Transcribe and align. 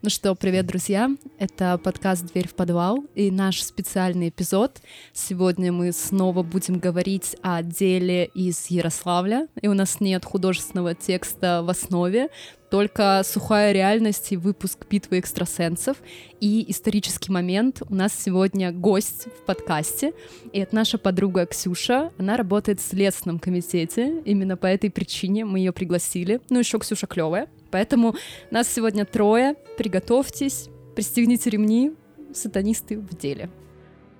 Ну 0.00 0.10
что, 0.10 0.34
привет, 0.34 0.66
друзья! 0.66 1.10
Это 1.38 1.78
подкаст 1.78 2.24
«Дверь 2.32 2.48
в 2.48 2.54
подвал» 2.54 3.04
и 3.14 3.30
наш 3.30 3.62
специальный 3.62 4.30
эпизод. 4.30 4.80
Сегодня 5.12 5.72
мы 5.72 5.92
снова 5.92 6.42
будем 6.42 6.78
говорить 6.78 7.36
о 7.42 7.62
деле 7.62 8.24
из 8.24 8.66
Ярославля, 8.66 9.48
и 9.60 9.68
у 9.68 9.74
нас 9.74 10.00
нет 10.00 10.24
художественного 10.24 10.94
текста 10.94 11.62
в 11.62 11.70
основе, 11.70 12.30
только 12.70 13.22
сухая 13.24 13.72
реальность 13.72 14.32
и 14.32 14.36
выпуск 14.36 14.86
«Битвы 14.88 15.18
экстрасенсов». 15.18 15.98
И 16.40 16.64
исторический 16.70 17.30
момент. 17.30 17.82
У 17.88 17.94
нас 17.94 18.12
сегодня 18.18 18.72
гость 18.72 19.26
в 19.26 19.44
подкасте, 19.44 20.14
и 20.52 20.58
это 20.58 20.74
наша 20.74 20.96
подруга 20.96 21.44
Ксюша. 21.44 22.10
Она 22.18 22.36
работает 22.36 22.80
в 22.80 22.88
Следственном 22.88 23.38
комитете. 23.38 24.22
Именно 24.24 24.56
по 24.56 24.66
этой 24.66 24.90
причине 24.90 25.44
мы 25.44 25.58
ее 25.58 25.72
пригласили. 25.72 26.40
Ну, 26.48 26.58
еще 26.60 26.78
Ксюша 26.78 27.06
клевая. 27.06 27.46
Поэтому 27.72 28.14
нас 28.50 28.68
сегодня 28.68 29.06
трое. 29.06 29.54
Приготовьтесь, 29.78 30.68
пристегните 30.94 31.48
ремни, 31.50 31.96
сатанисты 32.34 32.98
в 32.98 33.16
деле. 33.16 33.48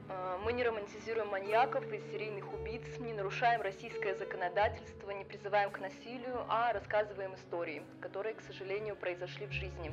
А, 0.08 0.38
мы 0.38 0.54
не 0.54 0.64
романтизируем 0.64 1.28
маньяков 1.28 1.84
и 1.92 2.00
серийных 2.10 2.50
убийц, 2.54 2.82
не 2.98 3.12
нарушаем 3.12 3.60
российское 3.60 4.14
законодательство, 4.16 5.10
не 5.10 5.24
призываем 5.24 5.70
к 5.70 5.78
насилию, 5.80 6.46
а 6.48 6.72
рассказываем 6.72 7.34
истории, 7.34 7.82
которые, 8.00 8.34
к 8.34 8.40
сожалению, 8.40 8.96
произошли 8.96 9.46
в 9.46 9.52
жизни. 9.52 9.92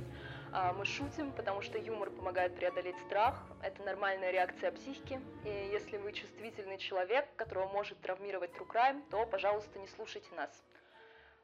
А, 0.53 0.71
мы 0.71 0.85
шутим, 0.85 1.33
потому 1.33 1.61
что 1.61 1.77
юмор 1.77 2.11
помогает 2.11 2.55
преодолеть 2.55 2.97
страх, 3.05 3.43
это 3.61 3.83
нормальная 3.83 4.31
реакция 4.31 4.71
психики, 4.71 5.19
и 5.43 5.69
если 5.73 5.97
вы 5.97 6.13
чувствительный 6.13 6.77
человек, 6.77 7.25
которого 7.35 7.67
может 7.67 7.99
травмировать 7.99 8.51
true 8.51 8.67
crime, 8.67 9.03
то, 9.11 9.25
пожалуйста, 9.25 9.79
не 9.79 9.87
слушайте 9.87 10.29
нас. 10.37 10.49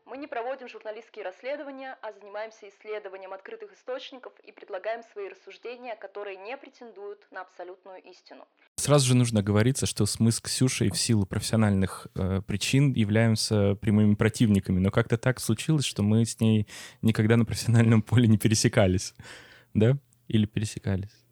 Мы 0.06 0.18
не 0.18 0.28
проводим 0.28 0.70
журналистские 0.70 1.26
расследования, 1.26 1.98
а 2.04 2.14
занимаемся 2.14 2.70
исследованием 2.70 3.34
открытых 3.34 3.74
источников 3.74 4.34
и 4.44 4.52
предлагаем 4.52 5.02
свои 5.12 5.30
рассуждения, 5.30 5.96
которые 5.96 6.38
не 6.38 6.56
претендуют 6.58 7.26
на 7.32 7.42
абсолютную 7.42 8.04
истину. 8.04 8.48
Сразу 8.76 9.08
же 9.08 9.16
нужно 9.16 9.42
говориться, 9.42 9.88
что 9.88 10.06
мы 10.20 10.32
с 10.32 10.40
Ксюшей 10.40 10.92
в 10.92 10.98
силу 10.98 11.26
профессиональных 11.26 12.06
э, 12.14 12.42
причин 12.46 12.94
являемся 12.94 13.74
прямыми 13.76 14.14
противниками, 14.14 14.80
но 14.80 14.92
как-то 14.92 15.18
так 15.18 15.40
случилось, 15.40 15.86
что 15.86 16.04
мы 16.04 16.24
с 16.24 16.40
ней 16.40 16.68
никогда 17.02 17.36
на 17.36 17.46
профессиональном 17.46 18.04
поле 18.04 18.28
не 18.28 18.38
пересекались, 18.38 19.16
да? 19.74 19.98
Или 20.28 20.46
пересекались? 20.46 21.26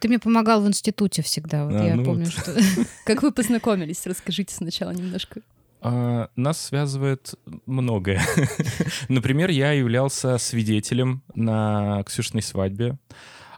Ты 0.00 0.08
мне 0.08 0.18
помогал 0.18 0.60
в 0.60 0.66
институте 0.66 1.22
всегда, 1.22 1.66
вот 1.66 1.74
а, 1.74 1.86
я 1.86 1.94
ну 1.94 2.04
помню, 2.04 2.24
вот. 2.24 2.32
что... 2.32 2.56
Как 3.04 3.22
вы 3.22 3.30
познакомились? 3.30 4.06
Расскажите 4.06 4.52
сначала 4.54 4.90
немножко. 4.90 5.42
А, 5.80 6.30
нас 6.36 6.60
связывает 6.60 7.34
многое. 7.66 8.20
Например, 9.08 9.50
я 9.50 9.72
являлся 9.72 10.38
свидетелем 10.38 11.22
на 11.34 12.02
Ксюшной 12.04 12.42
свадьбе, 12.42 12.98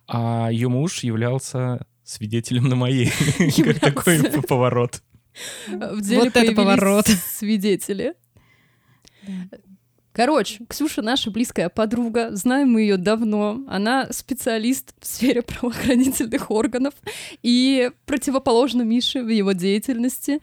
а 0.06 0.48
ее 0.50 0.68
муж 0.68 1.00
являлся 1.02 1.86
свидетелем 2.04 2.68
на 2.68 2.76
моей. 2.76 3.10
Как 3.64 3.80
такой 3.80 4.22
поворот. 4.42 5.02
В 5.68 6.00
деле 6.00 6.24
вот 6.24 6.36
это 6.36 6.52
поворот. 6.52 7.06
Свидетели. 7.08 8.14
Короче, 10.12 10.64
Ксюша 10.68 11.02
наша 11.02 11.30
близкая 11.30 11.68
подруга, 11.68 12.34
знаем 12.34 12.72
мы 12.72 12.82
ее 12.82 12.96
давно. 12.96 13.60
Она 13.68 14.08
специалист 14.12 14.92
в 15.00 15.06
сфере 15.06 15.42
правоохранительных 15.42 16.50
органов 16.50 16.94
и 17.42 17.90
противоположно 18.06 18.82
Мише 18.82 19.22
в 19.22 19.28
его 19.28 19.52
деятельности. 19.52 20.40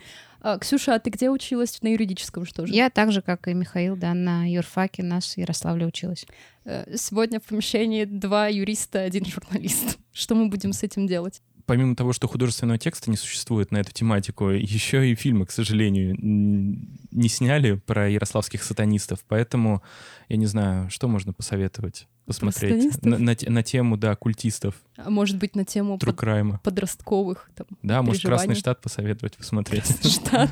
А, 0.48 0.58
Ксюша, 0.60 0.96
а 0.96 1.00
ты 1.00 1.10
где 1.10 1.30
училась? 1.30 1.82
На 1.82 1.90
юридическом, 1.90 2.46
что 2.46 2.66
же? 2.66 2.74
Я 2.74 2.90
так 2.90 3.12
же, 3.12 3.22
как 3.22 3.50
и 3.50 3.54
Михаил, 3.54 3.98
да, 3.98 4.14
на 4.14 4.50
юрфаке 4.50 5.04
нас 5.04 5.34
в 5.34 5.38
Ярославле 5.38 5.86
училась. 5.86 6.26
Э, 6.64 6.86
сегодня 6.96 7.42
в 7.42 7.44
помещении 7.44 8.06
два 8.06 8.48
юриста, 8.48 9.02
один 9.02 9.26
журналист. 9.26 9.98
Что 10.14 10.36
мы 10.36 10.48
будем 10.48 10.72
с 10.72 10.84
этим 10.84 11.06
делать? 11.06 11.42
Помимо 11.68 11.96
того, 11.96 12.14
что 12.14 12.28
художественного 12.28 12.80
текста 12.80 13.12
не 13.12 13.18
существует 13.18 13.72
на 13.72 13.78
эту 13.78 13.92
тематику, 13.92 14.50
еще 14.50 15.08
и 15.12 15.14
фильмы, 15.14 15.46
к 15.46 15.52
сожалению, 15.52 16.16
не 16.18 17.30
сняли 17.30 17.76
про 17.76 18.10
ярославских 18.10 18.64
сатанистов, 18.64 19.20
поэтому 19.28 19.84
я 20.30 20.38
не 20.38 20.48
знаю, 20.48 20.90
что 20.90 21.08
можно 21.08 21.34
посоветовать 21.34 22.08
посмотреть 22.26 23.02
на, 23.04 23.18
на, 23.18 23.36
на 23.48 23.64
тему, 23.64 23.98
да, 23.98 24.16
культистов. 24.16 24.76
А 24.98 25.10
может 25.10 25.38
быть, 25.38 25.56
на 25.56 25.64
тему 25.64 25.98
под, 25.98 26.62
подростковых 26.62 27.50
там, 27.56 27.68
Да, 27.82 28.02
может, 28.02 28.24
Красный 28.24 28.56
штат 28.56 28.82
посоветовать 28.82 29.38
посмотреть. 29.38 29.86
Штат. 30.06 30.52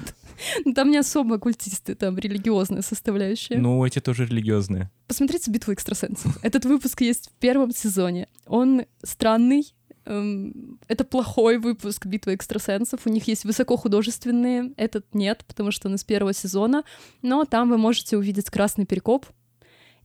Ну, 0.63 0.73
там 0.73 0.89
не 0.89 0.97
особо 0.97 1.37
культисты, 1.37 1.95
там 1.95 2.17
религиозная 2.17 2.81
составляющая. 2.81 3.57
Ну, 3.57 3.85
эти 3.85 3.99
тоже 3.99 4.25
религиозные. 4.25 4.89
Посмотрите 5.07 5.51
«Битву 5.51 5.73
экстрасенсов». 5.73 6.37
Этот 6.43 6.65
выпуск 6.65 7.01
есть 7.01 7.29
в 7.29 7.33
первом 7.39 7.71
сезоне. 7.71 8.27
Он 8.45 8.85
странный, 9.03 9.73
это 10.05 11.03
плохой 11.03 11.57
выпуск 11.57 12.05
«Битвы 12.05 12.35
экстрасенсов». 12.35 13.01
У 13.05 13.09
них 13.09 13.27
есть 13.27 13.43
высокохудожественные, 13.43 14.73
этот 14.77 15.13
нет, 15.13 15.43
потому 15.47 15.71
что 15.71 15.87
он 15.87 15.95
из 15.95 16.03
первого 16.03 16.33
сезона. 16.33 16.83
Но 17.21 17.45
там 17.45 17.69
вы 17.69 17.77
можете 17.77 18.17
увидеть 18.17 18.49
красный 18.49 18.85
перекоп 18.85 19.25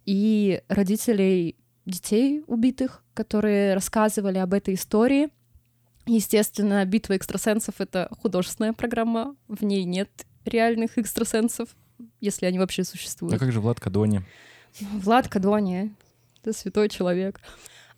и 0.07 0.63
родителей 0.69 1.57
детей 1.85 2.43
убитых, 2.47 3.03
которые 3.15 3.75
рассказывали 3.75 4.39
об 4.39 4.55
этой 4.55 4.75
истории. 4.75 5.29
Естественно, 6.07 6.85
«Битва 6.87 7.17
экстрасенсов»— 7.17 7.75
это 7.79 8.09
художественная 8.23 8.73
программа, 8.73 9.37
в 9.49 9.63
ней 9.65 9.85
нет 9.85 10.09
реальных 10.45 10.97
экстрасенсов, 10.97 11.69
если 12.21 12.47
они 12.47 12.59
вообще 12.59 12.85
существуют. 12.85 13.35
А 13.35 13.39
как 13.39 13.53
же 13.53 13.61
Влад 13.61 13.81
Кадони? 13.81 14.23
Влад 14.81 15.29
Кадони— 15.29 15.95
это 16.43 16.53
святой 16.57 16.89
человек. 16.89 17.41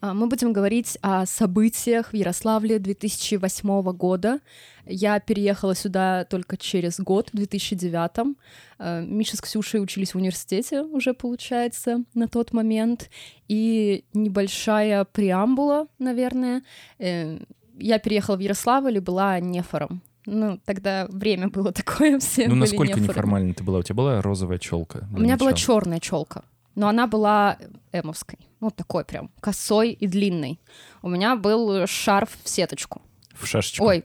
А, 0.02 0.14
мы 0.14 0.26
будем 0.26 0.52
говорить 0.52 0.98
о 1.00 1.24
событиях 1.26 2.12
в 2.12 2.14
Ярославле 2.14 2.80
2008 2.80 3.92
года. 3.92 4.40
Я 4.84 5.20
переехала 5.20 5.76
сюда 5.76 6.24
только 6.24 6.56
через 6.56 6.98
год, 6.98 7.30
в 7.32 7.36
2009. 7.36 8.36
А, 8.78 9.00
Миша 9.00 9.36
с 9.36 9.40
Ксюшей 9.40 9.80
учились 9.80 10.12
в 10.12 10.16
университете 10.16 10.82
уже, 10.82 11.14
получается, 11.14 12.02
на 12.14 12.26
тот 12.26 12.52
момент. 12.52 13.10
И 13.46 14.04
небольшая 14.12 15.04
преамбула, 15.04 15.86
наверное. 16.00 16.62
Э, 16.98 17.38
я 17.78 18.00
переехала 18.00 18.36
в 18.36 18.40
Ярославль 18.40 18.96
и 18.96 19.00
была 19.00 19.38
нефором. 19.38 20.02
Ну, 20.26 20.58
тогда 20.64 21.06
время 21.10 21.48
было 21.48 21.70
такое, 21.72 22.18
все 22.18 22.48
Ну, 22.48 22.56
насколько 22.56 22.86
нефорами. 22.94 23.06
неформально 23.06 23.54
ты 23.54 23.62
была? 23.62 23.78
У 23.78 23.82
тебя 23.82 23.94
была 23.94 24.20
розовая 24.20 24.58
челка? 24.58 25.06
У 25.12 25.20
меня 25.20 25.34
начала? 25.34 25.50
была 25.50 25.52
черная 25.52 26.00
челка 26.00 26.42
но 26.74 26.88
она 26.88 27.06
была 27.06 27.58
эмовской. 27.92 28.38
Ну, 28.60 28.70
такой 28.70 29.04
прям 29.04 29.30
косой 29.40 29.92
и 29.92 30.06
длинной. 30.06 30.60
У 31.02 31.08
меня 31.08 31.36
был 31.36 31.86
шарф 31.86 32.30
в 32.42 32.48
сеточку. 32.48 33.02
В 33.34 33.46
шашечку? 33.46 33.84
Ой, 33.84 34.04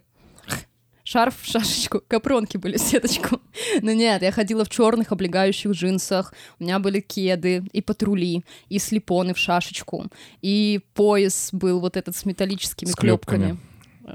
шарф 1.08 1.36
в 1.42 1.46
шашечку, 1.46 2.02
капронки 2.06 2.58
были 2.58 2.78
в 2.78 2.82
сеточку. 2.82 3.40
Но 3.82 3.94
нет, 3.94 4.22
я 4.22 4.32
ходила 4.32 4.66
в 4.66 4.70
черных 4.70 5.12
облегающих 5.12 5.72
джинсах, 5.72 6.34
у 6.60 6.64
меня 6.64 6.80
были 6.80 7.00
кеды 7.00 7.64
и 7.72 7.82
патрули, 7.82 8.44
и 8.68 8.80
слепоны 8.80 9.34
в 9.34 9.38
шашечку, 9.38 10.08
и 10.42 10.82
пояс 10.94 11.50
был 11.54 11.80
вот 11.80 11.96
этот 11.96 12.16
с 12.16 12.26
металлическими 12.26 12.90
с 12.90 12.96
клепками. 12.96 13.46
клепками. 13.46 13.60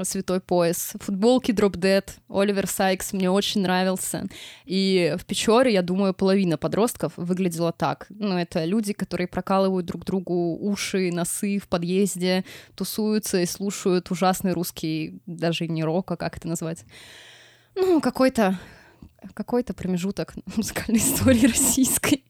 Святой 0.02 0.40
пояс. 0.40 0.94
Футболки 1.00 1.52
Drop 1.52 1.72
Dead, 1.72 2.04
Оливер 2.28 2.66
Сайкс 2.66 3.12
мне 3.12 3.30
очень 3.30 3.62
нравился. 3.62 4.26
И 4.64 5.14
в 5.18 5.24
Печоре, 5.24 5.72
я 5.72 5.82
думаю, 5.82 6.14
половина 6.14 6.56
подростков 6.56 7.12
выглядела 7.16 7.72
так. 7.72 8.06
Ну, 8.08 8.38
это 8.38 8.64
люди, 8.64 8.92
которые 8.92 9.26
прокалывают 9.26 9.86
друг 9.86 10.04
другу 10.04 10.56
уши, 10.58 11.10
носы 11.12 11.58
в 11.58 11.68
подъезде, 11.68 12.44
тусуются 12.74 13.40
и 13.40 13.46
слушают 13.46 14.10
ужасный 14.10 14.52
русский, 14.52 15.20
даже 15.26 15.66
не 15.68 15.84
рок, 15.84 16.10
а 16.10 16.16
как 16.16 16.36
это 16.36 16.48
назвать? 16.48 16.84
Ну, 17.74 18.00
какой-то 18.00 18.58
какой-то 19.34 19.74
промежуток 19.74 20.34
музыкальной 20.56 21.00
истории 21.00 21.46
российской. 21.46 22.24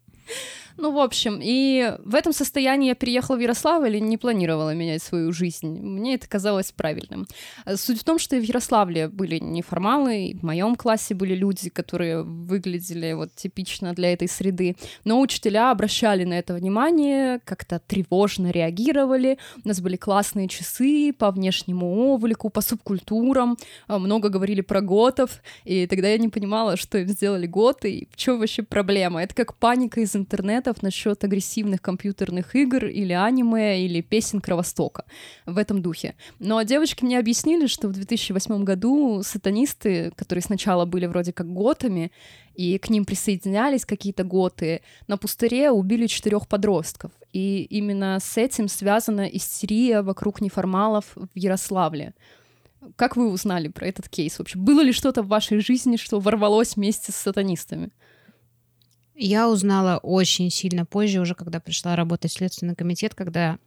Ну, 0.77 0.93
в 0.93 0.99
общем, 0.99 1.39
и 1.43 1.97
в 2.05 2.15
этом 2.15 2.33
состоянии 2.33 2.89
я 2.89 2.95
переехала 2.95 3.37
в 3.37 3.41
Ярославль 3.41 3.97
и 3.97 4.01
не 4.01 4.17
планировала 4.17 4.75
менять 4.75 5.03
свою 5.03 5.33
жизнь. 5.33 5.79
Мне 5.81 6.15
это 6.15 6.29
казалось 6.29 6.73
правильным. 6.73 7.27
Э, 7.65 7.77
суть 7.77 8.01
в 8.01 8.05
том, 8.05 8.19
что 8.19 8.37
и 8.37 8.41
в 8.41 8.43
Ярославле 8.43 9.09
были 9.09 9.39
неформалы, 9.39 10.27
и 10.27 10.35
в 10.35 10.43
моем 10.43 10.77
классе 10.77 11.15
были 11.15 11.35
люди, 11.35 11.69
которые 11.69 12.23
выглядели 12.23 13.13
вот 13.13 13.35
типично 13.35 13.93
для 13.93 14.13
этой 14.13 14.29
среды, 14.29 14.77
но 15.05 15.21
учителя 15.21 15.71
обращали 15.71 16.25
на 16.25 16.35
это 16.39 16.55
внимание, 16.55 17.41
как-то 17.45 17.79
тревожно 17.79 18.51
реагировали. 18.51 19.39
У 19.65 19.69
нас 19.69 19.81
были 19.81 19.97
классные 19.97 20.49
часы 20.49 21.13
по 21.13 21.31
внешнему 21.31 22.13
облику, 22.13 22.51
по 22.51 22.61
субкультурам, 22.61 23.57
э, 23.89 23.99
много 23.99 24.29
говорили 24.29 24.61
про 24.63 24.81
готов, 24.81 25.31
и 25.65 25.87
тогда 25.87 26.09
я 26.09 26.19
не 26.19 26.29
понимала, 26.29 26.77
что 26.77 26.99
им 26.99 27.09
сделали 27.09 27.47
готы, 27.47 27.93
и 27.93 28.09
в 28.11 28.17
чем 28.17 28.39
вообще 28.39 28.63
проблема. 28.63 29.23
Это 29.23 29.35
как 29.35 29.55
паника 29.55 30.01
из 30.01 30.17
интернета, 30.17 30.62
комментов 30.63 30.83
насчет 30.83 31.25
агрессивных 31.25 31.81
компьютерных 31.81 32.55
игр 32.55 32.87
или 32.87 33.13
аниме, 33.13 33.85
или 33.85 34.01
песен 34.01 34.41
Кровостока 34.41 35.05
в 35.47 35.59
этом 35.59 35.83
духе. 35.83 36.15
Но 36.39 36.63
девочки 36.63 37.05
мне 37.05 37.19
объяснили, 37.19 37.67
что 37.67 37.89
в 37.89 37.93
2008 37.93 38.65
году 38.65 39.23
сатанисты, 39.23 40.13
которые 40.17 40.43
сначала 40.43 40.85
были 40.85 41.07
вроде 41.07 41.33
как 41.33 41.53
готами, 41.53 42.11
и 42.55 42.79
к 42.79 42.91
ним 42.91 43.05
присоединялись 43.05 43.85
какие-то 43.85 44.25
готы, 44.25 44.81
на 45.09 45.17
пустыре 45.17 45.71
убили 45.71 46.07
четырех 46.07 46.47
подростков. 46.47 47.11
и 47.33 47.67
именно 47.71 48.19
с 48.21 48.37
этим 48.37 48.69
связана 48.69 49.27
истерия 49.27 50.03
вокруг 50.03 50.43
неформалов 50.43 51.05
в 51.17 51.29
Ярославле. 51.35 52.13
Как 52.97 53.17
вы 53.17 53.31
узнали 53.31 53.69
про 53.69 53.87
этот 53.87 54.09
кейс 54.09 54.39
вообще? 54.39 54.59
Было 54.59 54.83
ли 54.83 54.93
что-то 54.93 55.23
в 55.23 55.29
вашей 55.29 55.61
жизни, 55.61 55.97
что 55.97 56.21
ворвалось 56.21 56.77
вместе 56.77 57.13
с 57.13 57.17
сатанистами? 57.17 57.91
Я 59.15 59.49
узнала 59.49 59.99
очень 59.99 60.51
сильно 60.51 60.87
позже, 60.87 61.21
уже 61.21 61.35
когда 61.35 61.61
пришла 61.61 61.97
работать 61.97 62.31
в 62.31 62.35
Следственный 62.35 62.75
комитет, 62.75 63.15
когда 63.15 63.59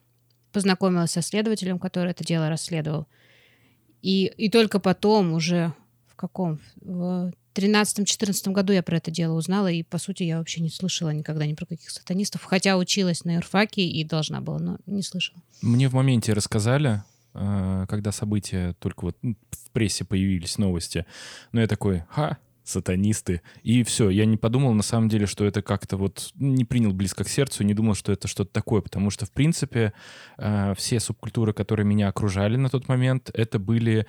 познакомилась 0.52 1.12
со 1.12 1.22
следователем, 1.22 1.80
который 1.80 2.12
это 2.12 2.24
дело 2.24 2.50
расследовал. 2.50 3.08
И, 4.02 4.26
и 4.26 4.50
только 4.50 4.80
потом, 4.80 5.34
уже 5.34 5.74
в 6.08 6.16
каком? 6.16 6.60
В 6.82 7.32
13-14 7.56 8.52
году 8.52 8.74
я 8.74 8.84
про 8.84 8.98
это 8.98 9.12
дело 9.12 9.34
узнала, 9.34 9.72
и, 9.72 9.84
по 9.84 9.98
сути, 9.98 10.24
я 10.24 10.38
вообще 10.38 10.62
не 10.62 10.70
слышала 10.70 11.10
никогда 11.10 11.46
ни 11.46 11.54
про 11.54 11.66
каких 11.66 11.90
сатанистов, 11.90 12.44
хотя 12.44 12.78
училась 12.78 13.26
на 13.26 13.36
юрфаке 13.36 13.86
и 13.86 14.04
должна 14.04 14.42
была, 14.42 14.60
но 14.60 14.78
не 14.86 15.02
слышала. 15.02 15.42
Мне 15.62 15.90
в 15.90 15.94
моменте 15.94 16.34
рассказали, 16.34 17.04
э, 17.34 17.86
когда 17.90 18.12
события 18.12 18.76
только 18.80 19.06
вот 19.06 19.18
в 19.22 19.72
прессе 19.72 20.06
появились 20.06 20.58
новости, 20.58 21.06
но 21.52 21.62
я 21.62 21.68
такой, 21.68 22.04
ха, 22.10 22.38
сатанисты. 22.66 23.42
И 23.64 23.84
все, 23.84 24.10
я 24.10 24.26
не 24.26 24.38
подумал 24.38 24.74
на 24.74 24.84
самом 24.84 25.10
деле, 25.10 25.26
что 25.26 25.46
это 25.46 25.62
как-то 25.62 25.98
вот 25.98 26.32
не 26.36 26.66
принял 26.66 26.92
близко 26.92 27.24
к 27.24 27.30
сердцу, 27.30 27.64
не 27.64 27.74
думал, 27.74 27.96
что 27.96 28.12
это 28.12 28.28
что-то 28.28 28.52
такое, 28.52 28.82
потому 28.82 29.10
что, 29.10 29.26
в 29.26 29.32
принципе, 29.32 29.94
э, 30.38 30.74
все 30.78 31.00
субкультуры, 31.00 31.54
которые 31.54 31.86
меня 31.86 32.10
окружали 32.10 32.58
на 32.58 32.70
тот 32.70 32.88
момент, 32.88 33.30
это 33.34 33.60
были 33.60 34.06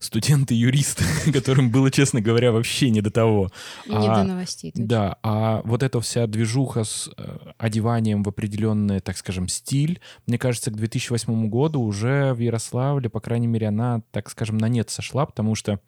студенты-юристы, 0.00 1.04
которым 1.32 1.70
было, 1.70 1.90
честно 1.90 2.20
говоря, 2.20 2.52
вообще 2.52 2.90
не 2.90 3.02
до 3.02 3.10
того. 3.10 3.50
Не 3.86 4.08
а, 4.08 4.22
до 4.22 4.24
новостей. 4.24 4.72
Точно. 4.72 4.86
Да, 4.86 5.18
а 5.22 5.60
вот 5.64 5.82
эта 5.82 6.00
вся 6.00 6.26
движуха 6.26 6.84
с 6.84 7.10
э, 7.16 7.36
одеванием 7.58 8.22
в 8.22 8.28
определенный, 8.28 9.00
так 9.00 9.16
скажем, 9.18 9.46
стиль, 9.46 10.00
мне 10.26 10.38
кажется, 10.38 10.70
к 10.70 10.76
2008 10.76 11.48
году 11.48 11.82
уже 11.82 12.32
в 12.32 12.38
Ярославле, 12.38 13.10
по 13.10 13.20
крайней 13.20 13.46
мере, 13.46 13.68
она, 13.68 14.02
так 14.10 14.30
скажем, 14.30 14.56
на 14.56 14.68
нет 14.68 14.88
сошла, 14.90 15.26
потому 15.26 15.54
что 15.54 15.80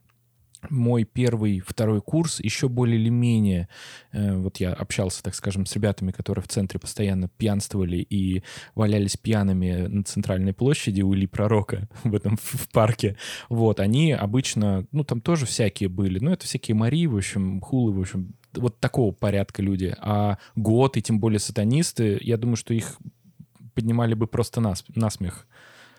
мой 0.71 1.05
первый, 1.05 1.61
второй 1.61 2.01
курс. 2.01 2.41
Еще 2.41 2.69
более 2.69 2.99
или 2.99 3.09
менее, 3.09 3.69
э, 4.13 4.37
вот 4.37 4.59
я 4.59 4.73
общался, 4.73 5.23
так 5.23 5.35
скажем, 5.35 5.67
с 5.67 5.75
ребятами, 5.75 6.11
которые 6.11 6.43
в 6.43 6.49
центре 6.49 6.79
постоянно 6.79 7.29
пьянствовали 7.29 7.97
и 7.97 8.43
валялись 8.75 9.17
пьяными 9.17 9.87
на 9.87 10.05
центральной 10.05 10.53
площади 10.53 11.03
у 11.03 11.15
Ильи 11.15 11.27
Пророка 11.27 11.89
в 12.05 12.15
этом 12.15 12.37
в 12.41 12.69
парке, 12.71 13.17
вот, 13.49 13.81
они 13.81 14.13
обычно, 14.13 14.87
ну, 14.93 15.05
там 15.05 15.21
тоже 15.21 15.47
всякие 15.47 15.89
были, 15.89 16.19
ну, 16.19 16.33
это 16.33 16.47
всякие 16.47 16.75
Марии, 16.75 17.07
в 17.07 17.17
общем, 17.17 17.61
хулы, 17.61 17.93
в 17.93 18.01
общем, 18.01 18.35
вот 18.55 18.81
такого 18.81 19.13
порядка 19.13 19.63
люди, 19.63 19.95
а 19.99 20.39
год 20.57 20.97
и 20.97 21.03
тем 21.03 21.21
более 21.21 21.39
сатанисты, 21.39 22.19
я 22.21 22.37
думаю, 22.37 22.57
что 22.57 22.75
их 22.75 22.99
поднимали 23.75 24.15
бы 24.15 24.27
просто 24.27 24.61
нас, 24.61 24.85
насмех. 24.95 25.47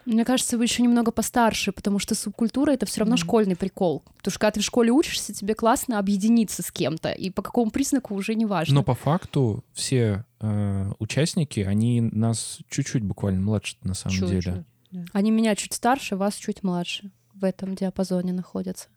Мне 0.06 0.26
кажется, 0.26 0.58
вы 0.58 0.66
еще 0.66 0.84
немного 0.84 1.12
постарше, 1.12 1.72
потому 1.72 2.00
что 2.00 2.16
субкультура 2.16 2.72
это 2.72 2.86
все 2.86 3.02
равно 3.02 3.16
mm. 3.16 3.20
школьный 3.20 3.56
прикол. 3.56 4.04
Потому 4.18 4.32
что 4.32 4.40
когда 4.40 4.52
ты 4.52 4.60
в 4.60 4.64
школе 4.64 4.92
учишься, 4.92 5.34
тебе 5.34 5.56
классно 5.56 6.00
объединиться 6.00 6.62
с 6.62 6.72
кем-то, 6.72 7.12
и 7.12 7.30
по 7.30 7.42
какому 7.42 7.72
признаку 7.72 8.16
уже 8.16 8.36
не 8.36 8.46
важно. 8.46 8.76
Но 8.76 8.84
по 8.84 8.96
факту 8.96 9.64
все 9.74 10.26
э, 10.42 10.92
участники, 11.00 11.62
они 11.62 12.02
нас 12.02 12.60
чуть-чуть 12.70 13.04
буквально 13.04 13.42
младше 13.42 13.78
на 13.84 13.94
самом 13.94 14.16
чуть-чуть, 14.16 14.44
деле. 14.44 14.66
Да. 14.92 15.06
Они 15.14 15.32
меня 15.32 15.56
чуть 15.56 15.74
старше, 15.74 16.16
вас 16.16 16.36
чуть 16.36 16.64
младше. 16.64 17.12
В 17.34 17.46
этом 17.46 17.76
диапазоне 17.76 18.34
находятся. 18.34 18.88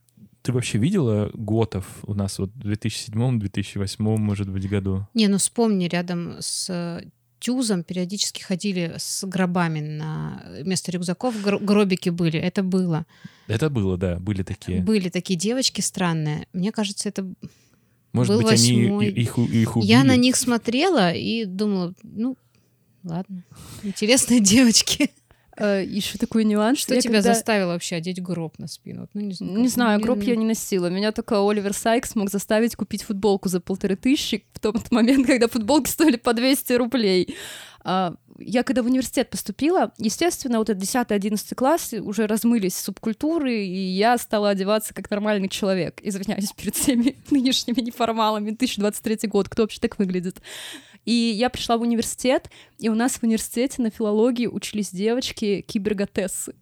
Ты 0.42 0.52
вообще 0.52 0.78
видела 0.78 1.30
готов 1.34 1.84
у 2.04 2.14
нас 2.14 2.38
вот 2.38 2.50
в 2.54 2.70
2007-2008, 2.70 3.96
может 3.98 4.48
быть, 4.48 4.68
году? 4.68 5.08
Не, 5.12 5.26
ну 5.26 5.38
вспомни, 5.38 5.86
рядом 5.86 6.36
с 6.38 7.02
тюзом 7.38 7.84
периодически 7.84 8.42
ходили 8.42 8.94
с 8.98 9.24
гробами 9.26 9.80
на 9.80 10.42
вместо 10.60 10.92
рюкзаков 10.92 11.34
гробики 11.42 12.08
были. 12.08 12.38
Это 12.38 12.62
было. 12.62 13.06
Это 13.46 13.70
было, 13.70 13.96
да, 13.96 14.18
были 14.18 14.42
такие. 14.42 14.80
Были 14.80 15.08
такие 15.08 15.38
девочки 15.38 15.80
странные. 15.80 16.46
Мне 16.52 16.72
кажется, 16.72 17.08
это 17.08 17.26
может 18.12 18.34
был 18.34 18.42
быть, 18.42 18.50
восьмой. 18.50 19.08
они 19.08 19.22
их, 19.22 19.38
их 19.38 19.76
убили? 19.76 19.90
Я 19.90 20.04
на 20.04 20.16
них 20.16 20.36
смотрела 20.36 21.12
и 21.12 21.44
думала, 21.44 21.92
ну, 22.02 22.36
ладно, 23.04 23.44
интересные 23.82 24.40
девочки. 24.40 25.10
Э, 25.56 25.82
еще 25.84 26.18
такой 26.18 26.44
нюанс. 26.44 26.78
Что 26.78 27.00
тебя 27.00 27.16
когда... 27.16 27.34
заставило 27.34 27.72
вообще 27.72 27.96
одеть 27.96 28.22
гроб 28.22 28.58
на 28.58 28.66
спину? 28.66 29.08
Ну, 29.14 29.20
не, 29.22 29.32
знаю, 29.32 29.58
не 29.58 29.68
знаю, 29.68 30.00
гроб 30.00 30.22
я 30.22 30.36
не 30.36 30.44
носила. 30.44 30.88
Меня 30.88 31.12
только 31.12 31.36
Оливер 31.38 31.72
Сайкс 31.72 32.14
мог 32.14 32.30
заставить 32.30 32.76
купить 32.76 33.02
футболку 33.02 33.48
за 33.48 33.60
полторы 33.60 33.96
тысячи 33.96 34.44
в 34.52 34.60
тот 34.60 34.90
момент, 34.90 35.26
когда 35.26 35.48
футболки 35.48 35.88
стоили 35.88 36.16
по 36.16 36.34
200 36.34 36.72
рублей. 36.74 37.36
А, 37.88 38.14
я 38.38 38.64
когда 38.64 38.82
в 38.82 38.86
университет 38.86 39.30
поступила, 39.30 39.92
естественно, 39.96 40.58
вот 40.58 40.68
этот 40.68 40.82
10-11 40.82 41.54
класс 41.54 41.94
уже 41.94 42.26
размылись 42.26 42.76
субкультуры, 42.76 43.64
и 43.64 43.78
я 43.78 44.18
стала 44.18 44.50
одеваться 44.50 44.92
как 44.92 45.10
нормальный 45.10 45.48
человек. 45.48 46.00
Извиняюсь 46.02 46.52
перед 46.52 46.74
всеми 46.74 47.16
нынешними 47.30 47.80
неформалами. 47.80 48.50
2023 48.50 49.28
год, 49.28 49.48
кто 49.48 49.62
вообще 49.62 49.80
так 49.80 49.98
выглядит? 49.98 50.42
И 51.06 51.12
я 51.12 51.48
пришла 51.48 51.78
в 51.78 51.82
университет, 51.82 52.50
и 52.78 52.90
у 52.90 52.94
нас 52.94 53.14
в 53.14 53.22
университете 53.22 53.80
на 53.80 53.90
филологии 53.90 54.46
учились 54.46 54.90
девочки 54.90 55.62
киберготессы. 55.62 56.54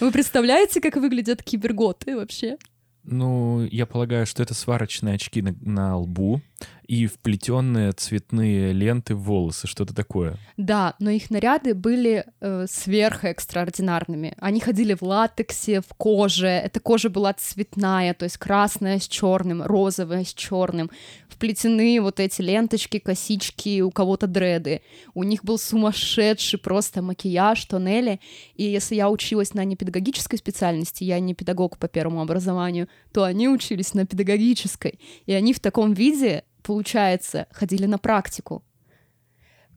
Вы 0.00 0.12
представляете, 0.12 0.80
как 0.80 0.96
выглядят 0.96 1.42
киберготы 1.42 2.16
вообще? 2.16 2.58
Ну, 3.04 3.64
я 3.70 3.86
полагаю, 3.86 4.26
что 4.26 4.42
это 4.42 4.52
сварочные 4.52 5.14
очки 5.14 5.40
на, 5.40 5.54
на 5.62 5.96
лбу, 5.96 6.42
и 6.90 7.06
вплетенные 7.06 7.92
цветные 7.92 8.72
ленты 8.72 9.14
в 9.14 9.22
волосы, 9.22 9.68
что-то 9.68 9.94
такое. 9.94 10.36
Да, 10.56 10.96
но 10.98 11.10
их 11.10 11.30
наряды 11.30 11.72
были 11.72 12.24
э, 12.40 12.66
сверхэкстраординарными. 12.68 14.34
Они 14.40 14.58
ходили 14.58 14.94
в 14.94 15.02
латексе, 15.02 15.82
в 15.82 15.94
коже. 15.96 16.48
Эта 16.48 16.80
кожа 16.80 17.08
была 17.08 17.32
цветная, 17.32 18.12
то 18.12 18.24
есть 18.24 18.38
красная 18.38 18.98
с 18.98 19.06
черным, 19.06 19.62
розовая 19.62 20.24
с 20.24 20.34
черным. 20.34 20.90
Вплетены 21.28 22.00
вот 22.00 22.18
эти 22.18 22.42
ленточки, 22.42 22.98
косички, 22.98 23.82
у 23.82 23.92
кого-то 23.92 24.26
дреды. 24.26 24.82
У 25.14 25.22
них 25.22 25.44
был 25.44 25.58
сумасшедший 25.58 26.58
просто 26.58 27.02
макияж, 27.02 27.66
тоннели. 27.66 28.18
И 28.56 28.64
если 28.64 28.96
я 28.96 29.10
училась 29.10 29.54
на 29.54 29.64
непедагогической 29.64 30.40
специальности, 30.40 31.04
я 31.04 31.20
не 31.20 31.34
педагог 31.34 31.78
по 31.78 31.86
первому 31.86 32.20
образованию, 32.20 32.88
то 33.12 33.22
они 33.22 33.48
учились 33.48 33.94
на 33.94 34.06
педагогической. 34.06 34.98
И 35.26 35.32
они 35.32 35.52
в 35.52 35.60
таком 35.60 35.94
виде 35.94 36.42
получается, 36.70 37.48
ходили 37.50 37.86
на 37.86 37.98
практику. 37.98 38.62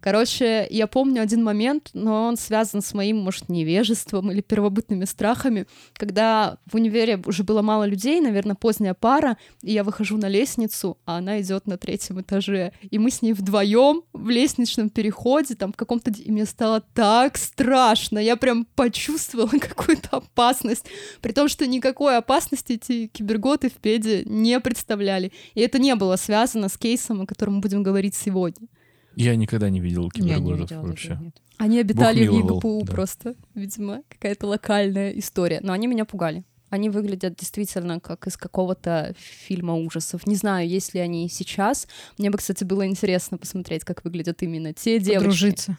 Короче, 0.04 0.68
я 0.70 0.88
помню 0.88 1.22
один 1.22 1.46
момент, 1.46 1.92
но 1.94 2.26
он 2.26 2.36
связан 2.36 2.82
с 2.82 2.94
моим, 2.94 3.20
может, 3.20 3.48
невежеством 3.48 4.34
или 4.34 4.42
первобытными 4.42 5.06
страхами, 5.06 5.66
когда 5.94 6.58
в 6.66 6.76
универе 6.76 7.22
уже 7.26 7.44
было 7.44 7.62
мало 7.62 7.86
людей, 7.86 8.20
наверное, 8.20 8.58
поздняя 8.58 8.96
пара, 8.96 9.38
и 9.62 9.72
я 9.72 9.86
выхожу 9.86 10.18
на 10.18 10.28
лестницу, 10.28 10.98
а 11.06 11.20
она 11.20 11.40
идет 11.40 11.68
на 11.68 11.78
третьем 11.78 12.20
этаже, 12.20 12.74
и 12.82 13.00
мы 13.00 13.12
с 13.12 13.22
ней 13.22 13.32
вдвоем 13.32 14.04
в 14.12 14.28
лестничном 14.28 14.90
переходе, 14.90 15.56
там 15.56 15.72
в 15.72 15.78
каком-то... 15.78 16.12
И 16.12 16.30
мне 16.30 16.46
стало 16.46 16.82
так 16.94 17.38
страшно, 17.38 18.20
я 18.20 18.36
прям 18.36 18.66
почувствовала 18.76 19.48
какую-то 19.58 20.18
опасность, 20.18 20.86
при 21.22 21.32
том, 21.32 21.48
что 21.48 21.66
никакой 21.66 22.18
опасности 22.18 22.74
эти 22.74 23.08
киберготы 23.08 23.70
в 23.70 23.76
педе 23.76 24.24
не 24.26 24.60
представляли. 24.60 25.32
И 25.54 25.62
это 25.62 25.80
не 25.80 25.96
было 25.96 26.18
связано 26.18 26.68
с 26.68 26.78
кейсом, 26.78 27.22
о 27.22 27.26
котором 27.26 27.54
мы 27.54 27.62
будем 27.62 27.84
говорить 27.84 28.16
сегодня. 28.16 28.68
Я 29.16 29.36
никогда 29.36 29.70
не 29.70 29.80
видел 29.80 30.10
киберботов 30.10 30.84
вообще. 30.84 31.20
Они 31.58 31.80
обитали 31.80 32.28
в 32.28 32.34
ЕГПУ 32.34 32.84
да. 32.84 32.92
просто, 32.92 33.36
видимо, 33.54 34.02
какая-то 34.10 34.48
локальная 34.48 35.12
история. 35.12 35.60
Но 35.62 35.72
они 35.74 35.88
меня 35.88 36.06
пугали. 36.06 36.44
Они 36.70 36.90
выглядят 36.90 37.36
действительно 37.36 38.00
как 38.00 38.26
из 38.26 38.36
какого-то 38.36 39.14
фильма 39.16 39.76
ужасов. 39.76 40.26
Не 40.26 40.36
знаю, 40.36 40.68
есть 40.68 40.96
ли 40.96 41.00
они 41.00 41.30
сейчас. 41.30 41.88
Мне 42.18 42.32
бы, 42.32 42.40
кстати, 42.40 42.64
было 42.64 42.88
интересно 42.88 43.38
посмотреть, 43.38 43.84
как 43.84 44.04
выглядят 44.04 44.42
именно 44.42 44.74
те 44.74 44.98
девочки. 44.98 45.20
Подружиться. 45.20 45.78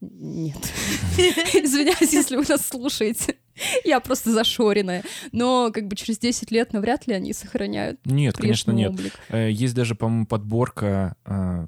Нет. 0.00 0.56
Извиняюсь, 1.18 2.12
если 2.12 2.36
вы 2.36 2.44
нас 2.48 2.64
слушаете. 2.64 3.38
Я 3.84 3.98
просто 3.98 4.30
зашоренная. 4.30 5.02
Но 5.32 5.72
как 5.74 5.88
бы 5.88 5.96
через 5.96 6.20
10 6.20 6.52
лет 6.52 6.72
навряд 6.72 7.08
ли 7.08 7.14
они 7.14 7.32
сохраняют 7.32 7.98
Нет, 8.04 8.36
конечно, 8.36 8.70
нет. 8.70 8.90
Облик. 8.90 9.14
Э, 9.30 9.50
есть 9.50 9.74
даже, 9.74 9.96
по-моему, 9.96 10.26
подборка 10.26 11.16
а, 11.24 11.66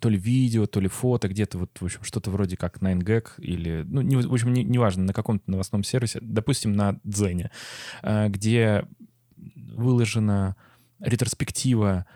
то 0.00 0.08
ли 0.08 0.18
видео, 0.18 0.66
то 0.66 0.80
ли 0.80 0.88
фото, 0.88 1.28
где-то 1.28 1.58
вот, 1.58 1.70
в 1.78 1.84
общем, 1.84 2.02
что-то 2.02 2.30
вроде 2.30 2.56
как 2.56 2.78
9gag 2.78 3.28
или, 3.38 3.84
ну, 3.86 4.00
не, 4.00 4.16
в 4.16 4.32
общем, 4.32 4.52
неважно, 4.52 5.02
не 5.02 5.06
на 5.06 5.12
каком-то 5.12 5.50
новостном 5.50 5.84
сервисе, 5.84 6.18
допустим, 6.22 6.72
на 6.72 6.98
Дзене, 7.04 7.50
э, 8.02 8.28
где 8.28 8.84
выложена 9.36 10.56
ретроспектива 10.98 12.06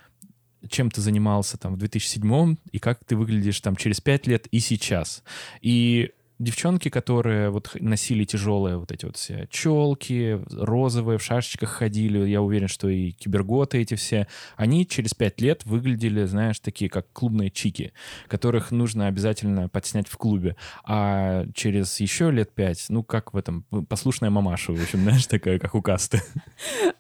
чем 0.69 0.91
ты 0.91 1.03
занимался 1.03 1.59
там 1.59 1.75
в 1.75 1.79
2007 1.79 2.57
и 2.73 2.79
как 2.79 3.05
ты 3.05 3.17
выглядишь 3.17 3.61
там 3.61 3.77
через 3.77 4.01
5 4.01 4.27
лет 4.27 4.47
и 4.47 4.61
сейчас. 4.61 5.23
И 5.61 6.13
девчонки, 6.39 6.89
которые 6.89 7.51
вот 7.51 7.71
носили 7.79 8.25
тяжелые 8.25 8.77
вот 8.77 8.91
эти 8.93 9.05
вот 9.05 9.17
все 9.17 9.47
челки, 9.51 10.41
розовые, 10.51 11.19
в 11.19 11.23
шашечках 11.23 11.71
ходили, 11.71 12.27
я 12.29 12.43
уверен, 12.43 12.69
что 12.69 12.89
и 12.89 13.13
киберготы 13.13 13.79
эти 13.79 13.95
все, 13.95 14.27
они 14.57 14.87
через 14.87 15.15
пять 15.15 15.41
лет 15.41 15.65
выглядели, 15.65 16.25
знаешь, 16.25 16.59
такие, 16.61 16.91
как 16.91 17.07
клубные 17.13 17.51
чики, 17.51 17.93
которых 18.29 18.71
нужно 18.71 19.07
обязательно 19.07 19.69
подснять 19.69 20.09
в 20.09 20.17
клубе. 20.17 20.57
А 20.85 21.47
через 21.55 22.01
еще 22.01 22.31
лет 22.31 22.53
пять, 22.53 22.87
ну, 22.89 23.03
как 23.03 23.33
в 23.33 23.37
этом, 23.37 23.65
послушная 23.89 24.31
мамаша, 24.31 24.73
в 24.73 24.83
общем, 24.83 25.01
знаешь, 25.03 25.27
такая, 25.27 25.59
как 25.59 25.75
у 25.75 25.83
касты. 25.83 26.23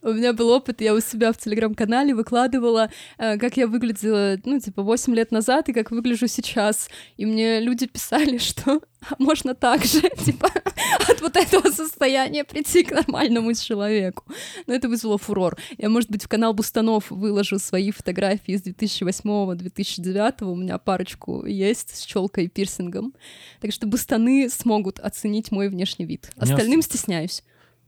У 0.02 0.12
меня 0.12 0.32
был 0.32 0.50
опыт, 0.50 0.80
я 0.80 0.94
у 0.94 1.00
себя 1.00 1.32
в 1.32 1.38
телеграм-канале 1.38 2.14
выкладывала, 2.14 2.90
э, 3.18 3.38
как 3.38 3.56
я 3.56 3.66
выглядела, 3.66 4.38
ну, 4.44 4.60
типа, 4.60 4.82
8 4.82 5.14
лет 5.14 5.32
назад 5.32 5.68
и 5.68 5.72
как 5.72 5.90
выгляжу 5.90 6.28
сейчас. 6.28 6.88
И 7.16 7.26
мне 7.26 7.60
люди 7.60 7.86
писали, 7.86 8.38
что 8.44 8.80
«А 8.93 8.93
можно 9.18 9.54
так 9.54 9.84
же, 9.84 10.00
типа, 10.24 10.50
от 11.08 11.20
вот 11.20 11.36
этого 11.36 11.70
состояния 11.70 12.44
прийти 12.44 12.84
к 12.84 12.92
нормальному 12.92 13.54
человеку. 13.54 14.24
Но 14.66 14.74
это 14.74 14.88
вызвало 14.88 15.18
фурор. 15.18 15.56
Я, 15.78 15.88
может 15.88 16.10
быть, 16.10 16.24
в 16.24 16.28
канал 16.28 16.54
Бустанов 16.54 17.10
выложу 17.10 17.58
свои 17.58 17.90
фотографии 17.90 18.54
из 18.54 18.62
2008-2009. 18.62 20.44
У 20.44 20.54
меня 20.56 20.78
парочку 20.78 21.44
есть 21.46 21.96
с 21.96 22.04
челкой 22.04 22.44
и 22.44 22.48
пирсингом. 22.48 23.14
Так 23.60 23.72
что 23.72 23.86
Бустаны 23.86 24.48
смогут 24.50 24.98
оценить 25.00 25.50
мой 25.50 25.68
внешний 25.68 26.04
вид. 26.04 26.30
Остальным 26.36 26.82
стесняюсь. 26.82 27.42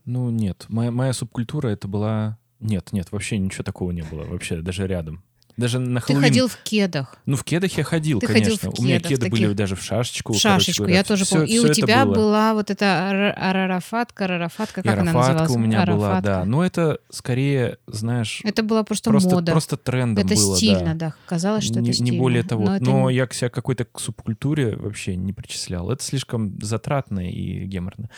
Ну, 0.05 0.29
нет, 0.29 0.65
моя, 0.69 0.91
моя 0.91 1.13
субкультура 1.13 1.69
это 1.69 1.87
была... 1.87 2.37
Нет, 2.59 2.91
нет, 2.91 3.11
вообще 3.11 3.37
ничего 3.37 3.63
такого 3.63 3.91
не 3.91 4.01
было, 4.01 4.23
вообще, 4.23 4.61
даже 4.61 4.87
рядом. 4.87 5.23
Даже 5.57 5.79
на 5.79 5.99
Ты 6.01 6.05
Хэллоуин... 6.07 6.23
ходил 6.27 6.47
в 6.47 6.55
кедах. 6.63 7.17
Ну, 7.25 7.35
в 7.35 7.43
кедах 7.43 7.75
я 7.77 7.83
ходил, 7.83 8.19
Ты 8.19 8.27
ходил 8.27 8.43
конечно. 8.43 8.71
в 8.71 8.79
У 8.79 8.83
меня 8.83 8.99
кедах 8.99 9.09
кеды 9.09 9.29
были 9.31 9.41
таких. 9.45 9.55
даже 9.57 9.75
в 9.75 9.81
шашечку. 9.81 10.33
В 10.33 10.41
короче 10.41 10.59
шашечку, 10.65 10.83
говоря. 10.83 10.97
я 10.97 11.03
тоже 11.03 11.25
Всё- 11.25 11.35
помню. 11.37 11.49
И 11.51 11.57
всё 11.57 11.69
у 11.69 11.73
тебя 11.73 12.05
было. 12.05 12.13
была 12.15 12.53
вот 12.53 12.69
эта 12.69 12.85
ар- 12.85 13.33
арарафатка, 13.35 14.27
рарафатка, 14.27 14.81
И 14.81 14.83
как 14.83 14.99
она 14.99 15.09
арафатка 15.11 15.31
называлась? 15.33 15.55
у 15.55 15.59
меня 15.59 15.85
была, 15.85 16.07
Арафатка. 16.09 16.21
да. 16.29 16.45
Но 16.45 16.63
это 16.63 16.99
скорее, 17.09 17.77
знаешь, 17.87 18.41
Это 18.43 18.61
была 18.61 18.83
просто, 18.83 19.09
просто, 19.09 19.29
мода. 19.35 19.51
просто 19.51 19.77
трендом 19.77 20.25
это 20.25 20.35
было, 20.35 20.55
стильно, 20.55 20.93
да. 20.93 21.07
да. 21.07 21.13
Казалось, 21.25 21.63
что 21.63 21.79
не, 21.81 21.89
это 21.89 22.01
не 22.01 22.05
стильно. 22.07 22.21
более 22.21 22.43
того. 22.43 22.63
Но, 22.65 22.77
Но, 22.79 23.09
не- 23.09 23.15
я 23.17 23.25
к 23.25 23.33
себя 23.33 23.49
какой-то 23.49 23.87
субкультуре 23.97 24.75
вообще 24.75 25.15
не 25.15 25.33
причислял. 25.33 25.89
Это 25.89 26.03
слишком 26.03 26.61
затратно 26.61 27.27
и 27.27 27.65
геморно. 27.65 28.09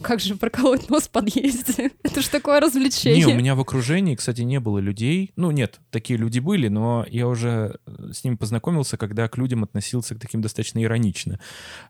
Как 0.00 0.20
же 0.20 0.36
проколоть 0.36 0.88
нос 0.90 1.04
в 1.04 1.10
подъезде? 1.10 1.90
Это 2.02 2.22
ж 2.22 2.28
такое 2.28 2.56
Не, 2.60 2.66
развлечение. 2.66 3.26
у 3.26 3.34
меня 3.34 3.54
в 3.54 3.60
окружении, 3.60 4.14
кстати, 4.14 4.42
не 4.42 4.60
было 4.60 4.78
людей. 4.78 5.32
Ну, 5.36 5.50
нет, 5.50 5.80
такие 5.90 6.18
люди 6.18 6.38
были, 6.38 6.68
но 6.68 7.04
я 7.08 7.28
уже 7.28 7.78
э, 7.86 8.12
с 8.12 8.24
ними 8.24 8.36
познакомился, 8.36 8.96
когда 8.96 9.28
к 9.28 9.36
людям 9.38 9.64
относился 9.64 10.14
к 10.14 10.18
таким 10.20 10.40
достаточно 10.40 10.82
иронично, 10.82 11.40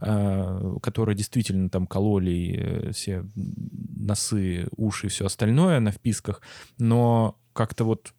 а, 0.01 0.79
которые 0.83 1.17
действительно 1.17 1.69
там 1.71 1.87
кололи 1.87 2.57
э, 2.59 2.93
все 2.93 3.25
носы, 3.35 4.69
уши 4.77 5.07
и 5.07 5.11
все 5.11 5.27
остальное 5.27 5.81
на 5.81 5.91
вписках, 5.91 6.43
но 6.79 7.39
как-то 7.53 7.85
вот 7.85 8.13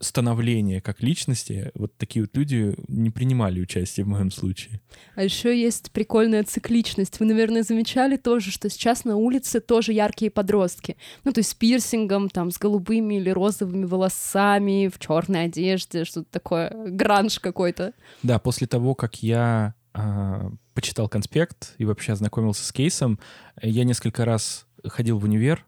становление 0.00 0.80
как 0.80 1.02
личности, 1.02 1.70
вот 1.74 1.96
такие 1.96 2.22
вот 2.22 2.34
люди 2.36 2.74
не 2.88 3.10
принимали 3.10 3.60
участие 3.60 4.04
в 4.04 4.08
моем 4.08 4.30
случае. 4.30 4.80
А 5.14 5.22
еще 5.22 5.58
есть 5.58 5.92
прикольная 5.92 6.42
цикличность. 6.42 7.20
Вы, 7.20 7.26
наверное, 7.26 7.62
замечали 7.62 8.16
тоже, 8.16 8.50
что 8.50 8.70
сейчас 8.70 9.04
на 9.04 9.16
улице 9.16 9.60
тоже 9.60 9.92
яркие 9.92 10.30
подростки. 10.30 10.96
Ну, 11.24 11.32
то 11.32 11.40
есть 11.40 11.50
с 11.50 11.54
пирсингом, 11.54 12.30
там, 12.30 12.50
с 12.50 12.58
голубыми 12.58 13.16
или 13.16 13.28
розовыми 13.30 13.84
волосами, 13.84 14.90
в 14.92 14.98
черной 14.98 15.44
одежде, 15.44 16.04
что-то 16.04 16.30
такое, 16.30 16.72
гранж 16.88 17.38
какой-то. 17.38 17.92
Да, 18.22 18.38
после 18.38 18.66
того, 18.66 18.94
как 18.94 19.22
я 19.22 19.74
а, 19.92 20.50
почитал 20.72 21.08
конспект 21.08 21.74
и 21.76 21.84
вообще 21.84 22.12
ознакомился 22.12 22.64
с 22.64 22.72
кейсом, 22.72 23.18
я 23.60 23.84
несколько 23.84 24.24
раз 24.24 24.66
ходил 24.84 25.18
в 25.18 25.24
универ, 25.24 25.66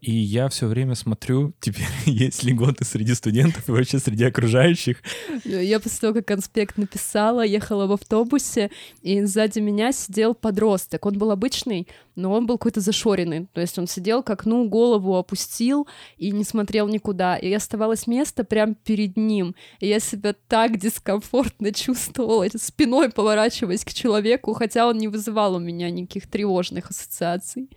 и 0.00 0.12
я 0.12 0.48
все 0.48 0.66
время 0.66 0.94
смотрю, 0.94 1.54
теперь 1.60 1.86
есть 2.06 2.44
ли 2.44 2.52
готы 2.52 2.84
среди 2.84 3.14
студентов 3.14 3.68
и 3.68 3.72
вообще 3.72 3.98
среди 3.98 4.24
окружающих. 4.24 5.02
Я 5.44 5.80
после 5.80 5.98
того, 6.00 6.14
как 6.14 6.26
конспект 6.26 6.76
написала, 6.78 7.44
ехала 7.44 7.86
в 7.86 7.92
автобусе, 7.92 8.70
и 9.02 9.22
сзади 9.22 9.58
меня 9.58 9.90
сидел 9.92 10.34
подросток. 10.34 11.04
Он 11.04 11.18
был 11.18 11.32
обычный, 11.32 11.88
но 12.14 12.32
он 12.32 12.46
был 12.46 12.58
какой-то 12.58 12.80
зашоренный. 12.80 13.46
То 13.52 13.60
есть 13.60 13.76
он 13.78 13.88
сидел 13.88 14.22
к 14.22 14.30
окну, 14.30 14.68
голову 14.68 15.16
опустил 15.16 15.88
и 16.16 16.30
не 16.30 16.44
смотрел 16.44 16.86
никуда. 16.86 17.36
И 17.36 17.52
оставалось 17.52 18.06
место 18.06 18.44
прямо 18.44 18.74
перед 18.74 19.16
ним. 19.16 19.56
И 19.80 19.88
я 19.88 19.98
себя 19.98 20.34
так 20.46 20.78
дискомфортно 20.78 21.72
чувствовала, 21.72 22.46
спиной 22.56 23.10
поворачиваясь 23.10 23.84
к 23.84 23.92
человеку, 23.92 24.52
хотя 24.52 24.86
он 24.86 24.98
не 24.98 25.08
вызывал 25.08 25.56
у 25.56 25.58
меня 25.58 25.90
никаких 25.90 26.28
тревожных 26.28 26.90
ассоциаций. 26.90 27.68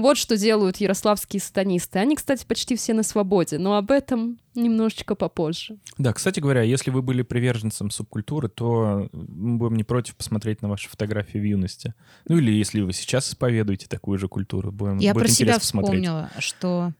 Вот 0.00 0.16
что 0.16 0.38
делают 0.38 0.78
ярославские 0.78 1.40
сатанисты. 1.40 1.98
Они, 1.98 2.16
кстати, 2.16 2.46
почти 2.46 2.74
все 2.74 2.94
на 2.94 3.02
свободе, 3.02 3.58
но 3.58 3.76
об 3.76 3.90
этом 3.90 4.38
немножечко 4.54 5.14
попозже. 5.14 5.76
Да, 5.98 6.14
кстати 6.14 6.40
говоря, 6.40 6.62
если 6.62 6.90
вы 6.90 7.02
были 7.02 7.20
приверженцем 7.20 7.90
субкультуры, 7.90 8.48
то 8.48 9.10
мы 9.12 9.58
будем 9.58 9.76
не 9.76 9.84
против 9.84 10.16
посмотреть 10.16 10.62
на 10.62 10.70
ваши 10.70 10.88
фотографии 10.88 11.36
в 11.36 11.44
юности. 11.44 11.92
Ну 12.26 12.38
или 12.38 12.50
если 12.50 12.80
вы 12.80 12.94
сейчас 12.94 13.28
исповедуете 13.28 13.88
такую 13.88 14.18
же 14.18 14.26
культуру, 14.26 14.72
будем, 14.72 14.96
Я 14.98 15.12
будет 15.12 15.24
про 15.24 15.28
себя 15.28 15.52
интересно 15.52 15.60
посмотреть. 15.60 16.02
вспомнила, 16.02 16.30
что 16.38 16.92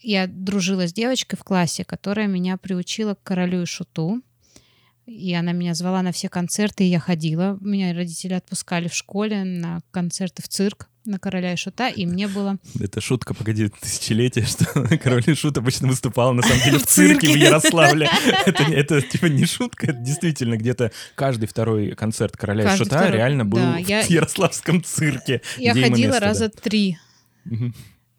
я 0.00 0.28
дружила 0.28 0.86
с 0.86 0.92
девочкой 0.92 1.36
в 1.36 1.42
классе, 1.42 1.84
которая 1.84 2.28
меня 2.28 2.56
приучила 2.56 3.14
к 3.14 3.22
королю 3.24 3.62
и 3.62 3.66
шуту. 3.66 4.22
И 5.06 5.34
она 5.34 5.50
меня 5.50 5.74
звала 5.74 6.02
на 6.02 6.12
все 6.12 6.28
концерты, 6.28 6.84
и 6.84 6.88
я 6.88 7.00
ходила. 7.00 7.58
Меня 7.60 7.92
родители 7.92 8.34
отпускали 8.34 8.86
в 8.86 8.94
школе 8.94 9.42
на 9.42 9.80
концерты 9.90 10.42
в 10.42 10.48
цирк 10.48 10.88
на 11.06 11.18
короля 11.18 11.52
и 11.52 11.56
шута, 11.56 11.88
и 11.88 12.06
мне 12.06 12.28
было... 12.28 12.58
Это 12.80 13.00
шутка, 13.00 13.34
погоди, 13.34 13.68
тысячелетия, 13.68 14.42
что 14.42 14.64
король 14.98 15.24
и 15.26 15.34
шут 15.34 15.58
обычно 15.58 15.88
выступал 15.88 16.32
на 16.34 16.42
самом 16.42 16.62
деле 16.62 16.78
в 16.80 16.86
цирке 16.86 17.28
в. 17.28 17.36
Ярославле. 17.36 18.08
Это, 18.46 18.62
это 18.64 19.02
типа 19.02 19.26
не 19.26 19.44
шутка, 19.44 19.86
это 19.90 19.98
действительно 19.98 20.56
где-то 20.56 20.92
каждый 21.14 21.46
второй 21.46 21.94
концерт 21.94 22.36
короля 22.36 22.74
и 22.74 22.76
шута 22.76 23.10
реально 23.10 23.44
был 23.44 23.58
в 23.58 24.10
Ярославском 24.10 24.82
цирке. 24.82 25.42
Я 25.56 25.74
ходила 25.74 26.20
раза 26.20 26.48
три. 26.48 26.98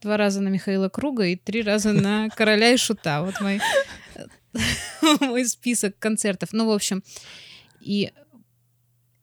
Два 0.01 0.17
раза 0.17 0.41
на 0.41 0.49
Михаила 0.49 0.89
Круга 0.89 1.25
и 1.25 1.35
три 1.35 1.63
раза 1.63 1.91
на 1.91 2.29
короля 2.29 2.71
и 2.71 2.77
шута. 2.77 3.23
Вот 3.23 3.41
мой, 3.41 3.59
мой 5.19 5.45
список 5.45 5.97
концертов. 5.97 6.49
Ну, 6.51 6.67
в 6.67 6.71
общем, 6.71 7.03
и 7.81 8.11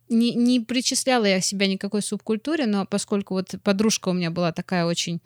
не, 0.08 0.34
не 0.34 0.60
причисляла 0.60 1.24
я 1.24 1.40
себя 1.40 1.66
никакой 1.66 2.02
субкультуре, 2.02 2.66
но 2.66 2.86
поскольку 2.86 3.34
вот 3.34 3.54
подружка 3.62 4.08
у 4.08 4.12
меня 4.12 4.30
была 4.30 4.52
такая 4.52 4.84
очень 4.84 5.20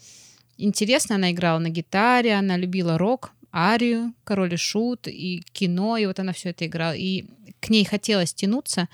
интересная, 0.56 1.16
она 1.16 1.32
играла 1.32 1.58
на 1.58 1.68
гитаре, 1.68 2.34
она 2.34 2.56
любила 2.56 2.98
рок, 2.98 3.32
арию, 3.52 4.12
король 4.24 4.54
и 4.54 4.56
шут, 4.56 5.08
и 5.08 5.42
кино, 5.52 5.96
и 5.96 6.06
вот 6.06 6.18
она 6.18 6.32
все 6.32 6.50
это 6.50 6.66
играла. 6.66 6.92
И 6.92 7.26
к 7.60 7.70
ней 7.70 7.84
хотелось 7.84 8.34
тянуться. 8.34 8.88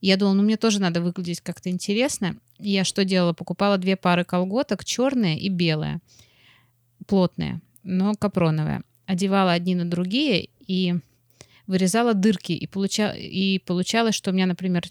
И 0.00 0.08
я 0.08 0.16
думала, 0.16 0.34
ну 0.34 0.42
мне 0.42 0.56
тоже 0.56 0.80
надо 0.80 1.00
выглядеть 1.00 1.40
как-то 1.40 1.70
интересно. 1.70 2.36
И 2.58 2.70
я 2.70 2.84
что 2.84 3.04
делала? 3.04 3.32
Покупала 3.32 3.78
две 3.78 3.96
пары 3.96 4.24
колготок, 4.24 4.84
черные 4.84 5.38
и 5.38 5.48
белые, 5.48 6.00
плотные, 7.06 7.60
но 7.82 8.14
капроновые. 8.14 8.82
Одевала 9.06 9.52
одни 9.52 9.74
на 9.74 9.84
другие 9.84 10.48
и 10.66 10.94
вырезала 11.66 12.14
дырки. 12.14 12.52
И, 12.52 12.66
получа... 12.66 13.12
и 13.12 13.58
получалось, 13.58 14.14
что 14.14 14.30
у 14.30 14.34
меня, 14.34 14.46
например, 14.46 14.84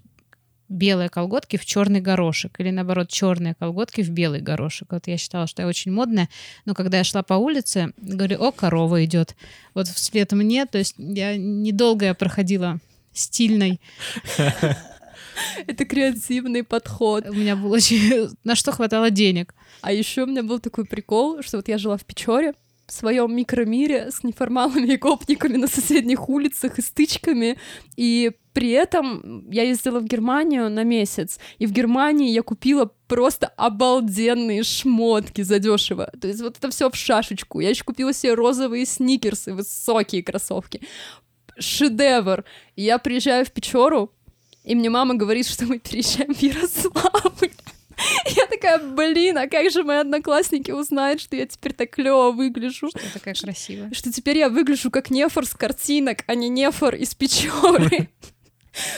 белые 0.72 1.10
колготки 1.10 1.58
в 1.58 1.66
черный 1.66 2.02
горошек, 2.02 2.60
или 2.60 2.72
наоборот, 2.72 3.10
черные 3.10 3.56
колготки 3.56 4.02
в 4.02 4.10
белый 4.10 4.42
горошек. 4.42 4.88
Вот 4.92 5.08
я 5.08 5.18
считала, 5.18 5.48
что 5.48 5.62
я 5.62 5.68
очень 5.68 5.92
модная, 5.92 6.30
но 6.66 6.74
когда 6.74 6.98
я 6.98 7.04
шла 7.04 7.24
по 7.24 7.34
улице, 7.34 7.94
говорю, 7.98 8.42
о, 8.42 8.52
корова 8.52 9.04
идет. 9.04 9.36
Вот 9.74 9.88
вслед 9.88 10.32
мне, 10.32 10.66
то 10.66 10.78
есть 10.78 10.96
я 10.98 11.38
недолго 11.38 12.06
я 12.06 12.14
проходила 12.14 12.80
стильной. 13.14 13.80
Это 15.68 15.86
креативный 15.86 16.64
подход. 16.64 17.28
У 17.28 17.34
меня 17.34 17.56
был 17.56 17.72
очень... 17.72 18.30
На 18.44 18.56
что 18.56 18.72
хватало 18.72 19.10
денег. 19.10 19.54
А 19.82 19.92
еще 19.92 20.24
у 20.24 20.26
меня 20.28 20.44
был 20.44 20.60
такой 20.60 20.86
прикол, 20.86 21.42
что 21.42 21.58
вот 21.58 21.68
я 21.68 21.78
жила 21.78 21.98
в 21.98 22.06
Печоре, 22.06 22.54
в 22.92 22.94
своем 22.94 23.34
микромире 23.34 24.12
с 24.12 24.22
неформалами 24.22 24.94
и 24.94 24.98
гопниками 24.98 25.56
на 25.56 25.68
соседних 25.68 26.28
улицах 26.28 26.78
и 26.78 26.82
стычками. 26.82 27.58
И 27.96 28.32
при 28.52 28.72
этом 28.72 29.50
я 29.50 29.64
ездила 29.64 30.02
в 30.02 30.06
Германию 30.06 30.70
на 30.70 30.84
месяц, 30.84 31.40
и 31.58 31.66
в 31.68 31.72
Германии 31.72 32.34
я 32.34 32.44
купила 32.44 32.92
просто 33.08 33.48
обалденные 33.48 34.64
шмотки 34.64 35.42
задешево. 35.42 36.12
То 36.20 36.28
есть 36.28 36.42
вот 36.42 36.58
это 36.58 36.70
все 36.70 36.90
в 36.90 36.96
шашечку. 36.98 37.62
Я 37.62 37.70
еще 37.70 37.86
купила 37.86 38.12
себе 38.12 38.34
розовые 38.34 38.86
сникерсы, 38.86 39.54
высокие 39.54 40.22
кроссовки. 40.22 40.82
Шедевр. 41.58 42.44
Я 42.76 42.98
приезжаю 42.98 43.46
в 43.46 43.52
Печору, 43.52 44.12
и 44.66 44.76
мне 44.76 44.90
мама 44.90 45.16
говорит, 45.16 45.48
что 45.48 45.66
мы 45.66 45.80
переезжаем 45.80 46.34
в 46.34 46.42
Ярославль. 46.42 47.52
Я 48.36 48.48
такая, 48.48 48.80
блин, 48.80 49.38
а 49.38 49.48
как 49.48 49.70
же 49.72 49.84
мои 49.84 49.98
одноклассники 49.98 50.72
узнают, 50.72 51.22
что 51.22 51.36
я 51.36 51.46
теперь 51.46 51.74
так 51.74 51.90
клево 51.90 52.32
выгляжу? 52.32 52.90
Я 52.94 53.10
такая 53.14 53.34
красивая. 53.34 53.92
Что 53.94 54.12
теперь 54.12 54.38
я 54.38 54.50
выгляжу 54.50 54.92
как 54.92 55.10
нефор 55.10 55.46
с 55.46 55.54
картинок, 55.54 56.20
а 56.28 56.36
не 56.36 56.50
нефор 56.50 56.96
из 56.96 57.14
Печоры. 57.16 58.10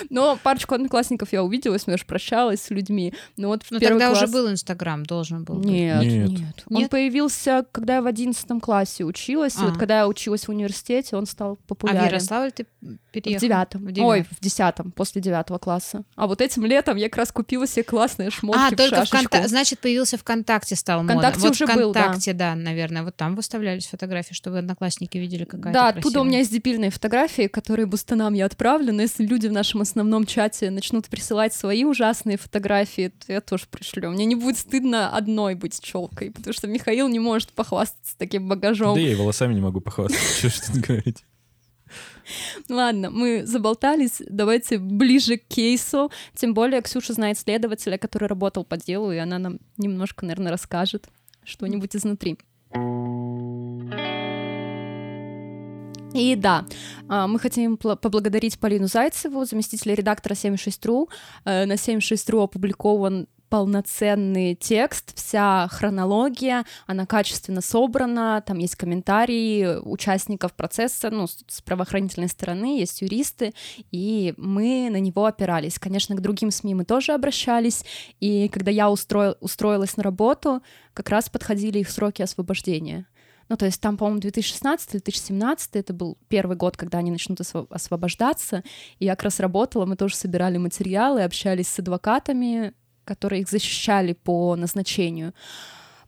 Но 0.09 0.37
парочку 0.41 0.75
одноклассников 0.75 1.31
я 1.33 1.43
увиделась, 1.43 1.83
я 1.87 1.95
уже 1.95 2.05
прощалась 2.05 2.61
с 2.61 2.69
людьми. 2.69 3.13
Но 3.37 3.47
вот 3.49 3.63
в 3.63 3.71
Ну, 3.71 3.79
первый 3.79 3.99
тогда 3.99 4.11
класс... 4.13 4.23
уже 4.23 4.31
был 4.31 4.49
Инстаграм, 4.51 5.03
должен 5.05 5.43
был 5.43 5.55
быть. 5.55 5.65
Нет, 5.65 6.03
Нет. 6.03 6.29
нет, 6.29 6.63
Он 6.69 6.81
Нет? 6.81 6.89
появился, 6.91 7.65
когда 7.71 7.95
я 7.95 8.01
в 8.01 8.05
одиннадцатом 8.07 8.59
классе 8.59 9.03
училась. 9.03 9.55
И 9.55 9.59
вот 9.59 9.75
А. 9.75 9.79
когда 9.79 9.99
я 9.99 10.07
училась 10.07 10.47
в 10.47 10.49
университете, 10.49 11.15
он 11.15 11.25
стал 11.25 11.53
А 11.53 11.67
популярен. 11.67 12.01
в 12.01 12.05
Ярославль 12.05 12.51
ты 12.51 12.65
переехал? 13.11 13.39
В 13.39 13.41
девятом. 13.41 13.81
В 13.85 13.91
девятом. 13.91 14.05
Ой, 14.11 14.25
в 14.29 14.39
десятом, 14.41 14.91
после 14.91 15.21
девятого 15.21 15.57
класса. 15.57 16.03
А 16.15 16.27
вот 16.27 16.41
этим 16.41 16.65
летом 16.65 16.97
я 16.97 17.09
как 17.09 17.17
раз 17.17 17.31
купила 17.31 17.65
себе 17.67 17.83
классные 17.83 18.29
шмотки 18.29 18.59
А, 18.59 18.69
в 18.71 18.75
только. 18.75 19.05
ВКонтакте, 19.05 19.47
значит, 19.47 19.79
появился 19.79 20.17
ВКонтакте 20.17 20.75
стал 20.75 20.99
модно. 21.03 21.13
ВКонтакте 21.13 21.41
вот 21.41 21.51
уже 21.51 21.67
был, 21.67 21.91
да. 21.93 22.01
ВКонтакте, 22.01 22.33
да. 22.33 22.55
наверное, 22.55 23.03
вот 23.03 23.15
там 23.15 23.35
выставлялись 23.35 23.87
фотографии, 23.87 24.33
чтобы 24.33 24.59
одноклассники 24.59 25.17
видели, 25.17 25.43
какая 25.45 25.73
Да, 25.73 25.87
оттуда 25.89 25.99
у 25.99 26.01
красивая. 26.11 26.27
меня 26.27 26.37
есть 26.39 26.51
дебильные 26.51 26.91
фотографии, 26.91 27.47
которые 27.47 27.85
бустанам 27.85 28.33
я 28.33 28.45
отправлю, 28.45 28.93
но 28.93 29.01
если 29.01 29.25
люди 29.25 29.47
в 29.47 29.51
нашем 29.63 29.79
основном 29.79 30.25
чате 30.25 30.69
начнут 30.69 31.07
присылать 31.07 31.53
свои 31.53 31.85
ужасные 31.85 32.35
фотографии, 32.35 33.13
то 33.25 33.31
я 33.31 33.39
тоже 33.39 33.63
пришлю. 33.71 34.11
Мне 34.11 34.25
не 34.25 34.35
будет 34.35 34.57
стыдно 34.57 35.09
одной 35.09 35.55
быть 35.55 35.79
челкой, 35.79 36.31
потому 36.31 36.53
что 36.53 36.67
Михаил 36.67 37.07
не 37.07 37.19
может 37.19 37.53
похвастаться 37.53 38.17
таким 38.17 38.49
багажом. 38.49 38.95
Да 38.95 38.99
я 38.99 39.13
и 39.13 39.15
волосами 39.15 39.53
не 39.53 39.61
могу 39.61 39.79
похвастаться, 39.79 40.49
что 40.49 40.73
тут 40.73 40.81
говорить. 40.81 41.23
Ладно, 42.67 43.09
мы 43.09 43.45
заболтались, 43.45 44.21
давайте 44.27 44.79
ближе 44.79 45.37
к 45.37 45.47
кейсу. 45.47 46.11
Тем 46.35 46.53
более 46.53 46.81
Ксюша 46.81 47.13
знает 47.13 47.39
следователя, 47.39 47.97
который 47.97 48.27
работал 48.27 48.65
по 48.65 48.75
делу, 48.75 49.13
и 49.13 49.17
она 49.17 49.39
нам 49.39 49.59
немножко, 49.77 50.25
наверное, 50.25 50.51
расскажет 50.51 51.07
что-нибудь 51.45 51.95
изнутри. 51.95 52.37
И 56.13 56.35
да, 56.35 56.65
а, 57.09 57.27
мы 57.27 57.39
хотим 57.39 57.77
поблагодарить 57.77 58.59
Полину 58.59 58.87
Зайцеву, 58.87 59.45
заместителя 59.45 59.95
редактора 59.95 60.33
76.ru. 60.33 61.09
Э, 61.45 61.65
На 61.65 61.73
76.ru 61.73 62.43
опубликован 62.43 63.27
полноценный 63.53 64.55
текст, 64.55 65.15
вся 65.15 65.67
хронология, 65.69 66.65
она 66.87 67.05
качественно 67.05 67.61
собрана, 67.61 68.41
там 68.43 68.57
есть 68.57 68.75
комментарии 68.75 69.77
участников 69.77 70.53
процесса, 70.53 71.11
ну, 71.11 71.27
с 71.27 71.61
правоохранительной 71.61 72.29
стороны, 72.29 72.79
есть 72.79 73.03
юристы, 73.03 73.53
и 73.91 74.33
мы 74.37 74.89
на 74.89 74.99
него 74.99 75.25
опирались. 75.25 75.77
Конечно, 75.77 76.15
к 76.15 76.21
другим 76.21 76.49
СМИ 76.49 76.73
мы 76.73 76.83
тоже 76.83 77.11
обращались, 77.11 77.85
и 78.19 78.49
когда 78.49 78.71
я 78.71 78.89
устроил, 78.89 79.35
устроилась 79.39 79.97
на 79.97 80.03
работу, 80.03 80.63
как 80.95 81.09
раз 81.09 81.29
подходили 81.29 81.77
их 81.77 81.91
сроки 81.91 82.23
освобождения. 82.23 83.05
Ну, 83.49 83.57
то 83.57 83.65
есть 83.65 83.81
там, 83.81 83.97
по-моему, 83.97 84.19
2016-2017, 84.19 85.69
это 85.73 85.93
был 85.93 86.17
первый 86.27 86.55
год, 86.57 86.77
когда 86.77 86.99
они 86.99 87.11
начнут 87.11 87.39
осво- 87.41 87.67
освобождаться, 87.69 88.63
и 88.99 89.05
я 89.05 89.15
как 89.15 89.23
раз 89.23 89.39
работала, 89.39 89.85
мы 89.85 89.95
тоже 89.95 90.15
собирали 90.15 90.57
материалы, 90.57 91.23
общались 91.23 91.67
с 91.67 91.79
адвокатами, 91.79 92.73
которые 93.05 93.41
их 93.41 93.49
защищали 93.49 94.13
по 94.13 94.55
назначению. 94.55 95.33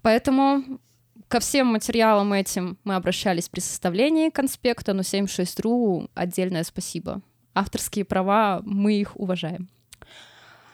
Поэтому 0.01 0.79
ко 1.27 1.39
всем 1.39 1.67
материалам 1.67 2.33
этим 2.33 2.77
мы 2.83 2.95
обращались 2.95 3.49
при 3.49 3.59
составлении 3.59 4.29
конспекта, 4.29 4.93
но 4.93 5.01
76.ru 5.01 6.09
отдельное 6.13 6.63
спасибо. 6.63 7.21
Авторские 7.53 8.05
права, 8.05 8.61
мы 8.63 8.93
их 8.93 9.17
уважаем. 9.19 9.69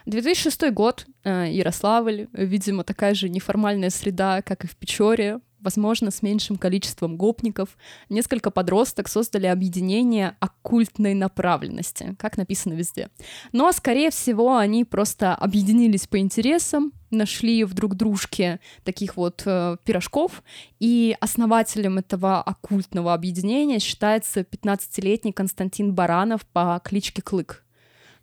2006 0.06 0.72
год, 0.72 1.06
э, 1.24 1.48
Ярославль, 1.52 2.28
видимо, 2.34 2.84
такая 2.84 3.14
же 3.14 3.30
неформальная 3.30 3.92
среда, 3.92 4.42
как 4.42 4.66
и 4.66 4.68
в 4.68 4.76
Печоре, 4.76 5.40
возможно, 5.62 6.12
с 6.12 6.22
меньшим 6.22 6.58
количеством 6.58 7.18
гопников. 7.18 7.78
Несколько 8.10 8.52
подросток 8.52 9.08
создали 9.08 9.48
объединение 9.48 10.36
оккультной 10.40 11.14
направленности, 11.14 12.16
как 12.20 12.38
написано 12.38 12.74
везде. 12.74 13.10
Но, 13.52 13.72
скорее 13.72 14.12
всего, 14.12 14.58
они 14.58 14.86
просто 14.86 15.36
объединились 15.36 16.08
по 16.08 16.20
интересам, 16.20 16.94
нашли 17.12 17.64
в 17.64 17.74
друг 17.74 17.96
дружке 17.96 18.60
таких 18.84 19.18
вот 19.18 19.44
э, 19.46 19.78
пирожков, 19.84 20.44
и 20.80 21.16
основателем 21.20 21.98
этого 21.98 22.42
оккультного 22.42 23.14
объединения 23.14 23.80
считается 23.80 24.42
15-летний 24.42 25.34
Константин 25.34 25.94
Баранов 25.94 26.46
по 26.46 26.82
кличке 26.84 27.22
Клык. 27.22 27.64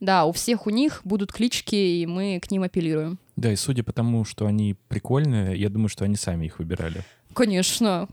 Да, 0.00 0.26
у 0.26 0.32
всех 0.32 0.66
у 0.66 0.70
них 0.70 1.00
будут 1.04 1.32
клички, 1.32 1.74
и 1.74 2.06
мы 2.06 2.38
к 2.40 2.50
ним 2.50 2.62
апеллируем. 2.62 3.18
Да, 3.36 3.52
и 3.52 3.56
судя 3.56 3.82
по 3.82 3.92
тому, 3.92 4.24
что 4.24 4.46
они 4.46 4.76
прикольные, 4.88 5.56
я 5.56 5.68
думаю, 5.68 5.88
что 5.88 6.04
они 6.04 6.16
сами 6.16 6.46
их 6.46 6.58
выбирали. 6.58 7.04
Конечно. 7.38 8.08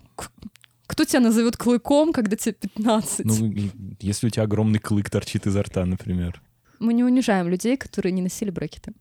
Кто 0.87 1.03
тебя 1.03 1.19
назовет 1.19 1.57
клыком, 1.57 2.13
когда 2.13 2.35
тебе 2.37 2.53
15? 2.53 3.25
Ну, 3.25 3.71
если 3.99 4.27
у 4.27 4.29
тебя 4.29 4.43
огромный 4.43 4.77
клык 4.79 5.09
торчит 5.09 5.47
изо 5.47 5.63
рта, 5.63 5.83
например. 5.85 6.41
Мы 6.79 6.93
не 6.93 7.03
унижаем 7.03 7.47
людей, 7.47 7.75
которые 7.75 8.11
не 8.11 8.21
носили 8.21 8.51
брекеты. 8.51 8.93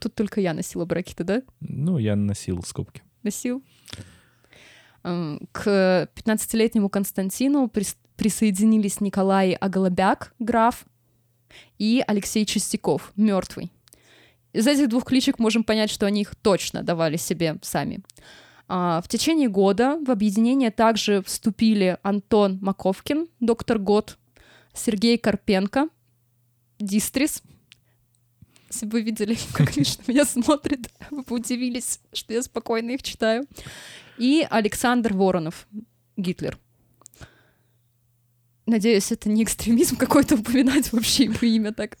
Тут 0.00 0.14
только 0.16 0.40
я 0.40 0.54
носила 0.54 0.84
брекеты, 0.84 1.22
да? 1.22 1.42
Ну, 1.60 1.98
я 1.98 2.16
носил 2.16 2.62
скобки. 2.64 3.02
Носил. 3.22 3.62
М, 5.04 5.40
К 5.52 6.08
15-летнему 6.16 6.88
Константину 6.88 7.66
прис- 7.72 7.96
присоединились 8.16 9.00
Николай 9.00 9.52
Оголобяк, 9.52 10.34
граф, 10.40 10.84
и 11.78 12.02
Алексей 12.06 12.44
Чистяков, 12.44 13.12
мертвый. 13.14 13.70
Из 14.52 14.66
этих 14.66 14.88
двух 14.88 15.04
кличек 15.04 15.38
можем 15.38 15.62
понять, 15.62 15.90
что 15.90 16.06
они 16.06 16.22
их 16.22 16.34
точно 16.34 16.82
давали 16.82 17.16
себе 17.16 17.58
сами. 17.62 18.00
А, 18.66 19.00
В 19.02 19.08
течение 19.08 19.48
года 19.48 19.98
в 20.04 20.10
объединение 20.10 20.70
также 20.70 21.22
вступили 21.22 21.98
Антон 22.02 22.58
Маковкин, 22.62 23.28
доктор 23.40 23.78
Год, 23.78 24.18
Сергей 24.72 25.18
Карпенко, 25.18 25.88
Дистрис. 26.78 27.42
Если 28.70 28.86
вы 28.86 29.02
видели, 29.02 29.36
как 29.52 29.76
Миша 29.76 29.98
на 30.06 30.12
меня 30.12 30.24
смотрит, 30.24 30.90
вы 31.10 31.22
бы 31.22 31.36
удивились, 31.36 32.00
что 32.12 32.32
я 32.32 32.42
спокойно 32.42 32.92
их 32.92 33.02
читаю. 33.02 33.46
И 34.18 34.46
Александр 34.50 35.12
Воронов, 35.12 35.66
Гитлер. 36.16 36.58
Надеюсь, 38.66 39.12
это 39.12 39.28
не 39.28 39.44
экстремизм 39.44 39.96
какой-то 39.96 40.36
упоминать 40.36 40.90
вообще 40.92 41.24
его 41.24 41.46
имя 41.46 41.72
так. 41.72 41.98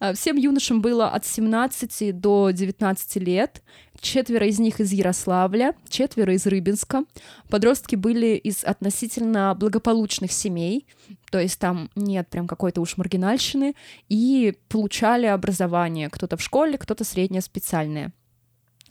А, 0.00 0.12
Всем 0.14 0.36
юношам 0.36 0.80
было 0.80 1.08
от 1.08 1.24
17 1.24 2.18
до 2.20 2.50
19 2.50 3.16
лет. 3.16 3.62
Четверо 4.00 4.46
из 4.46 4.58
них 4.58 4.80
из 4.80 4.92
Ярославля, 4.92 5.74
четверо 5.88 6.34
из 6.34 6.46
Рыбинска. 6.46 7.04
Подростки 7.48 7.96
были 7.96 8.36
из 8.36 8.64
относительно 8.64 9.54
благополучных 9.58 10.32
семей, 10.32 10.86
то 11.30 11.38
есть 11.38 11.58
там 11.58 11.90
нет 11.94 12.28
прям 12.28 12.46
какой-то 12.46 12.80
уж 12.80 12.96
маргинальщины, 12.96 13.74
и 14.08 14.58
получали 14.68 15.26
образование. 15.26 16.10
Кто-то 16.10 16.36
в 16.36 16.42
школе, 16.42 16.76
кто-то 16.76 17.04
среднее 17.04 17.40
специальное. 17.40 18.12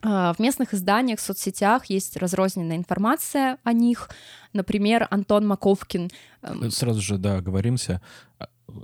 А, 0.02 0.34
В 0.34 0.40
местных 0.40 0.74
изданиях, 0.74 1.20
в 1.20 1.22
соцсетях 1.22 1.86
есть 1.86 2.18
разрозненная 2.18 2.78
информация 2.78 3.58
о 3.64 3.72
них. 3.72 4.10
Например, 4.52 5.08
Антон 5.10 5.48
Маковкин. 5.48 6.10
эм, 6.42 6.72
Сразу 6.72 7.02
же, 7.02 7.18
да, 7.18 7.38
оговоримся. 7.38 8.02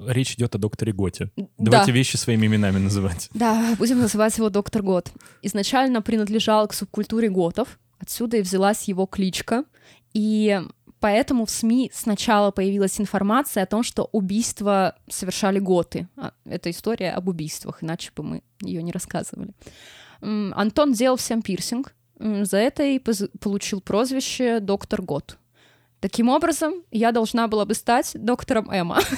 Речь 0.07 0.33
идет 0.33 0.55
о 0.55 0.57
докторе 0.57 0.93
Готе. 0.93 1.31
Да. 1.35 1.47
Давайте 1.57 1.91
вещи 1.91 2.17
своими 2.17 2.47
именами 2.47 2.77
называть. 2.77 3.29
Да, 3.33 3.75
будем 3.77 3.99
называть 3.99 4.37
его 4.37 4.49
доктор 4.49 4.81
Гот. 4.81 5.11
Изначально 5.41 6.01
принадлежал 6.01 6.67
к 6.67 6.73
субкультуре 6.73 7.29
готов, 7.29 7.79
отсюда 7.99 8.37
и 8.37 8.41
взялась 8.41 8.83
его 8.83 9.05
кличка. 9.05 9.65
И 10.13 10.61
поэтому 10.99 11.45
в 11.45 11.49
СМИ 11.49 11.91
сначала 11.93 12.51
появилась 12.51 12.99
информация 12.99 13.63
о 13.63 13.67
том, 13.67 13.83
что 13.83 14.09
убийства 14.11 14.95
совершали 15.09 15.59
готы. 15.59 16.07
А, 16.17 16.33
Это 16.45 16.69
история 16.71 17.11
об 17.11 17.27
убийствах, 17.27 17.83
иначе 17.83 18.11
бы 18.15 18.23
мы 18.23 18.43
ее 18.61 18.83
не 18.83 18.91
рассказывали. 18.91 19.53
Антон 20.21 20.93
делал 20.93 21.15
всем 21.17 21.41
пирсинг, 21.41 21.93
за 22.19 22.57
это 22.57 22.83
и 22.83 22.99
получил 22.99 23.79
прозвище 23.81 24.59
доктор 24.59 25.01
Гот. 25.01 25.37
Таким 26.01 26.29
образом, 26.29 26.83
я 26.91 27.11
должна 27.11 27.47
была 27.47 27.65
бы 27.65 27.73
стать 27.73 28.11
доктором 28.13 28.69
Эма. 28.71 28.99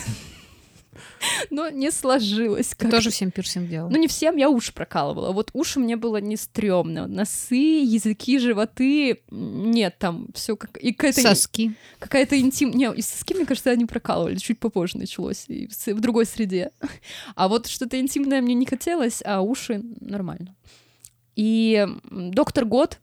Но 1.50 1.70
не 1.70 1.92
сложилось. 1.92 2.70
Как-то. 2.76 2.98
тоже 2.98 3.10
всем 3.10 3.32
пирсинг 3.32 3.70
делал? 3.70 3.90
Ну, 3.90 3.98
не 3.98 4.08
всем, 4.08 4.38
я 4.38 4.50
уши 4.50 4.74
прокалывала. 4.74 5.32
Вот 5.32 5.52
уши 5.54 5.80
мне 5.80 5.96
было 5.96 6.18
не 6.18 6.38
стрёмно. 6.38 7.08
Носы, 7.08 7.56
языки, 7.56 8.40
животы. 8.40 9.22
Нет, 9.30 9.98
там 10.00 10.28
все 10.34 10.56
как... 10.56 10.78
И 10.78 10.94
какая-то, 10.94 11.22
Соски. 11.22 11.74
какая-то 12.00 12.40
интим... 12.40 12.72
Не, 12.72 12.94
и 12.94 13.02
соски, 13.02 13.34
мне 13.34 13.46
кажется, 13.46 13.72
они 13.72 13.86
прокалывали. 13.86 14.36
Чуть 14.36 14.60
попозже 14.60 14.98
началось. 14.98 15.46
И 15.48 15.68
в, 15.68 16.00
другой 16.00 16.26
среде. 16.26 16.72
А 17.36 17.48
вот 17.48 17.68
что-то 17.68 18.00
интимное 18.00 18.42
мне 18.42 18.54
не 18.54 18.66
хотелось, 18.66 19.22
а 19.26 19.42
уши 19.42 19.82
нормально. 20.00 20.56
И 21.36 21.88
доктор 22.10 22.66
Год 22.66 23.00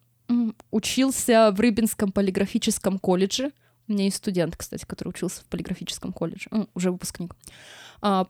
учился 0.71 1.51
в 1.53 1.61
Рыбинском 1.61 2.13
полиграфическом 2.13 2.99
колледже. 2.99 3.53
У 3.89 3.93
меня 3.93 4.05
есть 4.05 4.19
студент, 4.19 4.57
кстати, 4.57 4.85
который 4.85 5.09
учился 5.09 5.41
в 5.41 5.45
полиграфическом 5.47 6.13
колледже. 6.13 6.51
Уже 6.75 6.91
выпускник. 6.91 7.35
А, 8.01 8.27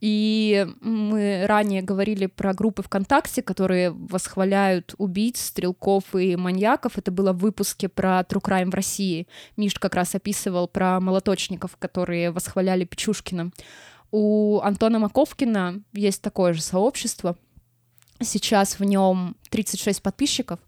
И 0.00 0.66
мы 0.80 1.44
ранее 1.46 1.82
говорили 1.82 2.26
про 2.26 2.54
группы 2.54 2.82
ВКонтакте, 2.82 3.42
которые 3.42 3.90
восхваляют 3.90 4.94
убийц, 4.98 5.40
стрелков 5.40 6.14
и 6.16 6.34
маньяков. 6.34 6.98
Это 6.98 7.12
было 7.12 7.32
в 7.32 7.38
выпуске 7.38 7.88
про 7.88 8.20
True 8.20 8.42
Crime 8.42 8.70
в 8.70 8.74
России. 8.74 9.28
Миш 9.56 9.74
как 9.74 9.94
раз 9.94 10.14
описывал 10.14 10.66
про 10.66 10.98
молоточников, 11.00 11.76
которые 11.78 12.32
восхваляли 12.32 12.84
Печушкина. 12.84 13.52
У 14.10 14.60
Антона 14.60 14.98
Маковкина 14.98 15.82
есть 15.92 16.20
такое 16.20 16.52
же 16.52 16.62
сообщество. 16.62 17.36
Сейчас 18.20 18.78
в 18.78 18.84
нем 18.84 19.36
36 19.50 20.02
подписчиков. 20.02 20.58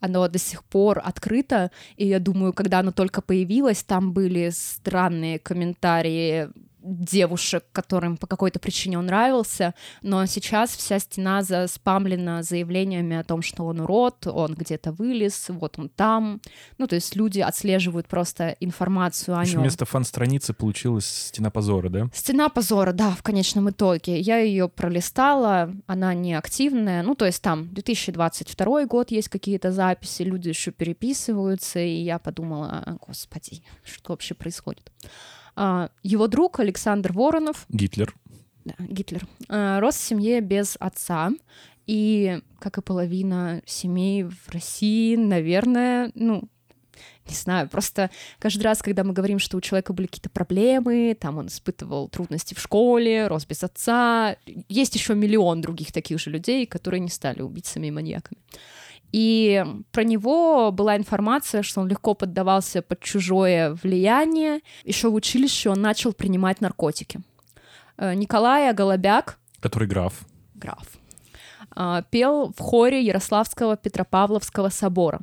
Оно 0.00 0.28
до 0.28 0.38
сих 0.38 0.62
пор 0.64 1.00
открыто, 1.02 1.70
и 1.96 2.06
я 2.06 2.18
думаю, 2.18 2.52
когда 2.52 2.80
оно 2.80 2.92
только 2.92 3.22
появилось, 3.22 3.82
там 3.82 4.12
были 4.12 4.50
странные 4.50 5.38
комментарии 5.38 6.50
девушек, 6.84 7.64
которым 7.72 8.16
по 8.16 8.26
какой-то 8.26 8.58
причине 8.58 8.98
он 8.98 9.06
нравился, 9.06 9.74
но 10.02 10.24
сейчас 10.26 10.76
вся 10.76 10.98
стена 10.98 11.42
заспамлена 11.42 12.42
заявлениями 12.42 13.16
о 13.16 13.24
том, 13.24 13.42
что 13.42 13.64
он 13.64 13.80
урод, 13.80 14.26
он 14.26 14.54
где-то 14.54 14.92
вылез, 14.92 15.46
вот 15.48 15.78
он 15.78 15.88
там. 15.88 16.40
Ну, 16.78 16.86
то 16.86 16.94
есть 16.94 17.16
люди 17.16 17.40
отслеживают 17.40 18.06
просто 18.06 18.56
информацию 18.60 19.36
о 19.36 19.44
нем. 19.44 19.60
вместо 19.60 19.84
фан-страницы 19.84 20.52
получилась 20.52 21.06
стена 21.06 21.50
позора, 21.50 21.88
да? 21.88 22.08
Стена 22.12 22.48
позора, 22.48 22.92
да, 22.92 23.10
в 23.10 23.22
конечном 23.22 23.70
итоге. 23.70 24.20
Я 24.20 24.38
ее 24.38 24.68
пролистала, 24.68 25.74
она 25.86 26.14
не 26.14 26.34
активная. 26.34 27.02
Ну, 27.02 27.14
то 27.14 27.24
есть 27.24 27.42
там 27.42 27.72
2022 27.72 28.86
год 28.86 29.10
есть 29.10 29.28
какие-то 29.28 29.72
записи, 29.72 30.22
люди 30.22 30.48
еще 30.48 30.70
переписываются, 30.70 31.80
и 31.80 32.02
я 32.02 32.18
подумала, 32.18 32.98
господи, 33.06 33.62
что 33.84 34.12
вообще 34.12 34.34
происходит. 34.34 34.90
А, 35.56 35.90
Его 36.02 36.26
друг 36.26 36.60
Александр 36.60 37.12
Воронов, 37.12 37.66
Гитлер. 37.68 38.14
да, 38.64 38.74
Гитлер, 38.78 39.26
а, 39.48 39.80
рос 39.80 39.96
в 39.96 40.02
семье 40.02 40.40
без 40.40 40.76
отца, 40.80 41.30
и, 41.86 42.40
как 42.60 42.78
и 42.78 42.82
половина 42.82 43.62
семей 43.66 44.24
в 44.24 44.48
России, 44.48 45.16
наверное, 45.16 46.10
ну, 46.14 46.48
не 47.26 47.34
знаю, 47.34 47.68
просто 47.68 48.10
каждый 48.38 48.62
раз, 48.62 48.82
когда 48.82 49.02
мы 49.02 49.12
говорим, 49.12 49.38
что 49.38 49.56
у 49.56 49.60
человека 49.60 49.92
были 49.92 50.06
какие-то 50.06 50.30
проблемы, 50.30 51.16
там 51.18 51.38
он 51.38 51.46
испытывал 51.46 52.08
трудности 52.08 52.54
в 52.54 52.60
школе, 52.60 53.26
рос 53.26 53.46
без 53.46 53.62
отца, 53.62 54.36
есть 54.68 54.94
еще 54.94 55.14
миллион 55.14 55.60
других 55.60 55.92
таких 55.92 56.20
же 56.20 56.30
людей, 56.30 56.66
которые 56.66 57.00
не 57.00 57.08
стали 57.08 57.40
убийцами 57.42 57.86
и 57.86 57.90
маньяками. 57.90 58.40
И 59.16 59.64
про 59.92 60.02
него 60.02 60.72
была 60.72 60.96
информация, 60.96 61.62
что 61.62 61.80
он 61.80 61.86
легко 61.86 62.14
поддавался 62.14 62.82
под 62.82 62.98
чужое 62.98 63.74
влияние. 63.80 64.58
Еще 64.82 65.08
в 65.08 65.14
училище 65.14 65.70
он 65.70 65.80
начал 65.80 66.12
принимать 66.12 66.60
наркотики. 66.60 67.20
Э, 67.96 68.14
Николай 68.14 68.74
Голобяк, 68.74 69.38
Который 69.60 69.86
граф. 69.86 70.26
граф, 70.56 70.88
а, 71.70 72.02
пел 72.02 72.52
в 72.56 72.60
хоре 72.60 73.04
Ярославского 73.04 73.76
Петропавловского 73.76 74.68
собора. 74.70 75.20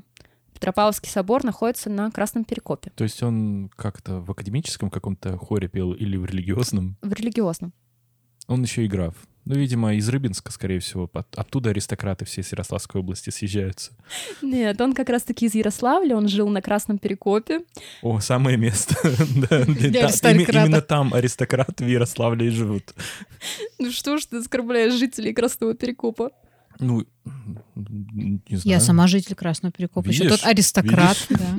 Петропавловский 0.54 1.10
собор 1.10 1.44
находится 1.44 1.90
на 1.90 2.10
Красном 2.12 2.46
Перекопе, 2.46 2.92
То 2.96 3.04
есть 3.04 3.22
он 3.22 3.70
как-то 3.76 4.22
в 4.22 4.32
академическом 4.32 4.90
каком-то 4.90 5.38
хоре 5.38 5.68
пел 5.68 5.92
или 5.92 6.16
в 6.16 6.24
религиозном? 6.24 6.96
в 7.02 7.12
религиозном. 7.12 7.74
Он 8.48 8.64
еще 8.64 8.86
и 8.86 8.88
граф. 8.88 9.16
Ну, 9.46 9.56
видимо, 9.56 9.96
из 9.96 10.08
Рыбинска, 10.08 10.52
скорее 10.52 10.80
всего. 10.80 11.10
От- 11.14 11.36
Оттуда 11.38 11.72
аристократы 11.72 12.26
все 12.26 12.44
с 12.44 12.52
Ярославской 12.52 13.02
области 13.02 13.32
съезжаются. 13.32 13.92
Нет, 14.42 14.80
он 14.80 14.94
как 14.94 15.10
раз-таки 15.10 15.48
из 15.48 15.56
Ярославля, 15.56 16.16
он 16.16 16.28
жил 16.28 16.48
на 16.50 16.62
Красном 16.62 17.00
Перекопе. 17.00 17.62
О, 18.04 18.20
самое 18.20 18.58
место. 18.58 18.96
Именно 20.64 20.82
там 20.82 21.14
аристократы 21.14 21.86
в 21.86 21.88
Ярославле 21.88 22.48
и 22.48 22.50
живут. 22.50 22.94
Ну 23.80 23.92
что 23.92 24.18
ж 24.18 24.26
ты 24.26 24.38
оскорбляешь 24.38 24.94
жителей 24.94 25.34
Красного 25.34 25.74
Перекопа? 25.74 26.32
Ну, 26.80 27.06
не 27.76 28.58
знаю. 28.58 28.62
Я 28.66 28.80
сама 28.80 29.08
житель 29.08 29.36
Красного 29.36 29.72
Перекопа. 29.72 30.08
Еще 30.08 30.30
тот 30.30 30.44
аристократ. 30.44 31.18
Да. 31.30 31.56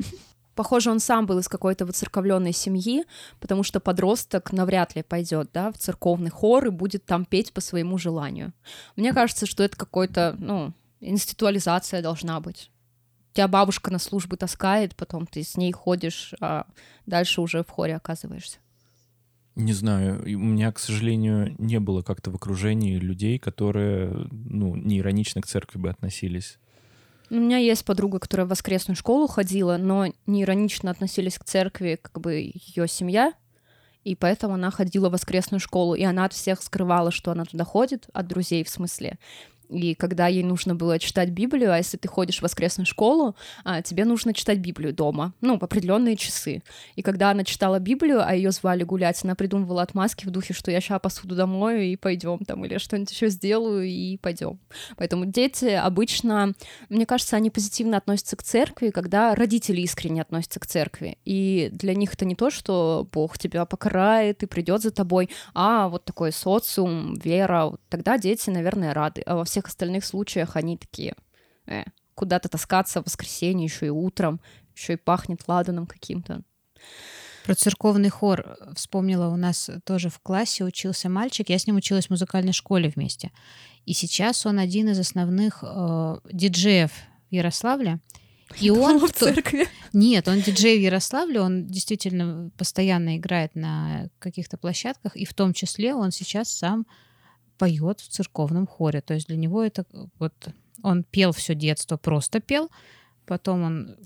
Похоже, 0.55 0.91
он 0.91 1.01
сам 1.01 1.27
был 1.27 1.38
из 1.38 1.49
какой-то 1.49 1.87
воцерковленной 1.87 2.53
семьи, 2.53 3.05
потому 3.41 3.62
что 3.62 3.81
подросток 3.81 4.53
навряд 4.53 4.95
ли 4.95 5.03
пойдет, 5.03 5.51
да, 5.53 5.73
в 5.73 5.79
церковный 5.79 6.31
хор 6.31 6.67
и 6.67 6.71
будет 6.71 7.05
там 7.07 7.25
петь 7.25 7.53
по 7.53 7.61
своему 7.61 7.97
желанию. 7.99 8.53
Мне 8.97 9.12
кажется, 9.12 9.47
что 9.47 9.62
это 9.62 9.77
какой-то, 9.77 10.37
ну, 10.38 10.73
институализация 11.01 12.03
должна 12.03 12.41
быть. 12.41 12.71
Тебя 13.33 13.49
бабушка 13.49 13.91
на 13.91 13.99
службы 13.99 14.37
таскает, 14.37 14.95
потом 14.95 15.27
ты 15.27 15.43
с 15.43 15.57
ней 15.57 15.73
ходишь, 15.73 16.35
а 16.41 16.67
дальше 17.07 17.41
уже 17.41 17.65
в 17.65 17.71
хоре 17.71 17.97
оказываешься. 17.97 18.59
Не 19.55 19.73
знаю, 19.73 20.23
у 20.23 20.38
меня, 20.38 20.73
к 20.73 20.79
сожалению, 20.79 21.55
не 21.59 21.79
было 21.79 22.03
как-то 22.03 22.31
в 22.31 22.37
окружении 22.37 22.97
людей, 22.97 23.38
которые, 23.38 24.29
ну, 24.31 24.77
не 24.77 24.99
иронично 24.99 25.43
к 25.43 25.47
церкви 25.47 25.79
бы 25.79 25.91
относились. 25.91 26.59
У 27.33 27.37
меня 27.37 27.57
есть 27.57 27.87
подруга, 27.87 28.18
которая 28.18 28.47
в 28.47 28.51
воскресную 28.51 28.95
школу 28.95 29.27
ходила, 29.27 29.79
но 29.79 30.09
не 30.27 30.42
иронично 30.42 30.90
относились 30.90 31.38
к 31.38 31.45
церкви, 31.45 31.99
как 32.03 32.21
бы 32.21 32.53
ее 32.53 32.87
семья, 32.87 33.33
и 34.05 34.14
поэтому 34.14 34.53
она 34.53 34.71
ходила 34.71 35.09
в 35.09 35.12
воскресную 35.12 35.59
школу, 35.59 35.95
и 35.95 36.03
она 36.03 36.27
от 36.27 36.35
всех 36.35 36.62
скрывала, 36.62 37.11
что 37.11 37.31
она 37.31 37.47
туда 37.47 37.64
ходит, 37.64 38.07
от 38.12 38.27
друзей 38.27 38.62
в 38.64 38.68
смысле. 38.68 39.18
И 39.73 39.95
когда 39.95 40.29
ей 40.29 40.43
нужно 40.43 40.75
было 40.75 40.99
читать 40.99 41.31
Библию, 41.31 41.73
а 41.73 41.79
если 41.79 41.97
ты 41.97 42.09
ходишь 42.09 42.39
в 42.39 42.43
воскресную 42.43 42.87
школу, 42.87 43.35
а, 43.65 43.83
тебе 43.83 44.05
нужно 44.05 44.35
читать 44.35 44.59
Библию 44.59 44.93
дома, 44.93 45.33
ну, 45.41 45.59
в 45.59 45.63
определенные 45.63 46.17
часы. 46.17 46.63
И 46.97 47.03
когда 47.03 47.31
она 47.31 47.45
читала 47.45 47.79
Библию, 47.79 48.23
а 48.25 48.35
ее 48.35 48.51
звали 48.51 48.85
гулять, 48.85 49.23
она 49.25 49.35
придумывала 49.35 49.83
отмазки 49.83 50.27
в 50.27 50.31
духе, 50.31 50.55
что 50.55 50.71
я 50.71 50.81
сейчас 50.81 51.01
посуду 51.01 51.35
домою 51.35 51.83
и 51.83 51.97
пойдем 51.97 52.39
там, 52.41 52.65
или 52.65 52.79
что-нибудь 52.79 53.11
еще 53.11 53.29
сделаю 53.29 53.85
и 53.85 54.17
пойдем. 54.19 54.59
Поэтому 54.97 55.25
дети 55.25 55.67
обычно, 55.67 56.53
мне 56.89 57.07
кажется, 57.07 57.37
они 57.37 57.51
позитивно 57.51 57.97
относятся 57.97 58.37
к 58.37 58.43
церкви, 58.43 58.91
когда 58.91 59.35
родители 59.35 59.81
искренне 59.81 60.23
относятся 60.23 60.61
к 60.61 60.67
церкви. 60.67 61.19
И 61.25 61.71
для 61.73 61.95
них 61.95 62.15
это 62.15 62.25
не 62.25 62.35
то, 62.35 62.51
что 62.51 63.09
Бог 63.13 63.39
тебя 63.39 63.65
покарает 63.65 64.43
и 64.43 64.47
придет 64.47 64.83
за 64.83 64.91
тобой, 64.91 65.31
а 65.55 65.89
вот 65.89 66.05
такой 66.05 66.33
социум, 66.33 67.15
вера. 67.15 67.73
Тогда 67.89 68.19
дети, 68.19 68.51
наверное, 68.51 68.95
рады. 68.95 69.23
А 69.27 69.37
во 69.37 69.45
всех 69.45 69.62
остальных 69.68 70.05
случаях 70.05 70.57
они 70.57 70.77
такие, 70.77 71.14
«Э, 71.66 71.85
куда-то 72.14 72.48
таскаться 72.48 73.03
в 73.03 73.07
воскресенье 73.07 73.64
еще 73.64 73.87
и 73.87 73.90
утром, 73.90 74.40
еще 74.75 74.94
и 74.94 74.96
пахнет 74.96 75.46
ладаном 75.46 75.87
каким-то. 75.87 76.42
Про 77.44 77.55
церковный 77.55 78.09
хор 78.09 78.57
вспомнила. 78.77 79.29
У 79.29 79.37
нас 79.37 79.68
тоже 79.85 80.11
в 80.11 80.20
классе 80.20 80.64
учился 80.64 81.09
мальчик. 81.09 81.48
Я 81.48 81.59
с 81.59 81.66
ним 81.66 81.77
училась 81.77 82.07
в 82.07 82.11
музыкальной 82.11 82.53
школе 82.53 82.92
вместе. 82.94 83.33
И 83.85 83.94
сейчас 83.94 84.46
он 84.46 84.59
один 84.59 84.90
из 84.90 84.98
основных 84.98 85.59
э, 85.62 86.16
диджеев 86.33 86.92
в 86.92 87.35
Ярославле. 87.35 87.98
И 88.61 88.70
он... 88.70 89.01
в 89.01 89.12
церкви. 89.12 89.66
Нет, 89.92 90.29
он 90.29 90.40
диджей 90.40 90.79
в 90.79 90.83
Ярославле, 90.83 91.40
он 91.40 91.66
действительно 91.66 92.51
постоянно 92.57 93.16
играет 93.16 93.55
на 93.55 94.09
каких-то 94.18 94.57
площадках, 94.57 95.16
и 95.16 95.25
в 95.25 95.35
том 95.35 95.53
числе 95.53 95.94
он 95.94 96.12
сейчас 96.12 96.51
сам 96.51 96.87
поет 97.59 98.01
в 98.01 98.09
церковном 98.09 98.67
хоре. 98.67 99.01
То 99.01 99.15
есть 99.15 99.29
для 99.29 99.37
него 99.37 99.62
это 99.62 99.85
вот 100.19 100.33
он 100.83 101.05
пел 101.05 101.33
все 101.33 101.55
детство, 101.55 101.97
просто 101.97 102.41
пел. 102.41 102.71
Потом 103.27 103.62
он, 103.62 103.97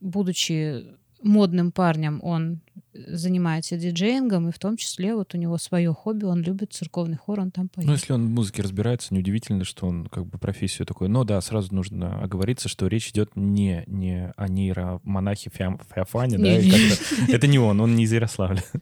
будучи 0.00 0.84
модным 1.22 1.72
парнем, 1.72 2.20
он 2.22 2.60
занимается 2.92 3.76
диджеингом, 3.76 4.48
и 4.48 4.52
в 4.52 4.58
том 4.58 4.76
числе 4.76 5.14
вот 5.14 5.34
у 5.34 5.38
него 5.38 5.56
свое 5.56 5.92
хобби, 5.92 6.24
он 6.24 6.42
любит 6.42 6.72
церковный 6.72 7.16
хор, 7.16 7.40
он 7.40 7.50
там 7.50 7.68
поет. 7.68 7.86
Ну, 7.86 7.92
если 7.92 8.12
он 8.12 8.26
в 8.26 8.30
музыке 8.30 8.62
разбирается, 8.62 9.14
неудивительно, 9.14 9.64
что 9.64 9.86
он 9.86 10.06
как 10.06 10.26
бы 10.26 10.38
профессию 10.38 10.86
такой. 10.86 11.08
Но 11.08 11.24
да, 11.24 11.40
сразу 11.40 11.74
нужно 11.74 12.20
оговориться, 12.22 12.68
что 12.68 12.86
речь 12.88 13.10
идет 13.10 13.30
не, 13.34 13.84
не 13.86 14.32
о 14.36 14.48
нейромонахе 14.48 15.50
Феофане, 15.50 16.38
да, 16.38 17.32
это 17.32 17.46
не 17.46 17.58
он, 17.58 17.80
он 17.80 17.94
не 17.94 18.04
из 18.04 18.12
Ярославля. 18.12 18.62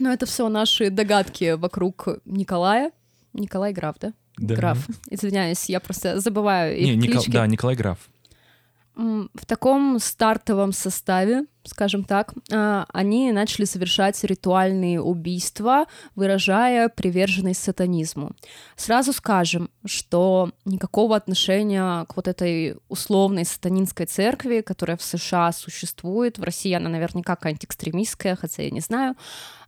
Но 0.00 0.12
это 0.12 0.26
все 0.26 0.48
наши 0.48 0.90
догадки 0.90 1.52
вокруг 1.52 2.08
Николая. 2.24 2.90
Николай 3.32 3.72
Граф, 3.72 3.96
да? 4.00 4.12
Да. 4.38 4.56
Граф. 4.56 4.88
Извиняюсь, 5.10 5.66
я 5.66 5.78
просто 5.78 6.18
забываю 6.18 6.76
их 6.76 6.86
Не, 6.86 7.08
Никол- 7.08 7.24
да, 7.28 7.46
Николай 7.46 7.76
Граф. 7.76 7.98
В 8.96 9.46
таком 9.46 9.98
стартовом 9.98 10.72
составе, 10.72 11.44
скажем 11.64 12.04
так, 12.04 12.34
а, 12.52 12.86
они 12.92 13.32
начали 13.32 13.64
совершать 13.64 14.22
ритуальные 14.24 15.00
убийства, 15.00 15.86
выражая 16.16 16.88
приверженность 16.90 17.62
сатанизму. 17.62 18.32
Сразу 18.76 19.14
скажем, 19.14 19.70
что 19.86 20.50
никакого 20.66 21.16
отношения 21.16 22.04
к 22.06 22.16
вот 22.16 22.28
этой 22.28 22.76
условной 22.88 23.46
сатанинской 23.46 24.04
церкви, 24.04 24.60
которая 24.60 24.98
в 24.98 25.02
США 25.02 25.52
существует, 25.52 26.38
в 26.38 26.42
России 26.42 26.72
она 26.72 26.90
наверняка 26.90 27.36
какая-нибудь 27.36 27.64
экстремистская, 27.64 28.36
хотя 28.36 28.64
я 28.64 28.70
не 28.70 28.80
знаю, 28.80 29.14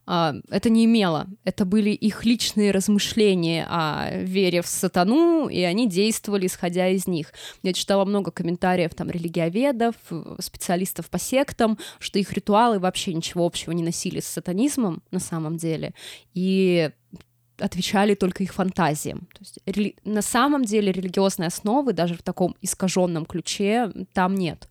это 0.07 0.69
не 0.69 0.85
имело. 0.85 1.29
Это 1.45 1.65
были 1.65 1.91
их 1.91 2.25
личные 2.25 2.73
размышления 2.73 3.67
о 3.69 4.23
вере 4.23 4.62
в 4.62 4.67
сатану, 4.67 5.49
и 5.49 5.61
они 5.61 5.88
действовали, 5.88 6.47
исходя 6.47 6.88
из 6.88 7.07
них. 7.07 7.33
Я 7.62 7.73
читала 7.73 8.05
много 8.05 8.31
комментариев 8.31 8.95
там 8.95 9.11
религиоведов, 9.11 9.95
специалистов 10.41 11.09
по 11.09 11.19
сектам, 11.19 11.79
что 11.99 12.19
их 12.19 12.33
ритуалы 12.33 12.79
вообще 12.79 13.15
ничего 13.15 13.47
общего 13.47 13.73
не 13.73 13.83
носили 13.83 14.21
с 14.21 14.27
сатанизмом 14.27 15.03
на 15.11 15.21
самом 15.21 15.57
деле, 15.57 15.95
и 16.35 16.91
отвечали 17.59 18.15
только 18.15 18.43
их 18.43 18.55
фантазиям. 18.55 19.29
То 19.33 19.41
есть 19.41 19.59
рели- 19.67 19.97
на 20.05 20.23
самом 20.23 20.65
деле 20.65 20.91
религиозной 20.91 21.47
основы 21.47 21.93
даже 21.93 22.15
в 22.15 22.23
таком 22.23 22.57
искаженном 22.61 23.25
ключе 23.25 23.93
там 24.12 24.35
нет. 24.35 24.69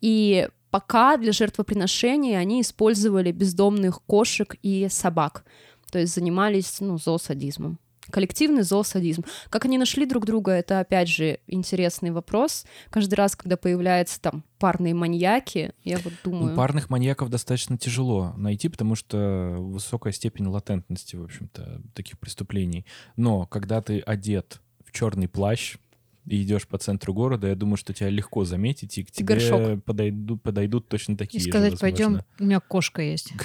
И 0.00 0.48
пока 0.70 1.16
для 1.16 1.32
жертвоприношения 1.32 2.38
они 2.38 2.60
использовали 2.62 3.32
бездомных 3.32 4.02
кошек 4.02 4.56
и 4.62 4.88
собак, 4.90 5.44
то 5.90 5.98
есть 5.98 6.14
занимались 6.14 6.80
ну, 6.80 6.98
зоосадизмом. 6.98 7.78
Коллективный 8.10 8.62
зоосадизм. 8.62 9.24
Как 9.50 9.66
они 9.66 9.76
нашли 9.76 10.06
друг 10.06 10.24
друга, 10.24 10.52
это 10.52 10.80
опять 10.80 11.08
же 11.08 11.40
интересный 11.46 12.10
вопрос. 12.10 12.64
Каждый 12.88 13.14
раз, 13.16 13.36
когда 13.36 13.58
появляются 13.58 14.18
там 14.18 14.44
парные 14.58 14.94
маньяки, 14.94 15.74
я 15.84 15.98
вот 15.98 16.14
думаю... 16.24 16.52
Ну, 16.52 16.56
парных 16.56 16.88
маньяков 16.88 17.28
достаточно 17.28 17.76
тяжело 17.76 18.32
найти, 18.38 18.70
потому 18.70 18.94
что 18.94 19.56
высокая 19.58 20.14
степень 20.14 20.46
латентности, 20.46 21.16
в 21.16 21.24
общем-то, 21.24 21.82
таких 21.94 22.18
преступлений. 22.18 22.86
Но 23.16 23.44
когда 23.44 23.82
ты 23.82 24.00
одет 24.00 24.62
в 24.86 24.92
черный 24.92 25.28
плащ, 25.28 25.76
и 26.28 26.42
идешь 26.42 26.66
по 26.66 26.78
центру 26.78 27.14
города, 27.14 27.48
я 27.48 27.54
думаю, 27.54 27.76
что 27.76 27.92
тебя 27.92 28.10
легко 28.10 28.44
заметить, 28.44 28.98
и 28.98 29.04
к 29.04 29.10
тебе 29.10 29.36
Горшок. 29.36 29.84
подойдут, 29.84 30.42
подойдут 30.42 30.88
точно 30.88 31.12
И 31.12 31.16
такие 31.16 31.42
же, 31.42 31.48
сказать, 31.48 31.72
возможно. 31.72 31.96
пойдем, 31.96 32.20
у 32.38 32.44
меня 32.44 32.60
кошка 32.60 33.02
есть. 33.02 33.32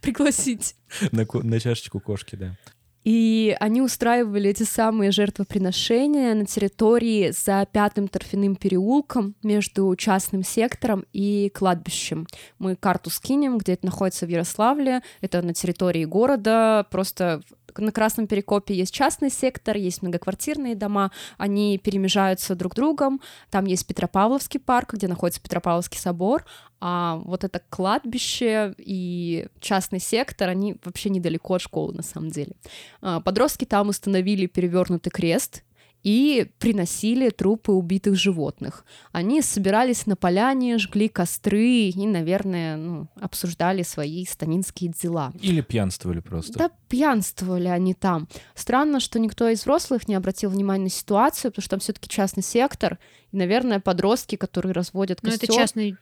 Пригласить. 0.00 0.74
На, 1.12 1.26
на 1.32 1.60
чашечку 1.60 2.00
кошки, 2.00 2.36
да. 2.36 2.58
И 3.04 3.56
они 3.58 3.82
устраивали 3.82 4.50
эти 4.50 4.62
самые 4.62 5.10
жертвоприношения 5.10 6.34
на 6.34 6.46
территории 6.46 7.32
за 7.32 7.66
пятым 7.70 8.08
торфяным 8.08 8.54
переулком 8.54 9.34
между 9.42 9.94
частным 9.96 10.44
сектором 10.44 11.04
и 11.12 11.50
кладбищем. 11.52 12.26
Мы 12.58 12.76
карту 12.76 13.10
скинем, 13.10 13.58
где 13.58 13.72
это 13.72 13.86
находится 13.86 14.26
в 14.26 14.28
Ярославле. 14.28 15.02
Это 15.20 15.42
на 15.42 15.52
территории 15.52 16.04
города. 16.04 16.86
Просто 16.90 17.42
на 17.78 17.92
Красном 17.92 18.26
Перекопе 18.26 18.74
есть 18.74 18.92
частный 18.92 19.30
сектор, 19.30 19.76
есть 19.76 20.02
многоквартирные 20.02 20.74
дома, 20.74 21.10
они 21.38 21.78
перемежаются 21.78 22.54
друг 22.54 22.74
другом. 22.74 23.20
Там 23.50 23.64
есть 23.64 23.86
Петропавловский 23.86 24.60
парк, 24.60 24.94
где 24.94 25.08
находится 25.08 25.40
Петропавловский 25.40 25.98
собор, 25.98 26.44
а 26.80 27.20
вот 27.24 27.44
это 27.44 27.62
кладбище 27.70 28.74
и 28.76 29.46
частный 29.60 30.00
сектор, 30.00 30.48
они 30.48 30.76
вообще 30.84 31.10
недалеко 31.10 31.54
от 31.54 31.62
школы 31.62 31.94
на 31.94 32.02
самом 32.02 32.30
деле. 32.30 32.54
А, 33.02 33.20
Подростки 33.20 33.64
там 33.64 33.88
установили 33.88 34.46
перевернутый 34.46 35.10
крест 35.10 35.64
и 36.02 36.50
приносили 36.58 37.30
трупы 37.30 37.72
убитых 37.72 38.16
животных. 38.16 38.84
Они 39.12 39.40
собирались 39.40 40.06
на 40.06 40.16
поляне, 40.16 40.78
жгли 40.78 41.08
костры 41.08 41.64
и, 41.64 42.06
наверное, 42.06 42.76
ну, 42.76 43.08
обсуждали 43.20 43.82
свои 43.82 44.24
станинские 44.24 44.90
дела. 44.90 45.32
Или 45.40 45.60
пьянствовали 45.60 46.20
просто. 46.20 46.58
Да 46.58 46.70
пьянствовали 46.88 47.68
они 47.68 47.94
там. 47.94 48.28
Странно, 48.54 48.98
что 48.98 49.20
никто 49.20 49.48
из 49.48 49.60
взрослых 49.60 50.08
не 50.08 50.16
обратил 50.16 50.50
внимания 50.50 50.84
на 50.84 50.90
ситуацию, 50.90 51.52
потому 51.52 51.62
что 51.62 51.70
там 51.70 51.80
все-таки 51.80 52.08
частный 52.08 52.42
сектор, 52.42 52.98
и, 53.30 53.36
наверное, 53.36 53.78
подростки, 53.78 54.34
которые 54.36 54.72
разводят 54.72 55.20
Ну, 55.22 55.30
костер. 55.30 55.50
это 55.50 55.56
частный 55.56 55.96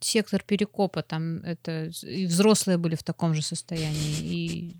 сектор 0.00 0.42
Перекопа, 0.44 1.02
там 1.02 1.38
это 1.44 1.90
и 2.02 2.26
взрослые 2.26 2.76
были 2.76 2.94
в 2.94 3.02
таком 3.02 3.34
же 3.34 3.42
состоянии, 3.42 4.18
и 4.20 4.76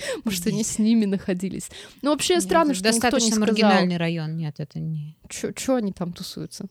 Может, 0.24 0.46
они 0.46 0.64
с 0.64 0.78
ними 0.78 1.04
находились. 1.04 1.70
Ну, 2.02 2.10
вообще 2.10 2.40
странно, 2.40 2.72
Это 2.72 2.78
что 2.78 2.88
никто 2.88 2.96
не 2.96 3.00
достаточно 3.00 3.36
сказал, 3.36 3.46
маргинальный 3.46 3.96
район, 3.96 4.36
нет, 4.36 4.56
это 4.58 4.78
не... 4.78 5.16
что 5.28 5.76
они 5.76 5.92
там 5.92 6.12
тусуются. 6.12 6.66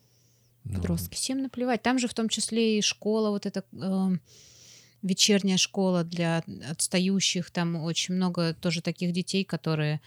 Подростки. 0.64 1.16
Всем 1.16 1.42
наплевать. 1.42 1.82
Там 1.82 1.98
же 2.00 2.08
в 2.08 2.14
том 2.14 2.30
числе 2.30 2.78
и 2.78 2.82
школа, 2.82 3.30
вот 3.30 3.46
эта 3.46 3.64
э, 3.72 4.18
вечерняя 5.02 5.58
школа 5.58 6.04
для 6.04 6.44
отстающих. 6.70 7.50
Там 7.52 7.76
очень 7.76 8.16
много 8.16 8.54
тоже 8.54 8.82
таких 8.82 9.12
детей, 9.12 9.44
которые 9.44 10.02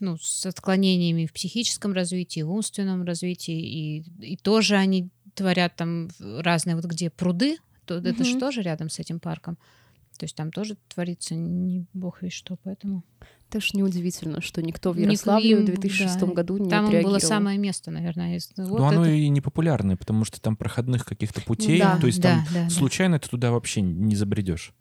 ну, 0.00 0.16
с 0.18 0.46
отклонениями 0.46 1.26
в 1.26 1.32
психическом 1.32 1.92
развитии, 1.92 2.40
в 2.40 2.50
умственном 2.50 3.04
развитии. 3.04 3.60
И, 3.60 4.04
и 4.20 4.36
тоже 4.36 4.76
они 4.76 5.08
творят 5.34 5.76
там 5.76 6.08
разные, 6.18 6.76
вот 6.76 6.84
где 6.84 7.10
пруды, 7.10 7.58
то 7.84 7.96
это 7.96 8.24
же 8.24 8.38
тоже 8.38 8.62
рядом 8.62 8.88
с 8.88 8.98
этим 8.98 9.20
парком. 9.20 9.58
То 10.18 10.24
есть 10.24 10.36
там 10.36 10.50
тоже 10.50 10.76
творится 10.88 11.34
не 11.34 11.84
бог 11.92 12.22
весь 12.22 12.32
что, 12.32 12.56
поэтому... 12.62 13.02
Это 13.50 13.60
ж 13.60 13.74
неудивительно, 13.74 14.40
что 14.40 14.62
никто 14.62 14.90
в 14.90 14.96
Ярославле 14.98 15.56
в 15.56 15.60
им, 15.60 15.64
2006 15.66 16.18
да, 16.18 16.26
году 16.26 16.56
не 16.56 16.68
Там 16.68 16.86
отреагировал. 16.86 17.12
было 17.14 17.18
самое 17.20 17.56
место, 17.56 17.90
наверное. 17.92 18.36
из- 18.36 18.50
вот 18.56 18.78
Ну, 18.80 18.84
оно 18.84 19.02
это- 19.02 19.12
и 19.12 19.28
не 19.28 19.40
популярное, 19.40 19.96
потому 19.96 20.24
что 20.24 20.40
там 20.40 20.56
проходных 20.56 21.04
каких-то 21.04 21.40
путей, 21.40 21.78
да, 21.78 21.96
то 21.98 22.06
есть 22.08 22.20
да, 22.20 22.30
там 22.30 22.44
да, 22.52 22.62
да. 22.64 22.70
случайно 22.70 23.18
ты 23.20 23.28
туда 23.28 23.52
вообще 23.52 23.80
не 23.80 24.16
забредешь. 24.16 24.72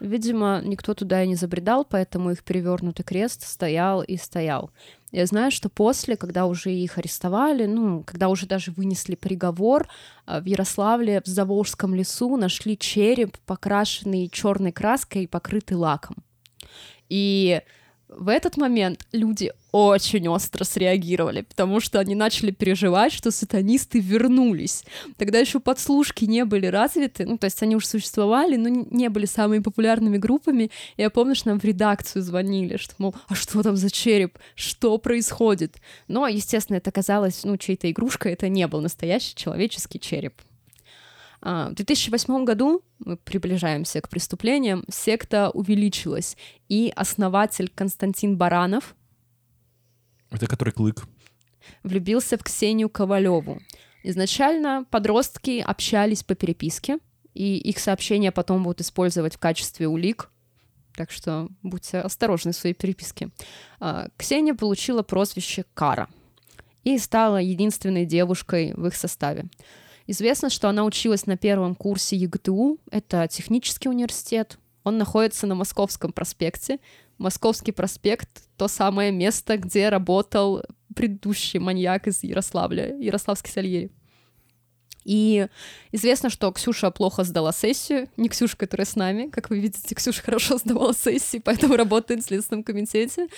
Видимо, 0.00 0.60
никто 0.64 0.94
туда 0.94 1.22
и 1.22 1.28
не 1.28 1.36
забредал, 1.36 1.84
поэтому 1.84 2.30
их 2.30 2.42
перевернутый 2.42 3.04
крест 3.04 3.46
стоял 3.46 4.02
и 4.02 4.16
стоял. 4.16 4.70
Я 5.14 5.26
знаю, 5.26 5.52
что 5.52 5.68
после, 5.68 6.16
когда 6.16 6.44
уже 6.44 6.72
их 6.72 6.98
арестовали, 6.98 7.66
ну, 7.66 8.02
когда 8.02 8.28
уже 8.28 8.46
даже 8.46 8.72
вынесли 8.72 9.14
приговор, 9.14 9.86
а, 10.26 10.40
в 10.40 10.44
Ярославле 10.44 11.22
в 11.24 11.28
Заволжском 11.28 11.94
лесу 11.94 12.36
нашли 12.36 12.76
череп, 12.76 13.38
покрашенный 13.46 14.28
черной 14.28 14.72
краской 14.72 15.22
и 15.22 15.26
покрытый 15.28 15.74
лаком. 15.74 16.16
И 17.08 17.60
в 18.16 18.28
этот 18.28 18.56
момент 18.56 19.06
люди 19.12 19.52
очень 19.72 20.28
остро 20.28 20.64
среагировали, 20.64 21.42
потому 21.42 21.80
что 21.80 21.98
они 21.98 22.14
начали 22.14 22.50
переживать, 22.50 23.12
что 23.12 23.30
сатанисты 23.30 23.98
вернулись. 23.98 24.84
Тогда 25.16 25.38
еще 25.38 25.58
подслушки 25.58 26.24
не 26.24 26.44
были 26.44 26.66
развиты, 26.66 27.26
ну, 27.26 27.38
то 27.38 27.46
есть 27.46 27.62
они 27.62 27.74
уже 27.76 27.86
существовали, 27.86 28.56
но 28.56 28.68
не 28.68 29.08
были 29.08 29.26
самыми 29.26 29.60
популярными 29.60 30.16
группами. 30.16 30.70
Я 30.96 31.10
помню, 31.10 31.34
что 31.34 31.48
нам 31.48 31.60
в 31.60 31.64
редакцию 31.64 32.22
звонили, 32.22 32.76
что, 32.76 32.94
мол, 32.98 33.14
а 33.28 33.34
что 33.34 33.62
там 33.62 33.76
за 33.76 33.90
череп? 33.90 34.38
Что 34.54 34.96
происходит? 34.98 35.76
Но, 36.08 36.28
естественно, 36.28 36.76
это 36.76 36.92
казалось, 36.92 37.42
ну, 37.44 37.56
чьей-то 37.56 37.90
игрушкой, 37.90 38.32
это 38.32 38.48
не 38.48 38.66
был 38.68 38.80
настоящий 38.80 39.34
человеческий 39.34 39.98
череп. 39.98 40.34
А, 41.46 41.68
В 41.68 41.74
2008 41.74 42.44
году, 42.46 42.82
мы 42.98 43.18
приближаемся 43.18 44.00
к 44.00 44.08
преступлениям, 44.08 44.82
секта 44.88 45.50
увеличилась, 45.50 46.38
и 46.70 46.90
основатель 46.96 47.70
Константин 47.74 48.38
Баранов 48.38 48.96
Это 50.30 50.46
который 50.46 50.72
клык. 50.72 51.04
влюбился 51.82 52.38
в 52.38 52.42
Ксению 52.42 52.88
Ковалеву. 52.88 53.60
Изначально 54.02 54.86
подростки 54.90 55.60
общались 55.60 56.22
по 56.22 56.34
переписке, 56.34 56.98
и 57.34 57.58
их 57.58 57.78
сообщения 57.78 58.32
потом 58.32 58.62
будут 58.62 58.80
использовать 58.80 59.34
в 59.34 59.38
качестве 59.38 59.86
улик, 59.86 60.30
так 60.96 61.10
что 61.10 61.48
будьте 61.62 61.98
осторожны 61.98 62.52
в 62.52 62.56
своей 62.56 62.74
переписке. 62.74 63.28
А, 63.80 64.08
Ксения 64.16 64.54
получила 64.54 65.02
прозвище 65.02 65.66
Кара 65.74 66.08
и 66.84 66.96
стала 66.96 67.36
единственной 67.36 68.06
девушкой 68.06 68.72
в 68.74 68.86
их 68.86 68.94
составе. 68.94 69.44
Известно, 70.06 70.50
что 70.50 70.68
она 70.68 70.84
училась 70.84 71.26
на 71.26 71.36
первом 71.36 71.74
курсе 71.74 72.16
ЕГТУ, 72.16 72.78
это 72.90 73.26
технический 73.28 73.88
университет, 73.88 74.58
он 74.84 74.98
находится 74.98 75.46
на 75.46 75.54
Московском 75.54 76.12
проспекте. 76.12 76.78
Московский 77.16 77.72
проспект— 77.72 78.28
то 78.56 78.68
самое 78.68 79.10
место, 79.10 79.56
где 79.56 79.88
работал 79.88 80.62
предыдущий 80.94 81.58
маньяк 81.58 82.06
из 82.06 82.22
Ярославля, 82.22 82.96
Ярославский 82.98 83.50
Сальери. 83.50 83.90
И 85.04 85.48
известно, 85.92 86.30
что 86.30 86.50
Ксюша 86.50 86.90
плохо 86.90 87.24
сдала 87.24 87.52
сессию. 87.52 88.08
Не 88.16 88.28
Ксюша, 88.28 88.56
которая 88.56 88.86
с 88.86 88.96
нами. 88.96 89.28
Как 89.28 89.50
вы 89.50 89.58
видите, 89.58 89.94
Ксюша 89.94 90.22
хорошо 90.22 90.58
сдавала 90.58 90.94
сессии, 90.94 91.38
поэтому 91.38 91.76
работает 91.76 92.22
в 92.22 92.26
Следственном 92.26 92.64
комитете. 92.64 93.28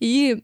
И 0.00 0.42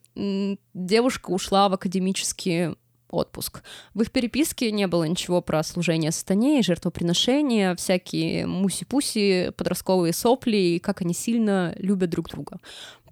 девушка 0.74 1.30
ушла 1.30 1.68
в 1.68 1.74
академический 1.74 2.76
отпуск. 3.16 3.62
В 3.94 4.02
их 4.02 4.12
переписке 4.12 4.70
не 4.70 4.86
было 4.86 5.04
ничего 5.04 5.40
про 5.40 5.62
служение 5.62 6.12
сатане 6.12 6.60
и 6.60 6.62
жертвоприношения, 6.62 7.74
всякие 7.74 8.46
муси-пуси, 8.46 9.52
подростковые 9.56 10.12
сопли 10.12 10.56
и 10.56 10.78
как 10.78 11.00
они 11.00 11.14
сильно 11.14 11.74
любят 11.78 12.10
друг 12.10 12.28
друга. 12.28 12.60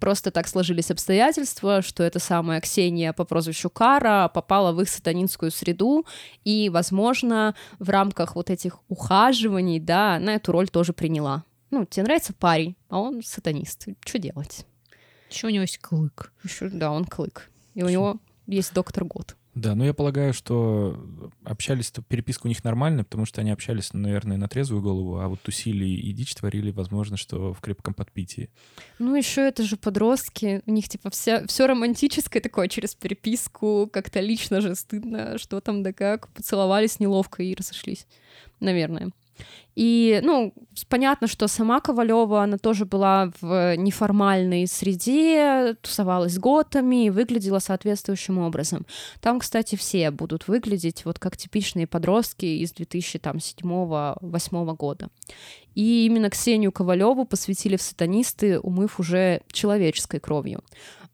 Просто 0.01 0.31
так 0.31 0.49
сложились 0.49 0.91
обстоятельства, 0.91 1.81
что 1.81 2.03
эта 2.03 2.19
самая 2.19 2.61
Ксения 2.61 3.13
по 3.13 3.25
прозвищу 3.25 3.71
Кара 3.71 4.29
попала 4.29 4.73
в 4.73 4.81
их 4.81 4.89
сатанинскую 4.89 5.51
среду, 5.51 6.05
и, 6.45 6.69
возможно, 6.69 7.55
в 7.79 7.89
рамках 7.89 8.37
вот 8.37 8.51
этих 8.51 8.81
ухаживаний, 8.89 9.81
да, 9.81 10.17
она 10.17 10.35
эту 10.35 10.53
роль 10.53 10.69
тоже 10.69 10.93
приняла. 10.93 11.45
Ну, 11.71 11.85
тебе 11.87 12.05
нравится 12.05 12.33
парень, 12.33 12.77
а 12.89 13.01
он 13.01 13.23
сатанист. 13.23 13.89
Что 14.05 14.19
делать? 14.19 14.67
Еще 15.31 15.47
у 15.47 15.51
него 15.51 15.63
есть 15.63 15.79
клык. 15.79 16.33
Еще, 16.45 16.69
да, 16.69 16.93
он 16.93 17.05
клык. 17.05 17.51
И 17.75 17.83
у 17.83 17.89
него 17.89 18.19
есть 18.47 18.73
доктор 18.75 19.05
Год. 19.05 19.37
Да, 19.55 19.77
но 19.77 19.85
я 19.85 19.95
полагаю, 19.95 20.33
что 20.35 20.99
общались, 21.45 21.91
то 21.93 22.03
переписка 22.03 22.47
у 22.47 22.49
них 22.49 22.65
нормальная, 22.65 23.05
потому 23.05 23.25
что 23.25 23.41
они 23.41 23.51
общались, 23.51 23.93
наверное, 23.93 24.37
на 24.37 24.49
трезвую 24.49 24.83
голову, 24.83 25.21
а 25.21 25.29
вот 25.29 25.41
тусили 25.43 25.85
и 25.85 26.13
дичь 26.13 26.35
творили, 26.35 26.73
возможно, 26.73 27.17
что 27.17 27.53
в 27.53 27.61
крепком 27.61 27.95
подпитии. 27.95 28.51
Ну, 28.99 29.15
еще 29.15 29.43
это 29.43 29.63
же 29.63 29.77
подростки, 29.77 30.63
у 30.67 30.73
них 30.73 30.89
типа 30.89 31.11
вся, 31.11 31.47
все 31.47 31.67
романтическое 31.67 32.43
такое 32.43 32.67
через 32.67 32.97
переписку, 32.97 33.89
как-то 33.93 34.19
лично 34.21 34.61
же 34.61 34.75
стыдно, 34.75 35.39
что 35.39 35.61
там 35.61 35.85
да 35.85 35.93
как, 35.93 36.29
поцеловались 36.33 36.99
неловко 36.99 37.45
и 37.45 37.55
разошлись, 37.55 38.09
наверное. 38.59 39.13
И, 39.75 40.21
ну, 40.23 40.55
понятно, 40.89 41.27
что 41.27 41.49
сама 41.49 41.81
Ковалева, 41.81 42.45
она 42.45 42.59
тоже 42.59 42.85
была 42.85 43.33
в 43.41 43.75
неформальной 43.77 44.69
среде, 44.69 45.75
тусовалась 45.81 46.35
с 46.35 46.39
готами 46.39 47.07
и 47.07 47.11
выглядела 47.11 47.59
соответствующим 47.59 48.39
образом. 48.39 48.87
Там, 49.21 49.41
кстати, 49.41 49.75
все 49.75 50.13
будут 50.13 50.47
выглядеть 50.47 51.05
вот 51.05 51.19
как 51.19 51.37
типичные 51.37 51.89
подростки 51.89 52.47
из 52.47 52.73
2007-2008 52.73 54.77
года. 54.77 55.09
И 55.75 56.07
именно 56.07 56.31
Ксению 56.31 56.71
Ковалеву 56.71 57.25
посвятили 57.25 57.77
в 57.77 57.83
сатанисты, 57.83 58.61
умыв 58.61 59.01
уже 59.01 59.43
человеческой 59.51 60.21
кровью. 60.21 60.63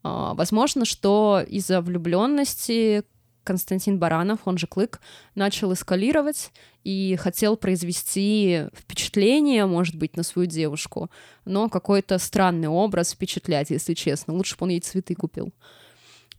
А, 0.03 0.35
возможно, 0.35 0.85
что 0.85 1.43
из-за 1.47 1.81
влюбленности 1.81 3.05
Константин 3.51 3.99
Баранов, 3.99 4.39
он 4.45 4.57
же 4.57 4.65
Клык, 4.65 5.01
начал 5.35 5.73
эскалировать 5.73 6.53
и 6.85 7.17
хотел 7.19 7.57
произвести 7.57 8.67
впечатление, 8.73 9.65
может 9.65 9.95
быть, 9.95 10.15
на 10.15 10.23
свою 10.23 10.47
девушку, 10.47 11.11
но 11.43 11.67
какой-то 11.67 12.17
странный 12.17 12.69
образ 12.69 13.11
впечатлять, 13.11 13.69
если 13.69 13.93
честно. 13.93 14.35
Лучше 14.35 14.55
бы 14.55 14.63
он 14.63 14.69
ей 14.69 14.79
цветы 14.79 15.15
купил. 15.15 15.51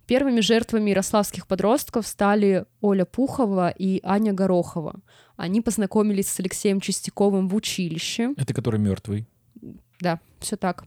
Первыми 0.06 0.40
жертвами 0.40 0.88
ярославских 0.88 1.46
подростков 1.46 2.06
стали 2.06 2.64
Оля 2.80 3.04
Пухова 3.04 3.68
и 3.68 4.00
Аня 4.02 4.32
Горохова. 4.32 4.94
Они 5.36 5.60
познакомились 5.60 6.28
с 6.28 6.40
Алексеем 6.40 6.80
Чистяковым 6.80 7.46
в 7.46 7.54
училище. 7.54 8.32
Это 8.38 8.54
который 8.54 8.80
мертвый. 8.80 9.26
Да, 10.02 10.18
все 10.40 10.56
так. 10.56 10.84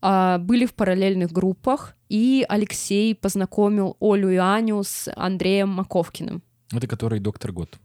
А, 0.00 0.38
были 0.38 0.66
в 0.66 0.74
параллельных 0.74 1.32
группах, 1.32 1.94
и 2.08 2.46
Алексей 2.48 3.14
познакомил 3.14 3.96
Олю 4.00 4.30
и 4.30 4.36
Аню 4.36 4.82
с 4.84 5.12
Андреем 5.16 5.68
Маковкиным. 5.70 6.42
Это 6.72 6.86
который 6.86 7.18
доктор 7.18 7.50
Год. 7.50 7.78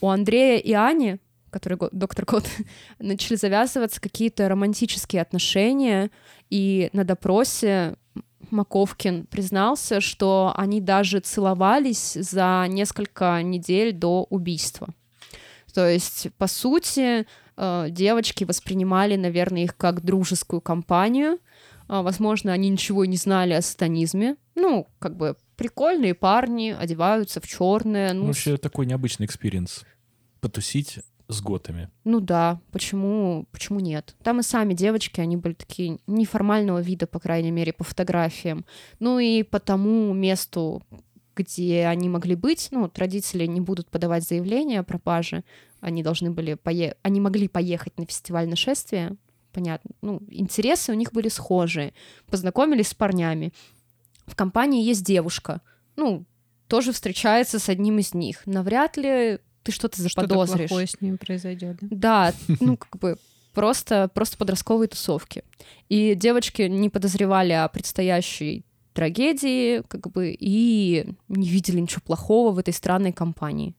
У 0.00 0.08
Андрея 0.08 0.58
и 0.58 0.72
Ани, 0.72 1.18
который 1.50 1.78
го- 1.78 1.90
доктор 1.92 2.24
Год, 2.24 2.44
начали 2.98 3.36
завязываться 3.36 4.00
какие-то 4.00 4.48
романтические 4.48 5.22
отношения, 5.22 6.10
и 6.50 6.90
на 6.92 7.04
допросе 7.04 7.94
Маковкин 8.50 9.26
признался, 9.26 10.00
что 10.00 10.52
они 10.56 10.80
даже 10.80 11.20
целовались 11.20 12.14
за 12.14 12.66
несколько 12.68 13.40
недель 13.42 13.92
до 13.92 14.24
убийства. 14.28 14.88
То 15.72 15.88
есть, 15.88 16.28
по 16.36 16.46
сути, 16.48 17.26
э, 17.56 17.86
девочки 17.90 18.44
воспринимали, 18.44 19.16
наверное, 19.16 19.64
их 19.64 19.76
как 19.76 20.02
дружескую 20.04 20.60
компанию. 20.60 21.38
А, 21.88 22.02
Возможно, 22.02 22.52
они 22.52 22.68
ничего 22.68 23.04
не 23.04 23.16
знали 23.16 23.52
о 23.52 23.62
сатанизме. 23.62 24.36
Ну, 24.54 24.86
как 24.98 25.16
бы 25.16 25.36
прикольные 25.56 26.14
парни, 26.14 26.74
одеваются 26.78 27.40
в 27.40 27.46
черное. 27.46 28.12
Ну, 28.12 28.22
Ну, 28.22 28.26
вообще 28.28 28.56
такой 28.56 28.86
необычный 28.86 29.26
experience. 29.26 29.84
Потусить 30.40 31.00
с 31.28 31.40
готами. 31.40 31.88
Ну 32.04 32.20
да, 32.20 32.60
почему, 32.70 33.46
почему 33.50 33.80
нет? 33.80 34.14
Там 34.22 34.40
и 34.40 34.42
сами 34.42 34.74
девочки, 34.74 35.20
они 35.20 35.36
были 35.36 35.54
такие 35.54 35.98
неформального 36.06 36.80
вида, 36.80 37.06
по 37.06 37.18
крайней 37.18 37.50
мере, 37.50 37.72
по 37.72 37.84
фотографиям. 37.84 38.64
Ну 38.98 39.18
и 39.18 39.42
по 39.42 39.58
тому 39.58 40.12
месту, 40.12 40.82
где 41.34 41.86
они 41.86 42.08
могли 42.08 42.34
быть, 42.34 42.68
ну, 42.70 42.82
вот 42.82 42.98
родители 42.98 43.46
не 43.46 43.60
будут 43.60 43.88
подавать 43.88 44.24
заявление 44.24 44.80
о 44.80 44.84
пропаже, 44.84 45.44
они 45.84 46.02
должны 46.02 46.30
были 46.30 46.54
пое... 46.54 46.96
они 47.02 47.20
могли 47.20 47.46
поехать 47.46 47.98
на 47.98 48.06
фестиваль 48.06 48.48
нашествия, 48.48 49.16
понятно, 49.52 49.90
ну, 50.00 50.22
интересы 50.30 50.92
у 50.92 50.94
них 50.94 51.12
были 51.12 51.28
схожие, 51.28 51.92
познакомились 52.26 52.88
с 52.88 52.94
парнями. 52.94 53.52
В 54.26 54.34
компании 54.34 54.82
есть 54.82 55.04
девушка, 55.04 55.60
ну, 55.96 56.24
тоже 56.68 56.92
встречается 56.92 57.58
с 57.58 57.68
одним 57.68 57.98
из 57.98 58.14
них. 58.14 58.46
Навряд 58.46 58.96
ли 58.96 59.38
ты 59.62 59.72
что-то 59.72 59.96
Что-то 60.08 60.26
заподозришь. 60.26 60.68
плохое 60.68 60.86
с 60.86 61.00
ним 61.00 61.18
произойдет. 61.18 61.76
да? 61.80 62.32
Да, 62.40 62.54
ну 62.60 62.78
как 62.78 62.98
бы 62.98 63.18
просто, 63.52 64.10
просто 64.14 64.38
подростковые 64.38 64.88
тусовки. 64.88 65.44
И 65.90 66.14
девочки 66.14 66.62
не 66.62 66.88
подозревали 66.88 67.52
о 67.52 67.68
предстоящей 67.68 68.64
трагедии, 68.94 69.82
как 69.88 70.10
бы, 70.10 70.34
и 70.38 71.06
не 71.28 71.48
видели 71.48 71.80
ничего 71.80 72.00
плохого 72.04 72.52
в 72.52 72.58
этой 72.58 72.72
странной 72.72 73.12
компании. 73.12 73.74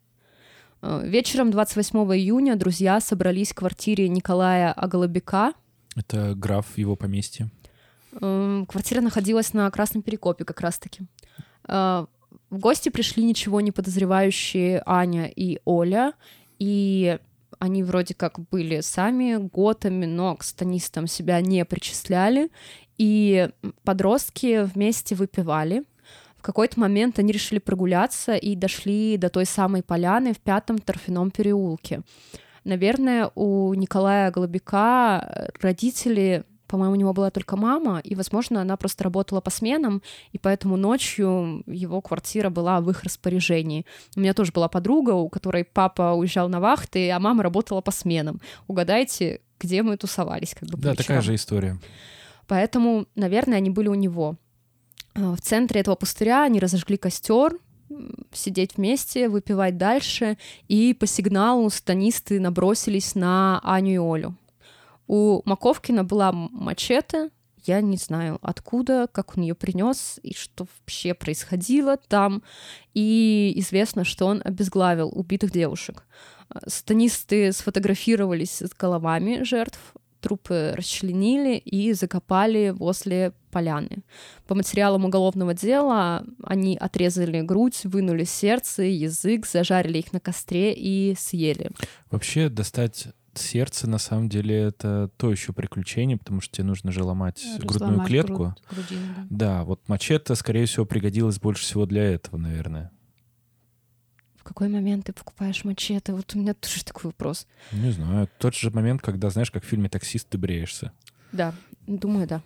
Э, 0.85 1.01
Вечером 1.03 1.51
28 1.51 1.97
июня 2.15 2.55
друзья 2.55 2.99
собрались 2.99 3.51
в 3.51 3.55
квартире 3.55 4.07
Николая 4.07 4.71
Аголобяка. 4.71 5.53
Это 5.95 6.35
граф 6.35 6.77
его 6.77 6.95
поместья. 6.95 7.49
Эм, 8.21 8.65
Квартира 8.67 9.01
находилась 9.01 9.53
на 9.53 9.69
Красном 9.71 10.03
Перекопе 10.03 10.45
как 10.45 10.61
раз-таки. 10.61 11.03
Э, 11.67 12.05
В 12.51 12.59
гости 12.59 12.89
пришли 12.89 13.23
ничего 13.23 13.61
не 13.61 13.71
подозревающие 13.71 14.83
Аня 14.85 15.25
и 15.25 15.59
Оля, 15.65 16.13
и 16.59 17.17
они 17.57 17.83
вроде 17.83 18.13
как 18.13 18.39
были 18.51 18.81
сами 18.81 19.37
готами, 19.37 20.05
но 20.05 20.35
к 20.35 20.43
станистам 20.43 21.07
себя 21.07 21.41
не 21.41 21.65
причисляли, 21.65 22.51
и 22.97 23.49
подростки 23.83 24.63
вместе 24.63 25.15
выпивали. 25.15 25.83
Какой-то 26.45 26.79
момент 26.79 27.17
они 27.17 27.31
решили 27.31 27.57
прогуляться 27.57 28.35
и 28.35 28.55
дошли 28.55 29.17
до 29.17 29.29
той 29.29 29.47
самой 29.47 29.81
поляны 29.81 30.31
в 30.31 30.37
пятом 30.37 30.77
торфяном 30.77 31.31
переулке. 31.31 32.03
Наверное, 32.63 33.31
у 33.33 33.73
Николая 33.73 34.29
Голубика 34.29 35.27
э, 35.27 35.47
родители, 35.59 36.43
по-моему, 36.67 36.93
у 36.93 36.97
него 36.97 37.13
была 37.13 37.31
только 37.31 37.57
мама, 37.57 37.99
и, 38.03 38.13
возможно, 38.13 38.61
она 38.61 38.77
просто 38.77 39.03
работала 39.03 39.41
по 39.41 39.49
сменам, 39.49 40.03
и 40.33 40.37
поэтому 40.37 40.77
ночью 40.77 41.63
его 41.65 41.99
квартира 42.01 42.51
была 42.51 42.79
в 42.79 42.91
их 42.91 43.01
распоряжении. 43.01 43.83
У 44.15 44.19
меня 44.19 44.35
тоже 44.35 44.51
была 44.51 44.67
подруга, 44.67 45.13
у 45.13 45.29
которой 45.29 45.63
папа 45.63 46.13
уезжал 46.13 46.47
на 46.47 46.59
вахты, 46.59 47.09
а 47.09 47.19
мама 47.19 47.41
работала 47.41 47.81
по 47.81 47.89
сменам. 47.89 48.39
Угадайте, 48.67 49.41
где 49.59 49.81
мы 49.81 49.97
тусовались, 49.97 50.53
как 50.53 50.69
бы 50.69 50.77
Да, 50.77 50.91
такая 50.91 51.17
вечерам. 51.17 51.21
же 51.23 51.33
история. 51.33 51.79
Поэтому, 52.45 53.07
наверное, 53.15 53.57
они 53.57 53.71
были 53.71 53.87
у 53.87 53.95
него. 53.95 54.37
А, 55.15 55.35
В 55.35 55.41
центре 55.41 55.81
этого 55.81 55.95
пустыря 55.95 56.43
они 56.43 56.59
разожгли 56.59 56.97
костер, 56.97 57.57
сидеть 58.31 58.77
вместе, 58.77 59.29
выпивать 59.29 59.77
дальше, 59.77 60.37
и 60.67 60.93
по 60.93 61.07
сигналу 61.07 61.69
станисты 61.69 62.39
набросились 62.39 63.15
на 63.15 63.59
Аню 63.63 63.91
и 63.91 64.15
Олю. 64.15 64.35
У 65.07 65.41
Маковкина 65.45 66.03
была 66.03 66.31
мачете, 66.31 67.29
я 67.65 67.81
не 67.81 67.97
знаю 67.97 68.37
откуда, 68.41 69.07
как 69.11 69.37
он 69.37 69.43
ее 69.43 69.55
принес 69.55 70.19
и 70.21 70.35
что 70.35 70.67
вообще 70.79 71.13
происходило 71.13 71.97
там. 71.97 72.43
И 72.93 73.53
известно, 73.57 74.03
что 74.03 74.27
он 74.27 74.41
обезглавил 74.43 75.11
убитых 75.13 75.51
девушек. 75.51 76.05
А, 76.49 76.69
Станисты 76.69 77.51
сфотографировались 77.51 78.61
с 78.61 78.71
головами 78.73 79.43
жертв, 79.43 79.79
трупы 80.25 80.73
расчленили 80.75 81.55
и 81.57 81.93
закопали 81.93 82.71
возле 82.75 83.33
поляны. 83.51 84.03
По 84.47 84.55
материалам 84.55 85.05
уголовного 85.05 85.53
дела 85.53 86.25
они 86.43 86.75
отрезали 86.77 87.41
грудь, 87.41 87.81
вынули 87.83 88.23
сердце, 88.23 88.81
язык, 88.83 89.45
зажарили 89.45 89.99
их 89.99 90.13
на 90.13 90.19
костре 90.19 90.73
и 90.73 91.15
съели. 91.15 91.69
Вообще 92.09 92.49
достать 92.49 93.07
сердце, 93.35 93.87
на 93.87 93.99
самом 93.99 94.29
деле, 94.29 94.55
это 94.55 95.11
то 95.17 95.29
еще 95.29 95.53
приключение, 95.53 96.17
потому 96.17 96.41
что 96.41 96.55
тебе 96.55 96.65
нужно 96.67 96.91
же 96.91 97.03
ломать 97.03 97.43
грудную 97.59 97.69
Разломать 97.91 98.07
клетку. 98.07 98.33
груд- 98.33 98.63
грудину, 98.71 99.01
да. 99.15 99.25
Да, 99.29 99.63
вот 99.63 99.87
мачете, 99.87 100.33
скорее 100.35 100.65
всего, 100.65 100.85
пригодилось 100.85 101.39
больше 101.39 101.63
всего 101.63 101.85
для 101.85 102.03
этого, 102.03 102.37
наверное. 102.37 102.91
Какой 104.45 104.69
момент 104.69 105.07
ты 105.07 105.11
покупаешь 105.11 105.63
мачете? 105.63 106.13
Вот 106.13 106.35
у 106.35 106.39
меня 106.39 106.53
тоже 106.53 106.85
такой 106.85 107.05
вопрос. 107.09 107.47
Не 107.71 107.91
знаю, 107.91 108.29
тот 108.37 108.53
же 108.53 108.69
момент, 108.69 109.01
когда, 109.01 109.31
знаешь, 109.31 109.49
как 109.49 109.63
в 109.63 109.67
фильме 109.67 109.89
«Таксист» 109.89 110.29
ты 110.29 110.37
бреешься. 110.37 110.91
Да, 111.31 111.51
думаю, 111.87 112.27
да. 112.27 112.43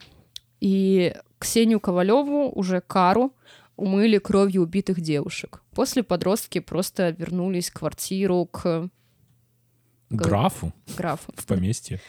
И 0.62 1.14
Ксению 1.40 1.82
Ковалеву, 1.82 2.50
уже 2.56 2.80
Кару, 2.80 3.34
умыли 3.76 4.18
кровью 4.18 4.62
убитых 4.62 5.02
девушек. 5.02 5.62
После 5.72 6.02
подростки 6.02 6.60
просто 6.60 7.10
вернулись 7.10 7.70
в 7.70 7.74
квартиру 7.74 8.46
к 8.46 8.90
Графу 10.10 10.72
графу. 10.96 11.34
в 11.36 11.46
поместье. 11.46 12.00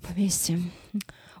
поместье. 0.00 0.60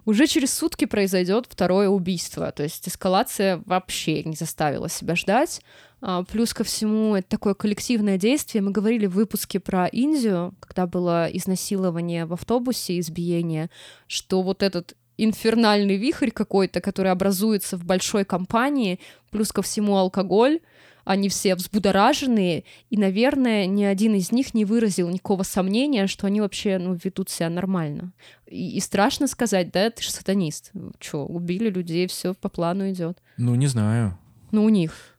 Уже 0.04 0.26
через 0.26 0.52
сутки 0.52 0.84
произойдет 0.84 1.46
второе 1.48 1.88
убийство, 1.88 2.52
то 2.52 2.62
есть 2.62 2.86
эскалация 2.88 3.62
вообще 3.64 4.22
не 4.24 4.36
заставила 4.36 4.88
себя 4.88 5.16
ждать. 5.16 5.62
А, 6.02 6.24
Плюс 6.24 6.52
ко 6.52 6.62
всему, 6.62 7.16
это 7.16 7.28
такое 7.28 7.54
коллективное 7.54 8.18
действие. 8.18 8.62
Мы 8.62 8.70
говорили 8.70 9.06
в 9.06 9.14
выпуске 9.14 9.60
про 9.60 9.86
Индию, 9.86 10.54
когда 10.60 10.86
было 10.86 11.26
изнасилование 11.32 12.26
в 12.26 12.34
автобусе, 12.34 12.98
избиение, 12.98 13.70
что 14.06 14.42
вот 14.42 14.62
этот 14.62 14.94
инфернальный 15.16 15.96
вихрь 15.96 16.30
какой-то, 16.30 16.80
который 16.80 17.10
образуется 17.10 17.78
в 17.78 17.84
большой 17.84 18.24
компании, 18.24 19.00
плюс 19.30 19.52
ко 19.52 19.62
всему 19.62 19.96
алкоголь, 19.96 20.60
они 21.04 21.28
все 21.28 21.54
взбудораженные, 21.54 22.64
и, 22.90 22.96
наверное, 22.96 23.66
ни 23.66 23.84
один 23.84 24.14
из 24.14 24.32
них 24.32 24.54
не 24.54 24.64
выразил 24.64 25.08
никакого 25.08 25.42
сомнения, 25.42 26.06
что 26.06 26.26
они 26.26 26.40
вообще 26.40 26.78
ну, 26.78 26.98
ведут 27.02 27.30
себя 27.30 27.50
нормально. 27.50 28.12
И, 28.46 28.76
и 28.76 28.80
страшно 28.80 29.26
сказать, 29.26 29.70
да, 29.70 29.90
ты 29.90 30.02
же 30.02 30.10
сатанист. 30.10 30.72
Че, 30.98 31.18
убили 31.18 31.70
людей, 31.70 32.06
все 32.06 32.34
по 32.34 32.48
плану 32.48 32.90
идет. 32.90 33.22
Ну, 33.36 33.54
не 33.54 33.66
знаю. 33.66 34.18
Ну, 34.50 34.64
у 34.64 34.68
них. 34.68 35.16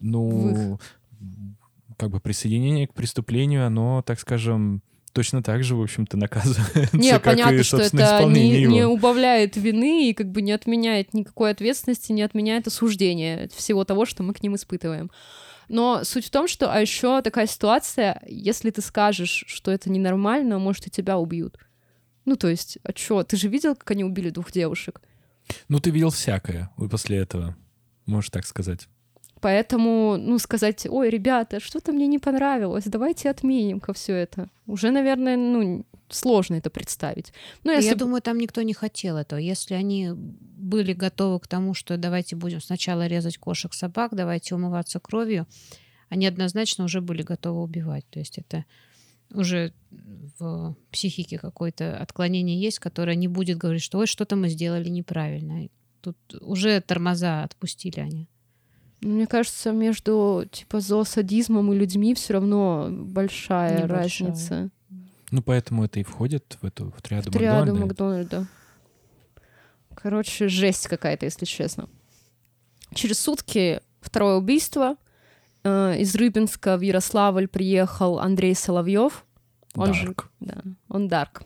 Ну, 0.00 0.78
как 1.96 2.10
бы 2.10 2.20
присоединение 2.20 2.86
к 2.86 2.94
преступлению, 2.94 3.66
оно, 3.66 4.02
так 4.02 4.20
скажем, 4.20 4.82
точно 5.16 5.42
так 5.42 5.64
же, 5.64 5.74
в 5.74 5.80
общем-то, 5.80 6.18
наказывается, 6.18 6.90
Не, 6.96 7.18
понятно, 7.18 7.54
и, 7.54 7.62
что 7.62 7.78
это 7.78 8.26
не, 8.26 8.60
его. 8.60 8.72
не 8.72 8.86
убавляет 8.86 9.56
вины 9.56 10.10
и 10.10 10.12
как 10.12 10.30
бы 10.30 10.42
не 10.42 10.52
отменяет 10.52 11.14
никакой 11.14 11.52
ответственности, 11.52 12.12
не 12.12 12.20
отменяет 12.20 12.66
осуждения 12.66 13.48
всего 13.54 13.86
того, 13.86 14.04
что 14.04 14.22
мы 14.22 14.34
к 14.34 14.42
ним 14.42 14.56
испытываем. 14.56 15.10
Но 15.68 16.04
суть 16.04 16.26
в 16.26 16.30
том, 16.30 16.48
что 16.48 16.70
а 16.70 16.78
еще 16.82 17.22
такая 17.22 17.46
ситуация, 17.46 18.22
если 18.26 18.70
ты 18.70 18.82
скажешь, 18.82 19.44
что 19.46 19.70
это 19.70 19.90
ненормально, 19.90 20.58
может, 20.58 20.86
и 20.86 20.90
тебя 20.90 21.16
убьют. 21.16 21.58
Ну, 22.26 22.36
то 22.36 22.48
есть, 22.48 22.76
а 22.82 22.92
чё, 22.92 23.22
ты 23.22 23.38
же 23.38 23.48
видел, 23.48 23.74
как 23.74 23.90
они 23.92 24.04
убили 24.04 24.28
двух 24.28 24.52
девушек? 24.52 25.00
Ну, 25.68 25.80
ты 25.80 25.88
видел 25.88 26.10
всякое 26.10 26.70
после 26.90 27.16
этого, 27.16 27.56
можешь 28.04 28.28
так 28.28 28.44
сказать. 28.44 28.86
Поэтому, 29.40 30.16
ну, 30.18 30.38
сказать, 30.38 30.86
ой, 30.88 31.10
ребята, 31.10 31.60
что-то 31.60 31.92
мне 31.92 32.06
не 32.06 32.18
понравилось, 32.18 32.84
давайте 32.86 33.30
отменим-ка 33.30 33.92
все 33.92 34.14
это. 34.14 34.48
Уже, 34.66 34.90
наверное, 34.90 35.36
ну, 35.36 35.84
сложно 36.08 36.54
это 36.54 36.70
представить. 36.70 37.32
Ну, 37.64 37.72
если 37.72 37.90
Я 37.90 37.96
думаю, 37.96 38.22
там 38.22 38.38
никто 38.38 38.62
не 38.62 38.72
хотел 38.72 39.16
этого. 39.16 39.38
Если 39.38 39.74
они 39.74 40.10
были 40.14 40.94
готовы 40.94 41.38
к 41.40 41.48
тому, 41.48 41.74
что 41.74 41.96
давайте 41.96 42.36
будем 42.36 42.60
сначала 42.60 43.06
резать 43.06 43.38
кошек, 43.38 43.74
собак, 43.74 44.14
давайте 44.14 44.54
умываться 44.54 45.00
кровью, 45.00 45.46
они 46.08 46.26
однозначно 46.26 46.84
уже 46.84 47.00
были 47.00 47.22
готовы 47.22 47.62
убивать. 47.62 48.06
То 48.10 48.18
есть 48.18 48.38
это 48.38 48.64
уже 49.32 49.72
в 50.38 50.76
психике 50.90 51.38
какое-то 51.38 51.98
отклонение 51.98 52.58
есть, 52.60 52.78
которое 52.78 53.16
не 53.16 53.28
будет 53.28 53.58
говорить, 53.58 53.82
что 53.82 53.98
ой, 53.98 54.06
что-то 54.06 54.36
мы 54.36 54.48
сделали 54.48 54.88
неправильно. 54.88 55.68
Тут 56.00 56.16
уже 56.40 56.80
тормоза 56.80 57.42
отпустили 57.42 58.00
они. 58.00 58.28
Мне 59.00 59.26
кажется, 59.26 59.72
между 59.72 60.46
типа 60.50 60.80
зоосадизмом 60.80 61.72
и 61.72 61.76
людьми 61.76 62.14
все 62.14 62.34
равно 62.34 62.88
большая 62.90 63.82
Небольшая. 63.84 64.02
разница. 64.02 64.70
Ну, 65.30 65.42
поэтому 65.42 65.84
это 65.84 66.00
и 66.00 66.02
входит 66.02 66.56
в 66.60 66.66
эту 66.66 66.90
в 66.96 67.02
триаду 67.02 67.30
В 67.30 67.32
триаду 67.32 67.74
Макдональда. 67.74 67.86
Макдональда. 67.86 68.46
Короче, 69.94 70.48
жесть 70.48 70.86
какая-то, 70.88 71.24
если 71.26 71.44
честно. 71.44 71.88
Через 72.94 73.18
сутки 73.18 73.80
второе 74.00 74.36
убийство. 74.36 74.96
Э, 75.64 75.96
Из 75.98 76.14
Рыбинска 76.14 76.76
в 76.76 76.80
Ярославль 76.80 77.48
приехал 77.48 78.18
Андрей 78.18 78.54
Соловьев. 78.54 79.24
Он 79.74 79.92
же 79.92 80.06
Дарк. 80.06 80.30
Да, 80.40 80.62
он 80.88 81.08
Дарк. 81.08 81.42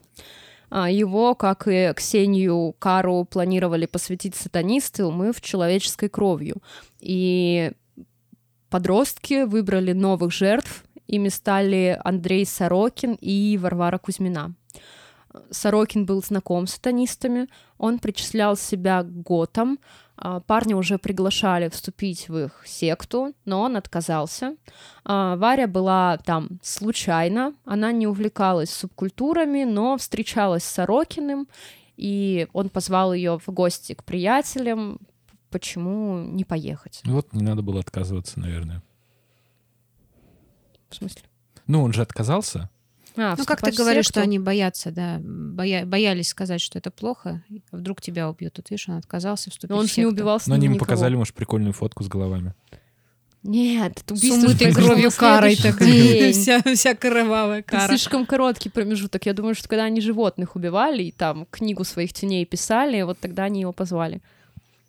А, 0.70 0.88
Его, 0.88 1.34
как 1.34 1.66
и 1.66 1.92
Ксению 1.94 2.74
Кару, 2.78 3.24
планировали 3.24 3.86
посвятить 3.86 4.36
сатанисты, 4.36 5.04
умыв 5.04 5.40
человеческой 5.40 6.08
кровью. 6.08 6.62
И 7.00 7.72
подростки 8.70 9.44
выбрали 9.44 9.92
новых 9.92 10.32
жертв. 10.32 10.84
Ими 11.08 11.28
стали 11.28 11.98
Андрей 12.04 12.46
Сорокин 12.46 13.18
и 13.20 13.58
Варвара 13.58 13.98
Кузьмина. 13.98 14.54
Сорокин 15.50 16.06
был 16.06 16.22
знаком 16.22 16.66
с 16.66 16.74
сатанистами, 16.74 17.48
он 17.78 17.98
причислял 17.98 18.56
себя 18.56 19.02
к 19.02 19.22
готам, 19.22 19.78
парня 20.46 20.76
уже 20.76 20.98
приглашали 20.98 21.68
вступить 21.68 22.28
в 22.28 22.36
их 22.36 22.62
секту, 22.66 23.34
но 23.44 23.62
он 23.62 23.76
отказался. 23.76 24.56
А, 25.04 25.36
Варя 25.36 25.66
была 25.66 26.18
там 26.18 26.60
случайно, 26.62 27.54
она 27.64 27.92
не 27.92 28.06
увлекалась 28.06 28.70
субкультурами, 28.70 29.64
но 29.64 29.96
встречалась 29.96 30.64
с 30.64 30.70
Сорокиным, 30.70 31.48
и 31.96 32.48
он 32.52 32.68
позвал 32.68 33.12
ее 33.12 33.38
в 33.38 33.48
гости 33.48 33.94
к 33.94 34.04
приятелям, 34.04 34.98
почему 35.50 36.18
не 36.18 36.44
поехать? 36.44 37.00
Ну 37.04 37.14
Вот 37.14 37.32
не 37.32 37.42
надо 37.42 37.62
было 37.62 37.80
отказываться, 37.80 38.40
наверное. 38.40 38.82
В 40.88 40.96
смысле? 40.96 41.22
Ну, 41.66 41.82
он 41.82 41.92
же 41.92 42.02
отказался. 42.02 42.68
А, 43.20 43.34
Ну, 43.36 43.44
как 43.44 43.60
ты 43.60 43.70
говоришь, 43.72 44.06
что 44.06 44.20
они 44.22 44.38
боятся, 44.38 44.90
да, 44.90 45.18
боя- 45.22 45.84
боялись 45.84 46.28
сказать, 46.28 46.60
что 46.60 46.78
это 46.78 46.90
плохо, 46.90 47.42
вдруг 47.70 48.00
тебя 48.00 48.28
убьют. 48.30 48.54
Тут, 48.54 48.70
видишь, 48.70 48.88
он 48.88 48.96
отказался 48.96 49.50
вступить 49.50 49.70
Но 49.70 49.76
он 49.76 49.82
в 49.86 49.90
не 49.90 49.94
секту. 49.94 50.08
убивал 50.10 50.40
с 50.40 50.46
Но 50.46 50.54
они 50.54 50.66
ему 50.66 50.78
показали, 50.78 51.14
может, 51.16 51.34
прикольную 51.34 51.72
фотку 51.72 52.02
с 52.04 52.08
головами. 52.08 52.54
Нет, 53.42 53.92
это 54.04 54.14
С 54.14 54.18
убийство 54.18 54.46
умытой 54.46 54.58
произошло 54.72 54.86
кровью 54.88 55.10
карой 55.12 55.56
такой. 55.62 56.32
Вся, 56.32 56.60
вся 56.62 56.94
кровавая 56.94 57.60
Это 57.60 57.70
кара. 57.70 57.88
слишком 57.88 58.26
короткий 58.26 58.68
промежуток. 58.68 59.24
Я 59.24 59.32
думаю, 59.32 59.54
что 59.54 59.66
когда 59.68 59.84
они 59.84 60.00
животных 60.02 60.56
убивали 60.56 61.04
и 61.04 61.10
там 61.10 61.46
книгу 61.50 61.84
своих 61.84 62.12
теней 62.12 62.44
писали, 62.44 63.00
вот 63.02 63.18
тогда 63.18 63.44
они 63.44 63.62
его 63.62 63.72
позвали. 63.72 64.20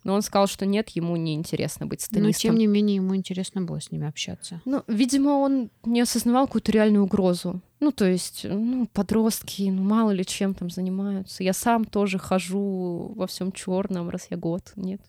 Но 0.04 0.14
он 0.14 0.22
сказал, 0.22 0.46
что 0.46 0.66
нет, 0.66 0.90
ему 0.90 1.16
не 1.16 1.34
интересно 1.34 1.86
быть 1.86 2.00
Но, 2.00 2.16
сатанистом. 2.16 2.50
тем 2.50 2.58
не 2.58 2.66
менее, 2.66 2.96
ему 2.96 3.14
интересно 3.14 3.62
было 3.62 3.80
с 3.80 3.90
ними 3.92 4.06
общаться. 4.06 4.60
Ну, 4.64 4.82
видимо, 4.88 5.30
он 5.30 5.70
не 5.84 6.00
осознавал 6.00 6.46
какую-то 6.46 6.72
реальную 6.72 7.04
угрозу. 7.04 7.60
Ну, 7.80 7.92
то 7.92 8.04
есть, 8.04 8.44
ну, 8.48 8.86
подростки, 8.92 9.68
ну, 9.70 9.82
мало 9.82 10.10
ли 10.10 10.24
чем 10.24 10.54
там 10.54 10.70
занимаются. 10.70 11.42
Я 11.42 11.52
сам 11.52 11.84
тоже 11.84 12.18
хожу 12.18 13.12
во 13.16 13.26
всем 13.26 13.52
черном, 13.52 14.08
раз 14.08 14.26
я 14.30 14.36
год, 14.36 14.72
нет. 14.76 15.00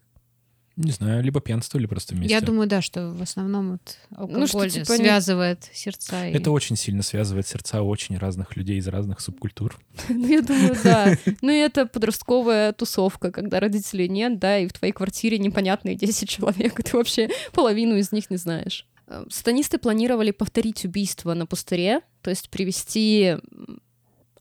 Не 0.76 0.92
знаю, 0.92 1.22
либо 1.24 1.40
пьянствовали 1.40 1.86
просто 1.86 2.16
вместе. 2.16 2.34
Я 2.34 2.42
думаю, 2.42 2.68
да, 2.68 2.82
что 2.82 3.12
в 3.12 3.22
основном 3.22 3.74
вот 3.74 3.98
алкоголь 4.16 4.40
Ну, 4.40 4.48
что, 4.48 4.68
типа, 4.68 4.92
не- 4.94 4.98
связывает 4.98 5.70
сердца. 5.72 6.28
и- 6.28 6.34
Это 6.34 6.50
очень 6.50 6.76
сильно 6.76 7.04
связывает 7.04 7.48
сердца 7.48 7.84
очень 7.84 8.18
разных 8.18 8.56
людей 8.58 8.78
из 8.80 8.88
разных 8.88 9.20
субкультур. 9.20 9.80
Ну, 10.10 10.28
я 10.28 10.42
думаю, 10.42 10.76
да. 10.84 11.16
Ну, 11.42 11.52
и 11.52 11.58
это 11.58 11.86
подростковая 11.86 12.74
тусовка, 12.74 13.32
когда 13.32 13.60
родителей 13.60 14.10
нет, 14.10 14.40
да, 14.40 14.58
и 14.58 14.68
в 14.68 14.74
твоей 14.74 14.94
квартире 14.94 15.38
непонятные 15.38 15.96
10 15.96 16.28
человек, 16.28 16.80
и 16.80 16.84
ты 16.84 16.98
вообще 16.98 17.30
половину 17.52 17.96
из 17.98 18.12
них 18.12 18.32
не 18.32 18.38
знаешь. 18.38 18.88
Э, 19.08 19.26
Сатанисты 19.30 19.78
планировали 19.78 20.32
повторить 20.32 20.86
убийство 20.86 21.36
на 21.36 21.46
пустыре, 21.46 22.02
то 22.24 22.32
есть 22.32 22.50
привести 22.50 23.36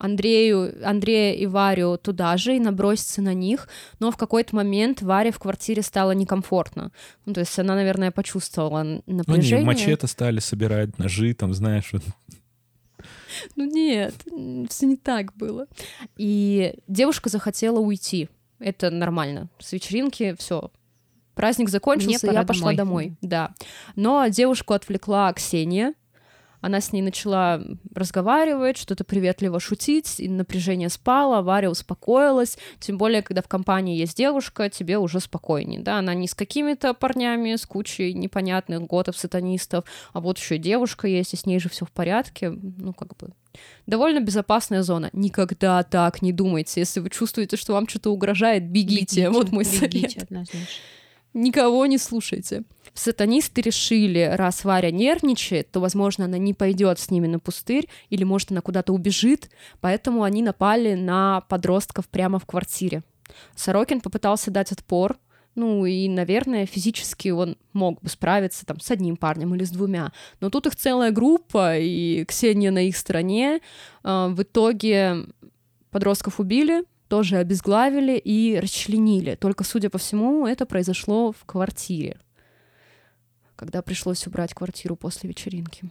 Андрею, 0.03 0.75
Андрея 0.85 1.35
и 1.35 1.47
Варю 1.47 1.97
туда 1.97 2.37
же 2.37 2.57
и 2.57 2.61
наброситься 2.61 3.23
на 3.23 3.35
них, 3.35 3.69
но 4.01 4.11
в 4.11 4.17
какой-то 4.17 4.57
момент 4.57 5.01
Варе 5.01 5.31
в 5.31 5.39
квартире 5.39 5.83
стало 5.83 6.11
некомфортно. 6.13 6.91
Ну, 7.25 7.33
то 7.33 7.41
есть 7.41 7.57
она, 7.59 7.75
наверное, 7.77 8.11
почувствовала 8.11 8.83
Ну, 8.83 9.03
они 9.07 9.17
напряжение. 9.19 9.65
мачете 9.67 10.07
стали 10.09 10.41
собирать, 10.41 10.99
ножи, 10.99 11.33
там, 11.35 11.55
знаешь, 11.55 11.91
вот. 11.93 12.03
Ну 13.57 13.65
нет, 13.65 14.15
все 14.71 14.87
не 14.87 14.97
так 14.97 15.35
было. 15.37 15.67
И 16.17 16.75
девушка 16.89 17.29
захотела 17.29 17.79
уйти. 17.79 18.29
Это 18.59 18.91
нормально. 18.91 19.49
С 19.59 19.73
вечеринки 19.73 20.35
все. 20.39 20.71
Праздник 21.35 21.69
закончился, 21.71 22.27
Мне 22.27 22.33
я 22.33 22.41
пора 22.41 22.47
пошла 22.47 22.73
домой. 22.75 23.07
домой. 23.07 23.17
Да. 23.23 23.55
Но 23.97 24.27
девушку 24.29 24.75
отвлекла 24.75 25.33
Ксения. 25.33 25.95
Она 26.63 26.81
с 26.81 26.93
ней 26.93 27.03
начала 27.03 27.61
разговаривать, 27.95 28.79
что-то 28.79 29.05
приветливо 29.05 29.61
шутить, 29.61 30.21
и 30.21 30.29
напряжение 30.29 30.89
спало, 30.89 31.43
Варя 31.43 31.71
успокоилась, 31.71 32.57
тем 32.81 32.97
более, 32.97 33.21
когда 33.21 33.43
в 33.43 33.49
компании 33.49 33.99
есть 33.99 34.17
девушка, 34.17 34.71
тебе 34.71 34.97
уже 34.97 35.21
спокойнее, 35.21 35.81
да, 35.81 35.99
она 35.99 36.15
не 36.15 36.29
с 36.29 36.35
какими-то 36.35 36.95
парнями, 36.95 37.57
с 37.57 37.67
кучей 37.67 38.15
непонятных 38.15 38.87
готов, 38.87 39.19
сатанистов, 39.19 39.85
а 40.13 40.21
вот 40.21 40.39
еще 40.39 40.57
девушка 40.57 41.09
есть, 41.09 41.35
и 41.35 41.37
с 41.37 41.45
ней 41.45 41.59
же 41.59 41.69
все 41.69 41.85
в 41.85 41.91
порядке, 41.91 42.51
ну, 42.51 42.95
как 42.95 43.17
бы, 43.17 43.31
довольно 43.87 44.21
безопасная 44.21 44.83
зона. 44.83 45.11
Никогда 45.13 45.83
так 45.83 46.23
не 46.23 46.33
думайте, 46.33 46.81
если 46.81 47.01
вы 47.01 47.11
чувствуете, 47.11 47.57
что 47.57 47.73
вам 47.73 47.89
что-то 47.89 48.11
угрожает, 48.11 48.69
бегите, 48.69 49.29
вот 49.31 49.51
мой 49.51 49.65
бегите, 49.65 50.09
совет. 50.09 50.23
однозначно. 50.23 50.67
Никого 51.35 51.87
не 51.87 51.99
слушайте. 51.99 52.63
Сатанисты 52.95 53.63
решили, 53.63 54.31
раз 54.35 54.65
Варя 54.65 54.91
нервничает, 54.91 55.71
то, 55.71 55.81
возможно, 55.81 56.27
она 56.27 56.39
не 56.39 56.53
пойдет 56.53 56.99
с 56.99 57.11
ними 57.11 57.27
на 57.27 57.39
пустырь, 57.39 57.89
или, 58.11 58.25
может, 58.25 58.51
она 58.51 58.61
куда-то 58.61 58.93
убежит, 58.93 59.51
поэтому 59.81 60.23
они 60.23 60.43
напали 60.43 60.95
на 60.95 61.41
подростков 61.49 62.09
прямо 62.09 62.39
в 62.39 62.47
квартире. 62.47 63.03
Сорокин 63.57 64.01
попытался 64.01 64.51
дать 64.51 64.73
отпор, 64.73 65.19
ну 65.55 65.85
и, 65.85 66.09
наверное, 66.09 66.67
физически 66.67 67.29
он 67.29 67.57
мог 67.73 68.01
бы 68.01 68.09
справиться 68.09 68.65
там 68.65 68.81
с 68.81 68.91
одним 68.91 69.17
парнем 69.17 69.55
или 69.55 69.65
с 69.65 69.71
двумя. 69.71 70.13
Но 70.41 70.49
тут 70.49 70.67
их 70.67 70.77
целая 70.77 71.11
группа, 71.11 71.79
и 71.79 72.25
Ксения 72.25 72.71
на 72.71 72.87
их 72.87 72.97
стороне. 72.97 73.61
А, 74.03 74.29
В 74.29 74.43
итоге 74.43 75.27
подростков 75.91 76.41
убили, 76.41 76.85
тоже 77.09 77.37
обезглавили 77.37 78.17
и 78.17 78.59
расчленили. 78.59 79.35
Только, 79.35 79.65
судя 79.65 79.91
по 79.91 79.99
всему, 79.99 80.47
это 80.47 80.65
произошло 80.65 81.33
в 81.33 81.45
квартире, 81.45 82.17
когда 83.57 83.83
пришлось 83.83 84.27
убрать 84.27 84.55
квартиру 84.55 84.97
после 84.97 85.29
вечеринки. 85.29 85.85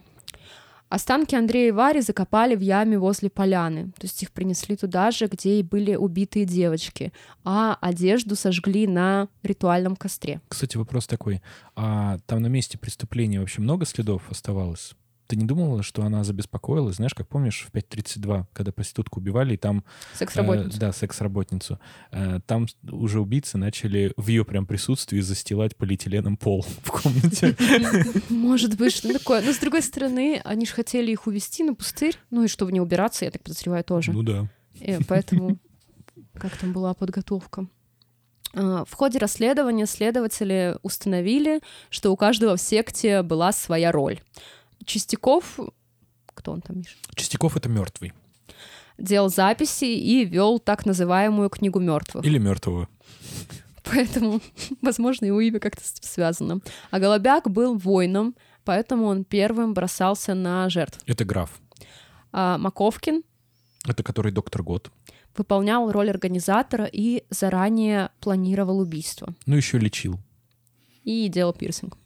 Останки 0.92 1.34
Андрея 1.34 1.68
и 1.68 1.70
Вари 1.70 2.02
закопали 2.02 2.54
в 2.54 2.60
яме 2.60 2.98
возле 2.98 3.30
поляны, 3.30 3.92
то 3.98 4.02
есть 4.02 4.22
их 4.22 4.30
принесли 4.30 4.76
туда 4.76 5.10
же, 5.10 5.26
где 5.26 5.58
и 5.58 5.62
были 5.62 5.94
убитые 5.94 6.44
девочки, 6.44 7.14
а 7.44 7.78
одежду 7.80 8.36
сожгли 8.36 8.86
на 8.86 9.28
ритуальном 9.42 9.96
костре. 9.96 10.42
Кстати, 10.48 10.76
вопрос 10.76 11.06
такой. 11.06 11.40
А 11.76 12.18
там 12.26 12.42
на 12.42 12.48
месте 12.48 12.76
преступления 12.76 13.40
вообще 13.40 13.62
много 13.62 13.86
следов 13.86 14.30
оставалось? 14.30 14.94
Ты 15.26 15.36
не 15.36 15.44
думала, 15.44 15.82
что 15.82 16.02
она 16.02 16.24
забеспокоилась? 16.24 16.96
Знаешь, 16.96 17.14
как 17.14 17.28
помнишь, 17.28 17.66
в 17.68 17.74
5.32, 17.74 18.46
когда 18.52 18.72
проститутку 18.72 19.20
убивали, 19.20 19.54
и 19.54 19.56
там... 19.56 19.84
Секс-работницу. 20.14 20.76
Э, 20.76 20.80
да, 20.80 20.92
секс-работницу. 20.92 21.78
Э, 22.10 22.40
там 22.46 22.66
уже 22.90 23.20
убийцы 23.20 23.56
начали 23.58 24.12
в 24.16 24.28
ее 24.28 24.44
прям 24.44 24.66
присутствии 24.66 25.20
застилать 25.20 25.76
полиэтиленом 25.76 26.36
пол 26.36 26.66
в 26.82 26.90
комнате. 26.90 27.56
Может 28.28 28.76
быть, 28.76 28.92
что 28.92 29.12
такое. 29.12 29.42
Но, 29.42 29.52
с 29.52 29.58
другой 29.58 29.82
стороны, 29.82 30.40
они 30.44 30.66
же 30.66 30.72
хотели 30.72 31.10
их 31.12 31.26
увезти 31.26 31.64
на 31.64 31.74
пустырь, 31.74 32.18
ну 32.30 32.44
и 32.44 32.48
чтобы 32.48 32.72
не 32.72 32.80
убираться, 32.80 33.24
я 33.24 33.30
так 33.30 33.42
подозреваю, 33.42 33.84
тоже. 33.84 34.12
Ну 34.12 34.22
да. 34.22 34.48
И 34.74 34.98
поэтому 35.08 35.58
как 36.34 36.56
там 36.56 36.72
была 36.72 36.94
подготовка. 36.94 37.66
А, 38.54 38.84
В 38.84 38.92
ходе 38.94 39.18
расследования 39.18 39.86
следователи 39.86 40.76
установили, 40.82 41.60
что 41.90 42.10
у 42.12 42.16
каждого 42.16 42.56
в 42.56 42.60
секте 42.60 43.22
была 43.22 43.52
своя 43.52 43.92
роль. 43.92 44.20
Чистяков, 44.92 45.58
кто 46.34 46.52
он 46.52 46.60
там, 46.60 46.78
Миша, 46.78 46.96
Чистяков— 47.14 47.56
это 47.56 47.70
мертвый. 47.70 48.12
делал 48.98 49.30
записи 49.30 49.86
и 49.86 50.24
вел 50.26 50.58
так 50.58 50.84
называемую 50.84 51.48
книгу 51.48 51.80
мертвых. 51.80 52.22
Или 52.26 52.36
мертвого. 52.38 52.88
Поэтому, 53.84 54.40
возможно, 54.82 55.24
его 55.24 55.40
имя 55.40 55.60
как-то 55.60 55.82
с 55.82 55.92
этим 55.94 56.02
связано. 56.04 56.60
А 56.90 56.98
Голобяк 56.98 57.50
был 57.50 57.78
воином, 57.78 58.34
поэтому 58.64 59.06
он 59.06 59.24
первым 59.24 59.72
бросался 59.72 60.34
на 60.34 60.68
жертв. 60.68 61.00
Это 61.06 61.24
граф. 61.24 61.50
А 62.32 62.58
Маковкин 62.58 63.22
Это 63.88 64.02
который 64.02 64.30
доктор 64.30 64.62
Год. 64.62 64.92
выполнял 65.36 65.90
роль 65.90 66.10
организатора 66.10 66.84
и 66.84 67.24
заранее 67.30 68.10
планировал 68.20 68.78
убийство. 68.78 69.34
Ну, 69.46 69.56
еще 69.56 69.78
лечил. 69.78 70.20
и 71.02 71.28
делал 71.28 71.54
пирсинг. 71.54 71.96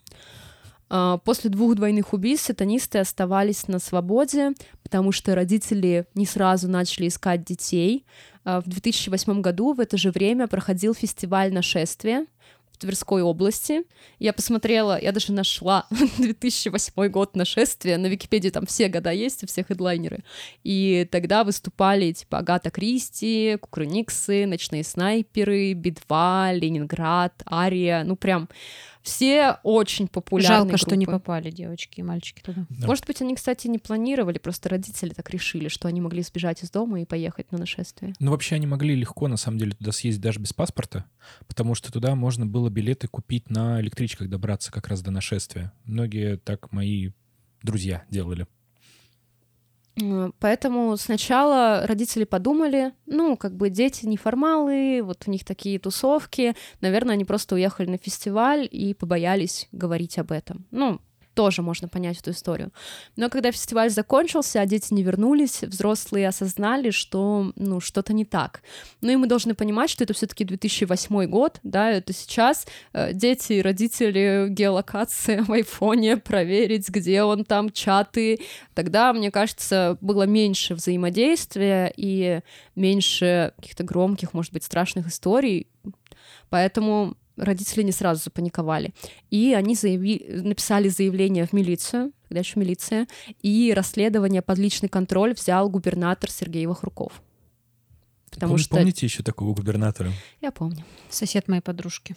А, 0.89 1.19
После 1.19 1.51
двух 1.51 1.75
двойных 1.75 2.13
убийств 2.13 2.47
сатанисты 2.47 2.99
оставались 2.99 3.69
на 3.69 3.79
свободе, 3.79 4.53
потому 4.83 5.13
что 5.13 5.35
родители 5.35 6.07
не 6.15 6.27
сразу 6.27 6.69
начали 6.69 7.09
искать 7.09 7.45
детей. 7.45 8.05
А, 8.45 8.61
В 8.61 8.69
2008 8.69 9.41
году 9.41 9.73
в 9.75 9.81
это 9.81 9.97
же 9.97 10.11
время 10.11 10.47
проходил 10.47 10.95
фестиваль 10.95 11.53
нашествия 11.53 12.27
в 12.73 12.79
Тверской 12.79 13.23
области. 13.23 13.85
Я 14.19 14.35
посмотрела, 14.35 15.01
я 15.01 15.11
даже 15.11 15.33
нашла 15.33 15.87
2008 16.19 17.09
год 17.09 17.35
нашествия. 17.35 17.97
На 17.97 18.07
Википедии 18.07 18.51
там 18.51 18.67
все 18.67 18.89
года 18.89 19.11
есть, 19.11 19.43
у 19.43 19.47
всех 19.47 19.69
хедлайнеры. 19.69 20.25
И 20.63 21.09
тогда 21.11 21.43
выступали 21.43 22.13
типа 22.13 22.39
Агата 22.39 22.71
Кристи, 22.71 23.57
Кукрыниксы, 23.61 24.45
Ночные 24.45 24.85
снайперы, 24.85 25.73
Би-2, 25.73 26.55
Ленинград, 26.59 27.43
Ария. 27.51 28.05
Ну 28.05 28.15
прям 28.15 28.51
все 29.07 29.59
очень 29.63 30.09
популярные 30.09 30.71
Жалко, 30.71 30.77
что 30.79 30.97
не 30.97 31.07
группы. 31.07 31.21
попали 31.21 31.53
девочки 31.53 32.01
и 32.01 32.03
мальчики 32.03 32.43
туда. 32.43 32.67
Да. 32.69 32.89
Может 32.89 33.07
быть, 33.07 33.23
они, 33.23 33.37
кстати, 33.37 33.69
не 33.69 33.79
планировали, 33.79 34.39
просто 34.39 34.69
родители 34.69 35.11
так 35.11 35.31
решили, 35.31 35.69
что 35.69 35.87
они 35.87 36.01
могли 36.01 36.23
сбежать 36.23 36.65
из 36.65 36.71
дома 36.71 37.01
и 37.01 37.05
поехать 37.05 37.53
на 37.53 37.59
нашествие. 37.59 38.15
Ну, 38.19 38.33
вообще, 38.33 38.57
они 38.57 38.67
могли 38.67 38.97
легко, 38.97 39.29
на 39.29 39.37
самом 39.37 39.59
деле, 39.59 39.73
туда 39.73 39.93
съездить 39.93 40.21
даже 40.21 40.41
без 40.41 40.53
паспорта, 40.53 41.05
потому 41.47 41.77
что 41.77 41.93
туда 41.93 42.17
можно 42.17 42.47
было 42.47 42.69
билеты 42.69 43.07
купить 43.07 43.49
на 43.49 43.81
электричках 43.81 44.29
добраться 44.29 44.73
как 44.73 44.89
раз 44.89 45.03
до 45.03 45.13
нашествия. 45.13 45.73
Многие 45.85 46.37
так 46.39 46.73
мои 46.73 47.11
друзья 47.63 48.05
делали. 48.11 48.49
Поэтому 50.41 50.97
сначала 50.99 51.87
родители 51.87 52.25
подумали, 52.25 52.93
ну, 53.07 53.37
как 53.37 53.57
бы 53.57 53.71
дети 53.71 54.05
неформалы, 54.05 55.01
вот 55.03 55.25
у 55.27 55.31
них 55.31 55.45
такие 55.45 55.79
тусовки, 55.79 56.55
наверное, 56.81 57.15
они 57.15 57.25
просто 57.25 57.55
уехали 57.55 57.89
на 57.89 57.97
фестиваль 57.97 58.69
и 58.71 58.93
побоялись 58.93 59.69
говорить 59.73 60.19
об 60.19 60.33
этом. 60.33 60.67
Ну, 60.71 61.01
тоже 61.37 61.61
можно 61.61 61.87
понять 61.87 62.19
эту 62.19 62.31
историю. 62.31 62.73
Но 63.15 63.29
когда 63.29 63.53
фестиваль 63.53 63.91
закончился, 63.91 64.61
а 64.61 64.67
дети 64.67 64.95
не 64.95 65.03
вернулись, 65.03 65.63
взрослые 65.63 66.29
осознали, 66.29 66.91
что, 66.91 67.53
ну, 67.57 67.79
что-то 67.79 68.15
не 68.15 68.25
так. 68.25 68.63
Ну 69.03 69.13
и 69.13 69.17
мы 69.17 69.27
должны 69.27 69.55
понимать, 69.55 69.91
что 69.91 70.03
это 70.03 70.15
все 70.15 70.27
таки 70.27 70.45
2008 70.45 71.27
год, 71.27 71.61
да, 71.63 71.91
это 71.91 72.15
сейчас 72.15 72.67
э, 72.95 73.13
дети 73.13 73.53
и 73.53 73.63
родители 73.63 74.47
геолокация 74.49 75.45
в 75.45 75.53
айфоне, 75.53 76.17
проверить, 76.17 76.89
где 76.89 77.23
он 77.23 77.45
там, 77.45 77.71
чаты, 77.71 78.41
тогда, 78.75 79.13
мне 79.13 79.31
кажется, 79.31 79.99
было 80.01 80.23
меньше 80.23 80.75
взаимодействия 80.75 81.93
и 81.95 82.41
меньше 82.75 83.53
каких-то 83.57 83.85
громких, 83.85 84.33
может 84.33 84.55
быть, 84.55 84.65
страшных 84.65 85.09
историй, 85.09 85.69
поэтому 86.49 87.17
родители 87.37 87.83
не 87.83 87.93
сразу 87.93 88.23
запаниковали. 88.25 88.95
И 89.31 89.55
они 89.55 89.75
заяви... 89.75 90.25
написали 90.29 90.89
заявление 90.89 91.47
в 91.47 91.53
милицию, 91.53 92.13
тогда 92.29 92.41
еще 92.41 92.59
милиция, 92.59 93.07
и 93.43 93.73
расследование 93.75 94.43
под 94.43 94.59
личный 94.59 94.89
контроль 94.89 95.35
взял 95.35 95.69
губернатор 95.69 96.31
Сергей 96.31 96.67
Вахруков. 96.67 97.23
Потому 98.31 98.55
Пом- 98.55 98.59
что... 98.59 98.77
Помните 98.77 99.07
еще 99.07 99.23
такого 99.23 99.55
губернатора? 99.55 100.13
Я 100.41 100.51
помню. 100.51 100.85
Сосед 101.11 101.49
моей 101.49 101.63
подружки. 101.63 102.17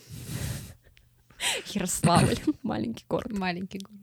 Ярославль, 1.73 2.37
маленький 2.63 3.05
город. 3.07 3.31
Маленький 3.31 3.79
город. 3.79 4.01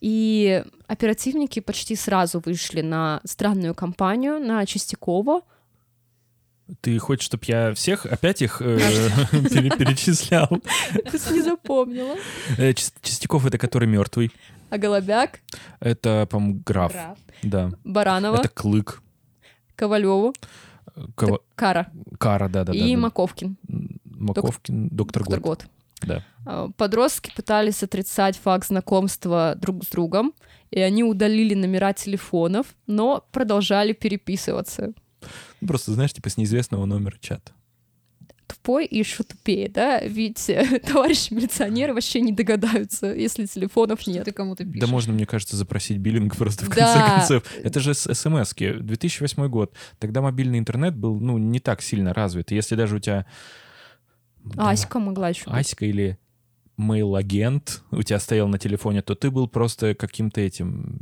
И 0.00 0.64
оперативники 0.86 1.60
почти 1.60 1.96
сразу 1.96 2.40
вышли 2.44 2.82
на 2.82 3.20
странную 3.24 3.74
кампанию, 3.74 4.38
на 4.38 4.64
Чистякова, 4.64 5.42
Ты 6.80 6.98
хочешь, 6.98 7.24
чтобы 7.24 7.44
я 7.46 7.72
всех 7.74 8.04
опять 8.06 8.42
их 8.42 8.60
э, 8.60 8.78
пере- 9.32 9.70
перечислял? 9.70 10.48
Просто 11.04 11.32
не 11.34 11.40
запомнила. 11.42 12.14
Э, 12.58 12.70
Чис- 12.72 12.92
Чистяков— 13.02 13.46
это 13.46 13.58
который 13.58 13.88
мертвый. 13.88 14.30
А 14.70 14.76
Голобяк, 14.76 15.40
Это, 15.80 16.26
по-моему, 16.30 16.62
граф. 16.66 16.92
Да. 17.42 17.70
Баранова, 17.84 18.36
Это 18.36 18.48
Клык. 18.48 19.00
Ковалеву, 19.76 20.34
Кова- 21.16 21.40
Кара 21.54 21.90
Кара, 22.18 22.48
да-да-да. 22.48 22.76
и 22.78 22.94
да. 22.94 23.00
Маковкин, 23.00 23.56
Маковкин, 24.04 24.88
доктор 24.88 25.22
доктор 25.22 25.40
Год. 25.40 25.60
Год. 25.62 25.66
Да. 26.02 26.24
А, 26.44 26.68
Подростки 26.76 27.32
пытались 27.34 27.82
отрицать 27.82 28.36
факт 28.36 28.66
знакомства 28.66 29.54
друг 29.56 29.84
с 29.84 29.88
другом, 29.88 30.34
и 30.70 30.80
они 30.80 31.02
удалили 31.04 31.54
номера 31.54 31.92
телефонов, 31.92 32.66
но 32.86 33.24
продолжали 33.32 33.92
переписываться. 33.92 34.92
Ну, 35.60 35.68
Просто, 35.68 35.92
знаешь, 35.92 36.12
типа 36.12 36.28
с 36.30 36.36
неизвестного 36.36 36.84
номера 36.86 37.16
чата. 37.20 37.52
Тупой 38.46 38.86
и 38.86 38.96
еще 38.98 39.24
тупее, 39.24 39.68
да? 39.68 40.00
Ведь 40.00 40.48
э, 40.48 40.78
товарищи 40.86 41.34
милиционеры 41.34 41.92
вообще 41.92 42.22
не 42.22 42.32
догадаются, 42.32 43.12
если 43.12 43.44
телефонов 43.44 44.00
Что 44.00 44.10
нет. 44.12 44.24
ты 44.24 44.32
кому-то 44.32 44.64
пишешь? 44.64 44.80
Да 44.80 44.86
можно, 44.86 45.12
мне 45.12 45.26
кажется, 45.26 45.54
запросить 45.56 45.98
биллинг 45.98 46.34
просто 46.38 46.64
в 46.64 46.68
Да. 46.70 46.74
конце 46.94 47.14
концов. 47.14 47.56
Это 47.62 47.80
же 47.80 47.92
смс-ки. 47.92 48.72
2008 48.72 49.48
год. 49.48 49.74
Тогда 49.98 50.22
мобильный 50.22 50.58
интернет 50.58 50.96
был, 50.96 51.20
ну, 51.20 51.36
не 51.36 51.60
так 51.60 51.82
сильно 51.82 52.14
развит. 52.14 52.50
Если 52.50 52.74
даже 52.74 52.96
у 52.96 53.00
тебя... 53.00 53.26
да, 54.44 54.70
Аська 54.70 54.98
могла 54.98 55.28
еще. 55.28 55.44
Аська 55.50 55.84
или 55.84 56.18
Mail-агент 56.78 57.82
у 57.90 58.02
тебя 58.02 58.18
стоял 58.20 58.48
на 58.48 58.58
телефоне, 58.58 59.02
то 59.02 59.14
ты 59.14 59.30
был 59.30 59.46
просто 59.48 59.94
каким-то 59.94 60.40
этим 60.40 60.98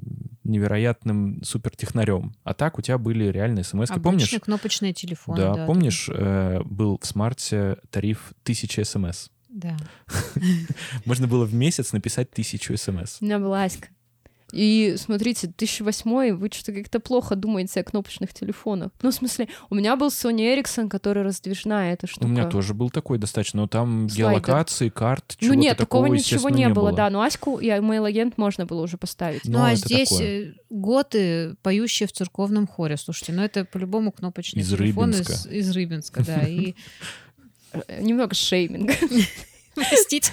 невероятным 0.46 1.42
супертехнарем. 1.42 2.34
А 2.44 2.54
так 2.54 2.78
у 2.78 2.82
тебя 2.82 2.98
были 2.98 3.26
реальные 3.26 3.64
смс 3.64 3.90
Обычный 3.90 4.02
Помнишь? 4.02 4.34
кнопочный 4.40 4.92
телефон. 4.92 5.36
Да, 5.36 5.54
да, 5.54 5.66
помнишь, 5.66 6.08
э, 6.12 6.60
был 6.64 6.98
в 7.00 7.06
смарте 7.06 7.76
тариф 7.90 8.32
1000 8.42 8.84
смс. 8.84 9.28
Да. 9.48 9.76
Можно 11.04 11.26
было 11.26 11.44
в 11.46 11.54
месяц 11.54 11.92
написать 11.92 12.30
тысячу 12.30 12.76
смс. 12.76 13.18
У 13.20 13.24
меня 13.24 13.38
была 13.38 13.64
Аська. 13.64 13.88
И 14.52 14.94
смотрите, 14.96 15.48
2008 15.48 16.36
вы 16.36 16.50
что-то 16.52 16.72
как-то 16.72 17.00
плохо 17.00 17.34
думаете 17.34 17.80
о 17.80 17.84
кнопочных 17.84 18.32
телефонах. 18.32 18.90
Ну, 19.02 19.10
в 19.10 19.14
смысле, 19.14 19.48
у 19.70 19.74
меня 19.74 19.96
был 19.96 20.08
Sony 20.08 20.54
Ericsson, 20.54 20.88
который 20.88 21.22
раздвижная 21.22 21.92
эта 21.94 22.06
штука. 22.06 22.24
У 22.24 22.28
меня 22.28 22.46
тоже 22.46 22.72
был 22.72 22.90
такой 22.90 23.18
достаточно, 23.18 23.62
но 23.62 23.66
там 23.66 24.08
Слайдер. 24.08 24.16
геолокации, 24.16 24.88
карт, 24.88 25.36
Ну 25.40 25.46
чего-то 25.46 25.58
нет, 25.60 25.78
такого 25.78 26.04
такого, 26.04 26.14
ничего 26.16 26.36
естественно, 26.36 26.56
не 26.56 26.68
было, 26.74 26.92
да. 26.92 27.10
Но 27.10 27.22
Аську 27.22 27.58
и 27.58 27.68
мейл-агент 27.68 28.38
можно 28.38 28.66
было 28.66 28.82
уже 28.82 28.96
поставить. 28.96 29.44
Но 29.44 29.58
ну 29.58 29.64
а 29.64 29.74
здесь 29.74 30.08
такое. 30.10 30.42
э, 30.44 30.52
готы, 30.70 31.56
поющие 31.62 32.06
в 32.06 32.12
церковном 32.12 32.66
хоре. 32.66 32.96
Слушайте, 32.96 33.32
ну 33.32 33.42
это 33.42 33.64
по-любому 33.64 34.12
кнопочный 34.12 34.62
Из 34.62 34.68
телефон 34.70 35.10
Рыбинска. 35.10 35.32
из, 35.32 35.46
из 35.46 35.70
Рыбинска, 35.70 36.24
да. 36.24 36.46
И 36.46 36.74
Э, 37.88 38.02
Немного 38.02 38.34
шейминга. 38.34 38.94
простите. 39.76 40.32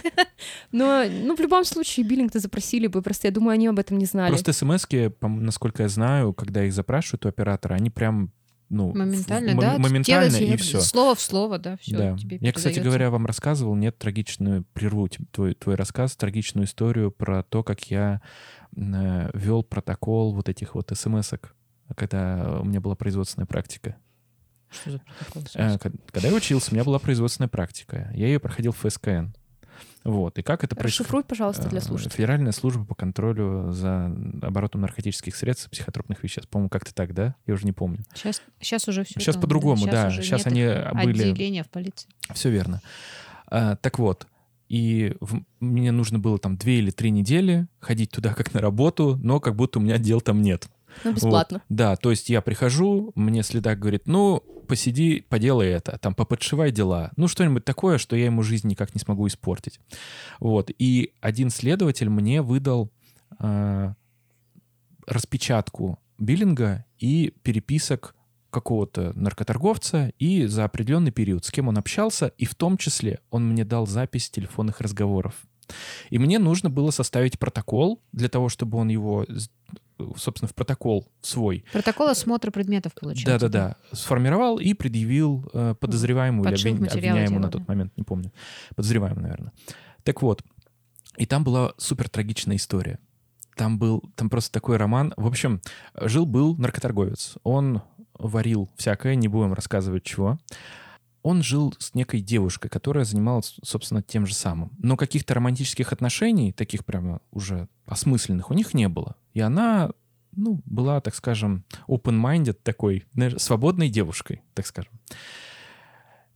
Но, 0.72 1.04
ну, 1.10 1.36
в 1.36 1.40
любом 1.40 1.66
случае, 1.66 2.06
биллинг-то 2.06 2.40
запросили 2.40 2.88
бы, 2.88 3.02
просто 3.02 3.28
я 3.28 3.32
думаю, 3.32 3.54
они 3.54 3.68
об 3.68 3.80
этом 3.80 3.98
не 3.98 4.06
знали. 4.06 4.32
Просто 4.32 4.54
смс-ки, 4.54 5.08
пом- 5.08 5.40
насколько 5.40 5.84
я 5.84 5.90
знаю, 5.90 6.34
когда 6.34 6.64
их 6.64 6.74
запрашивают 6.74 7.26
у 7.26 7.30
оператора, 7.30 7.76
они 7.76 7.90
прям, 7.90 8.32
ну... 8.70 8.94
Моментально, 8.94 9.52
в- 9.52 9.54
м- 9.54 9.60
да? 9.60 9.78
Моментально, 9.78 10.36
и 10.36 10.58
все. 10.58 10.82
Слово 10.82 11.16
в 11.16 11.22
слово, 11.22 11.60
да, 11.60 11.78
все. 11.78 11.98
Да. 11.98 12.18
тебе 12.18 12.38
Я, 12.42 12.52
кстати 12.54 12.80
говоря, 12.80 13.10
вам 13.10 13.26
рассказывал, 13.26 13.76
нет, 13.76 13.98
трагичную, 13.98 14.66
прерву 14.74 15.08
твой, 15.32 15.54
твой 15.54 15.76
рассказ, 15.76 16.16
трагичную 16.16 16.66
историю 16.66 17.12
про 17.12 17.44
то, 17.44 17.64
как 17.64 17.84
я 17.92 18.22
э, 18.76 19.30
вел 19.34 19.64
протокол 19.64 20.34
вот 20.34 20.50
этих 20.50 20.76
вот 20.76 20.92
смс-ок, 20.94 21.56
когда 21.96 22.60
у 22.62 22.66
меня 22.66 22.82
была 22.82 22.96
производственная 22.96 23.46
практика. 23.48 23.98
Что 24.74 24.92
за 24.92 25.00
протокол? 25.00 25.44
Э, 25.56 25.78
ко- 25.78 25.92
Когда 26.12 26.28
я 26.30 26.34
учился, 26.36 26.72
у 26.72 26.74
меня 26.76 26.84
была 26.84 27.00
производственная 27.00 27.48
практика. 27.50 28.10
Я 28.14 28.28
ее 28.28 28.40
проходил 28.40 28.72
в 28.72 28.78
ФСКН. 28.80 29.28
Вот. 30.04 30.38
И 30.38 30.42
как 30.42 30.64
это 30.66 30.76
происходит? 30.76 31.00
Расшифруй, 31.00 31.24
пожалуйста, 31.24 31.70
для 31.70 31.80
Э, 31.80 31.82
слушателей. 31.82 32.16
Федеральная 32.18 32.52
служба 32.52 32.84
по 32.84 32.94
контролю 32.94 33.72
за 33.72 34.08
оборотом 34.42 34.82
наркотических 34.82 35.34
средств 35.36 35.68
и 35.68 35.70
психотропных 35.70 36.22
веществ. 36.24 36.50
По-моему, 36.50 36.70
как-то 36.70 36.94
так, 36.94 37.14
да? 37.14 37.36
Я 37.48 37.54
уже 37.54 37.66
не 37.66 37.72
помню. 37.72 38.00
Сейчас, 38.14 38.42
сейчас 38.60 38.88
уже 38.90 39.06
все. 39.06 39.20
Сейчас 39.20 39.38
по-другому, 39.38 39.86
да. 39.86 40.10
Сейчас, 40.10 40.26
Сейчас 40.26 40.46
они 40.48 40.64
были... 41.06 41.22
Отделения 41.32 41.64
в 41.64 41.70
полиции. 41.70 42.10
Все 42.34 42.50
верно. 42.50 42.82
А, 43.48 43.76
так 43.78 43.98
вот, 44.00 44.28
и 44.68 45.16
в- 45.22 45.42
мне 45.62 45.92
нужно 45.92 46.20
было 46.20 46.38
там 46.38 46.58
две 46.58 46.80
или 46.80 46.90
три 46.92 47.10
недели 47.12 47.68
ходить 47.80 48.12
туда 48.12 48.34
как 48.34 48.54
на 48.54 48.60
работу, 48.60 49.18
но 49.24 49.40
как 49.40 49.56
будто 49.56 49.80
у 49.80 49.82
меня 49.82 49.98
дел 49.98 50.20
там 50.20 50.42
нет. 50.42 50.68
Ну, 51.04 51.14
бесплатно. 51.14 51.62
Вот. 51.70 51.76
Да, 51.78 51.96
то 51.96 52.12
есть 52.12 52.30
я 52.30 52.42
прихожу, 52.42 53.12
мне 53.16 53.44
следак 53.44 53.80
говорит, 53.80 54.08
ну, 54.08 54.44
посиди, 54.68 55.26
поделай 55.28 55.68
это, 55.68 55.98
там, 55.98 56.14
поподшивай 56.16 56.72
дела. 56.72 57.12
Ну, 57.18 57.28
что-нибудь 57.28 57.66
такое, 57.66 57.98
что 57.98 58.16
я 58.16 58.26
ему 58.26 58.44
жизнь 58.44 58.68
никак 58.68 58.96
не 58.96 59.00
смогу 59.00 59.28
испортить. 59.28 59.80
Вот. 60.40 60.72
И 60.78 61.14
один 61.22 61.50
следователь 61.50 62.10
мне 62.10 62.42
выдал 62.42 62.92
а, 63.40 63.94
распечатку 65.06 66.00
биллинга 66.18 66.86
и 66.98 67.34
переписок 67.44 68.16
какого-то 68.50 69.12
наркоторговца 69.16 70.14
и 70.20 70.46
за 70.46 70.64
определенный 70.64 71.12
период, 71.12 71.44
с 71.44 71.52
кем 71.52 71.68
он 71.68 71.78
общался, 71.78 72.28
и 72.38 72.46
в 72.46 72.56
том 72.56 72.78
числе 72.78 73.20
он 73.32 73.48
мне 73.50 73.66
дал 73.66 73.88
запись 73.88 74.30
телефонных 74.30 74.80
разговоров. 74.80 75.36
И 76.10 76.20
мне 76.20 76.40
нужно 76.40 76.70
было 76.70 76.92
составить 76.92 77.40
протокол 77.40 78.02
для 78.12 78.30
того, 78.30 78.50
чтобы 78.50 78.78
он 78.78 78.90
его, 78.90 79.26
собственно, 80.18 80.48
в 80.50 80.54
протокол 80.56 81.08
свой 81.22 81.64
Протокол 81.72 82.08
осмотра 82.08 82.52
предметов 82.52 82.94
получается. 82.94 83.48
да-да-да. 83.50 83.76
Сформировал 83.96 84.58
и 84.60 84.74
предъявил 84.74 85.50
э, 85.54 85.76
подозреваемому 85.80 86.44
или 86.44 86.52
Подшил 86.52 86.72
обвин- 86.74 86.80
материалы 86.82 87.10
обвиняемому 87.20 87.40
на 87.40 87.50
тот 87.50 87.68
момент, 87.68 87.94
не 87.98 88.04
помню. 88.04 88.32
Подозреваемому, 88.76 89.22
наверное. 89.22 89.52
Так 90.04 90.22
вот, 90.22 90.42
и 91.18 91.26
там 91.26 91.44
была 91.44 91.74
супер 91.78 92.10
трагичная 92.10 92.56
история. 92.58 93.00
Там 93.56 93.78
был, 93.78 94.04
там 94.16 94.30
просто 94.30 94.52
такой 94.52 94.78
роман. 94.78 95.14
В 95.16 95.28
общем, 95.28 95.62
жил-был 95.96 96.56
наркоторговец. 96.58 97.36
Он 97.44 97.82
варил 98.18 98.70
всякое, 98.78 99.16
не 99.16 99.28
будем 99.28 99.54
рассказывать 99.54 100.04
чего. 100.04 100.40
Он 101.22 101.42
жил 101.42 101.74
с 101.80 101.94
некой 101.94 102.20
девушкой, 102.20 102.68
которая 102.70 103.06
занималась, 103.06 103.56
собственно, 103.64 104.02
тем 104.02 104.26
же 104.26 104.34
самым. 104.34 104.72
Но 104.80 104.98
каких-то 104.98 105.34
романтических 105.36 105.94
отношений, 105.94 106.52
таких 106.52 106.84
прямо 106.84 107.22
уже 107.32 107.70
осмысленных, 107.86 108.50
у 108.52 108.54
них 108.54 108.74
не 108.74 108.90
было. 108.90 109.16
И 109.34 109.40
она, 109.40 109.92
ну, 110.36 110.62
была, 110.66 111.02
так 111.02 111.16
скажем, 111.16 111.66
open-minded 111.88 112.58
такой, 112.64 113.06
знаешь, 113.14 113.38
свободной 113.38 113.90
девушкой, 113.90 114.42
так 114.54 114.66
скажем. 114.66 114.94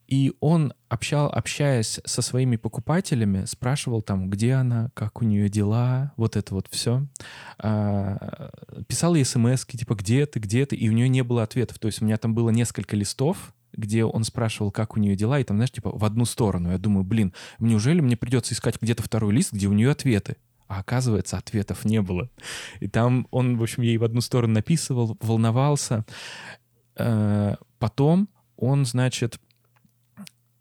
И 0.08 0.34
он, 0.40 0.74
общал, 0.88 1.28
общаясь 1.28 2.00
со 2.06 2.22
своими 2.22 2.56
покупателями, 2.56 3.44
спрашивал 3.44 4.02
там, 4.02 4.30
где 4.30 4.54
она, 4.54 4.90
как 4.94 5.22
у 5.22 5.26
нее 5.26 5.50
дела, 5.50 6.14
вот 6.16 6.38
это 6.38 6.54
вот 6.54 6.68
все. 6.72 7.06
писал 8.88 9.16
ей 9.16 9.26
смс 9.26 9.66
типа, 9.66 9.96
где 9.96 10.26
ты, 10.26 10.40
где 10.40 10.66
ты, 10.66 10.78
и 10.78 10.88
у 10.90 10.94
нее 10.94 11.10
не 11.10 11.24
было 11.24 11.44
ответов. 11.44 11.78
То 11.80 11.88
есть 11.88 12.02
у 12.02 12.06
меня 12.06 12.18
там 12.18 12.34
было 12.34 12.52
несколько 12.52 12.96
листов, 12.96 13.54
где 13.74 14.06
он 14.06 14.24
спрашивал, 14.24 14.72
как 14.72 14.96
у 14.96 15.00
нее 15.00 15.18
дела, 15.18 15.42
и 15.42 15.44
там, 15.44 15.58
знаешь, 15.58 15.72
типа 15.72 15.92
в 15.92 16.06
одну 16.06 16.24
сторону. 16.24 16.72
Я 16.72 16.78
думаю, 16.78 17.04
блин, 17.04 17.34
неужели 17.60 18.00
мне 18.00 18.16
придется 18.16 18.54
искать 18.54 18.82
где-то 18.82 19.04
второй 19.04 19.34
лист, 19.34 19.52
где 19.52 19.68
у 19.68 19.74
нее 19.74 19.92
ответы? 19.92 20.38
А 20.68 20.80
оказывается, 20.80 21.38
ответов 21.38 21.86
не 21.86 22.02
было. 22.02 22.30
И 22.80 22.88
там 22.88 23.28
он, 23.32 23.58
в 23.58 23.64
общем, 23.64 23.84
ей 23.84 23.98
в 23.98 24.04
одну 24.04 24.22
сторону 24.22 24.54
написывал, 24.54 25.18
волновался. 25.22 26.06
Э, 26.96 27.56
Потом 27.80 28.30
он, 28.56 28.86
значит, 28.86 29.40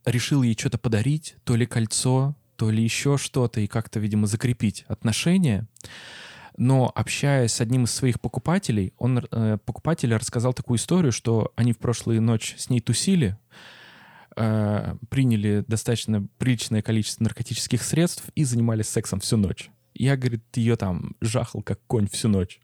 решил 0.05 0.43
ей 0.43 0.57
что-то 0.57 0.79
подарить, 0.79 1.37
то 1.45 1.57
ли 1.57 1.67
кольцо, 1.67 2.37
то 2.57 2.71
ли 2.71 2.83
еще 2.83 3.17
что-то, 3.17 3.61
и 3.61 3.67
как-то, 3.67 4.01
видимо, 4.01 4.27
закрепить 4.27 4.85
отношения. 4.89 5.67
Но 6.59 6.91
общаясь 6.95 7.53
с 7.53 7.61
одним 7.61 7.85
из 7.85 7.93
своих 7.93 8.21
покупателей, 8.21 8.95
он, 8.97 9.19
э, 9.19 9.59
покупатель 9.65 10.15
рассказал 10.15 10.55
такую 10.55 10.79
историю, 10.79 11.13
что 11.13 11.53
они 11.55 11.73
в 11.73 11.79
прошлую 11.79 12.23
ночь 12.23 12.55
с 12.57 12.71
ней 12.71 12.81
тусили, 12.81 13.37
э, 14.37 14.97
приняли 15.11 15.65
достаточно 15.67 16.27
приличное 16.39 16.81
количество 16.81 17.25
наркотических 17.25 17.83
средств 17.83 18.25
и 18.35 18.45
занимались 18.45 18.89
сексом 18.89 19.21
всю 19.21 19.37
ночь. 19.37 19.71
Я, 19.99 20.17
говорит, 20.17 20.45
ее 20.55 20.77
там 20.77 21.17
жахал 21.21 21.63
как 21.63 21.81
конь 21.87 22.09
всю 22.09 22.29
ночь. 22.29 22.61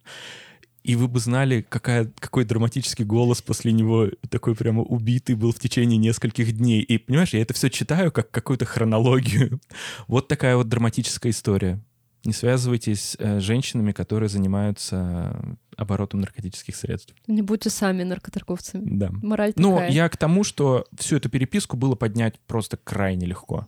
И 0.82 0.96
вы 0.96 1.06
бы 1.06 1.20
знали, 1.20 1.64
какая, 1.68 2.12
какой 2.18 2.44
драматический 2.44 3.04
голос 3.04 3.40
после 3.40 3.70
него 3.70 4.08
такой 4.30 4.56
прямо 4.56 4.82
убитый 4.82 5.36
был 5.36 5.52
в 5.52 5.60
течение 5.60 5.96
нескольких 5.96 6.52
дней. 6.52 6.82
И, 6.82 6.98
понимаешь, 6.98 7.34
я 7.34 7.40
это 7.40 7.54
все 7.54 7.70
читаю 7.70 8.10
как 8.10 8.30
какую-то 8.30 8.64
хронологию. 8.64 9.60
Вот 10.08 10.28
такая 10.28 10.56
вот 10.56 10.68
драматическая 10.68 11.30
история. 11.30 11.80
Не 12.24 12.32
связывайтесь 12.32 13.16
э, 13.18 13.40
с 13.40 13.42
женщинами, 13.42 13.92
которые 13.92 14.28
занимаются 14.28 15.56
оборотом 15.76 16.20
наркотических 16.20 16.76
средств. 16.76 17.14
Не 17.26 17.42
будьте 17.42 17.70
сами 17.70 18.02
наркоторговцами. 18.02 18.84
Да. 18.84 19.10
Мораль 19.10 19.52
Ну, 19.56 19.74
такая. 19.74 19.90
я 19.90 20.08
к 20.08 20.16
тому, 20.16 20.44
что 20.44 20.84
всю 20.98 21.16
эту 21.16 21.28
переписку 21.28 21.76
было 21.76 21.94
поднять 21.94 22.38
просто 22.46 22.76
крайне 22.76 23.26
легко. 23.26 23.66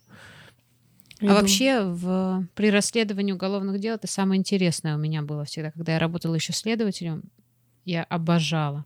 Я 1.25 1.31
а 1.31 1.33
думаю, 1.33 1.43
вообще 1.43 1.81
в, 1.81 2.47
при 2.55 2.71
расследовании 2.71 3.33
уголовных 3.33 3.81
дел 3.81 3.95
это 3.95 4.07
самое 4.07 4.39
интересное 4.39 4.95
у 4.95 4.99
меня 4.99 5.23
было 5.23 5.47
всегда, 5.47 5.71
когда 5.71 5.95
я 5.95 5.99
работала 5.99 6.35
еще 6.35 6.53
следователем, 6.53 7.23
я 7.87 8.03
обожала. 8.05 8.85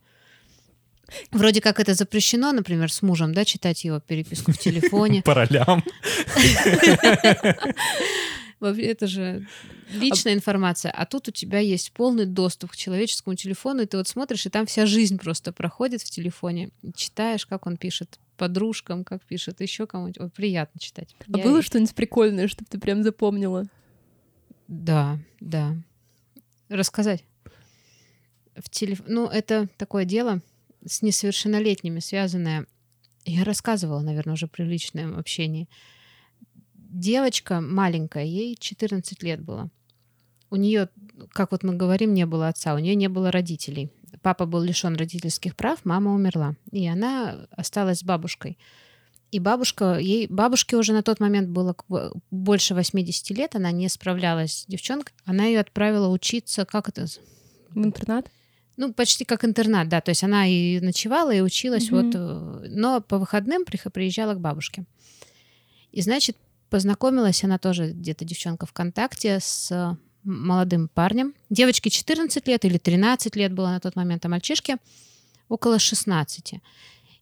Вроде 1.32 1.60
как 1.60 1.80
это 1.80 1.94
запрещено, 1.94 2.52
например, 2.52 2.92
с 2.92 3.02
мужем, 3.02 3.34
да, 3.34 3.44
читать 3.44 3.82
его 3.82 3.98
переписку 3.98 4.52
в 4.52 4.58
телефоне. 4.58 5.22
По 5.24 5.34
ролям. 5.34 5.82
Вообще, 8.60 8.82
Это 8.82 9.08
же 9.08 9.44
личная 9.90 10.34
информация. 10.34 10.92
А 10.92 11.06
тут 11.06 11.26
у 11.26 11.32
тебя 11.32 11.58
есть 11.58 11.90
полный 11.90 12.26
доступ 12.26 12.70
к 12.70 12.76
человеческому 12.76 13.34
телефону, 13.34 13.82
и 13.82 13.86
ты 13.86 13.96
вот 13.96 14.06
смотришь, 14.06 14.46
и 14.46 14.50
там 14.50 14.64
вся 14.66 14.86
жизнь 14.86 15.18
просто 15.18 15.52
проходит 15.52 16.02
в 16.02 16.10
телефоне. 16.10 16.70
Читаешь, 16.94 17.46
как 17.46 17.66
он 17.66 17.76
пишет 17.76 18.20
подружкам, 18.38 19.04
как 19.04 19.22
пишет 19.26 19.60
еще 19.60 19.86
кому-нибудь. 19.86 20.18
Вот 20.18 20.32
приятно 20.32 20.80
читать. 20.80 21.14
А 21.30 21.36
Я- 21.36 21.44
было 21.44 21.60
что-нибудь 21.60 21.94
прикольное, 21.94 22.48
чтобы 22.48 22.68
ты 22.70 22.78
прям 22.78 23.02
запомнила? 23.02 23.66
Да, 24.68 25.18
да. 25.40 25.76
Рассказать. 26.70 27.24
В 28.56 28.70
телеф... 28.70 29.02
Ну, 29.06 29.26
это 29.26 29.68
такое 29.76 30.04
дело 30.04 30.40
с 30.84 31.02
несовершеннолетними 31.02 32.00
связанное. 32.00 32.66
Я 33.24 33.44
рассказывала, 33.44 34.00
наверное, 34.00 34.34
уже 34.34 34.46
при 34.46 34.62
личном 34.62 35.18
общении. 35.18 35.68
Девочка 36.74 37.60
маленькая, 37.60 38.24
ей 38.24 38.56
14 38.58 39.22
лет 39.22 39.42
было. 39.42 39.70
У 40.50 40.56
нее, 40.56 40.88
как 41.30 41.52
вот 41.52 41.62
мы 41.62 41.74
говорим, 41.74 42.14
не 42.14 42.24
было 42.24 42.48
отца, 42.48 42.74
у 42.74 42.78
нее 42.78 42.94
не 42.94 43.08
было 43.08 43.30
родителей. 43.30 43.90
Папа 44.22 44.46
был 44.46 44.60
лишен 44.62 44.96
родительских 44.96 45.56
прав, 45.56 45.84
мама 45.84 46.14
умерла. 46.14 46.54
И 46.70 46.86
она 46.86 47.46
осталась 47.50 48.00
с 48.00 48.04
бабушкой. 48.04 48.58
И 49.30 49.40
бабушка, 49.40 49.98
ей, 49.98 50.26
бабушке 50.26 50.76
уже 50.76 50.92
на 50.92 51.02
тот 51.02 51.20
момент 51.20 51.48
было 51.50 51.74
к- 51.74 52.12
больше 52.30 52.74
80 52.74 53.30
лет, 53.30 53.54
она 53.56 53.70
не 53.72 53.88
справлялась 53.88 54.60
с 54.62 54.66
девчонкой. 54.66 55.14
Она 55.26 55.44
ее 55.44 55.60
отправила 55.60 56.08
учиться, 56.08 56.64
как 56.64 56.88
это? 56.88 57.06
В 57.70 57.84
интернат? 57.84 58.30
Ну, 58.78 58.92
почти 58.94 59.24
как 59.24 59.44
интернат, 59.44 59.88
да. 59.88 60.00
То 60.00 60.10
есть 60.10 60.24
она 60.24 60.46
и 60.46 60.80
ночевала, 60.80 61.34
и 61.34 61.40
училась, 61.40 61.90
Мгм. 61.90 62.06
вот, 62.06 62.14
э, 62.14 62.68
но 62.70 63.00
по 63.02 63.18
выходным 63.18 63.64
приезжала 63.64 64.34
к 64.34 64.40
бабушке. 64.40 64.84
И, 65.92 66.00
значит, 66.00 66.36
познакомилась 66.70 67.42
она 67.44 67.58
тоже 67.58 67.92
где-то 67.92 68.24
девчонка 68.24 68.66
ВКонтакте 68.66 69.40
с 69.40 69.70
э, 69.72 69.96
молодым 70.24 70.88
парнем. 70.88 71.34
Девочке 71.50 71.90
14 71.90 72.46
лет 72.48 72.64
или 72.64 72.78
13 72.78 73.36
лет 73.36 73.52
было 73.52 73.68
на 73.68 73.80
тот 73.80 73.96
момент, 73.96 74.24
а 74.24 74.28
мальчишке 74.28 74.76
около 75.48 75.78
16. 75.78 76.54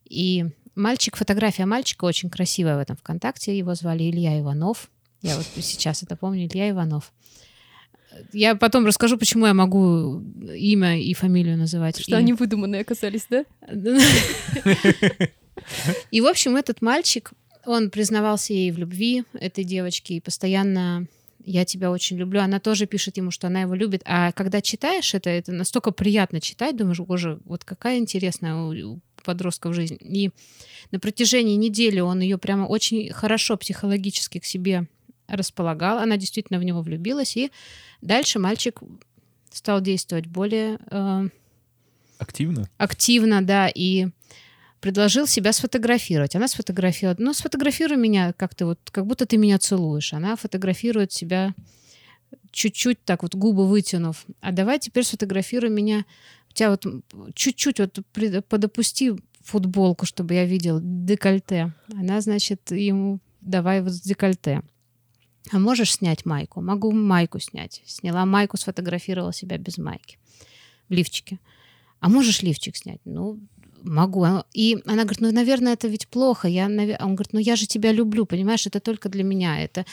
И 0.08 0.46
мальчик, 0.74 1.16
фотография 1.16 1.66
мальчика 1.66 2.04
очень 2.04 2.30
красивая 2.30 2.76
в 2.76 2.80
этом 2.80 2.96
ВКонтакте. 2.96 3.56
Его 3.56 3.74
звали 3.74 4.04
Илья 4.10 4.38
Иванов. 4.40 4.90
Я 5.22 5.36
вот 5.36 5.46
сейчас 5.60 6.02
это 6.02 6.16
помню, 6.16 6.46
Илья 6.46 6.70
Иванов. 6.70 7.12
Я 8.32 8.54
потом 8.54 8.86
расскажу, 8.86 9.18
почему 9.18 9.46
я 9.46 9.54
могу 9.54 10.20
имя 10.54 10.98
и 11.00 11.12
фамилию 11.14 11.58
называть. 11.58 11.98
Что 12.00 12.12
И- 12.12 12.14
они 12.14 12.32
выдуманные 12.32 12.80
оказались, 12.80 13.26
да? 13.28 13.44
И, 16.10 16.20
в 16.20 16.26
общем, 16.26 16.56
этот 16.56 16.82
мальчик, 16.82 17.32
он 17.64 17.90
признавался 17.90 18.52
ей 18.52 18.70
в 18.70 18.78
любви, 18.78 19.24
этой 19.34 19.64
девочке, 19.64 20.14
и 20.14 20.20
постоянно 20.20 21.06
я 21.46 21.64
тебя 21.64 21.90
очень 21.90 22.18
люблю. 22.18 22.40
Она 22.40 22.58
тоже 22.60 22.86
пишет 22.86 23.16
ему, 23.16 23.30
что 23.30 23.46
она 23.46 23.62
его 23.62 23.74
любит. 23.74 24.02
А 24.04 24.32
когда 24.32 24.60
читаешь 24.60 25.14
это, 25.14 25.30
это 25.30 25.52
настолько 25.52 25.92
приятно 25.92 26.40
читать, 26.40 26.76
думаешь, 26.76 26.98
боже, 26.98 27.38
вот 27.44 27.64
какая 27.64 27.98
интересная 27.98 28.54
у 28.56 29.00
подростков 29.24 29.74
жизнь. 29.74 29.96
И 30.00 30.30
на 30.90 31.00
протяжении 31.00 31.56
недели 31.56 32.00
он 32.00 32.20
ее 32.20 32.38
прямо 32.38 32.66
очень 32.66 33.12
хорошо 33.12 33.56
психологически 33.56 34.38
к 34.38 34.44
себе 34.44 34.88
располагал. 35.28 35.98
Она 35.98 36.16
действительно 36.16 36.58
в 36.58 36.64
него 36.64 36.82
влюбилась. 36.82 37.36
И 37.36 37.50
дальше 38.00 38.38
мальчик 38.38 38.80
стал 39.52 39.80
действовать 39.80 40.26
более 40.26 40.78
э, 40.90 41.28
Активно? 42.18 42.68
активно, 42.78 43.42
да, 43.42 43.68
и 43.68 44.08
предложил 44.86 45.26
себя 45.26 45.52
сфотографировать. 45.52 46.36
Она 46.36 46.46
сфотографировала. 46.46 47.16
Ну, 47.18 47.34
сфотографируй 47.34 47.96
меня 47.96 48.32
как-то 48.32 48.66
вот, 48.66 48.78
как 48.92 49.04
будто 49.04 49.26
ты 49.26 49.36
меня 49.36 49.58
целуешь. 49.58 50.12
Она 50.12 50.36
фотографирует 50.36 51.10
себя 51.10 51.54
чуть-чуть 52.52 53.04
так 53.04 53.24
вот 53.24 53.34
губы 53.34 53.66
вытянув. 53.66 54.24
А 54.40 54.52
давай 54.52 54.78
теперь 54.78 55.02
сфотографируй 55.02 55.70
меня. 55.70 56.04
У 56.50 56.52
тебя 56.52 56.70
вот 56.70 56.86
чуть-чуть 57.34 57.80
вот 57.80 57.98
подопусти 58.48 59.14
футболку, 59.42 60.06
чтобы 60.06 60.34
я 60.34 60.44
видел 60.44 60.78
декольте. 60.80 61.72
Она, 61.92 62.20
значит, 62.20 62.70
ему 62.70 63.18
давай 63.40 63.82
вот 63.82 63.92
декольте. 63.92 64.62
А 65.50 65.58
можешь 65.58 65.94
снять 65.94 66.24
майку? 66.24 66.60
Могу 66.60 66.92
майку 66.92 67.40
снять. 67.40 67.82
Сняла 67.86 68.24
майку, 68.24 68.56
сфотографировала 68.56 69.32
себя 69.32 69.58
без 69.58 69.78
майки 69.78 70.16
в 70.88 70.92
лифчике. 70.92 71.40
А 71.98 72.08
можешь 72.08 72.42
лифчик 72.42 72.76
снять? 72.76 73.00
Ну, 73.04 73.40
могу. 73.82 74.22
А- 74.24 74.44
И 74.52 74.78
она 74.86 75.02
говорит, 75.02 75.20
ну, 75.20 75.32
наверное, 75.32 75.74
это 75.74 75.88
ведь 75.88 76.08
плохо. 76.08 76.48
Я, 76.48 76.66
наве- 76.66 76.96
Он 77.00 77.14
говорит, 77.14 77.32
ну, 77.32 77.40
я 77.40 77.56
же 77.56 77.66
тебя 77.66 77.92
люблю, 77.92 78.26
понимаешь, 78.26 78.66
это 78.66 78.80
только 78.80 79.08
для 79.08 79.24
меня. 79.24 79.60
Это... 79.60 79.84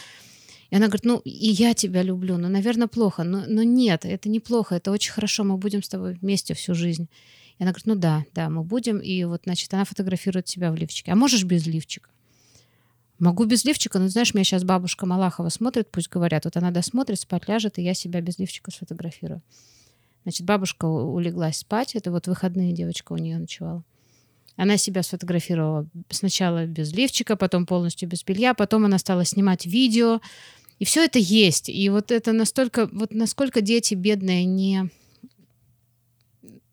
И 0.69 0.75
она 0.75 0.87
говорит, 0.87 1.05
ну, 1.05 1.19
и 1.19 1.29
я 1.49 1.73
тебя 1.73 2.01
люблю, 2.01 2.37
ну, 2.37 2.49
наверное, 2.49 2.87
плохо. 2.87 3.23
Но, 3.23 3.43
но 3.47 3.63
нет, 3.63 4.05
это 4.05 4.29
не 4.29 4.39
плохо, 4.39 4.75
это 4.75 4.91
очень 4.91 5.11
хорошо, 5.13 5.43
мы 5.43 5.57
будем 5.57 5.83
с 5.83 5.89
тобой 5.89 6.17
вместе 6.21 6.53
всю 6.55 6.73
жизнь. 6.73 7.07
И 7.59 7.63
она 7.63 7.71
говорит, 7.71 7.85
ну 7.85 7.95
да, 7.95 8.25
да, 8.33 8.49
мы 8.49 8.63
будем. 8.63 8.97
И 8.97 9.23
вот, 9.25 9.41
значит, 9.43 9.71
она 9.73 9.85
фотографирует 9.85 10.47
себя 10.47 10.71
в 10.71 10.75
лифчике. 10.75 11.11
А 11.11 11.15
можешь 11.15 11.43
без 11.43 11.67
лифчика? 11.67 12.09
Могу 13.19 13.45
без 13.45 13.63
лифчика, 13.63 13.99
но 13.99 14.07
знаешь, 14.07 14.33
меня 14.33 14.43
сейчас 14.43 14.63
бабушка 14.63 15.05
Малахова 15.05 15.49
смотрит, 15.49 15.91
пусть 15.91 16.09
говорят. 16.09 16.45
Вот 16.45 16.57
она 16.57 16.71
досмотрит, 16.71 17.19
спать 17.19 17.47
ляжет, 17.47 17.77
и 17.77 17.83
я 17.83 17.93
себя 17.93 18.21
без 18.21 18.39
лифчика 18.39 18.71
сфотографирую. 18.71 19.41
Значит, 20.23 20.45
бабушка 20.45 20.85
улеглась 20.85 21.57
спать. 21.57 21.95
Это 21.95 22.11
вот 22.11 22.27
выходные 22.27 22.73
девочка 22.73 23.13
у 23.13 23.17
нее 23.17 23.37
ночевала. 23.37 23.83
Она 24.55 24.77
себя 24.77 25.03
сфотографировала 25.03 25.87
сначала 26.09 26.65
без 26.65 26.93
лифчика, 26.93 27.35
потом 27.35 27.65
полностью 27.65 28.07
без 28.07 28.23
белья, 28.23 28.53
потом 28.53 28.85
она 28.85 28.97
стала 28.99 29.25
снимать 29.25 29.65
видео. 29.65 30.21
И 30.79 30.85
все 30.85 31.05
это 31.05 31.17
есть. 31.19 31.69
И 31.69 31.89
вот 31.89 32.11
это 32.11 32.33
настолько, 32.33 32.87
вот 32.91 33.13
насколько 33.13 33.61
дети 33.61 33.95
бедные 33.95 34.45
не, 34.45 34.89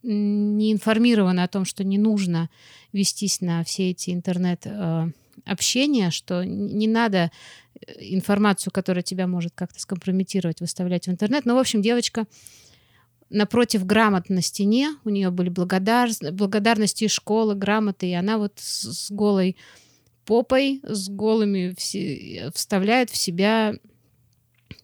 не 0.03 0.73
информированы 0.73 1.41
о 1.41 1.49
том, 1.49 1.65
что 1.65 1.85
не 1.85 1.97
нужно 1.97 2.51
вестись 2.93 3.41
на 3.41 3.65
все 3.65 3.91
эти 3.91 4.11
интернет 4.11 4.63
э, 4.65 5.11
общения, 5.47 6.11
что 6.11 6.45
не 6.45 6.87
надо 6.87 7.31
э, 7.75 7.93
информацию, 8.01 8.73
которая 8.73 9.03
тебя 9.03 9.27
может 9.27 9.53
как-то 9.55 9.81
скомпрометировать, 9.81 10.61
выставлять 10.61 11.07
в 11.07 11.11
интернет. 11.11 11.47
Ну, 11.47 11.55
в 11.55 11.59
общем, 11.59 11.81
девочка 11.83 12.27
напротив 13.31 13.87
грамот 13.87 14.29
на 14.29 14.43
стене, 14.43 14.97
у 15.05 15.09
нее 15.09 15.31
были 15.31 15.49
благодар... 15.49 16.11
благодарности 16.33 17.05
из 17.05 17.13
школы, 17.13 17.55
грамоты, 17.55 18.11
и 18.11 18.15
она 18.15 18.39
вот 18.39 18.55
с, 18.57 19.07
с 19.07 19.11
голой 19.11 19.57
попой, 20.25 20.81
с 20.83 21.09
голыми 21.09 21.75
все... 21.79 22.51
вставляет 22.55 23.11
в 23.11 23.17
себя 23.17 23.75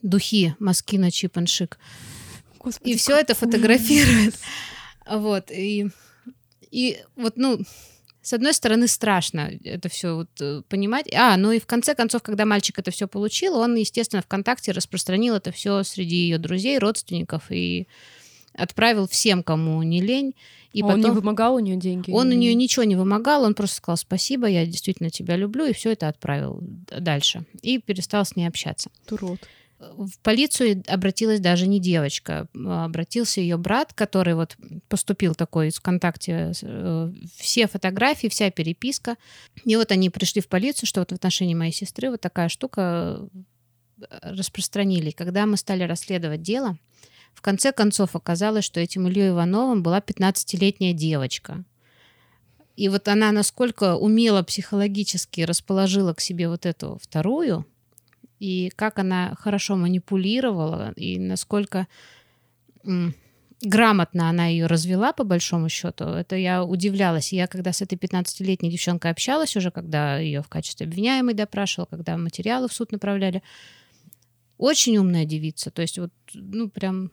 духи 0.02 0.54
Маскина 0.58 1.10
Чип 1.10 1.36
and 1.36 1.46
Chic. 1.46 1.74
Господи, 2.58 2.92
И 2.92 2.96
все 2.96 3.16
это 3.16 3.34
фотографирует. 3.34 4.34
Вот. 5.08 5.52
И, 5.52 5.86
и 6.72 6.98
вот, 7.14 7.36
ну, 7.36 7.60
с 8.22 8.32
одной 8.32 8.52
стороны, 8.54 8.88
страшно 8.88 9.52
это 9.62 9.88
все 9.88 10.16
вот 10.16 10.30
э, 10.40 10.62
понимать. 10.68 11.06
А, 11.14 11.36
ну 11.36 11.52
и 11.52 11.60
в 11.60 11.66
конце 11.66 11.94
концов, 11.94 12.24
когда 12.24 12.44
мальчик 12.44 12.76
это 12.80 12.90
все 12.90 13.06
получил, 13.06 13.56
он, 13.56 13.76
естественно, 13.76 14.20
ВКонтакте 14.20 14.72
распространил 14.72 15.36
это 15.36 15.52
все 15.52 15.84
среди 15.84 16.16
ее 16.16 16.38
друзей, 16.38 16.80
родственников 16.80 17.52
и 17.52 17.86
отправил 18.56 19.06
всем, 19.08 19.42
кому 19.42 19.82
не 19.82 20.00
лень. 20.00 20.34
И 20.72 20.82
А 20.82 20.86
он 20.86 20.96
не 20.96 21.02
потом 21.02 21.16
вымогал 21.16 21.54
у 21.54 21.58
нее 21.58 21.76
деньги? 21.76 22.10
он 22.10 22.28
у 22.28 22.32
нее 22.32 22.54
ничего 22.54 22.84
не 22.84 22.96
вымогал, 22.96 23.44
он 23.44 23.54
просто 23.54 23.76
сказал 23.76 23.96
спасибо, 23.96 24.46
я 24.46 24.66
действительно 24.66 25.10
тебя 25.10 25.36
люблю, 25.36 25.64
и 25.64 25.72
все 25.72 25.92
это 25.92 26.08
отправил 26.08 26.60
дальше. 26.60 27.46
И 27.62 27.78
перестал 27.78 28.24
с 28.24 28.36
ней 28.36 28.46
общаться. 28.46 28.90
Урод. 29.10 29.40
В 29.78 30.18
полицию 30.22 30.82
обратилась 30.86 31.38
даже 31.38 31.66
не 31.66 31.80
девочка, 31.80 32.48
а 32.54 32.86
обратился 32.86 33.42
ее 33.42 33.58
брат, 33.58 33.92
который 33.92 34.34
вот 34.34 34.56
поступил 34.88 35.34
такой 35.34 35.68
из 35.68 35.74
ВКонтакте, 35.76 36.52
э, 36.62 37.12
все 37.36 37.66
фотографии, 37.66 38.28
вся 38.28 38.50
переписка. 38.50 39.16
И 39.64 39.76
вот 39.76 39.92
они 39.92 40.08
пришли 40.08 40.40
в 40.40 40.48
полицию, 40.48 40.86
что 40.86 41.00
вот 41.00 41.10
в 41.10 41.14
отношении 41.14 41.54
моей 41.54 41.72
сестры 41.72 42.10
вот 42.10 42.22
такая 42.22 42.48
штука 42.48 43.28
э, 44.00 44.04
распространили. 44.22 45.10
Когда 45.10 45.44
мы 45.44 45.58
стали 45.58 45.82
расследовать 45.82 46.40
дело, 46.40 46.78
в 47.36 47.42
конце 47.42 47.70
концов 47.70 48.16
оказалось, 48.16 48.64
что 48.64 48.80
этим 48.80 49.06
Ильей 49.06 49.28
Ивановым 49.28 49.82
была 49.82 49.98
15-летняя 50.00 50.94
девочка. 50.94 51.64
И 52.76 52.88
вот 52.88 53.08
она 53.08 53.30
насколько 53.30 53.96
умело 53.96 54.42
психологически 54.42 55.42
расположила 55.42 56.14
к 56.14 56.20
себе 56.20 56.48
вот 56.48 56.64
эту 56.64 56.98
вторую, 57.00 57.66
и 58.38 58.72
как 58.74 58.98
она 58.98 59.34
хорошо 59.38 59.76
манипулировала, 59.76 60.92
и 60.96 61.18
насколько 61.18 61.86
грамотно 63.62 64.30
она 64.30 64.46
ее 64.46 64.66
развела, 64.66 65.12
по 65.12 65.24
большому 65.24 65.68
счету, 65.68 66.04
это 66.04 66.36
я 66.36 66.64
удивлялась. 66.64 67.34
Я 67.34 67.46
когда 67.48 67.72
с 67.72 67.82
этой 67.82 67.96
15-летней 67.96 68.70
девчонкой 68.70 69.10
общалась 69.10 69.56
уже, 69.56 69.70
когда 69.70 70.18
ее 70.18 70.42
в 70.42 70.48
качестве 70.48 70.86
обвиняемой 70.86 71.34
допрашивала, 71.34 71.86
когда 71.86 72.16
материалы 72.16 72.68
в 72.68 72.72
суд 72.72 72.92
направляли, 72.92 73.42
очень 74.56 74.96
умная 74.96 75.26
девица. 75.26 75.70
То 75.70 75.82
есть 75.82 75.98
вот, 75.98 76.12
ну, 76.32 76.70
прям... 76.70 77.10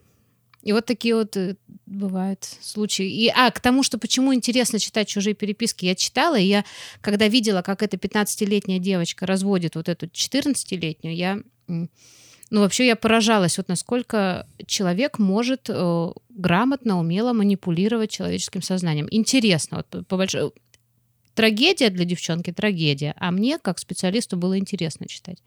И 0.63 0.71
вот 0.71 0.85
такие 0.85 1.13
вот 1.13 1.35
э, 1.35 1.55
бывают 1.85 2.43
случаи. 2.61 3.05
И, 3.05 3.27
а, 3.27 3.51
к 3.51 3.59
тому, 3.59 3.83
что 3.83 3.97
почему 3.97 4.33
интересно 4.33 4.79
читать 4.79 5.09
чужие 5.09 5.33
переписки, 5.33 5.85
я 5.85 5.93
читала, 5.93 6.39
и 6.39 6.45
я, 6.45 6.63
когда 7.01 7.27
видела, 7.27 7.61
как 7.61 7.83
эта 7.83 7.97
15-летняя 7.97 8.79
девочка 8.79 9.25
разводит 9.25 9.75
вот 9.75 9.89
эту 9.89 10.07
14-летнюю, 10.07 11.15
я... 11.15 11.39
Ну, 11.67 12.59
вообще 12.59 12.85
я 12.85 12.95
поражалась, 12.95 13.57
вот 13.57 13.67
насколько 13.67 14.47
человек 14.67 15.17
может 15.19 15.69
э, 15.69 16.11
грамотно, 16.29 16.99
умело 16.99 17.33
манипулировать 17.33 18.11
человеческим 18.11 18.61
сознанием. 18.61 19.07
Интересно, 19.11 19.77
вот 19.77 19.87
по- 19.87 20.03
по 20.03 20.17
большой... 20.17 20.51
Трагедия 21.33 21.89
для 21.89 22.05
девчонки, 22.05 22.53
трагедия. 22.53 23.15
А 23.17 23.31
мне, 23.31 23.57
как 23.57 23.79
специалисту, 23.79 24.37
было 24.37 24.59
интересно 24.59 25.07
читать. 25.07 25.39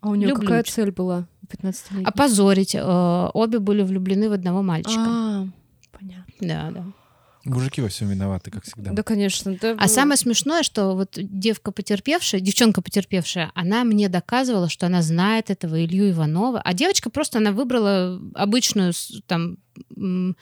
А 0.00 0.08
у 0.10 0.14
нее 0.14 0.28
Люблю 0.28 0.42
какая 0.46 0.62
цель 0.62 0.90
была 0.90 1.26
у 1.42 1.46
15 1.46 1.90
лет? 1.92 2.06
Опозорить. 2.06 2.74
э, 2.74 3.30
обе 3.34 3.58
были 3.58 3.82
влюблены 3.82 4.28
в 4.28 4.32
одного 4.32 4.62
мальчика. 4.62 5.04
А, 5.06 5.46
понятно. 5.92 6.24
Да, 6.40 6.70
да. 6.70 6.84
Мужики 7.44 7.80
во 7.80 7.88
всем 7.88 8.08
виноваты, 8.08 8.50
как 8.50 8.64
всегда. 8.64 8.90
Да, 8.92 9.02
конечно. 9.04 9.56
да, 9.60 9.72
А 9.78 9.82
ну, 9.82 9.88
самое 9.88 10.16
смешное, 10.16 10.64
что 10.64 10.94
вот 10.96 11.10
девка 11.16 11.70
потерпевшая, 11.70 12.40
девчонка 12.40 12.82
потерпевшая, 12.82 13.52
она 13.54 13.84
мне 13.84 14.08
доказывала, 14.08 14.68
что 14.68 14.86
она 14.86 15.00
знает 15.00 15.48
этого 15.48 15.84
Илью 15.84 16.10
Иванова, 16.10 16.60
а 16.60 16.74
девочка 16.74 17.08
просто 17.08 17.38
она 17.38 17.52
выбрала 17.52 18.20
обычную 18.34 18.92
там 19.28 19.58
м, 19.96 20.36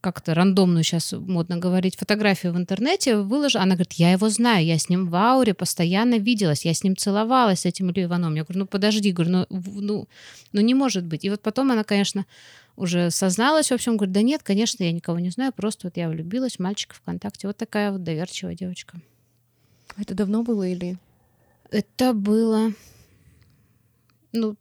как-то 0.00 0.34
рандомную 0.34 0.82
сейчас 0.82 1.12
модно 1.12 1.58
говорить 1.58 1.96
фотографию 1.96 2.52
в 2.52 2.56
интернете, 2.56 3.16
выложила. 3.18 3.62
Она 3.62 3.74
говорит, 3.74 3.92
я 3.94 4.12
его 4.12 4.28
знаю, 4.28 4.64
я 4.64 4.78
с 4.78 4.88
ним 4.88 5.08
в 5.08 5.14
ауре 5.14 5.54
постоянно 5.54 6.18
виделась, 6.18 6.64
я 6.64 6.72
с 6.72 6.82
ним 6.82 6.96
целовалась, 6.96 7.60
с 7.60 7.66
этим 7.66 7.90
Ильей 7.90 8.06
Ивановым. 8.06 8.36
Я 8.36 8.44
говорю, 8.44 8.60
ну 8.60 8.66
подожди, 8.66 9.12
говорю, 9.12 9.30
ну, 9.30 9.46
в- 9.50 9.82
ну, 9.82 10.08
ну 10.52 10.60
не 10.60 10.74
может 10.74 11.04
быть. 11.04 11.24
И 11.24 11.30
вот 11.30 11.42
потом 11.42 11.70
она, 11.70 11.84
конечно, 11.84 12.24
уже 12.76 13.10
созналась 13.10 13.70
во 13.70 13.76
всем, 13.76 13.96
говорит, 13.96 14.14
да 14.14 14.22
нет, 14.22 14.42
конечно, 14.42 14.82
я 14.82 14.92
никого 14.92 15.18
не 15.18 15.30
знаю, 15.30 15.52
просто 15.52 15.86
вот 15.86 15.96
я 15.96 16.08
влюбилась 16.08 16.56
в 16.56 16.60
мальчика 16.60 16.94
ВКонтакте. 16.94 17.46
Вот 17.46 17.56
такая 17.56 17.92
вот 17.92 18.02
доверчивая 18.02 18.54
девочка. 18.54 19.00
Это 19.96 20.14
давно 20.14 20.42
было 20.42 20.66
или... 20.66 20.98
Это 21.70 22.14
было, 22.14 22.72
ну, 24.32 24.56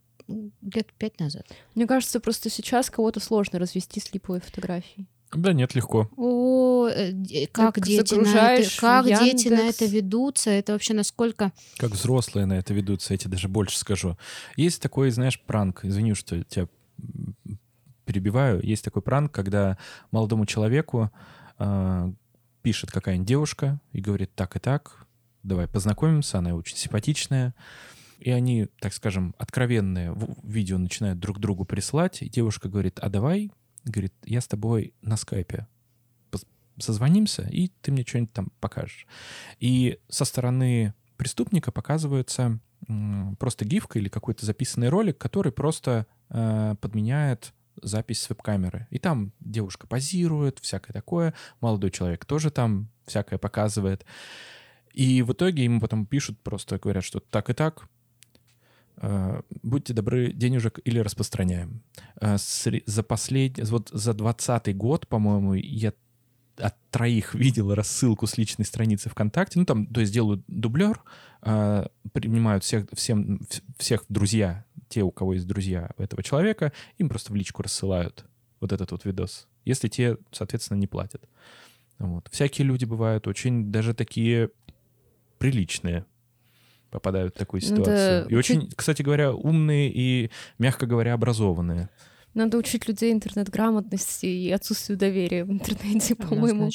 лет 0.61 0.93
пять 0.97 1.19
назад. 1.19 1.47
Мне 1.73 1.87
кажется, 1.87 2.19
просто 2.19 2.49
сейчас 2.49 2.89
кого-то 2.89 3.19
сложно 3.19 3.57
развести 3.57 3.99
с 3.99 4.13
липовой 4.13 4.41
фотографией. 4.41 5.07
Да 5.33 5.53
нет, 5.53 5.75
легко. 5.75 6.09
О, 6.17 6.87
э, 6.87 7.11
де- 7.11 7.47
как 7.47 7.75
Так 7.75 7.85
дети 7.85 8.15
на 8.15 8.53
это, 8.53 8.69
как 8.79 9.05
дети 9.05 9.47
на 9.49 9.67
это 9.69 9.85
ведутся, 9.85 10.49
это 10.49 10.71
вообще 10.73 10.93
насколько... 10.93 11.51
Как 11.77 11.91
взрослые 11.91 12.45
на 12.47 12.53
это 12.53 12.73
ведутся, 12.73 13.13
я 13.13 13.17
тебе 13.17 13.31
даже 13.31 13.47
больше 13.47 13.77
скажу. 13.77 14.17
Есть 14.55 14.81
такой, 14.81 15.11
знаешь, 15.11 15.39
пранк. 15.39 15.85
Извини, 15.85 16.13
что 16.15 16.43
тебя 16.43 16.67
перебиваю. 18.05 18.59
Есть 18.63 18.83
такой 18.83 19.01
пранк, 19.01 19.31
когда 19.31 19.77
молодому 20.11 20.45
человеку 20.45 21.11
а, 21.57 22.11
пишет 22.61 22.91
какая-нибудь 22.91 23.27
девушка 23.27 23.79
и 23.91 24.01
говорит 24.01 24.33
так 24.33 24.55
и 24.55 24.59
так, 24.59 25.05
давай 25.43 25.67
познакомимся, 25.67 26.39
она 26.39 26.55
очень 26.55 26.75
симпатичная. 26.77 27.53
И 28.19 28.31
они, 28.31 28.67
так 28.81 28.93
скажем, 28.93 29.33
откровенные 29.37 30.11
в- 30.11 30.35
видео 30.43 30.77
начинают 30.77 31.19
друг 31.19 31.39
другу 31.39 31.63
присылать. 31.65 32.21
И 32.21 32.29
девушка 32.29 32.67
говорит, 32.67 32.99
а 32.99 33.09
давай, 33.09 33.51
говорит, 33.85 34.13
я 34.25 34.41
с 34.41 34.47
тобой 34.47 34.93
на 35.01 35.17
скайпе 35.17 35.67
созвонимся, 36.81 37.47
и 37.51 37.69
ты 37.81 37.91
мне 37.91 38.03
что-нибудь 38.05 38.33
там 38.33 38.51
покажешь. 38.59 39.05
И 39.59 39.99
со 40.07 40.25
стороны 40.25 40.93
преступника 41.17 41.71
показывается 41.71 42.59
просто 43.37 43.65
гифка 43.65 43.99
или 43.99 44.07
какой-то 44.07 44.45
записанный 44.45 44.89
ролик, 44.89 45.17
который 45.17 45.51
просто 45.51 46.07
э, 46.29 46.75
подменяет 46.79 47.53
запись 47.81 48.21
с 48.21 48.29
веб-камеры. 48.29 48.87
И 48.89 48.99
там 48.99 49.33
девушка 49.39 49.85
позирует, 49.85 50.59
всякое 50.59 50.93
такое. 50.93 51.33
Молодой 51.61 51.91
человек 51.91 52.25
тоже 52.25 52.51
там 52.51 52.89
всякое 53.05 53.37
показывает. 53.37 54.05
И 54.93 55.21
в 55.21 55.33
итоге 55.33 55.65
ему 55.65 55.79
потом 55.79 56.05
пишут, 56.05 56.39
просто 56.41 56.79
говорят, 56.79 57.03
что 57.03 57.19
так 57.19 57.49
и 57.49 57.53
так, 57.53 57.87
будьте 59.63 59.93
добры, 59.93 60.31
денежек 60.33 60.79
или 60.83 60.99
распространяем. 60.99 61.81
Э, 62.19 62.37
За 62.85 63.03
последний, 63.03 63.63
вот 63.63 63.89
за 63.93 64.13
двадцатый 64.13 64.73
год, 64.73 65.07
по-моему, 65.07 65.53
я 65.53 65.93
от 66.57 66.75
троих 66.91 67.35
видел 67.35 67.73
рассылку 67.73 68.27
с 68.27 68.37
личной 68.37 68.65
страницы 68.65 69.09
ВКонтакте. 69.09 69.59
Ну, 69.59 69.65
там, 69.65 69.87
то 69.87 70.01
есть 70.01 70.11
делают 70.11 70.43
дублер, 70.47 71.01
э, 71.41 71.87
принимают 72.11 72.63
всех, 72.63 72.85
всем, 72.93 73.37
вс- 73.37 73.63
всех 73.77 74.03
друзья, 74.09 74.65
те, 74.89 75.03
у 75.03 75.11
кого 75.11 75.33
есть 75.33 75.47
друзья 75.47 75.91
этого 75.97 76.21
человека, 76.21 76.73
им 76.97 77.07
просто 77.07 77.31
в 77.31 77.35
личку 77.35 77.63
рассылают 77.63 78.25
вот 78.59 78.73
этот 78.73 78.91
вот 78.91 79.05
видос. 79.05 79.47
Если 79.63 79.87
те, 79.87 80.17
соответственно, 80.31 80.79
не 80.79 80.87
платят. 80.87 81.29
Вот. 81.97 82.27
Всякие 82.31 82.67
люди 82.67 82.85
бывают 82.85 83.27
очень 83.27 83.71
даже 83.71 83.93
такие 83.93 84.49
приличные 85.37 86.05
попадают 86.91 87.35
в 87.35 87.37
такую 87.37 87.61
Надо 87.61 87.75
ситуацию. 87.75 88.27
И 88.29 88.35
учить- 88.35 88.57
очень, 88.57 88.71
кстати 88.75 89.01
говоря, 89.01 89.33
умные 89.33 89.91
и, 89.93 90.31
мягко 90.57 90.85
говоря, 90.85 91.13
образованные. 91.13 91.89
Надо 92.33 92.57
учить 92.57 92.87
людей 92.87 93.11
интернет-грамотности 93.11 94.25
и 94.27 94.51
отсутствию 94.51 94.97
доверия 94.97 95.43
в 95.45 95.51
интернете, 95.51 96.15
по-моему. 96.15 96.69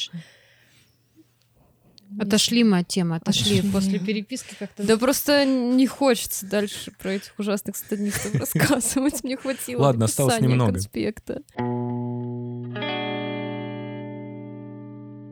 Отошли 2.21 2.62
мы 2.62 2.79
от 2.79 2.89
темы, 2.89 3.17
отошли 3.17 3.59
Отошли. 3.59 3.73
после 3.73 3.99
переписки 3.99 4.55
как-то. 4.57 4.85
Да 4.87 4.97
просто 4.97 5.45
не 5.45 5.87
хочется 5.89 6.47
дальше 6.47 6.93
про 6.93 7.12
этих 7.15 7.37
ужасных 7.39 7.77
стаднистов 7.77 8.35
рассказывать. 8.41 9.25
Мне 9.25 9.37
хватило 9.37 9.81
Ладно, 9.83 10.05
осталось 10.05 10.41
немного. 10.41 10.73
конспекта. 10.75 11.43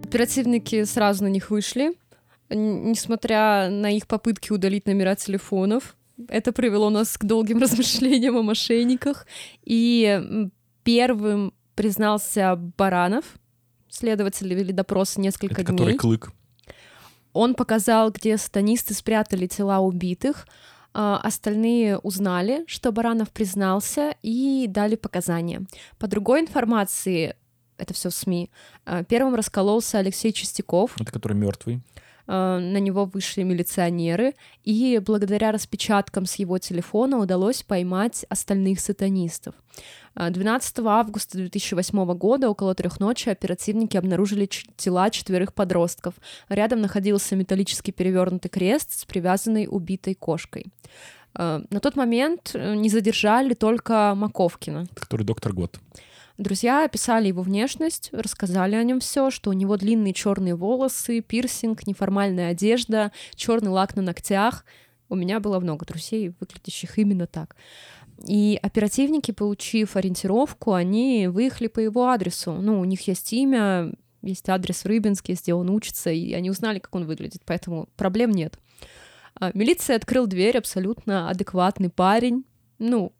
Оперативники 0.04 0.84
сразу 0.84 1.24
на 1.24 1.28
них 1.28 1.50
вышли, 1.50 1.92
несмотря 2.54 3.68
на 3.68 3.90
их 3.90 4.06
попытки 4.06 4.52
удалить 4.52 4.86
номера 4.86 5.14
телефонов. 5.14 5.96
Это 6.28 6.52
привело 6.52 6.90
нас 6.90 7.16
к 7.16 7.24
долгим 7.24 7.58
размышлениям 7.60 8.36
о 8.36 8.42
мошенниках. 8.42 9.26
И 9.64 10.50
первым 10.84 11.52
признался 11.74 12.56
Баранов. 12.56 13.24
Следователи 13.88 14.54
вели 14.54 14.72
допрос 14.72 15.16
несколько 15.16 15.60
Это 15.60 15.64
который 15.72 15.90
дней. 15.90 15.98
клык. 15.98 16.32
Он 17.32 17.54
показал, 17.54 18.10
где 18.10 18.36
сатанисты 18.36 18.94
спрятали 18.94 19.46
тела 19.46 19.80
убитых. 19.80 20.46
А, 20.94 21.18
Остальные 21.22 21.98
узнали, 21.98 22.64
что 22.66 22.92
Баранов 22.92 23.30
признался 23.30 24.14
и 24.22 24.66
дали 24.68 24.96
показания. 24.96 25.62
По 25.98 26.06
другой 26.06 26.40
информации, 26.40 27.34
это 27.78 27.94
все 27.94 28.10
в 28.10 28.14
СМИ, 28.14 28.50
а, 28.84 29.02
первым 29.04 29.34
раскололся 29.34 29.98
Алексей 29.98 30.32
Чистяков. 30.32 30.94
Это 31.00 31.10
который 31.10 31.36
мертвый. 31.36 31.80
А, 32.34 32.58
На 32.58 32.78
него 32.78 33.04
вышли 33.04 33.42
милиционеры, 33.42 34.34
и 34.64 34.98
благодаря 35.04 35.52
распечаткам 35.52 36.24
с 36.24 36.36
его 36.36 36.56
телефона 36.56 37.18
удалось 37.18 37.62
поймать 37.62 38.24
остальных 38.30 38.80
сатанистов. 38.80 39.54
А, 40.14 40.30
12 40.30 40.78
августа 40.78 41.36
2008 41.36 42.14
года 42.14 42.48
около 42.48 42.74
трех 42.74 43.00
ночи 43.00 43.28
оперативники 43.28 43.98
обнаружили 43.98 44.48
тела 44.76 45.10
четверых 45.10 45.52
подростков. 45.52 46.14
Рядом 46.48 46.80
находился 46.80 47.36
металлический 47.36 47.92
перевернутый 47.92 48.50
крест 48.50 49.00
с 49.00 49.04
привязанной 49.04 49.68
убитой 49.70 50.14
кошкой. 50.14 50.64
А, 51.34 51.60
На 51.68 51.80
тот 51.80 51.96
момент 51.96 52.52
э, 52.54 52.74
не 52.76 52.88
задержали 52.88 53.52
только 53.52 54.14
Маковкина. 54.16 54.86
Который 54.94 55.24
доктор 55.24 55.52
Год. 55.52 55.78
Друзья 56.42 56.84
описали 56.84 57.28
его 57.28 57.42
внешность, 57.42 58.08
рассказали 58.10 58.74
о 58.74 58.82
нем 58.82 58.98
все, 58.98 59.30
что 59.30 59.50
у 59.50 59.52
него 59.52 59.76
длинные 59.76 60.12
черные 60.12 60.56
волосы, 60.56 61.20
пирсинг, 61.20 61.86
неформальная 61.86 62.50
одежда, 62.50 63.12
черный 63.36 63.70
лак 63.70 63.94
на 63.94 64.02
ногтях. 64.02 64.64
У 65.08 65.14
меня 65.14 65.38
было 65.38 65.60
много 65.60 65.86
друзей, 65.86 66.32
выглядящих 66.40 66.98
именно 66.98 67.28
так. 67.28 67.54
И 68.26 68.58
оперативники, 68.60 69.30
получив 69.30 69.94
ориентировку, 69.94 70.72
они 70.72 71.28
выехали 71.28 71.68
по 71.68 71.78
его 71.78 72.08
адресу. 72.08 72.54
Ну, 72.54 72.80
у 72.80 72.84
них 72.84 73.06
есть 73.06 73.32
имя, 73.32 73.92
есть 74.20 74.48
адрес 74.48 74.82
в 74.82 74.86
Рыбинске, 74.86 75.34
где 75.34 75.54
он 75.54 75.70
учится, 75.70 76.10
и 76.10 76.32
они 76.32 76.50
узнали, 76.50 76.80
как 76.80 76.92
он 76.96 77.06
выглядит, 77.06 77.42
поэтому 77.46 77.88
проблем 77.96 78.32
нет. 78.32 78.58
А, 79.36 79.52
Милиция 79.54 79.94
открыл 79.94 80.26
дверь, 80.26 80.58
абсолютно 80.58 81.30
адекватный 81.30 81.88
парень, 81.88 82.44
ну, 82.80 83.12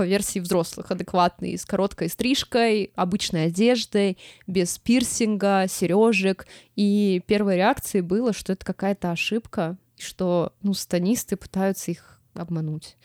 по 0.00 0.06
версии 0.06 0.38
взрослых, 0.38 0.90
адекватный, 0.90 1.58
с 1.58 1.66
короткой 1.66 2.08
стрижкой, 2.08 2.90
обычной 2.94 3.48
одеждой, 3.48 4.16
без 4.46 4.78
пирсинга, 4.78 5.66
сережек. 5.68 6.46
И 6.74 7.22
первой 7.26 7.56
реакцией 7.56 8.00
было, 8.00 8.32
что 8.32 8.54
это 8.54 8.64
какая-то 8.64 9.10
ошибка, 9.10 9.76
что 9.98 10.54
ну, 10.62 10.72
станисты 10.72 11.36
пытаются 11.36 11.90
их 11.90 12.18
обмануть. 12.32 12.96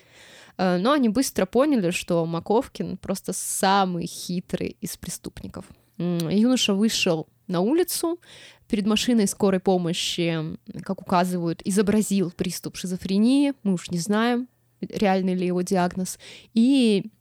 Э, 0.58 0.78
Но 0.78 0.94
они 0.94 1.10
быстро 1.10 1.46
поняли, 1.46 1.92
что 1.92 2.26
Маковкин 2.26 2.96
просто 2.96 3.34
самый 3.34 4.06
хитрый 4.08 4.78
из 4.80 4.96
преступников. 4.96 5.66
Юноша 5.98 6.74
вышел 6.74 7.28
на 7.48 7.60
улицу, 7.60 8.22
перед 8.70 8.86
машиной 8.86 9.28
скорой 9.28 9.60
помощи, 9.60 10.58
как 10.84 11.02
указывают, 11.02 11.62
изобразил 11.66 12.32
приступ 12.32 12.78
шизофрении, 12.78 13.52
мы 13.64 13.74
уж 13.74 13.92
не 13.92 14.00
знаем, 14.00 14.48
реальный 14.90 15.36
ли 15.36 15.48
его 15.48 15.62
диагноз, 15.62 16.20
и 16.54 17.12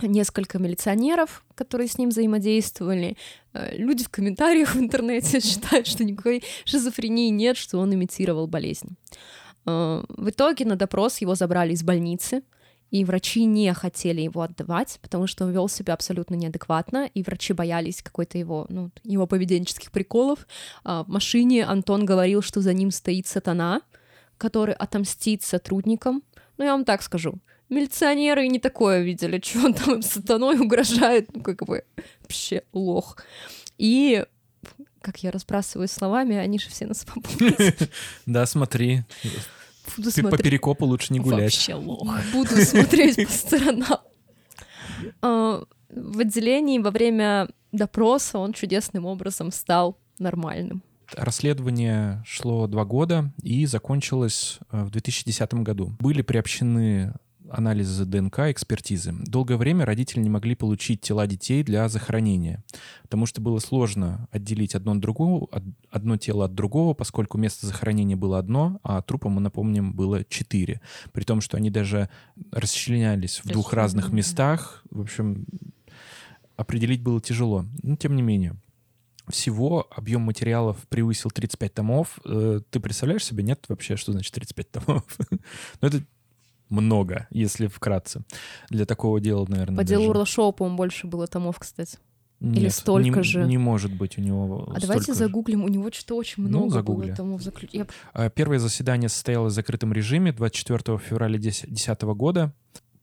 несколько 0.00 0.58
милиционеров, 0.58 1.44
которые 1.54 1.88
с 1.88 1.98
ним 1.98 2.10
взаимодействовали. 2.10 3.16
Э, 3.52 3.76
Люди 3.76 4.04
в 4.04 4.08
комментариях 4.08 4.74
в 4.74 4.78
интернете 4.78 5.40
считают, 5.42 5.86
что 5.86 6.04
никакой 6.04 6.42
шизофрении 6.64 7.30
нет, 7.30 7.56
что 7.56 7.78
он 7.78 7.92
имитировал 7.94 8.46
болезнь. 8.46 8.96
Э, 9.66 10.02
В 10.08 10.30
итоге 10.30 10.64
на 10.64 10.76
допрос 10.76 11.20
его 11.20 11.34
забрали 11.34 11.72
из 11.72 11.82
больницы, 11.82 12.42
и 12.90 13.04
врачи 13.04 13.44
не 13.44 13.72
хотели 13.74 14.22
его 14.22 14.40
отдавать, 14.40 14.98
потому 15.02 15.26
что 15.26 15.44
он 15.44 15.52
вел 15.52 15.68
себя 15.68 15.92
абсолютно 15.92 16.36
неадекватно, 16.36 17.10
и 17.12 17.22
врачи 17.22 17.52
боялись 17.52 18.02
какой-то 18.02 18.38
его, 18.38 18.66
ну, 18.70 18.90
его 19.04 19.26
поведенческих 19.26 19.90
приколов. 19.90 20.46
А 20.84 21.04
В 21.04 21.08
машине 21.08 21.64
Антон 21.66 22.06
говорил, 22.06 22.40
что 22.40 22.62
за 22.62 22.72
ним 22.72 22.90
стоит 22.90 23.26
сатана, 23.26 23.82
который 24.38 24.74
отомстит 24.74 25.42
сотрудникам. 25.42 26.22
Ну, 26.58 26.64
я 26.64 26.72
вам 26.72 26.84
так 26.84 27.02
скажу. 27.02 27.38
Милиционеры 27.68 28.48
не 28.48 28.58
такое 28.58 29.02
видели, 29.02 29.40
что 29.44 29.66
он 29.66 29.74
там 29.74 30.02
сатаной 30.02 30.58
угрожает, 30.58 31.34
ну, 31.34 31.42
как 31.42 31.64
бы, 31.64 31.84
вообще 32.20 32.62
лох. 32.72 33.16
И, 33.78 34.24
как 35.00 35.22
я 35.22 35.30
разбрасываю 35.30 35.88
словами, 35.88 36.36
они 36.36 36.58
же 36.58 36.68
все 36.68 36.86
на 36.86 36.94
свободе. 36.94 37.74
Да, 38.26 38.44
смотри. 38.46 39.04
Буду 39.96 40.12
Ты 40.12 40.22
по 40.22 40.36
перекопу 40.36 40.84
лучше 40.84 41.12
не 41.12 41.20
гулять. 41.20 41.54
Вообще 41.54 41.74
лох. 41.74 42.06
Буду 42.32 42.56
смотреть 42.56 43.26
по 43.26 43.32
сторонам. 43.32 44.00
А, 45.22 45.62
В 45.88 46.18
отделении 46.18 46.78
во 46.78 46.90
время 46.90 47.48
допроса 47.72 48.38
он 48.38 48.52
чудесным 48.52 49.06
образом 49.06 49.50
стал 49.52 49.96
нормальным. 50.18 50.82
Расследование 51.16 52.22
шло 52.26 52.66
два 52.66 52.84
года 52.84 53.32
и 53.42 53.64
закончилось 53.66 54.58
э, 54.70 54.84
в 54.84 54.90
2010 54.90 55.54
году. 55.54 55.96
Были 55.98 56.22
приобщены 56.22 57.14
анализы 57.50 58.04
ДНК, 58.04 58.40
экспертизы. 58.50 59.14
Долгое 59.24 59.56
время 59.56 59.86
родители 59.86 60.20
не 60.20 60.28
могли 60.28 60.54
получить 60.54 61.00
тела 61.00 61.26
детей 61.26 61.62
для 61.62 61.88
захоронения, 61.88 62.62
потому 63.02 63.24
что 63.24 63.40
было 63.40 63.58
сложно 63.58 64.28
отделить 64.30 64.74
одно 64.74 64.92
от 64.92 65.00
другого, 65.00 65.44
од- 65.50 65.62
одно 65.90 66.18
тело 66.18 66.44
от 66.44 66.54
другого, 66.54 66.92
поскольку 66.92 67.38
место 67.38 67.66
захоронения 67.66 68.16
было 68.16 68.38
одно, 68.38 68.80
а 68.82 69.00
трупа, 69.00 69.30
мы 69.30 69.40
напомним, 69.40 69.94
было 69.94 70.24
четыре. 70.24 70.82
При 71.12 71.24
том, 71.24 71.40
что 71.40 71.56
они 71.56 71.70
даже 71.70 72.10
расчленялись 72.52 73.40
в 73.42 73.48
двух 73.48 73.72
разных 73.72 74.12
местах. 74.12 74.84
В 74.90 75.00
общем, 75.00 75.46
определить 76.56 77.02
было 77.02 77.18
тяжело. 77.20 77.64
Но 77.82 77.96
тем 77.96 78.14
не 78.14 78.22
менее. 78.22 78.56
Всего 79.28 79.86
объем 79.90 80.22
материалов 80.22 80.76
превысил 80.88 81.30
35 81.30 81.74
томов. 81.74 82.18
Э, 82.24 82.60
Ты 82.70 82.80
представляешь 82.80 83.24
себе, 83.24 83.42
нет 83.42 83.64
вообще, 83.68 83.96
что 83.96 84.12
значит 84.12 84.32
35 84.34 84.70
томов? 84.70 85.04
Ну, 85.80 85.88
это 85.88 86.02
много, 86.68 87.26
если 87.30 87.66
вкратце. 87.66 88.22
Для 88.70 88.84
такого 88.84 89.20
дела, 89.20 89.46
наверное, 89.48 89.76
По 89.78 89.84
делу 89.84 90.02
даже- 90.02 90.10
Урлашова, 90.10 90.52
по-моему, 90.52 90.76
больше 90.76 91.06
было 91.06 91.26
томов, 91.26 91.58
кстати. 91.58 91.98
или 92.40 92.64
Нет, 92.64 92.74
столько 92.74 93.18
не- 93.18 93.22
же? 93.24 93.44
Не 93.46 93.58
может 93.58 93.92
быть 93.96 94.18
у 94.18 94.20
него 94.20 94.64
А 94.74 94.78
давайте 94.80 95.04
столько 95.04 95.12
же. 95.12 95.14
загуглим, 95.14 95.64
у 95.64 95.68
него 95.68 95.90
что-то 95.90 96.16
очень 96.16 96.42
Ну, 96.44 96.48
много 96.50 96.64
было 96.66 96.72
загугли. 96.74 97.14
томов 97.14 97.42
заключ- 97.42 97.70
Я 97.72 97.86
А, 98.12 98.28
Первое 98.30 98.58
заседание 98.58 99.08
состоялось 99.08 99.52
в 99.52 99.56
закрытом 99.56 99.92
режиме 99.92 100.32
24 100.32 100.98
февраля 100.98 101.38
2010 101.38 102.14
года. 102.14 102.52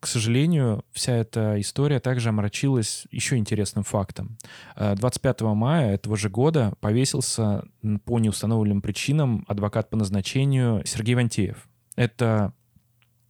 К 0.05 0.07
сожалению, 0.07 0.85
вся 0.91 1.13
эта 1.13 1.59
история 1.59 1.99
также 1.99 2.29
омрачилась 2.29 3.07
еще 3.09 3.37
интересным 3.37 3.83
фактом. 3.83 4.37
А, 4.75 4.93
25 4.93 5.41
мая 5.55 5.95
этого 5.95 6.15
же 6.15 6.29
года 6.29 6.75
повесился 6.79 7.63
по 8.03 8.19
неустановленным 8.19 8.83
причинам 8.83 9.43
адвокат 9.47 9.89
по 9.89 9.97
назначению 9.97 10.83
Сергей 10.85 11.15
Вантеев. 11.15 11.67
Это 11.95 12.53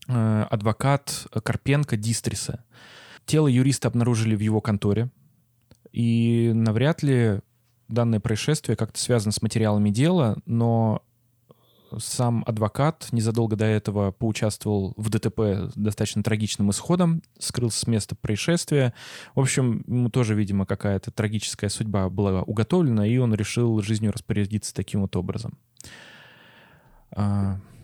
э, 0.09 0.45
адвокат 0.49 1.27
Карпенко 1.31 1.95
Дистриса. 1.95 2.65
Тело 3.25 3.47
юриста 3.47 3.87
обнаружили 3.87 4.35
в 4.35 4.41
его 4.41 4.59
конторе, 4.59 5.09
и 5.93 6.51
навряд 6.53 7.03
ли 7.03 7.39
данное 7.87 8.19
происшествие 8.19 8.75
как-то 8.75 8.99
связано 8.99 9.31
с 9.31 9.41
материалами 9.41 9.91
дела, 9.91 10.39
но 10.45 11.04
сам 11.99 12.43
адвокат 12.47 13.07
незадолго 13.11 13.55
до 13.55 13.65
этого 13.65 14.11
поучаствовал 14.11 14.93
в 14.97 15.09
ДТП 15.09 15.39
с 15.39 15.73
достаточно 15.75 16.23
трагичным 16.23 16.71
исходом, 16.71 17.21
скрылся 17.39 17.79
с 17.79 17.87
места 17.87 18.15
происшествия. 18.15 18.93
В 19.35 19.39
общем, 19.39 19.83
ему 19.87 20.09
тоже, 20.09 20.35
видимо, 20.35 20.65
какая-то 20.65 21.11
трагическая 21.11 21.69
судьба 21.69 22.09
была 22.09 22.41
уготовлена, 22.41 23.07
и 23.07 23.17
он 23.17 23.33
решил 23.33 23.81
жизнью 23.81 24.11
распорядиться 24.11 24.73
таким 24.73 25.01
вот 25.01 25.15
образом. 25.15 25.57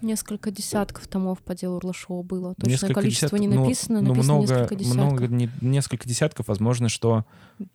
Несколько 0.02 0.52
десятков 0.52 1.08
томов 1.08 1.40
по 1.40 1.54
делу 1.56 1.78
Урлашова 1.78 2.24
было. 2.24 2.56
Точное 2.56 2.72
несколько 2.72 2.94
количество 2.96 3.38
десят- 3.38 3.40
не 3.40 3.48
ну, 3.56 3.62
написано, 3.64 4.02
ну, 4.02 4.10
написано 4.10 4.34
много, 4.34 4.54
несколько 4.54 4.76
десятков. 4.76 4.96
много, 5.04 5.28
не- 5.28 5.50
несколько 5.62 6.08
десятков, 6.10 6.48
возможно, 6.48 6.90
что 6.90 7.26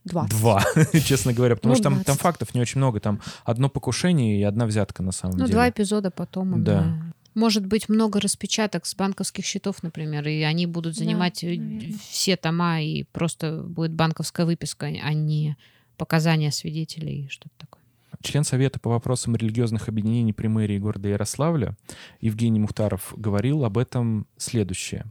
20. 0.05 0.31
два, 0.39 0.65
честно 1.05 1.33
говоря, 1.33 1.55
потому 1.57 1.73
Ну, 1.73 1.77
что 1.77 1.85
там, 1.85 1.95
там 1.97 2.05
20. 2.17 2.21
фактов 2.23 2.55
не 2.55 2.61
очень 2.61 2.79
много, 2.79 3.01
там 3.01 3.21
одно 3.45 3.69
покушение 3.69 4.41
и 4.41 4.43
одна 4.43 4.67
взятка 4.67 5.03
на 5.03 5.13
самом 5.13 5.37
Ну, 5.37 5.45
деле. 5.45 5.53
два 5.53 5.71
эпизода 5.71 6.11
потом. 6.11 6.65
Да. 6.65 6.81
да. 6.81 7.13
Может 7.35 7.67
быть, 7.67 7.89
много 7.91 8.19
распечаток 8.19 8.87
с 8.87 8.95
банковских 8.95 9.45
счетов, 9.45 9.83
например, 9.83 10.27
и 10.27 10.41
они 10.41 10.67
будут 10.67 10.95
Да, 10.95 11.01
занимать 11.05 11.45
э, 11.45 11.57
наверно. 11.59 11.99
все 12.09 12.37
тома, 12.37 12.81
и 12.83 13.05
просто 13.05 13.63
будет 13.63 13.93
банковская 13.93 14.47
выписка, 14.47 14.87
а 14.87 15.13
не 15.13 15.57
показания 15.99 16.51
свидетелей 16.51 17.27
и 17.27 17.29
что-то 17.29 17.55
такое. 17.59 17.83
Член 18.23 18.45
Совета 18.45 18.81
по 18.81 18.91
вопросам 18.91 19.37
религиозных 19.37 19.89
объединений 19.89 20.33
при 20.33 20.47
мэрии 20.49 20.79
города 20.79 21.09
Ярославля 21.09 21.77
Евгений 22.21 22.61
Мухтаров 22.61 23.15
говорил 23.17 23.65
об 23.65 23.79
этом 23.79 24.27
следующее. 24.37 25.07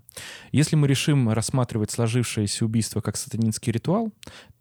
Если 0.52 0.76
мы 0.76 0.88
решим 0.88 1.30
рассматривать 1.30 1.92
сложившееся 1.92 2.66
убийство 2.66 3.02
как 3.02 3.18
сатанинский 3.18 3.72
ритуал, 3.72 4.12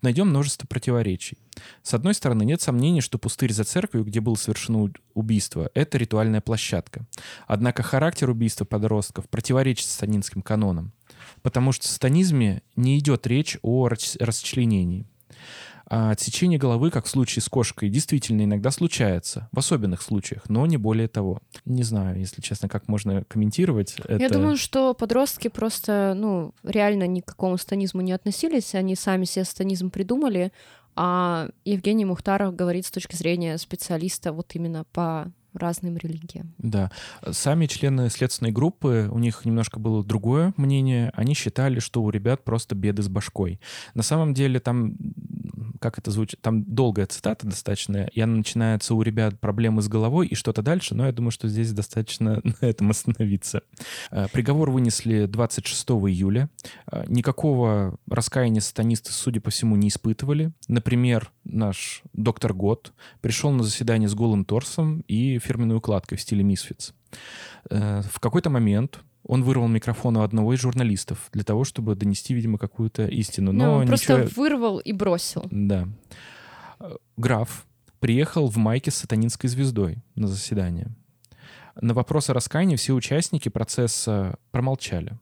найдем 0.02 0.28
множество 0.28 0.66
противоречий. 0.66 1.38
С 1.82 1.94
одной 1.94 2.14
стороны, 2.14 2.44
нет 2.44 2.60
сомнений, 2.60 3.00
что 3.00 3.18
пустырь 3.18 3.52
за 3.52 3.64
церковью, 3.64 4.04
где 4.04 4.20
было 4.20 4.34
совершено 4.34 4.90
убийство, 5.14 5.70
это 5.74 5.98
ритуальная 5.98 6.40
площадка. 6.40 7.06
Однако 7.46 7.82
характер 7.82 8.30
убийства 8.30 8.64
подростков 8.64 9.28
противоречит 9.28 9.86
сатанинским 9.86 10.42
канонам, 10.42 10.92
потому 11.42 11.72
что 11.72 11.86
в 11.86 11.90
сатанизме 11.90 12.62
не 12.76 12.98
идет 12.98 13.26
речь 13.26 13.58
о 13.62 13.88
рас- 13.88 14.16
расчленении. 14.20 15.06
А 15.86 16.10
отсечение 16.10 16.58
головы, 16.58 16.90
как 16.90 17.04
в 17.06 17.08
случае 17.08 17.42
с 17.42 17.48
кошкой, 17.48 17.90
действительно 17.90 18.42
иногда 18.42 18.70
случается, 18.70 19.48
в 19.52 19.58
особенных 19.58 20.02
случаях, 20.02 20.48
но 20.48 20.66
не 20.66 20.76
более 20.76 21.08
того. 21.08 21.40
Не 21.64 21.82
знаю, 21.82 22.18
если 22.18 22.40
честно, 22.40 22.68
как 22.68 22.88
можно 22.88 23.24
комментировать 23.24 23.94
это. 23.98 24.16
Я 24.16 24.28
думаю, 24.28 24.56
что 24.56 24.94
подростки 24.94 25.48
просто, 25.48 26.14
ну, 26.16 26.54
реально 26.62 27.06
ни 27.06 27.20
к 27.20 27.26
какому 27.26 27.58
станизму 27.58 28.00
не 28.00 28.12
относились, 28.12 28.74
они 28.74 28.96
сами 28.96 29.24
себе 29.24 29.44
станизм 29.44 29.90
придумали, 29.90 30.52
а 30.96 31.48
Евгений 31.64 32.04
Мухтаров 32.04 32.54
говорит 32.54 32.86
с 32.86 32.90
точки 32.90 33.16
зрения 33.16 33.58
специалиста 33.58 34.32
вот 34.32 34.54
именно 34.54 34.84
по 34.92 35.32
разным 35.54 35.96
религиям. 35.96 36.52
Да. 36.58 36.90
Сами 37.30 37.66
члены 37.66 38.10
следственной 38.10 38.50
группы, 38.50 39.08
у 39.10 39.18
них 39.18 39.44
немножко 39.44 39.78
было 39.78 40.04
другое 40.04 40.52
мнение. 40.56 41.12
Они 41.14 41.34
считали, 41.34 41.78
что 41.78 42.02
у 42.02 42.10
ребят 42.10 42.44
просто 42.44 42.74
беды 42.74 43.02
с 43.02 43.08
башкой. 43.08 43.60
На 43.94 44.02
самом 44.02 44.34
деле 44.34 44.60
там, 44.60 44.94
как 45.84 45.98
это 45.98 46.10
звучит, 46.10 46.40
там 46.40 46.64
долгая 46.64 47.04
цитата 47.04 47.46
достаточно, 47.46 48.08
и 48.10 48.18
она 48.18 48.36
начинается 48.36 48.94
у 48.94 49.02
ребят 49.02 49.38
проблемы 49.38 49.82
с 49.82 49.88
головой 49.88 50.26
и 50.28 50.34
что-то 50.34 50.62
дальше, 50.62 50.94
но 50.94 51.04
я 51.04 51.12
думаю, 51.12 51.30
что 51.30 51.46
здесь 51.46 51.72
достаточно 51.72 52.40
на 52.60 52.64
этом 52.64 52.88
остановиться. 52.88 53.60
Э, 54.10 54.28
Приговор 54.32 54.70
вынесли 54.70 55.26
26 55.26 55.90
июля. 55.90 56.48
Э, 56.90 57.04
Никакого 57.06 57.98
раскаяния 58.08 58.62
сатанисты, 58.62 59.12
судя 59.12 59.42
по 59.42 59.50
всему, 59.50 59.76
не 59.76 59.88
испытывали. 59.88 60.52
Например, 60.68 61.30
наш 61.44 62.02
доктор 62.14 62.54
Гот 62.54 62.94
пришел 63.20 63.50
на 63.50 63.62
заседание 63.62 64.08
с 64.08 64.14
голым 64.14 64.46
торсом 64.46 65.04
и 65.06 65.38
фирменной 65.38 65.76
укладкой 65.76 66.16
в 66.16 66.22
стиле 66.22 66.42
Мисфиц. 66.42 66.94
В 67.70 68.20
какой-то 68.20 68.50
момент 68.50 69.00
он 69.26 69.42
вырвал 69.42 69.68
микрофон 69.68 70.16
у 70.16 70.22
одного 70.22 70.52
из 70.54 70.60
журналистов 70.60 71.30
для 71.32 71.44
того, 71.44 71.64
чтобы 71.64 71.94
донести, 71.94 72.34
видимо, 72.34 72.58
какую-то 72.58 73.06
истину. 73.06 73.52
Ну, 73.52 73.64
Но 73.64 73.74
он 73.76 73.86
просто 73.86 74.22
ничего... 74.22 74.42
вырвал 74.42 74.78
и 74.78 74.92
бросил. 74.92 75.46
Да. 75.50 75.88
Э, 76.78 76.96
Граф 77.16 77.66
приехал 78.00 78.48
в 78.48 78.56
майке 78.58 78.90
с 78.90 78.96
сатанинской 78.96 79.48
звездой 79.48 80.02
на 80.14 80.28
заседание. 80.28 80.88
На 81.80 81.94
вопрос 81.94 82.28
о 82.28 82.34
раскаянии 82.34 82.76
все 82.76 82.92
участники 82.92 83.48
процесса 83.48 84.36
промолчали. 84.50 85.18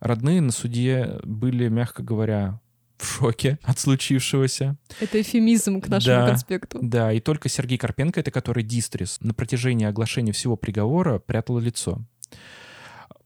Родные 0.00 0.40
на 0.40 0.50
суде 0.50 1.20
были, 1.22 1.68
мягко 1.68 2.02
говоря, 2.02 2.60
в 3.02 3.06
шоке 3.06 3.58
от 3.62 3.78
случившегося. 3.78 4.76
Это 5.00 5.20
эфемизм 5.20 5.80
к 5.80 5.88
нашему 5.88 6.16
Да. 6.20 6.28
конспекту. 6.28 6.78
Да, 6.82 7.12
и 7.12 7.20
только 7.20 7.48
Сергей 7.48 7.78
Карпенко, 7.78 8.20
это 8.20 8.30
который 8.30 8.62
Дистрис, 8.62 9.18
на 9.20 9.34
протяжении 9.34 9.86
оглашения 9.86 10.32
всего 10.32 10.56
приговора 10.56 11.18
прятал 11.18 11.58
лицо. 11.58 12.00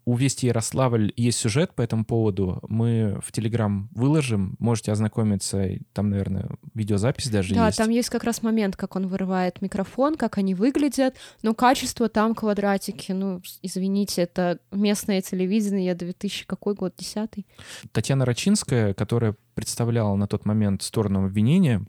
У 0.07 0.15
Вести 0.15 0.47
Ярославль 0.47 1.13
есть 1.17 1.39
сюжет 1.39 1.75
по 1.75 1.83
этому 1.83 2.05
поводу. 2.05 2.61
Мы 2.69 3.19
в 3.25 3.33
Телеграм 3.33 3.89
выложим. 3.93 4.55
Можете 4.61 4.93
ознакомиться. 4.93 5.67
Там, 5.93 6.11
наверное, 6.11 6.49
видеозапись 6.75 7.29
даже 7.29 7.57
Да, 7.57 7.67
есть. 7.67 7.79
там 7.79 7.91
есть 7.91 8.09
как 8.09 8.23
раз 8.23 8.41
момент, 8.41 8.77
как 8.77 8.95
он 8.95 9.09
вырывает 9.09 9.61
микрофон, 9.61 10.15
как 10.15 10.39
они 10.39 10.55
выглядят, 10.55 11.17
но 11.43 11.55
качество 11.55 12.09
там 12.09 12.37
квадратики, 12.37 13.11
ну, 13.11 13.43
извините, 13.63 14.23
это 14.23 14.61
местное 14.71 15.21
телевидение, 15.23 15.97
2000 15.97 16.47
какой 16.47 16.75
год, 16.75 16.95
десятый? 16.97 17.45
Татьяна 17.91 18.25
Рачинская, 18.25 18.95
которая 18.95 19.35
представляла 19.55 20.15
на 20.15 20.29
тот 20.29 20.47
момент 20.47 20.85
сторону 20.85 21.25
обвинения, 21.25 21.85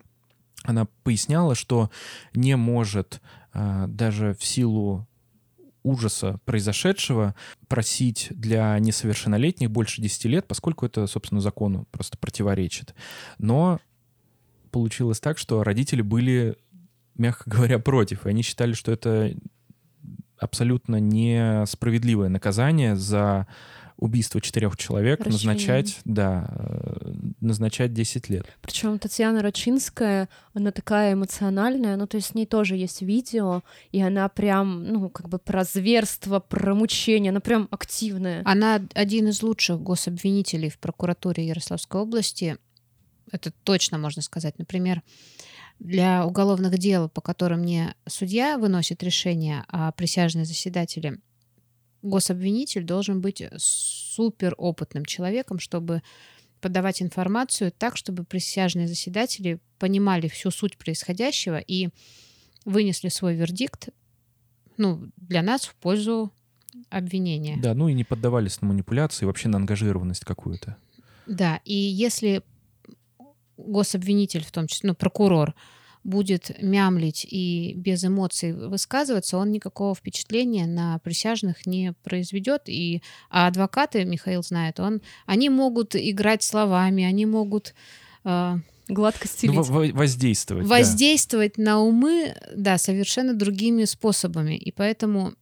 она 0.63 0.87
поясняла, 1.03 1.53
что 1.53 1.91
не 2.33 2.55
может 2.57 3.21
а, 3.53 3.87
даже 3.87 4.35
в 4.39 4.43
силу 4.43 5.06
ужаса 5.87 6.39
произошедшего 6.45 7.35
просить 7.67 8.27
для 8.31 8.77
несовершеннолетних 8.79 9.71
больше 9.71 10.01
10 10.01 10.25
лет, 10.25 10.47
поскольку 10.47 10.85
это, 10.85 11.07
собственно, 11.07 11.41
закону 11.41 11.87
просто 11.91 12.17
противоречит. 12.17 12.93
Но 13.37 13.79
получилось 14.71 15.19
так, 15.19 15.37
что 15.37 15.63
родители 15.63 16.01
были, 16.01 16.57
мягко 17.15 17.49
говоря, 17.49 17.79
против. 17.79 18.25
И 18.25 18.29
они 18.29 18.41
считали, 18.41 18.73
что 18.73 18.91
это 18.91 19.33
абсолютно 20.37 20.97
несправедливое 20.99 22.29
наказание 22.29 22.95
за 22.95 23.47
убийство 23.97 24.39
четырех 24.39 24.77
человек 24.77 25.19
Расчленение. 25.19 25.53
назначать, 25.53 25.99
да, 26.05 26.47
э, 26.49 27.13
назначать 27.41 27.93
10 27.93 28.29
лет. 28.29 28.45
Причем 28.61 28.99
Татьяна 28.99 29.41
Рачинская, 29.41 30.29
она 30.53 30.71
такая 30.71 31.13
эмоциональная, 31.13 31.97
ну, 31.97 32.07
то 32.07 32.17
есть 32.17 32.27
с 32.27 32.33
ней 32.35 32.45
тоже 32.45 32.75
есть 32.75 33.01
видео, 33.01 33.63
и 33.91 34.01
она 34.01 34.29
прям, 34.29 34.83
ну, 34.83 35.09
как 35.09 35.29
бы 35.29 35.39
про 35.39 35.63
зверство, 35.63 36.39
про 36.39 36.75
мучение, 36.75 37.31
она 37.31 37.39
прям 37.39 37.67
активная. 37.71 38.41
Она 38.45 38.81
один 38.93 39.27
из 39.27 39.41
лучших 39.41 39.81
гособвинителей 39.81 40.69
в 40.69 40.77
прокуратуре 40.77 41.47
Ярославской 41.47 42.01
области. 42.01 42.57
Это 43.31 43.51
точно 43.63 43.97
можно 43.97 44.21
сказать. 44.21 44.57
Например, 44.59 45.01
для 45.79 46.25
уголовных 46.25 46.77
дел, 46.77 47.09
по 47.09 47.21
которым 47.21 47.63
не 47.63 47.93
судья 48.07 48.57
выносит 48.57 49.03
решение, 49.03 49.63
а 49.67 49.91
присяжные 49.91 50.45
заседатели, 50.45 51.19
гособвинитель 52.07 52.83
должен 52.83 53.21
быть 53.21 53.43
супер 53.57 54.55
опытным 54.57 55.05
человеком, 55.05 55.59
чтобы 55.59 56.01
подавать 56.61 57.01
информацию 57.01 57.71
так, 57.71 57.97
чтобы 57.97 58.23
присяжные 58.23 58.87
заседатели 58.87 59.59
понимали 59.77 60.27
всю 60.27 60.49
суть 60.51 60.77
происходящего 60.77 61.57
и 61.59 61.89
вынесли 62.65 63.09
свой 63.09 63.35
вердикт 63.35 63.89
ну, 64.77 65.09
для 65.17 65.41
нас 65.41 65.65
в 65.65 65.75
пользу 65.75 66.31
обвинения. 66.89 67.57
Да, 67.61 67.73
ну 67.73 67.87
и 67.87 67.93
не 67.93 68.03
поддавались 68.03 68.61
на 68.61 68.67
манипуляции, 68.67 69.25
вообще 69.25 69.49
на 69.49 69.57
ангажированность 69.57 70.25
какую-то. 70.25 70.77
Да, 71.25 71.59
и 71.65 71.73
если 71.73 72.43
гособвинитель, 73.57 74.43
в 74.43 74.51
том 74.51 74.67
числе, 74.67 74.89
ну, 74.89 74.95
прокурор, 74.95 75.55
будет 76.07 76.51
мямлить 76.61 77.27
и 77.29 77.73
без 77.75 78.03
эмоций 78.05 78.53
высказываться, 78.53 79.37
он 79.37 79.51
никакого 79.51 79.93
впечатления 79.93 80.65
на 80.65 80.99
присяжных 80.99 81.65
не 81.67 81.93
произведет. 82.01 82.61
И, 82.67 83.03
а 83.29 83.47
адвокаты, 83.47 84.05
Михаил 84.05 84.41
знает, 84.41 84.79
он, 84.79 85.01
они 85.25 85.49
могут 85.49 85.95
играть 85.97 86.43
словами, 86.43 87.03
они 87.03 87.25
могут 87.25 87.75
э, 88.23 88.55
Гладко 88.89 89.25
Ну, 89.27 89.29
стелить. 89.33 89.55
во- 89.55 89.63
во- 89.63 89.91
воздействовать. 89.93 90.63
да. 90.63 90.69
воздействовать 90.69 91.57
на 91.57 91.81
умы, 91.81 92.33
да, 92.55 92.77
совершенно 92.77 93.33
другими 93.33 93.83
способами. 93.83 94.55
И 94.55 94.71
поэтому 94.71 95.33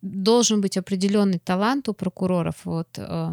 должен 0.00 0.62
быть 0.62 0.78
определенный 0.78 1.38
талант 1.38 1.90
у 1.90 1.92
прокуроров. 1.92 2.56
Вот 2.64 2.88
э, 2.96 3.32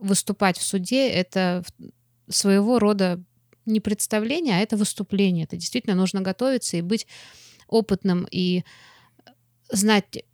выступать 0.00 0.58
в 0.58 0.62
суде 0.64 1.08
это 1.08 1.62
своего 2.28 2.80
рода 2.80 3.22
не 3.66 3.80
представление, 3.80 4.56
а 4.56 4.60
это 4.60 4.76
выступление. 4.76 5.44
Это 5.44 5.56
действительно 5.56 5.94
нужно 5.94 6.20
готовиться 6.20 6.76
и 6.76 6.82
быть 6.82 7.06
опытным 7.68 8.26
и 8.30 8.64
знать 9.70 10.24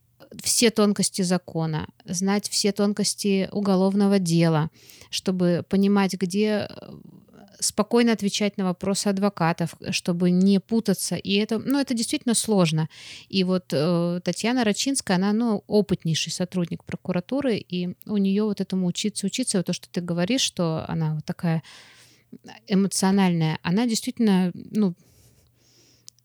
все 0.43 0.70
тонкости 0.70 1.22
закона, 1.22 1.89
знать 2.05 2.49
все 2.49 2.72
тонкости 2.72 3.49
уголовного 3.53 4.18
дела, 4.18 4.70
чтобы 5.11 5.64
понимать, 5.68 6.14
где 6.14 6.68
э, 6.68 6.93
спокойно 7.61 8.12
отвечать 8.12 8.57
на 8.57 8.64
вопросы 8.64 9.09
адвокатов, 9.09 9.74
чтобы 9.91 10.30
не 10.30 10.59
путаться. 10.59 11.16
И 11.16 11.35
это, 11.35 11.59
ну, 11.59 11.78
это 11.78 11.95
действительно 11.95 12.35
сложно. 12.35 12.89
И 13.28 13.45
вот 13.45 13.66
э, 13.72 14.20
Татьяна 14.24 14.64
Рачинская, 14.64 15.16
она, 15.16 15.33
ну, 15.33 15.64
опытнейший 15.66 16.33
сотрудник 16.33 16.85
прокуратуры, 16.85 17.57
и 17.57 17.95
у 18.07 18.16
нее 18.16 18.45
вот 18.45 18.61
этому 18.61 18.87
учиться, 18.87 19.26
учиться, 19.26 19.59
вот 19.59 19.66
то, 19.66 19.72
что 19.72 19.89
ты 19.91 20.01
говоришь, 20.01 20.43
что 20.43 20.85
она 20.89 21.16
вот 21.16 21.24
такая 21.24 21.62
эмоциональная, 22.66 23.59
она 23.62 23.87
действительно, 23.87 24.53
ну, 24.55 24.95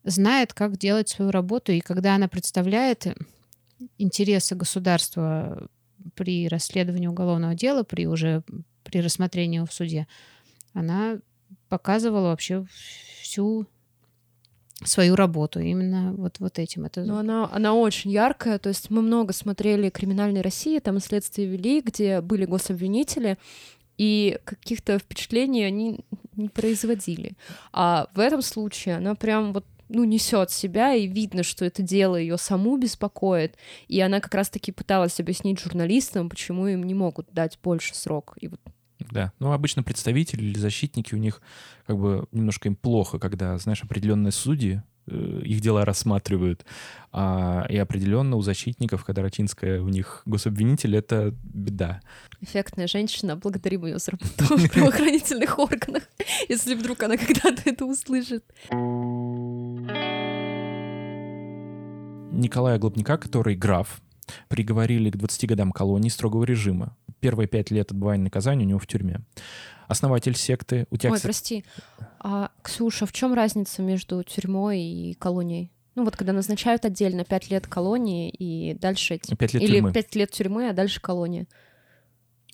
знает, 0.03 0.53
как 0.53 0.77
делать 0.77 1.09
свою 1.09 1.31
работу, 1.31 1.71
и 1.71 1.79
когда 1.79 2.15
она 2.15 2.27
представляет 2.27 3.07
интересы 3.97 4.55
государства 4.55 5.69
при 6.15 6.47
расследовании 6.47 7.07
уголовного 7.07 7.55
дела, 7.55 7.83
при 7.83 8.07
уже 8.07 8.43
при 8.83 9.01
рассмотрении 9.01 9.59
в 9.59 9.71
суде, 9.71 10.07
она 10.73 11.19
показывала 11.69 12.29
вообще 12.29 12.65
всю 13.21 13.67
свою 14.83 15.15
работу. 15.15 15.59
Именно 15.59 16.13
вот, 16.13 16.39
вот 16.39 16.59
этим. 16.59 16.85
Это... 16.85 17.03
Ну, 17.03 17.17
она, 17.17 17.49
она 17.51 17.73
очень 17.73 18.11
яркая, 18.11 18.59
то 18.59 18.69
есть 18.69 18.89
мы 18.89 19.01
много 19.01 19.33
смотрели 19.33 19.89
«Криминальной 19.89 20.41
России», 20.41 20.79
там 20.79 20.99
следствие 20.99 21.47
вели, 21.47 21.81
где 21.81 22.21
были 22.21 22.45
гособвинители, 22.45 23.37
и 23.97 24.39
каких-то 24.43 24.99
впечатлений 24.99 25.63
они 25.63 26.01
не 26.35 26.49
производили. 26.49 27.33
А 27.71 28.07
в 28.13 28.19
этом 28.19 28.41
случае 28.41 28.97
она 28.97 29.15
прям 29.15 29.53
вот 29.53 29.65
ну, 29.89 30.03
несет 30.03 30.51
себя, 30.51 30.93
и 30.93 31.07
видно, 31.07 31.43
что 31.43 31.65
это 31.65 31.81
дело 31.81 32.15
ее 32.17 32.37
саму 32.37 32.77
беспокоит. 32.77 33.57
И 33.87 33.99
она 34.01 34.19
как 34.19 34.33
раз-таки 34.35 34.71
пыталась 34.71 35.19
объяснить 35.19 35.59
журналистам, 35.59 36.29
почему 36.29 36.67
им 36.67 36.83
не 36.83 36.93
могут 36.93 37.31
дать 37.31 37.57
больше 37.63 37.95
срок. 37.95 38.37
И 38.41 38.49
вот 38.49 38.59
да, 39.11 39.31
ну 39.39 39.51
обычно 39.51 39.83
представители 39.83 40.43
или 40.43 40.57
защитники 40.57 41.13
у 41.13 41.17
них 41.17 41.41
как 41.85 41.97
бы 41.97 42.27
немножко 42.31 42.67
им 42.67 42.75
плохо, 42.75 43.19
когда, 43.19 43.57
знаешь, 43.57 43.83
определенные 43.83 44.31
судьи 44.31 44.81
их 45.07 45.61
дела 45.61 45.85
рассматривают, 45.85 46.65
а, 47.11 47.65
и 47.69 47.77
определенно 47.77 48.35
у 48.35 48.41
защитников, 48.41 49.03
когда 49.03 49.21
Рачинская 49.21 49.81
у 49.81 49.89
них 49.89 50.21
гособвинитель, 50.25 50.95
это 50.95 51.33
беда. 51.43 52.01
Эффектная 52.41 52.87
женщина, 52.87 53.35
благодарим 53.35 53.85
ее 53.85 53.99
за 53.99 54.11
работу 54.11 54.57
в 54.57 54.71
правоохранительных 54.71 55.57
органах, 55.57 56.03
если 56.49 56.75
вдруг 56.75 57.01
она 57.03 57.17
когда-то 57.17 57.61
это 57.65 57.85
услышит. 57.85 58.43
Николая 62.31 62.77
Глобника, 62.77 63.17
который 63.17 63.55
граф, 63.55 64.01
приговорили 64.47 65.09
к 65.09 65.17
20 65.17 65.47
годам 65.47 65.71
колонии 65.71 66.09
строгого 66.09 66.43
режима. 66.43 66.95
Первые 67.19 67.47
пять 67.47 67.71
лет 67.71 67.91
отбывания 67.91 68.23
наказания 68.23 68.65
у 68.65 68.67
него 68.67 68.79
в 68.79 68.87
тюрьме. 68.87 69.21
Основатель 69.87 70.35
секты... 70.35 70.85
У 70.91 70.97
тебя, 70.97 71.11
Ой, 71.13 71.19
прости. 71.21 71.63
А, 72.19 72.51
Ксюша, 72.61 73.05
в 73.05 73.13
чем 73.13 73.33
разница 73.33 73.81
между 73.81 74.21
тюрьмой 74.23 74.81
и 74.81 75.13
колонией? 75.13 75.71
Ну 75.95 76.03
вот 76.03 76.15
когда 76.15 76.33
назначают 76.33 76.85
отдельно 76.85 77.23
пять 77.23 77.49
лет 77.49 77.65
колонии 77.67 78.29
и 78.29 78.75
дальше... 78.75 79.17
5 79.17 79.53
лет 79.53 79.63
Или 79.63 79.75
тюрьмы. 79.77 79.93
пять 79.93 80.15
лет 80.15 80.31
тюрьмы, 80.31 80.69
а 80.69 80.73
дальше 80.73 81.01
колония. 81.01 81.47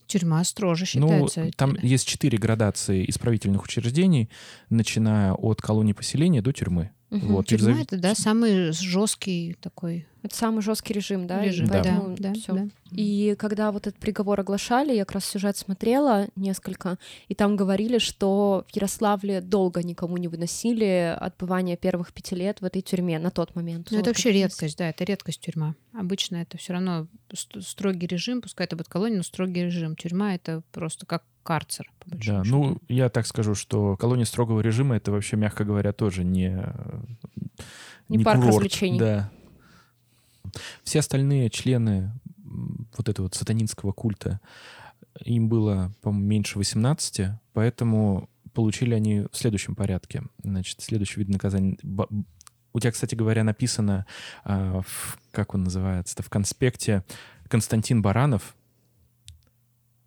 Тюрьма 0.06 0.44
строже 0.44 0.86
Ну, 0.96 1.08
считается. 1.28 1.58
там 1.58 1.76
есть 1.82 2.08
четыре 2.08 2.38
градации 2.38 3.10
исправительных 3.10 3.64
учреждений, 3.64 4.30
начиная 4.70 5.34
от 5.34 5.62
колонии 5.62 5.94
поселения 5.94 6.42
до 6.42 6.52
тюрьмы. 6.54 6.92
Мгм. 7.10 7.34
Вот, 7.34 7.48
Тюрьма 7.48 7.82
это, 7.82 7.98
да, 7.98 8.16
самый 8.16 8.72
жесткий 8.72 9.56
такой 9.60 10.08
Это 10.24 10.36
самый 10.38 10.62
жесткий 10.62 10.94
режим, 10.94 11.28
да? 11.28 11.42
режим. 11.44 11.68
Поэтому 11.68 12.16
да, 12.18 12.34
всё. 12.34 12.54
да. 12.54 12.68
И 12.92 13.36
когда 13.38 13.72
вот 13.74 13.88
этот 13.88 14.00
приговор 14.00 14.40
оглашали, 14.40 14.94
я 14.94 15.04
как 15.04 15.16
раз 15.16 15.26
сюжет 15.26 15.58
смотрела 15.58 16.28
несколько, 16.38 16.98
и 17.28 17.36
там 17.36 17.58
говорили, 17.58 17.98
что 17.98 18.64
в 18.68 18.76
Ярославле 18.76 19.42
долго 19.42 19.84
никому 19.84 20.16
не 20.18 20.28
выносили 20.30 21.14
отбывание 21.20 21.76
первых 21.76 22.14
пяти 22.14 22.36
лет 22.36 22.62
в 22.62 22.66
этой 22.66 22.82
тюрьме 22.82 23.20
на 23.20 23.32
тот 23.32 23.54
момент. 23.56 23.90
Ну, 23.92 24.00
это 24.00 24.12
вообще 24.12 24.32
редкость, 24.32 24.78
да, 24.78 24.90
это 24.90 25.04
редкость 25.04 25.42
тюрьма. 25.42 25.76
Обычно 25.92 26.38
это 26.38 26.58
все 26.58 26.74
равно 26.74 27.08
ст- 27.34 27.62
строгий 27.62 28.08
режим, 28.08 28.42
пускай 28.42 28.66
это 28.66 28.76
будет 28.78 28.88
колония, 28.88 29.18
но 29.18 29.24
строгий 29.24 29.64
режим. 29.66 29.96
Тюрьма 29.98 30.36
это 30.36 30.62
просто 30.72 31.06
как 31.06 31.24
карцер, 31.44 31.92
по 32.00 32.12
Да, 32.16 32.22
счету. 32.22 32.44
ну, 32.46 32.78
я 32.88 33.10
так 33.10 33.28
скажу, 33.28 33.56
что 33.56 33.98
колония 33.98 34.24
строгого 34.26 34.62
режима 34.62 34.96
это 34.96 35.12
вообще, 35.12 35.36
мягко 35.36 35.66
говоря, 35.66 35.92
тоже 35.92 36.24
не... 36.24 36.64
Не 38.08 38.20
парк 38.24 38.38
курорт. 38.40 38.56
развлечений. 38.56 39.00
Да. 39.00 39.30
Все 40.84 41.00
остальные 41.00 41.50
члены 41.50 42.12
вот 42.98 43.10
этого 43.10 43.30
сатанинского 43.32 43.92
культа, 43.92 44.40
им 45.26 45.50
было, 45.50 45.94
по-моему, 46.02 46.28
меньше 46.28 46.58
18, 46.58 47.32
поэтому 47.54 48.30
получили 48.54 48.94
они 48.94 49.22
в 49.32 49.36
следующем 49.36 49.76
порядке. 49.76 50.24
Значит, 50.44 50.82
следующий 50.82 51.20
вид 51.20 51.30
наказания... 51.30 51.78
У 52.76 52.80
тебя, 52.80 52.92
кстати 52.92 53.14
говоря, 53.14 53.44
написано, 53.44 54.08
а, 54.44 54.82
как 55.32 55.54
он 55.54 55.64
называется, 55.66 56.24
в 56.24 56.30
конспекте 56.30 57.04
Константин 57.48 58.02
Баранов, 58.02 58.56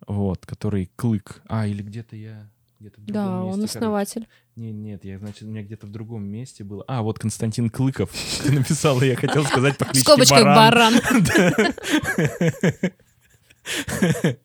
вот, 0.05 0.45
который 0.45 0.91
Клык. 0.97 1.41
А, 1.47 1.65
или 1.65 1.81
где-то 1.81 2.15
я... 2.15 2.49
Где-то 2.79 3.01
в 3.01 3.05
Да, 3.05 3.25
другом 3.25 3.53
он 3.53 3.61
месте, 3.61 3.79
короче. 3.79 3.85
основатель. 3.87 4.27
Не, 4.55 4.71
нет, 4.71 5.05
я, 5.05 5.17
значит, 5.19 5.43
у 5.43 5.47
меня 5.47 5.63
где-то 5.63 5.87
в 5.87 5.91
другом 5.91 6.23
месте 6.25 6.63
было. 6.63 6.83
А, 6.87 7.01
вот 7.01 7.17
Константин 7.19 7.69
Клыков. 7.69 8.11
Написал, 8.45 9.01
и 9.01 9.07
я 9.07 9.15
хотел 9.15 9.43
сказать 9.45 9.77
по 9.77 9.85
кличке 9.85 10.01
скобочках 10.01 10.43
баран. 10.43 10.95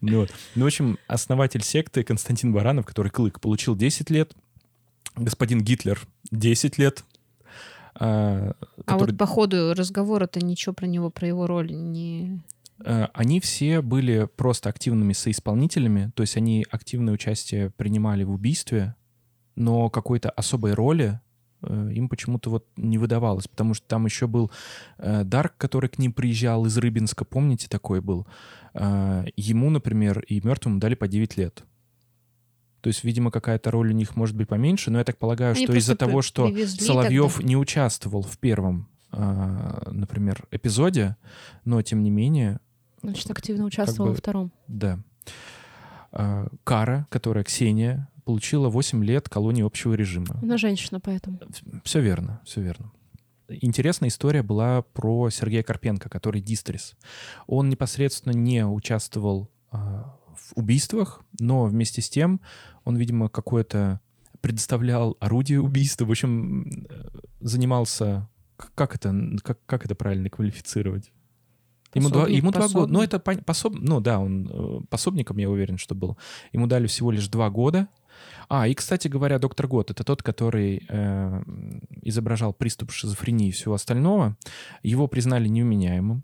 Ну, 0.00 0.26
в 0.54 0.64
общем, 0.64 0.98
основатель 1.06 1.62
секты 1.62 2.02
Константин 2.02 2.52
Баранов, 2.52 2.86
который 2.86 3.10
Клык, 3.10 3.40
получил 3.40 3.76
10 3.76 4.10
лет. 4.10 4.32
Господин 5.14 5.60
Гитлер 5.62 6.06
10 6.30 6.78
лет. 6.78 7.04
а, 7.94 8.52
А 8.76 8.82
который- 8.82 9.10
вот 9.12 9.18
по 9.18 9.26
ходу 9.26 9.72
разговора-то 9.74 10.44
ничего 10.44 10.74
про 10.74 10.86
него, 10.86 11.10
про 11.10 11.26
его 11.28 11.46
роль 11.46 11.72
не... 11.72 12.40
Э, 12.84 13.06
Они 13.14 13.40
все 13.40 13.80
были 13.80 14.28
просто 14.36 14.68
активными 14.68 15.12
соисполнителями, 15.12 16.10
то 16.14 16.22
есть 16.22 16.36
они 16.36 16.66
активное 16.70 17.14
участие 17.14 17.70
принимали 17.70 18.24
в 18.24 18.30
убийстве, 18.30 18.94
но 19.54 19.88
какой-то 19.88 20.30
особой 20.30 20.74
роли 20.74 21.20
э, 21.62 21.90
им 21.94 22.08
почему-то 22.08 22.50
вот 22.50 22.66
не 22.76 22.98
выдавалось, 22.98 23.48
потому 23.48 23.74
что 23.74 23.86
там 23.86 24.04
еще 24.04 24.26
был 24.26 24.50
э, 24.98 25.24
Дарк, 25.24 25.54
который 25.56 25.88
к 25.88 25.98
ним 25.98 26.12
приезжал 26.12 26.66
из 26.66 26.76
Рыбинска, 26.76 27.24
помните, 27.24 27.68
такой 27.68 28.00
был. 28.00 28.26
Ему, 28.74 29.70
например, 29.70 30.20
и 30.28 30.38
мертвому 30.46 30.78
дали 30.78 30.94
по 30.94 31.08
9 31.08 31.38
лет. 31.38 31.64
То 32.82 32.88
есть, 32.88 33.04
видимо, 33.04 33.30
какая-то 33.30 33.70
роль 33.70 33.88
у 33.88 33.94
них 33.94 34.16
может 34.16 34.36
быть 34.36 34.48
поменьше, 34.48 34.90
но 34.90 34.98
я 34.98 35.04
так 35.04 35.16
полагаю, 35.16 35.54
Они 35.54 35.64
что 35.64 35.74
из-за 35.74 35.96
того, 35.96 36.20
что 36.20 36.54
Соловьев 36.66 37.36
тогда. 37.36 37.48
не 37.48 37.56
участвовал 37.56 38.20
в 38.20 38.36
первом, 38.36 38.90
например, 39.10 40.46
эпизоде, 40.50 41.16
но 41.64 41.80
тем 41.80 42.02
не 42.02 42.10
менее 42.10 42.60
Значит, 43.10 43.30
активно 43.30 43.64
участвовал 43.64 44.08
бы- 44.10 44.14
во 44.14 44.18
втором. 44.18 44.52
да. 44.68 44.98
А, 46.12 46.48
Кара, 46.64 47.06
которая 47.10 47.44
Ксения, 47.44 48.08
получила 48.24 48.68
8 48.68 49.04
лет 49.04 49.28
колонии 49.28 49.62
общего 49.62 49.94
режима. 49.94 50.38
Она 50.42 50.56
женщина, 50.56 50.98
поэтому. 51.00 51.40
Все 51.84 52.00
верно, 52.00 52.40
все 52.44 52.60
верно. 52.62 52.92
Интересная 53.48 54.08
история 54.08 54.42
была 54.42 54.82
про 54.82 55.30
Сергея 55.30 55.62
Карпенко, 55.62 56.08
который 56.08 56.40
дистрис. 56.40 56.96
Он 57.46 57.68
непосредственно 57.68 58.32
не 58.32 58.66
участвовал 58.66 59.50
а, 59.70 60.16
в 60.34 60.52
убийствах, 60.56 61.22
но 61.38 61.64
вместе 61.66 62.02
с 62.02 62.08
тем 62.08 62.40
он, 62.84 62.96
видимо, 62.96 63.28
какое-то 63.28 64.00
предоставлял 64.40 65.16
орудие 65.20 65.60
убийства. 65.60 66.04
В 66.04 66.10
общем, 66.10 66.86
э, 66.88 67.08
занимался... 67.40 68.28
Как 68.74 68.94
это, 68.94 69.14
как, 69.42 69.58
как 69.66 69.84
это 69.84 69.94
правильно 69.94 70.30
квалифицировать? 70.30 71.12
Ему 71.96 72.10
два, 72.10 72.28
ему 72.28 72.50
два 72.50 72.68
года. 72.68 72.92
Ну, 72.92 73.02
это 73.02 73.18
пособ... 73.18 73.74
Ну, 73.78 74.00
да, 74.00 74.18
он 74.18 74.48
э, 74.52 74.80
пособником, 74.88 75.38
я 75.38 75.50
уверен, 75.50 75.78
что 75.78 75.94
был. 75.94 76.18
Ему 76.52 76.66
дали 76.66 76.86
всего 76.86 77.10
лишь 77.10 77.28
два 77.28 77.50
года. 77.50 77.88
А, 78.48 78.68
и, 78.68 78.74
кстати 78.74 79.08
говоря, 79.08 79.38
доктор 79.38 79.66
Гот— 79.66 79.90
это 79.92 80.04
тот, 80.04 80.22
который 80.22 80.86
э, 80.88 81.42
изображал 82.02 82.52
приступ 82.52 82.92
шизофрении 82.92 83.48
и 83.48 83.52
всего 83.52 83.74
остального. 83.74 84.36
Его 84.82 85.08
признали 85.08 85.48
невменяемым 85.48 86.22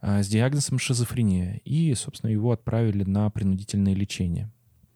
э, 0.00 0.22
с 0.22 0.28
диагнозом 0.28 0.78
шизофрения. 0.78 1.60
И, 1.64 1.94
собственно, 1.94 2.30
его 2.30 2.52
отправили 2.52 3.04
на 3.04 3.28
принудительное 3.30 3.94
лечение. 3.94 4.50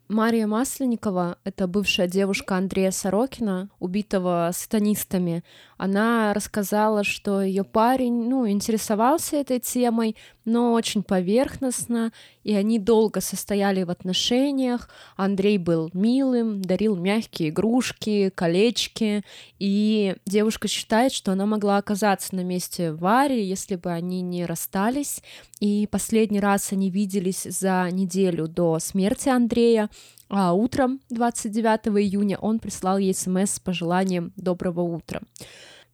Мария 0.09 0.47
Масленникова, 0.47 1.37
это 1.43 1.67
бывшая 1.67 2.07
девушка 2.07 2.57
Андрея 2.57 2.89
Сорокина, 2.89 3.69
убитого 3.79 4.49
сатанистами, 4.51 5.43
она 5.77 6.33
рассказала, 6.33 7.03
что 7.03 7.43
ее 7.43 7.63
парень, 7.63 8.27
ну, 8.27 8.49
интересовался 8.49 9.35
этой 9.35 9.59
темой, 9.59 10.15
но 10.49 10.73
очень 10.73 11.03
поверхностно, 11.03 12.11
и 12.43 12.53
они 12.53 12.79
долго 12.79 13.21
состояли 13.21 13.83
в 13.83 13.89
отношениях. 13.89 14.89
Андрей 15.15 15.57
был 15.57 15.89
милым, 15.93 16.61
дарил 16.61 16.95
мягкие 16.95 17.49
игрушки, 17.49 18.31
колечки, 18.33 19.23
и 19.59 20.15
девушка 20.25 20.67
считает, 20.67 21.13
что 21.13 21.31
она 21.31 21.45
могла 21.45 21.77
оказаться 21.77 22.35
на 22.35 22.43
месте 22.43 22.91
Вари, 22.91 23.43
если 23.43 23.75
бы 23.75 23.91
они 23.91 24.21
не 24.21 24.45
расстались, 24.45 25.21
и 25.59 25.87
последний 25.89 26.39
раз 26.39 26.71
они 26.71 26.89
виделись 26.89 27.43
за 27.43 27.87
неделю 27.91 28.47
до 28.47 28.79
смерти 28.79 29.29
Андрея, 29.29 29.89
а 30.29 30.53
утром 30.53 30.99
29 31.09 31.87
июня 32.03 32.37
он 32.37 32.59
прислал 32.59 32.97
ей 32.97 33.13
смс 33.13 33.53
с 33.53 33.59
пожеланием 33.59 34.31
«доброго 34.35 34.81
утра». 34.81 35.21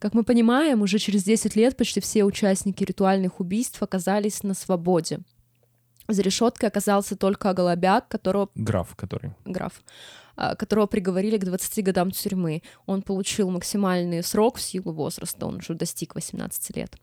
Как 0.05 0.13
мы 0.13 0.23
понимаем, 0.23 0.83
уже 0.83 0.99
через 0.99 1.23
10 1.23 1.55
лет 1.55 1.75
почти 1.75 1.99
все 1.99 2.25
участники 2.25 2.83
ритуальных 2.83 3.39
убийств 3.39 3.81
оказались 3.81 4.43
на 4.43 4.53
свободе. 4.53 5.21
За 6.07 6.21
решеткой 6.21 6.69
оказался 6.69 7.15
только 7.15 7.51
Голобяк, 7.53 8.07
которого... 8.07 8.49
Граф, 8.53 8.95
который. 8.95 9.33
Граф 9.45 9.81
а, 10.35 10.53
которого 10.53 10.85
приговорили 10.85 11.39
к 11.39 11.45
20 11.45 11.83
годам 11.83 12.11
тюрьмы. 12.11 12.61
Он 12.85 13.01
получил 13.01 13.49
максимальный 13.49 14.21
срок 14.21 14.57
в 14.57 14.61
силу 14.61 14.93
возраста, 14.93 15.47
он 15.47 15.55
уже 15.55 15.73
достиг 15.73 16.13
18 16.13 16.77
лет. 16.77 16.95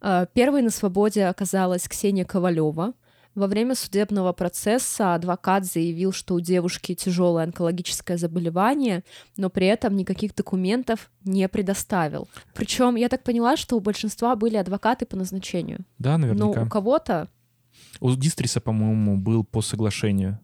А, 0.00 0.24
первой 0.24 0.62
на 0.62 0.70
свободе 0.70 1.26
оказалась 1.26 1.86
Ксения 1.86 2.24
Ковалева, 2.24 2.94
во 3.40 3.46
время 3.46 3.74
судебного 3.74 4.32
процесса 4.32 5.14
адвокат 5.14 5.64
заявил, 5.64 6.12
что 6.12 6.34
у 6.34 6.40
девушки 6.40 6.94
тяжелое 6.94 7.44
онкологическое 7.44 8.18
заболевание, 8.18 9.02
но 9.36 9.48
при 9.50 9.66
этом 9.66 9.96
никаких 9.96 10.34
документов 10.34 11.10
не 11.24 11.48
предоставил. 11.48 12.28
Причем 12.54 12.96
я 12.96 13.08
так 13.08 13.24
поняла, 13.24 13.56
что 13.56 13.76
у 13.76 13.80
большинства 13.80 14.36
были 14.36 14.56
адвокаты 14.56 15.06
по 15.06 15.16
назначению. 15.16 15.80
Да, 15.98 16.18
наверняка. 16.18 16.60
Но 16.60 16.66
у 16.66 16.68
кого-то... 16.68 17.28
У 18.00 18.10
Дистриса, 18.14 18.60
по-моему, 18.60 19.16
был 19.16 19.42
по 19.42 19.62
соглашению. 19.62 20.38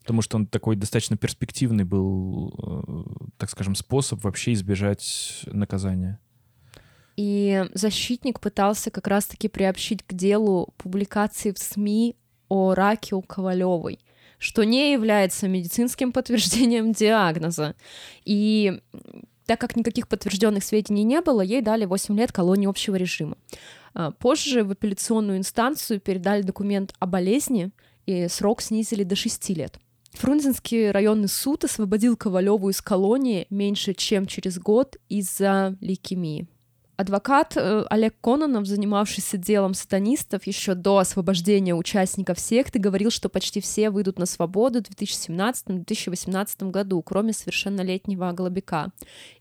Потому 0.00 0.22
что 0.22 0.36
он 0.36 0.46
такой 0.46 0.74
достаточно 0.74 1.16
перспективный 1.16 1.84
был, 1.84 2.52
э, 2.58 3.28
так 3.36 3.48
скажем, 3.48 3.76
способ 3.76 4.24
вообще 4.24 4.52
избежать 4.52 5.44
наказания. 5.46 6.18
И 7.16 7.64
защитник 7.74 8.40
пытался 8.40 8.90
как 8.90 9.06
раз-таки 9.06 9.48
приобщить 9.48 10.02
к 10.02 10.12
делу 10.14 10.72
публикации 10.78 11.52
в 11.52 11.58
СМИ 11.58 12.16
о 12.48 12.74
раке 12.74 13.14
у 13.14 13.22
Ковалевой, 13.22 13.98
что 14.38 14.64
не 14.64 14.92
является 14.92 15.48
медицинским 15.48 16.12
подтверждением 16.12 16.92
диагноза. 16.92 17.74
И 18.24 18.80
так 19.46 19.60
как 19.60 19.76
никаких 19.76 20.08
подтвержденных 20.08 20.64
сведений 20.64 21.04
не 21.04 21.20
было, 21.20 21.40
ей 21.40 21.60
дали 21.60 21.84
8 21.84 22.16
лет 22.18 22.32
колонии 22.32 22.68
общего 22.68 22.94
режима. 22.96 23.36
А, 23.94 24.10
позже 24.10 24.64
в 24.64 24.70
апелляционную 24.70 25.38
инстанцию 25.38 26.00
передали 26.00 26.42
документ 26.42 26.94
о 26.98 27.06
болезни, 27.06 27.70
и 28.06 28.26
срок 28.28 28.62
снизили 28.62 29.04
до 29.04 29.14
6 29.14 29.50
лет. 29.50 29.78
Фрунзенский 30.12 30.90
районный 30.90 31.28
суд 31.28 31.64
освободил 31.64 32.16
Ковалеву 32.16 32.68
из 32.68 32.80
колонии 32.82 33.46
меньше, 33.50 33.94
чем 33.94 34.26
через 34.26 34.58
год 34.58 34.96
из-за 35.08 35.76
лейкемии. 35.80 36.46
Адвокат 37.02 37.56
э, 37.56 37.84
Олег 37.90 38.14
Кононов, 38.20 38.64
занимавшийся 38.66 39.36
делом 39.36 39.74
сатанистов 39.74 40.46
еще 40.46 40.74
до 40.74 40.98
освобождения 40.98 41.74
участников 41.74 42.38
секты, 42.38 42.78
говорил, 42.78 43.10
что 43.10 43.28
почти 43.28 43.60
все 43.60 43.90
выйдут 43.90 44.20
на 44.20 44.26
свободу 44.26 44.78
в 44.78 44.86
2017-2018 44.88 46.70
году, 46.70 47.02
кроме 47.02 47.32
совершеннолетнего 47.32 48.30
Голубика. 48.30 48.92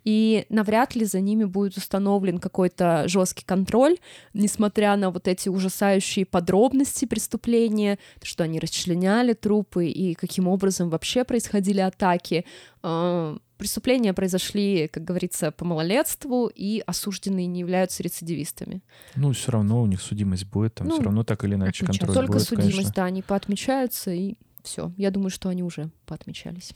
И 0.03 0.45
навряд 0.49 0.95
ли 0.95 1.05
за 1.05 1.19
ними 1.19 1.43
будет 1.43 1.77
установлен 1.77 2.39
какой-то 2.39 3.07
жесткий 3.07 3.45
контроль, 3.45 3.97
несмотря 4.33 4.95
на 4.95 5.11
вот 5.11 5.27
эти 5.27 5.47
ужасающие 5.47 6.25
подробности 6.25 7.05
преступления, 7.05 7.99
что 8.23 8.43
они 8.43 8.59
расчленяли 8.59 9.33
трупы 9.33 9.85
и 9.85 10.15
каким 10.15 10.47
образом 10.47 10.89
вообще 10.89 11.23
происходили 11.23 11.79
атаки 11.79 12.43
э, 12.81 13.38
Преступления 13.61 14.11
произошли, 14.11 14.88
как 14.88 15.03
говорится, 15.03 15.51
по 15.51 15.65
малолетству, 15.65 16.47
и 16.47 16.81
осужденные 16.88 17.45
не 17.45 17.59
являются 17.59 18.01
рецидивистами. 18.01 18.81
Ну, 19.15 19.33
все 19.33 19.51
равно 19.51 19.83
у 19.83 19.85
них 19.85 20.01
судимость 20.01 20.45
будет, 20.47 20.73
там 20.73 20.88
ну, 20.88 20.95
все 20.95 21.03
равно 21.03 21.23
так 21.23 21.43
или 21.43 21.53
иначе 21.53 21.85
контроль 21.85 22.11
Только 22.11 22.31
будет, 22.31 22.47
судимость, 22.47 22.75
конечно. 22.75 22.93
да, 22.95 23.05
они 23.05 23.21
поотмечаются, 23.21 24.09
и 24.09 24.33
все. 24.63 24.91
Я 24.97 25.11
думаю, 25.11 25.29
что 25.29 25.47
они 25.47 25.61
уже 25.61 25.91
поотмечались. 26.07 26.71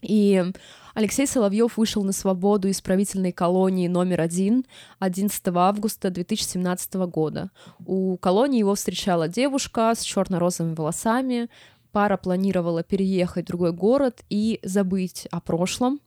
И 0.00 0.42
Алексей 0.94 1.26
Соловьев 1.26 1.76
вышел 1.76 2.02
на 2.04 2.12
свободу 2.12 2.68
из 2.68 2.80
правительной 2.80 3.32
колонии 3.32 3.86
номер 3.86 4.22
один 4.22 4.64
11 5.00 5.42
августа 5.48 6.10
2017 6.10 6.94
года. 6.94 7.50
У 7.84 8.16
колонии 8.16 8.60
его 8.60 8.74
встречала 8.74 9.28
девушка 9.28 9.92
с 9.94 10.00
черно-розовыми 10.00 10.74
волосами, 10.74 11.50
пара 11.92 12.16
планировала 12.16 12.82
переехать 12.82 13.44
в 13.46 13.48
другой 13.48 13.72
город 13.72 14.22
и 14.30 14.60
забыть 14.62 15.26
о 15.30 15.40
прошлом. 15.40 16.00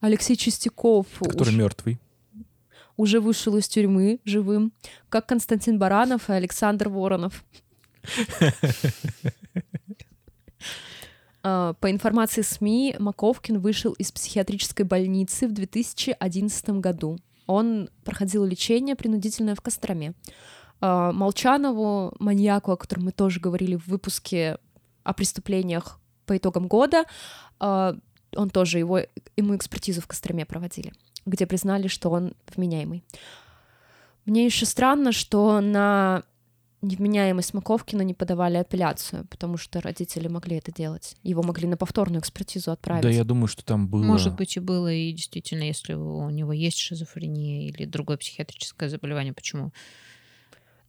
Алексей 0.00 0.36
Чистяков... 0.36 1.06
Который 1.18 1.50
уж... 1.50 1.54
мертвый 1.54 1.98
уже 2.96 3.20
вышел 3.20 3.56
из 3.56 3.68
тюрьмы 3.68 4.20
живым, 4.24 4.72
как 5.08 5.26
Константин 5.26 5.78
Баранов 5.78 6.30
и 6.30 6.32
Александр 6.32 6.88
Воронов. 6.88 7.44
А, 11.46 11.74
по 11.74 11.90
информации 11.90 12.40
СМИ, 12.40 12.96
Маковкин 12.98 13.58
вышел 13.58 13.92
из 13.92 14.10
психиатрической 14.10 14.86
больницы 14.86 15.46
в 15.46 15.52
2011 15.52 16.70
году. 16.80 17.18
Он 17.46 17.90
проходил 18.02 18.46
лечение 18.46 18.96
принудительное 18.96 19.54
в 19.54 19.60
Костроме. 19.60 20.14
А, 20.80 21.12
Молчанову, 21.12 22.14
маньяку, 22.18 22.72
о 22.72 22.78
котором 22.78 23.04
мы 23.04 23.12
тоже 23.12 23.40
говорили 23.40 23.76
в 23.76 23.86
выпуске 23.88 24.56
о 25.04 25.14
преступлениях 25.14 26.00
по 26.26 26.36
итогам 26.36 26.66
года. 26.66 27.04
А, 27.60 27.96
он 28.36 28.50
тоже 28.50 28.78
его, 28.78 29.00
ему 29.36 29.56
экспертизу 29.56 30.00
в 30.00 30.06
Костроме 30.06 30.44
проводили, 30.44 30.92
где 31.26 31.46
признали, 31.46 31.88
что 31.88 32.10
он 32.10 32.34
вменяемый. 32.54 33.04
Мне 34.24 34.46
еще 34.46 34.66
странно, 34.66 35.12
что 35.12 35.60
на 35.60 36.22
невменяемость 36.84 37.54
Маковкина 37.54 38.02
не 38.02 38.14
подавали 38.14 38.56
апелляцию, 38.56 39.26
потому 39.30 39.56
что 39.56 39.80
родители 39.80 40.28
могли 40.28 40.56
это 40.56 40.72
делать. 40.72 41.16
Его 41.22 41.42
могли 41.42 41.66
на 41.66 41.76
повторную 41.76 42.20
экспертизу 42.20 42.70
отправить. 42.70 43.02
Да, 43.02 43.10
я 43.10 43.24
думаю, 43.24 43.48
что 43.48 43.64
там 43.64 43.88
было... 43.88 44.02
Может 44.02 44.34
быть, 44.34 44.56
и 44.56 44.60
было, 44.60 44.92
и 44.92 45.12
действительно, 45.12 45.62
если 45.62 45.94
у 45.94 46.28
него 46.30 46.52
есть 46.52 46.78
шизофрения 46.78 47.68
или 47.68 47.84
другое 47.84 48.16
психиатрическое 48.16 48.88
заболевание, 48.88 49.32
почему 49.32 49.72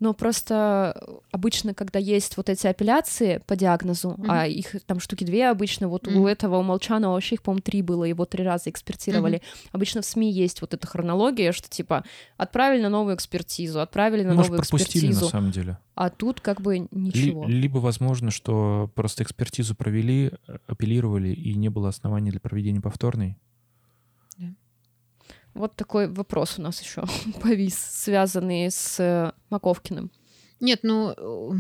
но 0.05 0.13
просто 0.13 1.17
обычно, 1.31 1.73
когда 1.73 1.97
есть 1.97 2.37
вот 2.37 2.47
эти 2.47 2.67
апелляции 2.67 3.41
по 3.47 3.55
диагнозу, 3.55 4.09
mm-hmm. 4.09 4.25
а 4.29 4.45
их 4.45 4.75
там 4.85 4.99
штуки 4.99 5.23
две 5.23 5.49
обычно, 5.49 5.87
вот 5.87 6.05
mm-hmm. 6.05 6.17
у 6.17 6.27
этого 6.27 6.57
у 6.57 6.61
Молчанова 6.61 7.13
вообще 7.13 7.35
их, 7.35 7.41
по-моему, 7.41 7.63
три 7.63 7.81
было, 7.81 8.03
его 8.03 8.25
три 8.25 8.43
раза 8.43 8.69
экспертировали. 8.69 9.39
Mm-hmm. 9.39 9.69
Обычно 9.71 10.01
в 10.03 10.05
СМИ 10.05 10.31
есть 10.31 10.61
вот 10.61 10.75
эта 10.75 10.85
хронология, 10.85 11.51
что 11.53 11.67
типа 11.71 12.03
отправили 12.37 12.83
на 12.83 12.89
новую 12.89 13.15
экспертизу, 13.15 13.81
отправили 13.81 14.21
на 14.21 14.35
Может, 14.35 14.51
новую 14.51 14.61
пропустили, 14.61 15.07
экспертизу. 15.07 15.25
на 15.25 15.31
самом 15.31 15.49
деле. 15.49 15.79
А 15.95 16.11
тут 16.11 16.39
как 16.39 16.61
бы 16.61 16.87
ничего. 16.91 17.47
Ли- 17.47 17.61
либо, 17.61 17.79
возможно, 17.79 18.29
что 18.29 18.91
просто 18.93 19.23
экспертизу 19.23 19.73
провели, 19.73 20.33
апеллировали, 20.67 21.29
и 21.29 21.55
не 21.55 21.69
было 21.69 21.89
оснований 21.89 22.29
для 22.29 22.39
проведения 22.39 22.79
повторной. 22.79 23.39
Вот 25.55 25.75
такой 25.75 26.07
вопрос 26.09 26.59
у 26.59 26.61
нас 26.61 26.81
еще 26.81 27.03
повис, 27.41 27.75
связанный 27.75 28.69
с 28.69 28.99
э, 28.99 29.31
Маковкиным. 29.49 30.11
Нет, 30.59 30.81
ну, 30.83 31.13
э, 31.17 31.51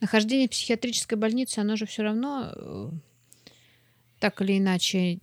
нахождение 0.00 0.48
в 0.48 0.50
психиатрической 0.50 1.18
больнице, 1.18 1.60
оно 1.60 1.76
же 1.76 1.86
все 1.86 2.02
равно 2.02 2.50
э, 2.56 2.90
так 4.18 4.40
или 4.40 4.58
иначе 4.58 5.20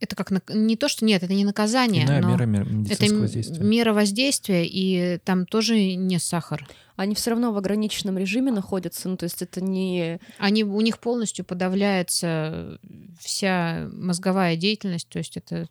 это 0.00 0.16
как 0.16 0.30
не 0.48 0.76
то, 0.76 0.88
что 0.88 1.04
нет, 1.04 1.22
это 1.22 1.32
не 1.32 1.44
наказание, 1.44 2.04
Иная 2.04 2.22
но 2.22 2.28
мера 2.30 2.44
медицинского 2.44 3.06
это 3.06 3.14
воздействия. 3.20 3.64
мера 3.64 3.92
воздействия, 3.92 4.66
и 4.66 5.18
там 5.18 5.46
тоже 5.46 5.94
не 5.94 6.18
сахар. 6.18 6.66
Они 6.96 7.14
все 7.14 7.30
равно 7.30 7.52
в 7.52 7.58
ограниченном 7.58 8.18
режиме 8.18 8.50
находятся, 8.50 9.08
ну 9.08 9.16
то 9.16 9.24
есть 9.24 9.42
это 9.42 9.62
не... 9.62 10.18
Они, 10.38 10.64
у 10.64 10.80
них 10.80 10.98
полностью 10.98 11.44
подавляется 11.44 12.78
вся 13.18 13.88
мозговая 13.92 14.56
деятельность, 14.56 15.08
то 15.08 15.18
есть 15.18 15.36
это 15.36 15.68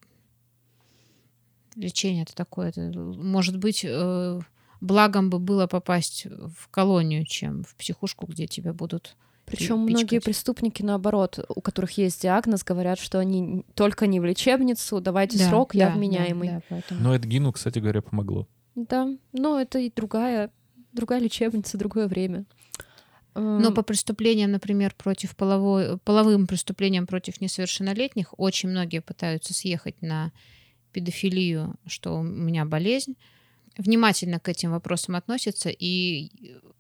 лечение 1.80 2.24
это 2.24 2.36
такое. 2.36 2.70
Это, 2.70 2.82
может 2.82 3.58
быть, 3.58 3.84
э, 3.84 4.40
благом 4.82 5.30
бы 5.30 5.40
было 5.40 5.68
попасть 5.68 6.26
в 6.26 6.70
колонию, 6.70 7.26
чем 7.26 7.64
в 7.64 7.76
психушку, 7.76 8.28
где 8.28 8.48
тебя 8.48 8.74
будут 8.74 9.16
причем 9.50 9.80
многие 9.80 10.20
преступники, 10.20 10.84
наоборот, 10.84 11.40
у 11.50 11.62
которых 11.62 11.98
есть 11.98 12.22
диагноз, 12.22 12.64
говорят, 12.64 13.00
что 13.00 13.20
они 13.20 13.66
только 13.74 14.06
не 14.06 14.20
в 14.20 14.26
лечебницу, 14.26 15.02
давайте 15.02 15.40
да, 15.40 15.50
срок, 15.50 15.72
да, 15.74 15.80
я 15.80 15.90
вменяемый. 15.90 16.50
Да, 16.50 16.56
да, 16.56 16.62
поэтому... 16.70 17.02
Но 17.02 17.16
Эдгину, 17.16 17.52
кстати 17.52 17.80
говоря, 17.80 18.02
помогло. 18.02 18.48
Да, 18.76 19.10
но 19.34 19.60
это 19.60 19.80
и 19.80 19.92
другая, 19.94 20.52
другая 20.94 21.20
лечебница, 21.20 21.78
другое 21.78 22.08
время. 22.08 22.46
Но 23.36 23.72
по 23.72 23.84
преступлениям, 23.84 24.52
например, 24.52 24.94
против 24.98 25.36
половой, 25.36 25.98
половым 26.00 26.46
преступлениям 26.46 27.08
против 27.08 27.42
несовершеннолетних 27.42 28.34
очень 28.38 28.70
многие 28.70 29.00
пытаются 29.00 29.54
съехать 29.54 30.02
на 30.02 30.32
педофилию, 30.92 31.76
что 31.88 32.20
у 32.20 32.24
меня 32.24 32.66
болезнь, 32.66 33.16
внимательно 33.78 34.40
к 34.40 34.50
этим 34.50 34.72
вопросам 34.72 35.16
относятся, 35.16 35.70
и 35.70 36.32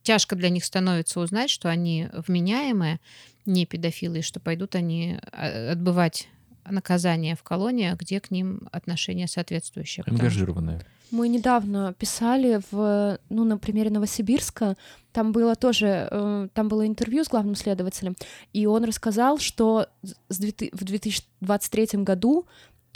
тяжко 0.04 0.36
для 0.36 0.50
них 0.50 0.66
становится 0.66 1.20
узнать, 1.20 1.50
что 1.50 1.70
они 1.70 2.08
вменяемые, 2.28 3.00
не 3.46 3.66
педофилы, 3.66 4.20
и 4.20 4.22
что 4.22 4.40
пойдут 4.40 4.76
они 4.76 5.18
а, 5.32 5.72
отбывать 5.72 6.28
наказание 6.70 7.36
в 7.36 7.44
колонии, 7.44 7.96
где 7.98 8.20
к 8.20 8.32
ним 8.32 8.68
отношение 8.72 9.28
соответствующее. 9.28 10.04
потому 10.04 10.18
что- 10.18 10.26
Ангажированная. 10.28 10.86
Мы 11.12 11.28
недавно 11.28 11.94
писали 11.98 12.62
в, 12.70 13.18
ну, 13.30 13.44
на 13.44 13.58
примере 13.58 13.90
Новосибирска, 13.90 14.78
там 15.12 15.32
было 15.32 15.56
тоже, 15.56 16.08
э, 16.12 16.48
там 16.54 16.68
было 16.68 16.86
интервью 16.86 17.24
с 17.24 17.28
главным 17.30 17.56
следователем, 17.56 18.16
и 18.54 18.68
он 18.68 18.84
рассказал, 18.84 19.40
что 19.40 19.88
с 20.04 20.38
2000 20.38 20.72
в 20.76 20.84
2023 20.84 22.04
году 22.04 22.46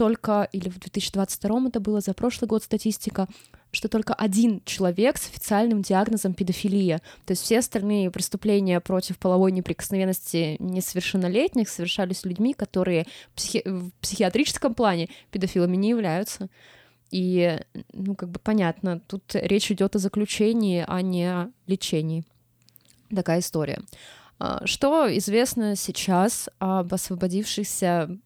только, 0.03 0.49
или 0.51 0.67
в 0.67 0.80
2022 0.80 1.67
это 1.69 1.80
было 1.80 2.01
за 2.01 2.13
прошлый 2.13 2.49
год 2.49 2.61
статистика, 2.61 3.30
что 3.71 3.88
только 3.88 4.13
один 4.13 4.61
человек 4.65 5.17
с 5.17 5.30
официальным 5.30 5.81
диагнозом 5.81 6.34
педофилия. 6.34 6.97
То 7.23 7.31
есть 7.31 7.41
все 7.41 7.59
остальные 7.59 8.11
преступления 8.11 8.81
против 8.81 9.17
половой 9.17 9.53
неприкосновенности 9.53 10.57
несовершеннолетних 10.59 11.69
совершались 11.69 12.25
людьми, 12.25 12.53
которые 12.53 13.05
психи- 13.34 13.63
в 13.65 13.91
психиатрическом 14.01 14.73
плане 14.73 15.07
педофилами 15.31 15.77
не 15.77 15.91
являются. 15.91 16.49
И, 17.09 17.57
ну, 17.93 18.15
как 18.15 18.27
бы 18.27 18.39
понятно, 18.39 18.99
тут 19.07 19.23
речь 19.35 19.71
идет 19.71 19.95
о 19.95 19.99
заключении, 19.99 20.84
а 20.85 21.01
не 21.01 21.31
о 21.31 21.49
лечении. 21.65 22.25
Такая 23.15 23.39
история. 23.39 23.80
А, 24.38 24.67
Что 24.67 25.07
известно 25.17 25.77
сейчас 25.77 26.49
об 26.59 26.93
освободившихся 26.93 28.19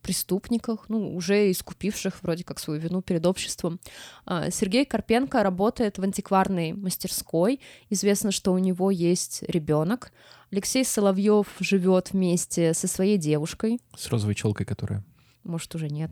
преступниках, 0.00 0.86
ну, 0.88 1.14
уже 1.14 1.50
искупивших 1.50 2.22
вроде 2.22 2.44
как 2.44 2.58
свою 2.58 2.80
вину 2.80 3.02
перед 3.02 3.26
обществом. 3.26 3.80
А, 4.26 4.50
Сергей 4.50 4.84
Карпенко 4.84 5.42
работает 5.42 5.98
в 5.98 6.02
антикварной 6.02 6.72
мастерской. 6.72 7.60
Известно, 7.90 8.30
что 8.30 8.52
у 8.52 8.58
него 8.58 8.90
есть 8.90 9.42
ребенок. 9.48 10.12
Алексей 10.52 10.84
Соловьев 10.84 11.46
живет 11.60 12.12
вместе 12.12 12.74
со 12.74 12.88
своей 12.88 13.18
девушкой, 13.18 13.80
С 13.96 14.08
розовой 14.08 14.34
челкой, 14.34 14.66
которая. 14.66 15.04
может, 15.44 15.74
уже 15.74 15.88
нет. 15.88 16.10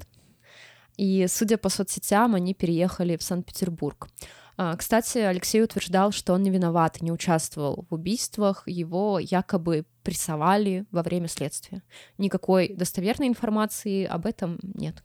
И, 0.96 1.26
судя 1.28 1.58
по 1.58 1.68
соцсетям, 1.68 2.34
они 2.34 2.54
переехали 2.54 3.16
в 3.16 3.22
Санкт-Петербург. 3.22 4.08
А, 4.60 4.76
Кстати, 4.76 5.18
Алексей 5.18 5.62
утверждал, 5.62 6.10
что 6.10 6.32
он 6.34 6.42
не 6.42 6.50
виноват 6.50 7.00
не 7.00 7.12
участвовал 7.12 7.86
в 7.88 7.94
убийствах, 7.94 8.64
его 8.66 9.20
якобы 9.20 9.86
прессовали 10.02 10.84
во 10.90 11.04
время 11.04 11.28
следствия. 11.28 11.82
Никакой 12.18 12.74
достоверной 12.74 13.28
информации 13.28 14.04
об 14.04 14.26
этом 14.26 14.58
нет. 14.62 15.04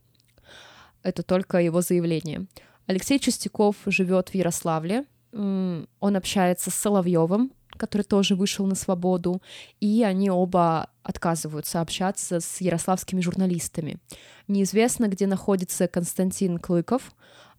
Это 1.04 1.22
только 1.22 1.60
его 1.60 1.82
заявление. 1.82 2.48
Алексей 2.88 3.20
Чистяков 3.20 3.76
живет 3.86 4.30
в 4.30 4.36
Ярославле. 4.36 5.06
Он 5.32 5.88
общается 6.02 6.72
с 6.72 6.76
Соловьевым, 6.76 7.52
который 7.78 8.04
тоже 8.04 8.36
вышел 8.36 8.66
на 8.66 8.76
свободу, 8.76 9.40
и 9.80 10.04
они 10.04 10.32
оба 10.32 10.90
отказываются 11.04 11.80
общаться 11.80 12.40
с 12.40 12.60
ярославскими 12.60 13.22
журналистами. 13.22 13.98
Неизвестно, 14.48 15.08
где 15.08 15.28
находится 15.28 15.88
Константин 15.88 16.58
Клыков. 16.58 17.12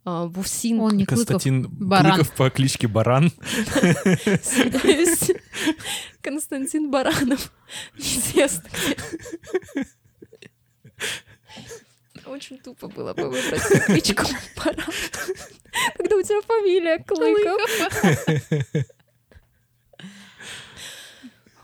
А, 0.06 0.26
В 0.26 0.38
УФСИН 0.40 0.80
Он 0.80 0.96
не 0.96 1.06
Клыков, 1.06 1.26
Константин 1.26 1.68
Баран. 1.70 2.16
Клыков 2.16 2.32
по 2.34 2.50
кличке 2.50 2.88
Баран. 2.88 3.32
Константин 6.20 6.90
Баранов. 6.90 7.50
Неизвестно 7.96 8.68
где. 8.72 8.96
Очень 12.26 12.58
тупо 12.58 12.88
было 12.88 13.14
бы 13.14 13.30
выбрать 13.30 13.62
кличку 13.86 14.24
Баран, 14.56 14.92
когда 15.96 16.16
у 16.16 16.22
тебя 16.22 16.40
фамилия 16.42 16.98
Клыков. 16.98 17.60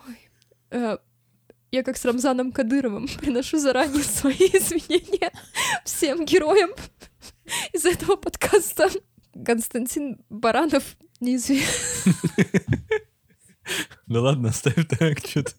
Ой. 0.06 0.18
Э, 0.70 0.98
Я 1.70 1.82
как 1.82 1.96
с 1.96 2.04
Рамзаном 2.04 2.52
Кадыровым 2.52 3.08
приношу 3.08 3.58
заранее 3.58 4.02
свои 4.02 4.34
извинения 4.36 5.32
всем 5.84 6.24
героям 6.24 6.70
из 7.72 7.84
этого 7.84 8.16
подкаста. 8.16 8.88
Константин 9.44 10.18
Баранов 10.28 10.96
неизвестно. 11.20 12.12
Да 14.06 14.20
ладно, 14.20 14.48
оставь 14.48 14.86
так, 14.88 15.18
что-то. 15.18 15.52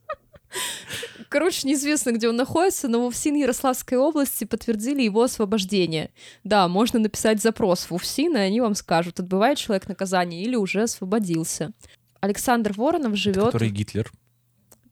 Короче, 1.30 1.66
неизвестно, 1.66 2.12
где 2.12 2.28
он 2.28 2.36
находится, 2.36 2.90
но 2.90 3.04
в 3.04 3.06
УФСИН 3.06 3.36
Ярославской 3.36 3.98
области 3.98 4.44
подтвердили 4.44 5.02
его 5.02 5.24
освобождение. 5.24 6.12
Да, 6.44 6.68
можно 6.68 7.00
написать 7.00 7.42
запрос 7.42 7.86
в 7.90 7.94
УФСИН, 7.94 8.36
и 8.36 8.40
они 8.40 8.60
вам 8.60 8.76
скажут, 8.76 9.22
отбывает 9.22 9.58
человек 9.58 9.88
наказание 9.88 10.44
или 10.44 10.58
уже 10.58 10.84
освободился. 10.84 11.72
Александр 12.20 12.74
Воронов 12.74 13.16
живет, 13.16 13.46
Который 13.46 13.70
Гитлер. 13.70 14.12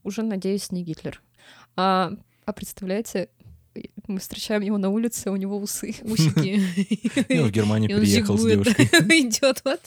уже, 0.02 0.22
надеюсь, 0.22 0.70
не 0.72 0.82
Гитлер. 0.82 1.20
А, 1.76 2.12
а 2.46 2.52
представляете, 2.54 3.28
мы 4.06 4.18
встречаем 4.18 4.62
его 4.62 4.78
на 4.78 4.90
улице, 4.90 5.30
у 5.30 5.36
него 5.36 5.58
усы. 5.58 5.94
усики. 6.02 6.58
В 6.58 7.30
И 7.30 7.38
он 7.38 7.50
переехал 7.52 8.36
с 8.36 8.40
зигует, 8.42 8.64
девушкой. 8.64 8.84
идет 9.28 9.62
вот, 9.64 9.80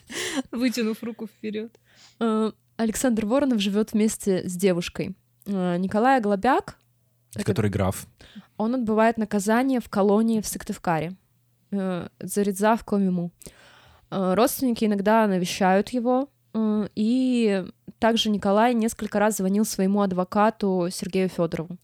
вытянув 0.51 1.03
руку 1.03 1.27
вперед. 1.27 1.71
А, 2.19 2.51
Александр 2.77 3.25
Воронов 3.25 3.59
живет 3.59 3.93
вместе 3.93 4.47
с 4.47 4.55
девушкой. 4.55 5.15
А, 5.47 5.77
Николай 5.77 6.21
Глобяк, 6.21 6.77
Который 7.43 7.71
граф. 7.71 8.07
Он 8.57 8.75
отбывает 8.75 9.17
наказание 9.17 9.79
в 9.79 9.89
колонии 9.89 10.39
в 10.39 10.47
Сыктывкаре. 10.47 11.15
э, 11.71 12.07
Заридза 12.19 12.75
в 12.75 12.85
Комиму. 12.85 13.31
Э, 14.11 14.35
Родственники 14.35 14.85
иногда 14.85 15.25
навещают 15.25 15.89
его, 15.89 16.29
э, 16.53 16.87
и 16.93 17.65
также 17.97 18.29
Николай 18.29 18.75
несколько 18.75 19.17
раз 19.19 19.37
звонил 19.37 19.65
своему 19.65 20.01
адвокату 20.01 20.89
Сергею 20.91 21.29
Федорову. 21.29 21.77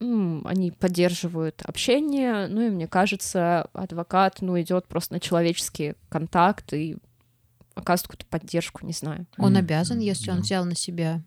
Они 0.00 0.70
поддерживают 0.70 1.62
общение, 1.62 2.46
ну 2.46 2.60
и 2.62 2.70
мне 2.70 2.86
кажется, 2.86 3.62
адвокат, 3.72 4.40
ну, 4.40 4.60
идет 4.60 4.86
просто 4.86 5.14
на 5.14 5.20
человеческий 5.20 5.94
контакт 6.08 6.72
и 6.72 6.96
оказывает 7.74 8.08
какую-то 8.08 8.26
поддержку, 8.26 8.86
не 8.86 8.92
знаю. 8.92 9.26
Он 9.38 9.56
обязан, 9.56 9.98
если 9.98 10.30
он 10.30 10.40
взял 10.40 10.64
на 10.64 10.76
себя 10.76 11.22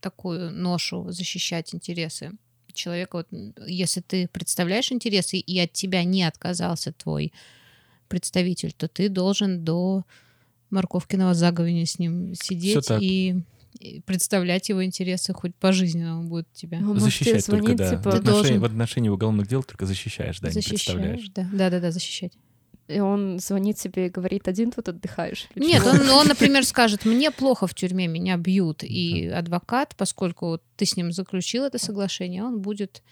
такую 0.00 0.50
ношу 0.50 1.10
защищать 1.10 1.74
интересы 1.74 2.32
человека. 2.72 3.16
Вот, 3.16 3.28
если 3.66 4.00
ты 4.00 4.28
представляешь 4.28 4.90
интересы, 4.92 5.36
и 5.38 5.58
от 5.60 5.72
тебя 5.72 6.04
не 6.04 6.24
отказался 6.24 6.92
твой 6.92 7.32
представитель, 8.08 8.72
то 8.72 8.88
ты 8.88 9.08
должен 9.08 9.64
до 9.64 10.04
морковкиного 10.70 11.34
заговения 11.34 11.86
с 11.86 11.98
ним 11.98 12.34
сидеть 12.34 12.88
и 13.00 13.42
представлять 14.06 14.68
его 14.68 14.84
интересы 14.84 15.32
хоть 15.32 15.54
пожизненно 15.54 16.22
будет 16.22 16.52
тебя. 16.52 16.78
Можете 16.80 17.04
Защищать 17.06 17.46
только, 17.46 17.62
звонить, 17.62 17.78
да. 17.78 17.90
типа, 17.90 18.02
В 18.10 18.14
отношении, 18.14 18.32
должен- 18.32 18.60
в 18.60 18.64
отношении 18.64 19.08
уголовных 19.08 19.46
дел 19.48 19.62
только 19.62 19.86
защищаешь, 19.86 20.40
да, 20.40 20.48
не 20.48 20.54
представляешь. 20.62 21.20
Защищаешь, 21.20 21.32
да. 21.34 21.48
Да, 21.58 21.70
да, 21.70 21.80
да, 21.80 21.90
защищать. 21.90 22.32
И 22.88 23.00
он 23.00 23.38
звонит 23.38 23.76
тебе 23.78 24.06
и 24.06 24.10
говорит, 24.10 24.48
один 24.48 24.70
тут 24.72 24.88
отдыхаешь. 24.88 25.48
Нет, 25.54 25.82
чего?» 25.82 25.90
он, 25.92 26.08
он, 26.10 26.26
например, 26.28 26.64
скажет, 26.64 27.04
мне 27.06 27.30
плохо 27.30 27.66
в 27.66 27.74
тюрьме, 27.74 28.06
меня 28.08 28.36
бьют. 28.36 28.82
И 28.82 29.26
адвокат, 29.28 29.94
поскольку 29.96 30.60
ты 30.76 30.84
с 30.84 30.96
ним 30.96 31.12
заключил 31.12 31.64
это 31.64 31.78
соглашение, 31.78 32.42
он 32.44 32.60
будет, 32.60 33.02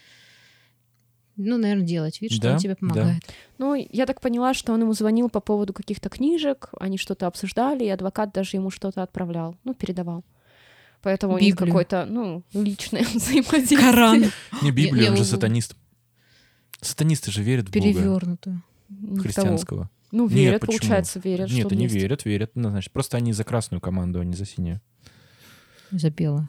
ну, 1.37 1.57
наверное, 1.57 1.87
делать 1.87 2.21
вид, 2.21 2.33
что 2.33 2.43
Да, 2.43 2.53
он 2.55 2.59
тебе 2.59 2.71
да. 2.75 2.77
помогает. 2.81 3.23
Ну, 3.59 3.75
я 3.75 4.07
так 4.07 4.21
поняла, 4.21 4.53
что 4.55 4.73
он 4.73 4.83
ему 4.83 4.93
звонил 4.93 5.31
по 5.31 5.41
поводу 5.41 5.73
каких-то 5.73 6.09
книжек, 6.11 6.69
они 6.79 6.99
что-то 6.99 7.27
обсуждали, 7.27 7.85
и 7.85 7.89
адвокат 7.89 8.33
даже 8.33 8.57
ему 8.57 8.71
что-то 8.71 9.03
отправлял, 9.03 9.57
ну, 9.65 9.73
передавал. 9.75 10.25
Поэтому 11.03 11.35
у 11.35 11.39
них 11.39 11.55
Библию. 11.55 11.69
какое-то, 11.69 12.07
ну, 12.07 12.45
личное 12.53 13.05
взаимодействие. 13.15 13.81
Коран 13.81 14.25
Не 14.63 14.71
Библия, 14.71 15.05
я 15.05 15.11
он 15.11 15.17
же 15.17 15.25
сатанист. 15.25 15.75
Сатанисты 16.81 17.31
же 17.31 17.43
верят 17.43 17.69
в 17.69 17.73
Бога 17.73 18.37
того. 18.37 18.57
христианского. 19.21 19.91
Ну, 20.13 20.25
Нет, 20.25 20.33
верят, 20.33 20.61
почему? 20.63 20.79
получается, 20.79 21.21
верят, 21.21 21.51
Нет, 21.51 21.71
они 21.71 21.85
есть. 21.85 21.95
верят, 21.95 22.25
верят. 22.25 22.51
Ну, 22.55 22.71
значит, 22.71 22.93
просто 22.93 23.17
они 23.17 23.33
за 23.33 23.45
красную 23.45 23.81
команду, 23.81 24.21
а 24.21 24.25
не 24.25 24.35
за 24.35 24.45
синюю. 24.45 24.81
Забила. 25.93 26.49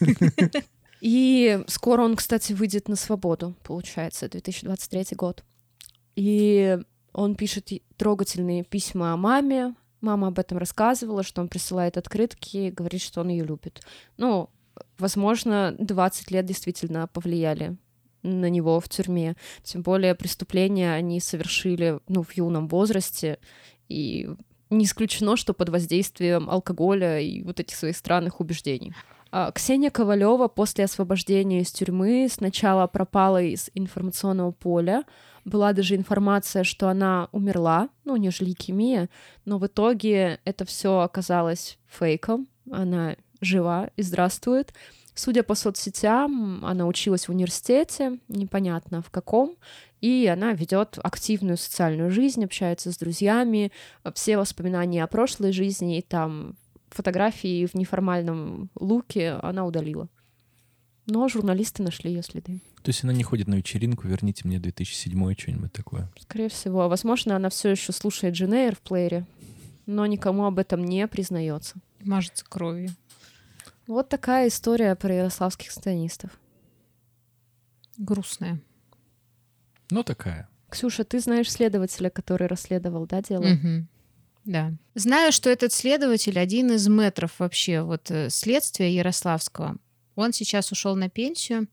И 1.00 1.62
скоро 1.66 2.02
он, 2.02 2.16
кстати, 2.16 2.52
выйдет 2.52 2.88
на 2.88 2.96
свободу, 2.96 3.56
получается, 3.62 4.28
2023 4.28 5.16
год. 5.16 5.44
И 6.16 6.78
он 7.12 7.36
пишет 7.36 7.70
трогательные 7.96 8.64
письма 8.64 9.12
о 9.12 9.16
маме. 9.16 9.74
Мама 10.00 10.28
об 10.28 10.38
этом 10.38 10.58
рассказывала, 10.58 11.22
что 11.22 11.40
он 11.40 11.48
присылает 11.48 11.96
открытки, 11.96 12.70
говорит, 12.70 13.02
что 13.02 13.20
он 13.20 13.28
ее 13.28 13.44
любит. 13.44 13.82
Ну, 14.16 14.48
возможно, 14.98 15.74
20 15.78 16.30
лет 16.30 16.46
действительно 16.46 17.06
повлияли 17.06 17.76
на 18.22 18.48
него 18.50 18.80
в 18.80 18.88
тюрьме. 18.88 19.36
Тем 19.62 19.82
более 19.82 20.14
преступления 20.14 20.92
они 20.92 21.20
совершили 21.20 22.00
ну, 22.08 22.22
в 22.22 22.32
юном 22.36 22.68
возрасте. 22.68 23.38
И 23.88 24.28
не 24.70 24.84
исключено, 24.84 25.36
что 25.36 25.52
под 25.52 25.68
воздействием 25.68 26.48
алкоголя 26.48 27.20
и 27.20 27.42
вот 27.42 27.60
этих 27.60 27.76
своих 27.76 27.96
странных 27.96 28.40
убеждений. 28.40 28.94
А, 29.32 29.52
Ксения 29.52 29.90
Ковалева 29.90 30.48
после 30.48 30.84
освобождения 30.84 31.60
из 31.60 31.70
тюрьмы 31.70 32.28
сначала 32.30 32.86
пропала 32.86 33.42
из 33.42 33.70
информационного 33.74 34.50
поля. 34.52 35.04
Была 35.50 35.72
даже 35.72 35.96
информация, 35.96 36.62
что 36.62 36.88
она 36.88 37.28
умерла, 37.32 37.88
ну, 38.04 38.12
у 38.12 38.16
нее 38.16 38.30
же 38.30 38.44
лейкемия, 38.44 39.08
но 39.44 39.58
в 39.58 39.66
итоге 39.66 40.38
это 40.44 40.64
все 40.64 41.00
оказалось 41.00 41.76
фейком. 41.88 42.46
Она 42.70 43.16
жива 43.40 43.90
и 43.96 44.02
здравствует. 44.02 44.72
Судя 45.16 45.42
по 45.42 45.56
соцсетям, 45.56 46.64
она 46.64 46.86
училась 46.86 47.26
в 47.26 47.32
университете, 47.32 48.20
непонятно 48.28 49.02
в 49.02 49.10
каком, 49.10 49.56
и 50.00 50.30
она 50.32 50.52
ведет 50.52 51.00
активную 51.02 51.56
социальную 51.56 52.12
жизнь, 52.12 52.44
общается 52.44 52.92
с 52.92 52.96
друзьями, 52.96 53.72
все 54.14 54.38
воспоминания 54.38 55.02
о 55.02 55.08
прошлой 55.08 55.50
жизни 55.50 55.98
и 55.98 56.02
там 56.02 56.54
фотографии 56.90 57.66
в 57.66 57.74
неформальном 57.74 58.70
луке 58.78 59.32
она 59.42 59.66
удалила. 59.66 60.08
Но 61.10 61.28
журналисты 61.28 61.82
нашли 61.82 62.12
ее 62.12 62.22
следы. 62.22 62.60
То 62.82 62.90
есть 62.90 63.02
она 63.02 63.12
не 63.12 63.24
ходит 63.24 63.48
на 63.48 63.56
вечеринку, 63.56 64.06
верните 64.06 64.46
мне 64.46 64.60
2007 64.60 65.34
что-нибудь 65.36 65.72
такое. 65.72 66.08
Скорее 66.20 66.48
всего. 66.48 66.88
Возможно, 66.88 67.34
она 67.34 67.50
все 67.50 67.70
еще 67.70 67.92
слушает 67.92 68.34
Дженейр 68.34 68.76
в 68.76 68.80
плеере, 68.80 69.26
но 69.86 70.06
никому 70.06 70.44
об 70.44 70.60
этом 70.60 70.84
не 70.84 71.06
признается. 71.08 71.76
Мажется 72.00 72.44
кровью. 72.48 72.90
Вот 73.88 74.08
такая 74.08 74.46
история 74.46 74.94
про 74.94 75.12
ярославских 75.12 75.72
станистов. 75.72 76.38
Грустная. 77.98 78.60
Ну, 79.90 80.04
такая. 80.04 80.48
Ксюша, 80.68 81.02
ты 81.02 81.18
знаешь 81.18 81.50
следователя, 81.50 82.08
который 82.08 82.46
расследовал, 82.46 83.06
да, 83.06 83.20
дело? 83.20 83.42
Мгм. 83.42 83.88
Да. 84.44 84.72
Знаю, 84.94 85.32
что 85.32 85.50
этот 85.50 85.72
следователь 85.72 86.38
один 86.38 86.70
из 86.70 86.86
метров 86.86 87.32
вообще 87.38 87.82
вот 87.82 88.10
э, 88.12 88.30
следствия 88.30 88.94
Ярославского. 88.94 89.76
Он 90.16 90.32
сейчас 90.32 90.72
ушел 90.72 90.96
на 90.96 91.08
пенсию 91.08 91.68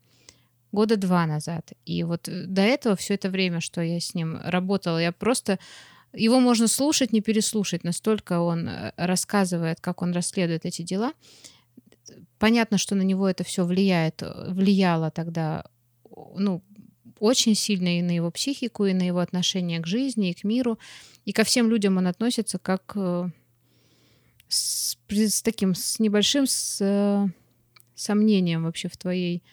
года 0.72 0.98
два 0.98 1.26
назад. 1.26 1.74
И 1.86 2.04
вот 2.04 2.28
э, 2.28 2.46
до 2.46 2.62
этого 2.62 2.96
все 2.96 3.16
это 3.16 3.30
время, 3.30 3.62
что 3.62 3.82
я 3.82 4.00
с 4.00 4.14
ним 4.14 4.40
работала, 4.44 5.02
я 5.02 5.12
просто 5.12 5.60
его 6.14 6.40
можно 6.40 6.68
слушать, 6.68 7.14
не 7.14 7.22
переслушать. 7.22 7.84
Настолько 7.84 8.40
он 8.40 8.68
э, 8.68 8.94
рассказывает, 8.98 9.80
как 9.82 10.02
он 10.02 10.12
расследует 10.12 10.66
эти 10.66 10.82
дела. 10.82 11.14
Понятно, 12.40 12.78
что 12.78 12.96
на 12.96 13.02
него 13.02 13.28
это 13.28 13.44
все 13.44 13.66
влияет, 13.66 14.22
э, 14.22 14.52
влияло 14.52 15.12
тогда, 15.12 15.66
ну, 16.36 16.64
очень 17.20 17.56
сильно 17.56 17.98
и 17.98 18.04
на 18.04 18.12
его 18.12 18.30
психику, 18.30 18.86
и 18.86 18.94
на 18.94 19.04
его 19.04 19.20
отношение 19.20 19.80
к 19.80 19.88
жизни, 19.88 20.30
и 20.30 20.34
к 20.34 20.44
миру. 20.44 20.78
И 21.26 21.32
ко 21.32 21.44
всем 21.44 21.70
людям 21.70 21.98
он 21.98 22.06
относится 22.06 22.60
как 22.60 22.96
с, 24.48 24.96
с 25.10 25.42
таким, 25.42 25.74
с 25.74 25.98
небольшим 25.98 26.46
с, 26.46 27.32
сомнением 27.98 28.64
вообще 28.64 28.88
в 28.88 28.98
твоей 28.98 29.44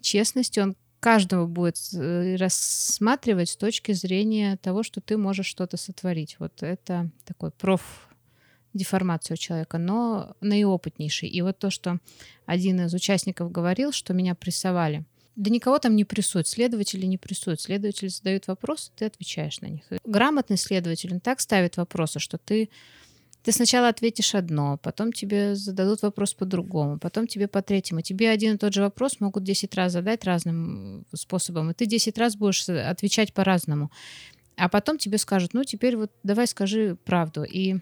честности. 0.00 0.60
Он 0.60 0.76
каждого 1.00 1.46
будет 1.46 1.78
э, 1.94 2.36
рассматривать 2.36 3.50
с 3.50 3.56
точки 3.56 3.92
зрения 3.92 4.56
того, 4.56 4.82
что 4.82 5.00
ты 5.00 5.16
можешь 5.16 5.46
что-то 5.46 5.76
сотворить. 5.76 6.36
Вот 6.38 6.62
это 6.62 7.10
такой 7.24 7.50
проф 7.50 8.08
деформация 8.74 9.34
у 9.34 9.36
человека, 9.36 9.78
но 9.78 10.34
наиопытнейший. 10.40 11.28
И 11.28 11.42
вот 11.42 11.58
то, 11.58 11.70
что 11.70 11.98
один 12.46 12.80
из 12.80 12.94
участников 12.94 13.52
говорил, 13.52 13.92
что 13.92 14.14
меня 14.14 14.34
прессовали. 14.34 15.04
Да 15.34 15.50
никого 15.50 15.78
там 15.78 15.96
не 15.96 16.04
прессуют, 16.04 16.46
следователи 16.46 17.06
не 17.06 17.16
прессуют. 17.16 17.60
Следователи 17.60 18.08
задают 18.08 18.46
вопросы, 18.46 18.90
ты 18.94 19.06
отвечаешь 19.06 19.60
на 19.60 19.66
них. 19.66 19.82
Грамотный 20.04 20.58
следователь, 20.58 21.12
он 21.12 21.20
так 21.20 21.40
ставит 21.40 21.76
вопросы, 21.78 22.18
что 22.18 22.38
ты, 22.38 22.68
ты 23.42 23.50
сначала 23.52 23.88
ответишь 23.88 24.34
одно, 24.34 24.78
потом 24.82 25.12
тебе 25.12 25.56
зададут 25.56 26.02
вопрос 26.02 26.34
по-другому, 26.34 26.98
потом 26.98 27.26
тебе 27.26 27.48
по 27.48 27.60
третьему. 27.60 28.00
Тебе 28.00 28.30
один 28.30 28.54
и 28.54 28.58
тот 28.58 28.72
же 28.72 28.82
вопрос 28.82 29.20
могут 29.20 29.42
10 29.42 29.74
раз 29.74 29.92
задать 29.92 30.24
разным 30.24 31.04
способом, 31.12 31.70
и 31.70 31.74
ты 31.74 31.86
10 31.86 32.18
раз 32.18 32.36
будешь 32.36 32.68
отвечать 32.68 33.32
по-разному. 33.34 33.90
А 34.56 34.68
потом 34.68 34.98
тебе 34.98 35.18
скажут, 35.18 35.54
ну 35.54 35.64
теперь 35.64 35.96
вот 35.96 36.12
давай 36.22 36.46
скажи 36.46 36.96
правду. 37.04 37.42
И 37.42 37.78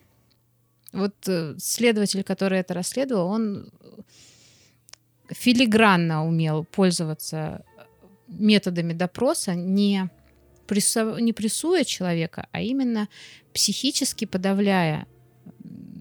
вот 0.93 1.15
э, 1.27 1.55
следователь, 1.59 2.23
который 2.23 2.61
это 2.61 2.73
расследовал, 2.73 3.29
он 3.29 3.71
филигранно 5.29 6.27
умел 6.27 6.65
пользоваться 6.65 7.65
методами 8.29 8.95
допроса, 8.95 9.55
не, 9.55 10.09
прессо- 10.67 11.21
не 11.21 11.33
прессуя 11.33 11.85
человека, 11.85 12.49
а 12.53 12.63
именно 12.63 13.09
психически 13.53 14.25
подавляя 14.25 15.07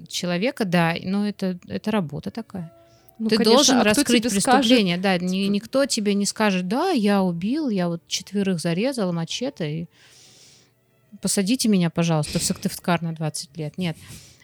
человека, 0.09 0.65
да, 0.65 0.95
но 1.03 1.27
это, 1.27 1.59
это 1.67 1.91
работа 1.91 2.31
такая. 2.31 2.73
Ну, 3.17 3.27
Ты 3.27 3.35
конечно, 3.37 3.53
должен 3.55 3.77
а 3.77 3.83
раскрыть 3.83 4.23
тебе 4.23 4.29
скажет, 4.39 4.61
преступление, 4.61 4.97
да, 4.97 5.17
ни- 5.17 5.43
типа- 5.43 5.51
никто 5.51 5.85
тебе 5.85 6.13
не 6.13 6.25
скажет, 6.25 6.67
да, 6.67 6.91
я 6.91 7.21
убил, 7.21 7.69
я 7.69 7.89
вот 7.89 8.01
четверых 8.07 8.59
зарезал 8.59 9.11
мачете, 9.11 9.81
и 9.81 9.87
посадите 11.21 11.67
меня, 11.67 11.89
пожалуйста, 11.89 12.39
в 12.39 12.43
Сыктывкар 12.43 13.01
на 13.01 13.13
20 13.13 13.57
лет. 13.57 13.77
Нет. 13.77 13.97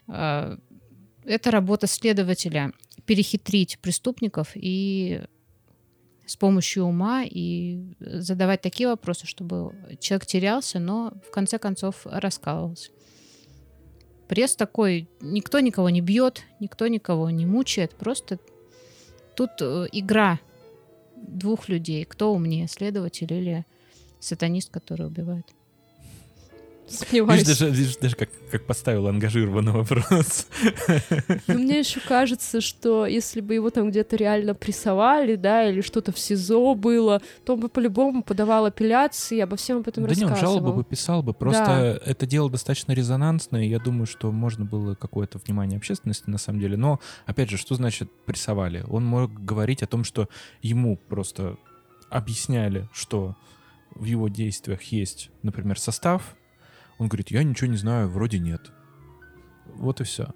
А, 0.07 0.57
Это 1.25 1.49
работа 1.51 1.87
следователя 1.87 2.71
перехитрить 3.07 3.79
преступников 3.79 4.51
и 4.55 5.21
с 6.27 6.35
помощью 6.35 6.83
ума 6.85 7.23
и 7.23 7.79
задавать 7.99 8.61
такие 8.61 8.89
вопросы, 8.89 9.25
чтобы 9.25 9.73
человек 9.99 10.25
терялся, 10.27 10.79
но 10.79 11.13
в 11.27 11.31
конце 11.31 11.57
концов 11.59 12.01
раскалывался. 12.05 12.91
Пресс 14.27 14.56
такой, 14.56 15.07
никто 15.22 15.60
никого 15.60 15.89
не 15.89 16.02
бьет, 16.02 16.43
никто 16.60 16.88
никого 16.88 17.30
не 17.30 17.45
мучает, 17.45 17.95
просто 17.95 18.39
тут 19.35 19.52
э, 19.61 19.88
игра 19.91 20.39
двух 21.15 21.69
людей, 21.69 22.06
кто 22.06 22.34
умнее, 22.34 22.68
следователь 22.68 23.31
или 23.31 23.65
сатанист, 24.19 24.72
который 24.72 25.06
убивает. 25.07 25.45
Сомневаюсь. 26.87 27.41
Видишь, 27.41 27.57
даже, 27.59 27.71
видишь, 27.73 27.97
даже 27.97 28.15
как, 28.15 28.29
как 28.51 28.65
поставил 28.65 29.07
ангажированный 29.07 29.71
вопрос. 29.71 30.47
Но 31.47 31.55
мне 31.55 31.79
еще 31.79 31.99
кажется, 31.99 32.61
что 32.61 33.05
если 33.07 33.41
бы 33.41 33.55
его 33.55 33.69
там 33.71 33.89
где-то 33.89 34.15
реально 34.15 34.53
прессовали, 34.53 35.35
да, 35.35 35.67
или 35.67 35.81
что-то 35.81 36.11
в 36.11 36.19
СИЗО 36.19 36.75
было, 36.75 37.21
то 37.43 37.53
он 37.55 37.61
бы 37.61 37.69
по-любому 37.69 38.23
подавал 38.23 38.65
апелляции, 38.65 39.39
обо 39.39 39.55
всем 39.55 39.77
об 39.77 39.87
этом 39.87 40.05
Да 40.05 40.13
не, 40.13 40.23
он 40.23 40.29
рассказывал. 40.29 40.59
жалобы 40.59 40.73
бы 40.73 40.83
писал 40.83 41.23
бы. 41.23 41.33
Просто 41.33 41.65
Да. 41.65 42.11
это 42.11 42.25
дело 42.27 42.49
достаточно 42.49 42.91
резонансное, 42.91 43.63
и 43.63 43.67
я 43.67 43.79
думаю, 43.79 44.05
что 44.05 44.31
можно 44.31 44.63
было 44.65 44.93
какое-то 44.95 45.39
внимание 45.39 45.77
общественности 45.77 46.29
на 46.29 46.37
самом 46.37 46.59
деле. 46.59 46.77
Но, 46.77 46.99
опять 47.25 47.49
же, 47.49 47.57
что 47.57 47.75
значит 47.75 48.09
прессовали? 48.25 48.85
Он 48.87 49.03
мог 49.05 49.33
говорить 49.43 49.81
о 49.81 49.87
том, 49.87 50.03
что 50.03 50.29
ему 50.61 50.97
просто 50.97 51.57
объясняли, 52.09 52.87
что 52.93 53.35
в 53.95 54.03
его 54.05 54.27
действиях 54.27 54.83
есть, 54.83 55.31
например, 55.41 55.79
состав. 55.79 56.35
Он 56.97 57.07
говорит, 57.07 57.31
я 57.31 57.43
ничего 57.43 57.69
не 57.69 57.77
знаю, 57.77 58.09
вроде 58.09 58.39
нет. 58.39 58.72
Вот 59.65 60.01
и 60.01 60.03
все. 60.03 60.27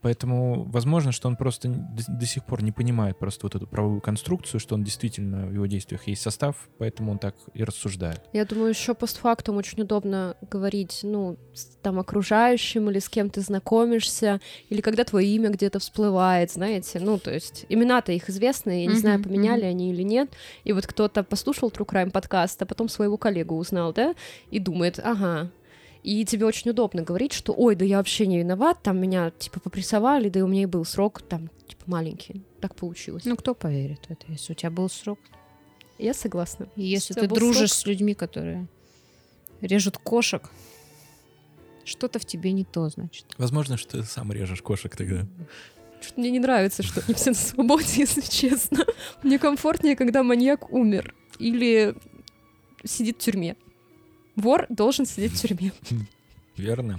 Поэтому, 0.00 0.62
возможно, 0.70 1.10
что 1.10 1.26
он 1.26 1.34
просто 1.34 1.68
до, 1.68 2.04
до 2.06 2.24
сих 2.24 2.44
пор 2.44 2.62
не 2.62 2.70
понимает 2.70 3.18
просто 3.18 3.46
вот 3.46 3.56
эту 3.56 3.66
правовую 3.66 4.00
конструкцию, 4.00 4.60
что 4.60 4.76
он 4.76 4.84
действительно 4.84 5.46
в 5.46 5.52
его 5.52 5.66
действиях 5.66 6.06
есть 6.06 6.22
состав, 6.22 6.68
поэтому 6.78 7.10
он 7.10 7.18
так 7.18 7.34
и 7.52 7.64
рассуждает. 7.64 8.22
Я 8.32 8.44
думаю, 8.44 8.68
еще 8.68 8.94
постфактум 8.94 9.56
очень 9.56 9.82
удобно 9.82 10.36
говорить, 10.52 11.00
ну, 11.02 11.36
с 11.52 11.64
там 11.82 11.98
окружающим 11.98 12.88
или 12.88 13.00
с 13.00 13.08
кем 13.08 13.28
ты 13.28 13.40
знакомишься, 13.40 14.40
или 14.68 14.80
когда 14.80 15.02
твое 15.02 15.26
имя 15.34 15.50
где-то 15.50 15.80
всплывает, 15.80 16.52
знаете, 16.52 17.00
ну, 17.00 17.18
то 17.18 17.34
есть 17.34 17.66
имена-то 17.68 18.12
их 18.12 18.30
известны, 18.30 18.82
я 18.82 18.86
не 18.86 18.92
Мгм, 18.92 19.00
знаю, 19.00 19.20
поменяли 19.22 19.62
мгм. 19.62 19.70
они 19.70 19.90
или 19.90 20.02
нет, 20.02 20.30
и 20.62 20.72
вот 20.72 20.86
кто-то 20.86 21.24
послушал 21.24 21.70
True 21.70 21.84
Crime 21.86 22.10
подкаст, 22.12 22.62
а 22.62 22.66
потом 22.66 22.88
своего 22.88 23.16
коллегу 23.16 23.56
узнал, 23.56 23.92
да, 23.92 24.14
и 24.52 24.60
думает, 24.60 25.00
ага, 25.02 25.50
и 26.08 26.24
тебе 26.24 26.46
очень 26.46 26.70
удобно 26.70 27.02
говорить, 27.02 27.34
что, 27.34 27.52
ой, 27.52 27.76
да 27.76 27.84
я 27.84 27.98
вообще 27.98 28.26
не 28.26 28.38
виноват, 28.38 28.82
там 28.82 28.98
меня, 28.98 29.30
типа, 29.30 29.60
попрессовали, 29.60 30.30
да 30.30 30.40
и 30.40 30.42
у 30.42 30.46
меня 30.46 30.62
и 30.62 30.66
был 30.66 30.84
срок, 30.86 31.20
там, 31.20 31.50
типа, 31.66 31.82
маленький, 31.86 32.42
так 32.60 32.74
получилось. 32.74 33.24
Ну, 33.26 33.36
кто 33.36 33.54
поверит 33.54 34.06
в 34.06 34.10
это, 34.10 34.24
если 34.28 34.52
у 34.52 34.56
тебя 34.56 34.70
был 34.70 34.88
срок? 34.88 35.18
Я 35.98 36.14
согласна. 36.14 36.68
И 36.76 36.82
если 36.82 37.12
ты 37.12 37.26
дружишь 37.26 37.72
срок- 37.72 37.82
с 37.82 37.86
людьми, 37.86 38.14
которые 38.14 38.66
режут 39.60 39.98
кошек, 39.98 40.48
что-то 41.84 42.18
в 42.18 42.24
тебе 42.24 42.52
не 42.52 42.64
то, 42.64 42.88
значит. 42.88 43.26
Возможно, 43.36 43.76
что 43.76 43.98
ты 43.98 44.04
сам 44.04 44.32
режешь 44.32 44.62
кошек 44.62 44.96
тогда. 44.96 45.26
Что-то 46.00 46.20
мне 46.20 46.30
не 46.30 46.38
нравится, 46.38 46.82
что 46.82 47.02
они 47.06 47.14
все 47.14 47.30
на 47.30 47.36
свободе, 47.36 47.86
если 47.96 48.22
честно. 48.22 48.86
Мне 49.22 49.38
комфортнее, 49.38 49.94
когда 49.94 50.22
маньяк 50.22 50.72
умер 50.72 51.14
или 51.38 51.94
сидит 52.84 53.16
в 53.16 53.24
тюрьме. 53.24 53.56
Вор 54.38 54.66
должен 54.68 55.04
сидеть 55.04 55.32
в 55.32 55.40
тюрьме. 55.40 55.72
Верно. 56.56 56.98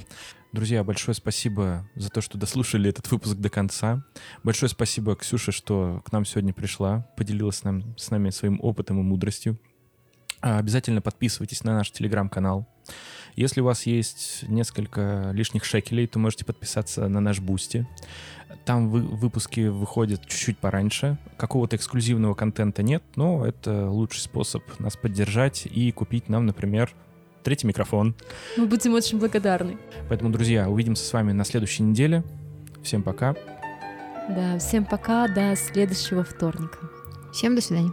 Друзья, 0.51 0.83
большое 0.83 1.15
спасибо 1.15 1.87
за 1.95 2.09
то, 2.09 2.19
что 2.21 2.37
дослушали 2.37 2.89
этот 2.89 3.09
выпуск 3.11 3.35
до 3.35 3.49
конца. 3.49 4.03
Большое 4.43 4.69
спасибо 4.69 5.15
Ксюше, 5.15 5.51
что 5.53 6.01
к 6.05 6.11
нам 6.11 6.25
сегодня 6.25 6.53
пришла, 6.53 7.07
поделилась 7.15 7.57
с, 7.57 7.63
нам, 7.63 7.97
с 7.97 8.09
нами 8.11 8.29
своим 8.31 8.59
опытом 8.61 8.99
и 8.99 9.03
мудростью. 9.03 9.57
А, 10.41 10.57
Обязательно 10.57 11.01
подписывайтесь 11.01 11.63
на 11.63 11.75
наш 11.75 11.91
телеграм-канал. 11.91 12.67
Если 13.35 13.61
у 13.61 13.65
вас 13.65 13.85
есть 13.85 14.43
несколько 14.49 15.31
лишних 15.33 15.63
шекелей, 15.63 16.07
то 16.07 16.19
можете 16.19 16.43
подписаться 16.43 17.07
на 17.07 17.21
наш 17.21 17.39
Boosty. 17.39 17.87
Там 18.65 18.89
вы- 18.89 19.01
выпуски 19.01 19.67
выходят 19.67 20.25
чуть-чуть 20.25 20.57
пораньше. 20.57 21.17
Какого-то 21.37 21.77
эксклюзивного 21.77 22.33
контента 22.33 22.83
нет, 22.83 23.03
но 23.15 23.45
это 23.45 23.89
лучший 23.89 24.21
способ 24.21 24.63
нас 24.79 24.97
поддержать 24.97 25.67
и 25.67 25.91
купить 25.93 26.27
нам, 26.27 26.45
например, 26.47 26.93
третий 27.49 27.65
микрофон. 27.65 28.13
Мы 28.57 28.67
будем 28.67 28.93
очень 28.93 29.17
благодарны. 29.17 29.79
Поэтому, 30.07 30.31
друзья, 30.31 30.69
увидимся 30.69 31.03
с 31.03 31.11
вами 31.11 31.31
на 31.31 31.43
следующей 31.43 31.81
неделе. 31.81 32.23
Всем 32.83 33.01
пока. 33.01 33.35
Да, 34.29 34.59
всем 34.59 34.85
пока, 34.85 35.27
до 35.27 35.55
следующего 35.55 36.23
вторника. 36.23 36.77
Всем 37.33 37.55
до 37.55 37.61
свидания. 37.61 37.91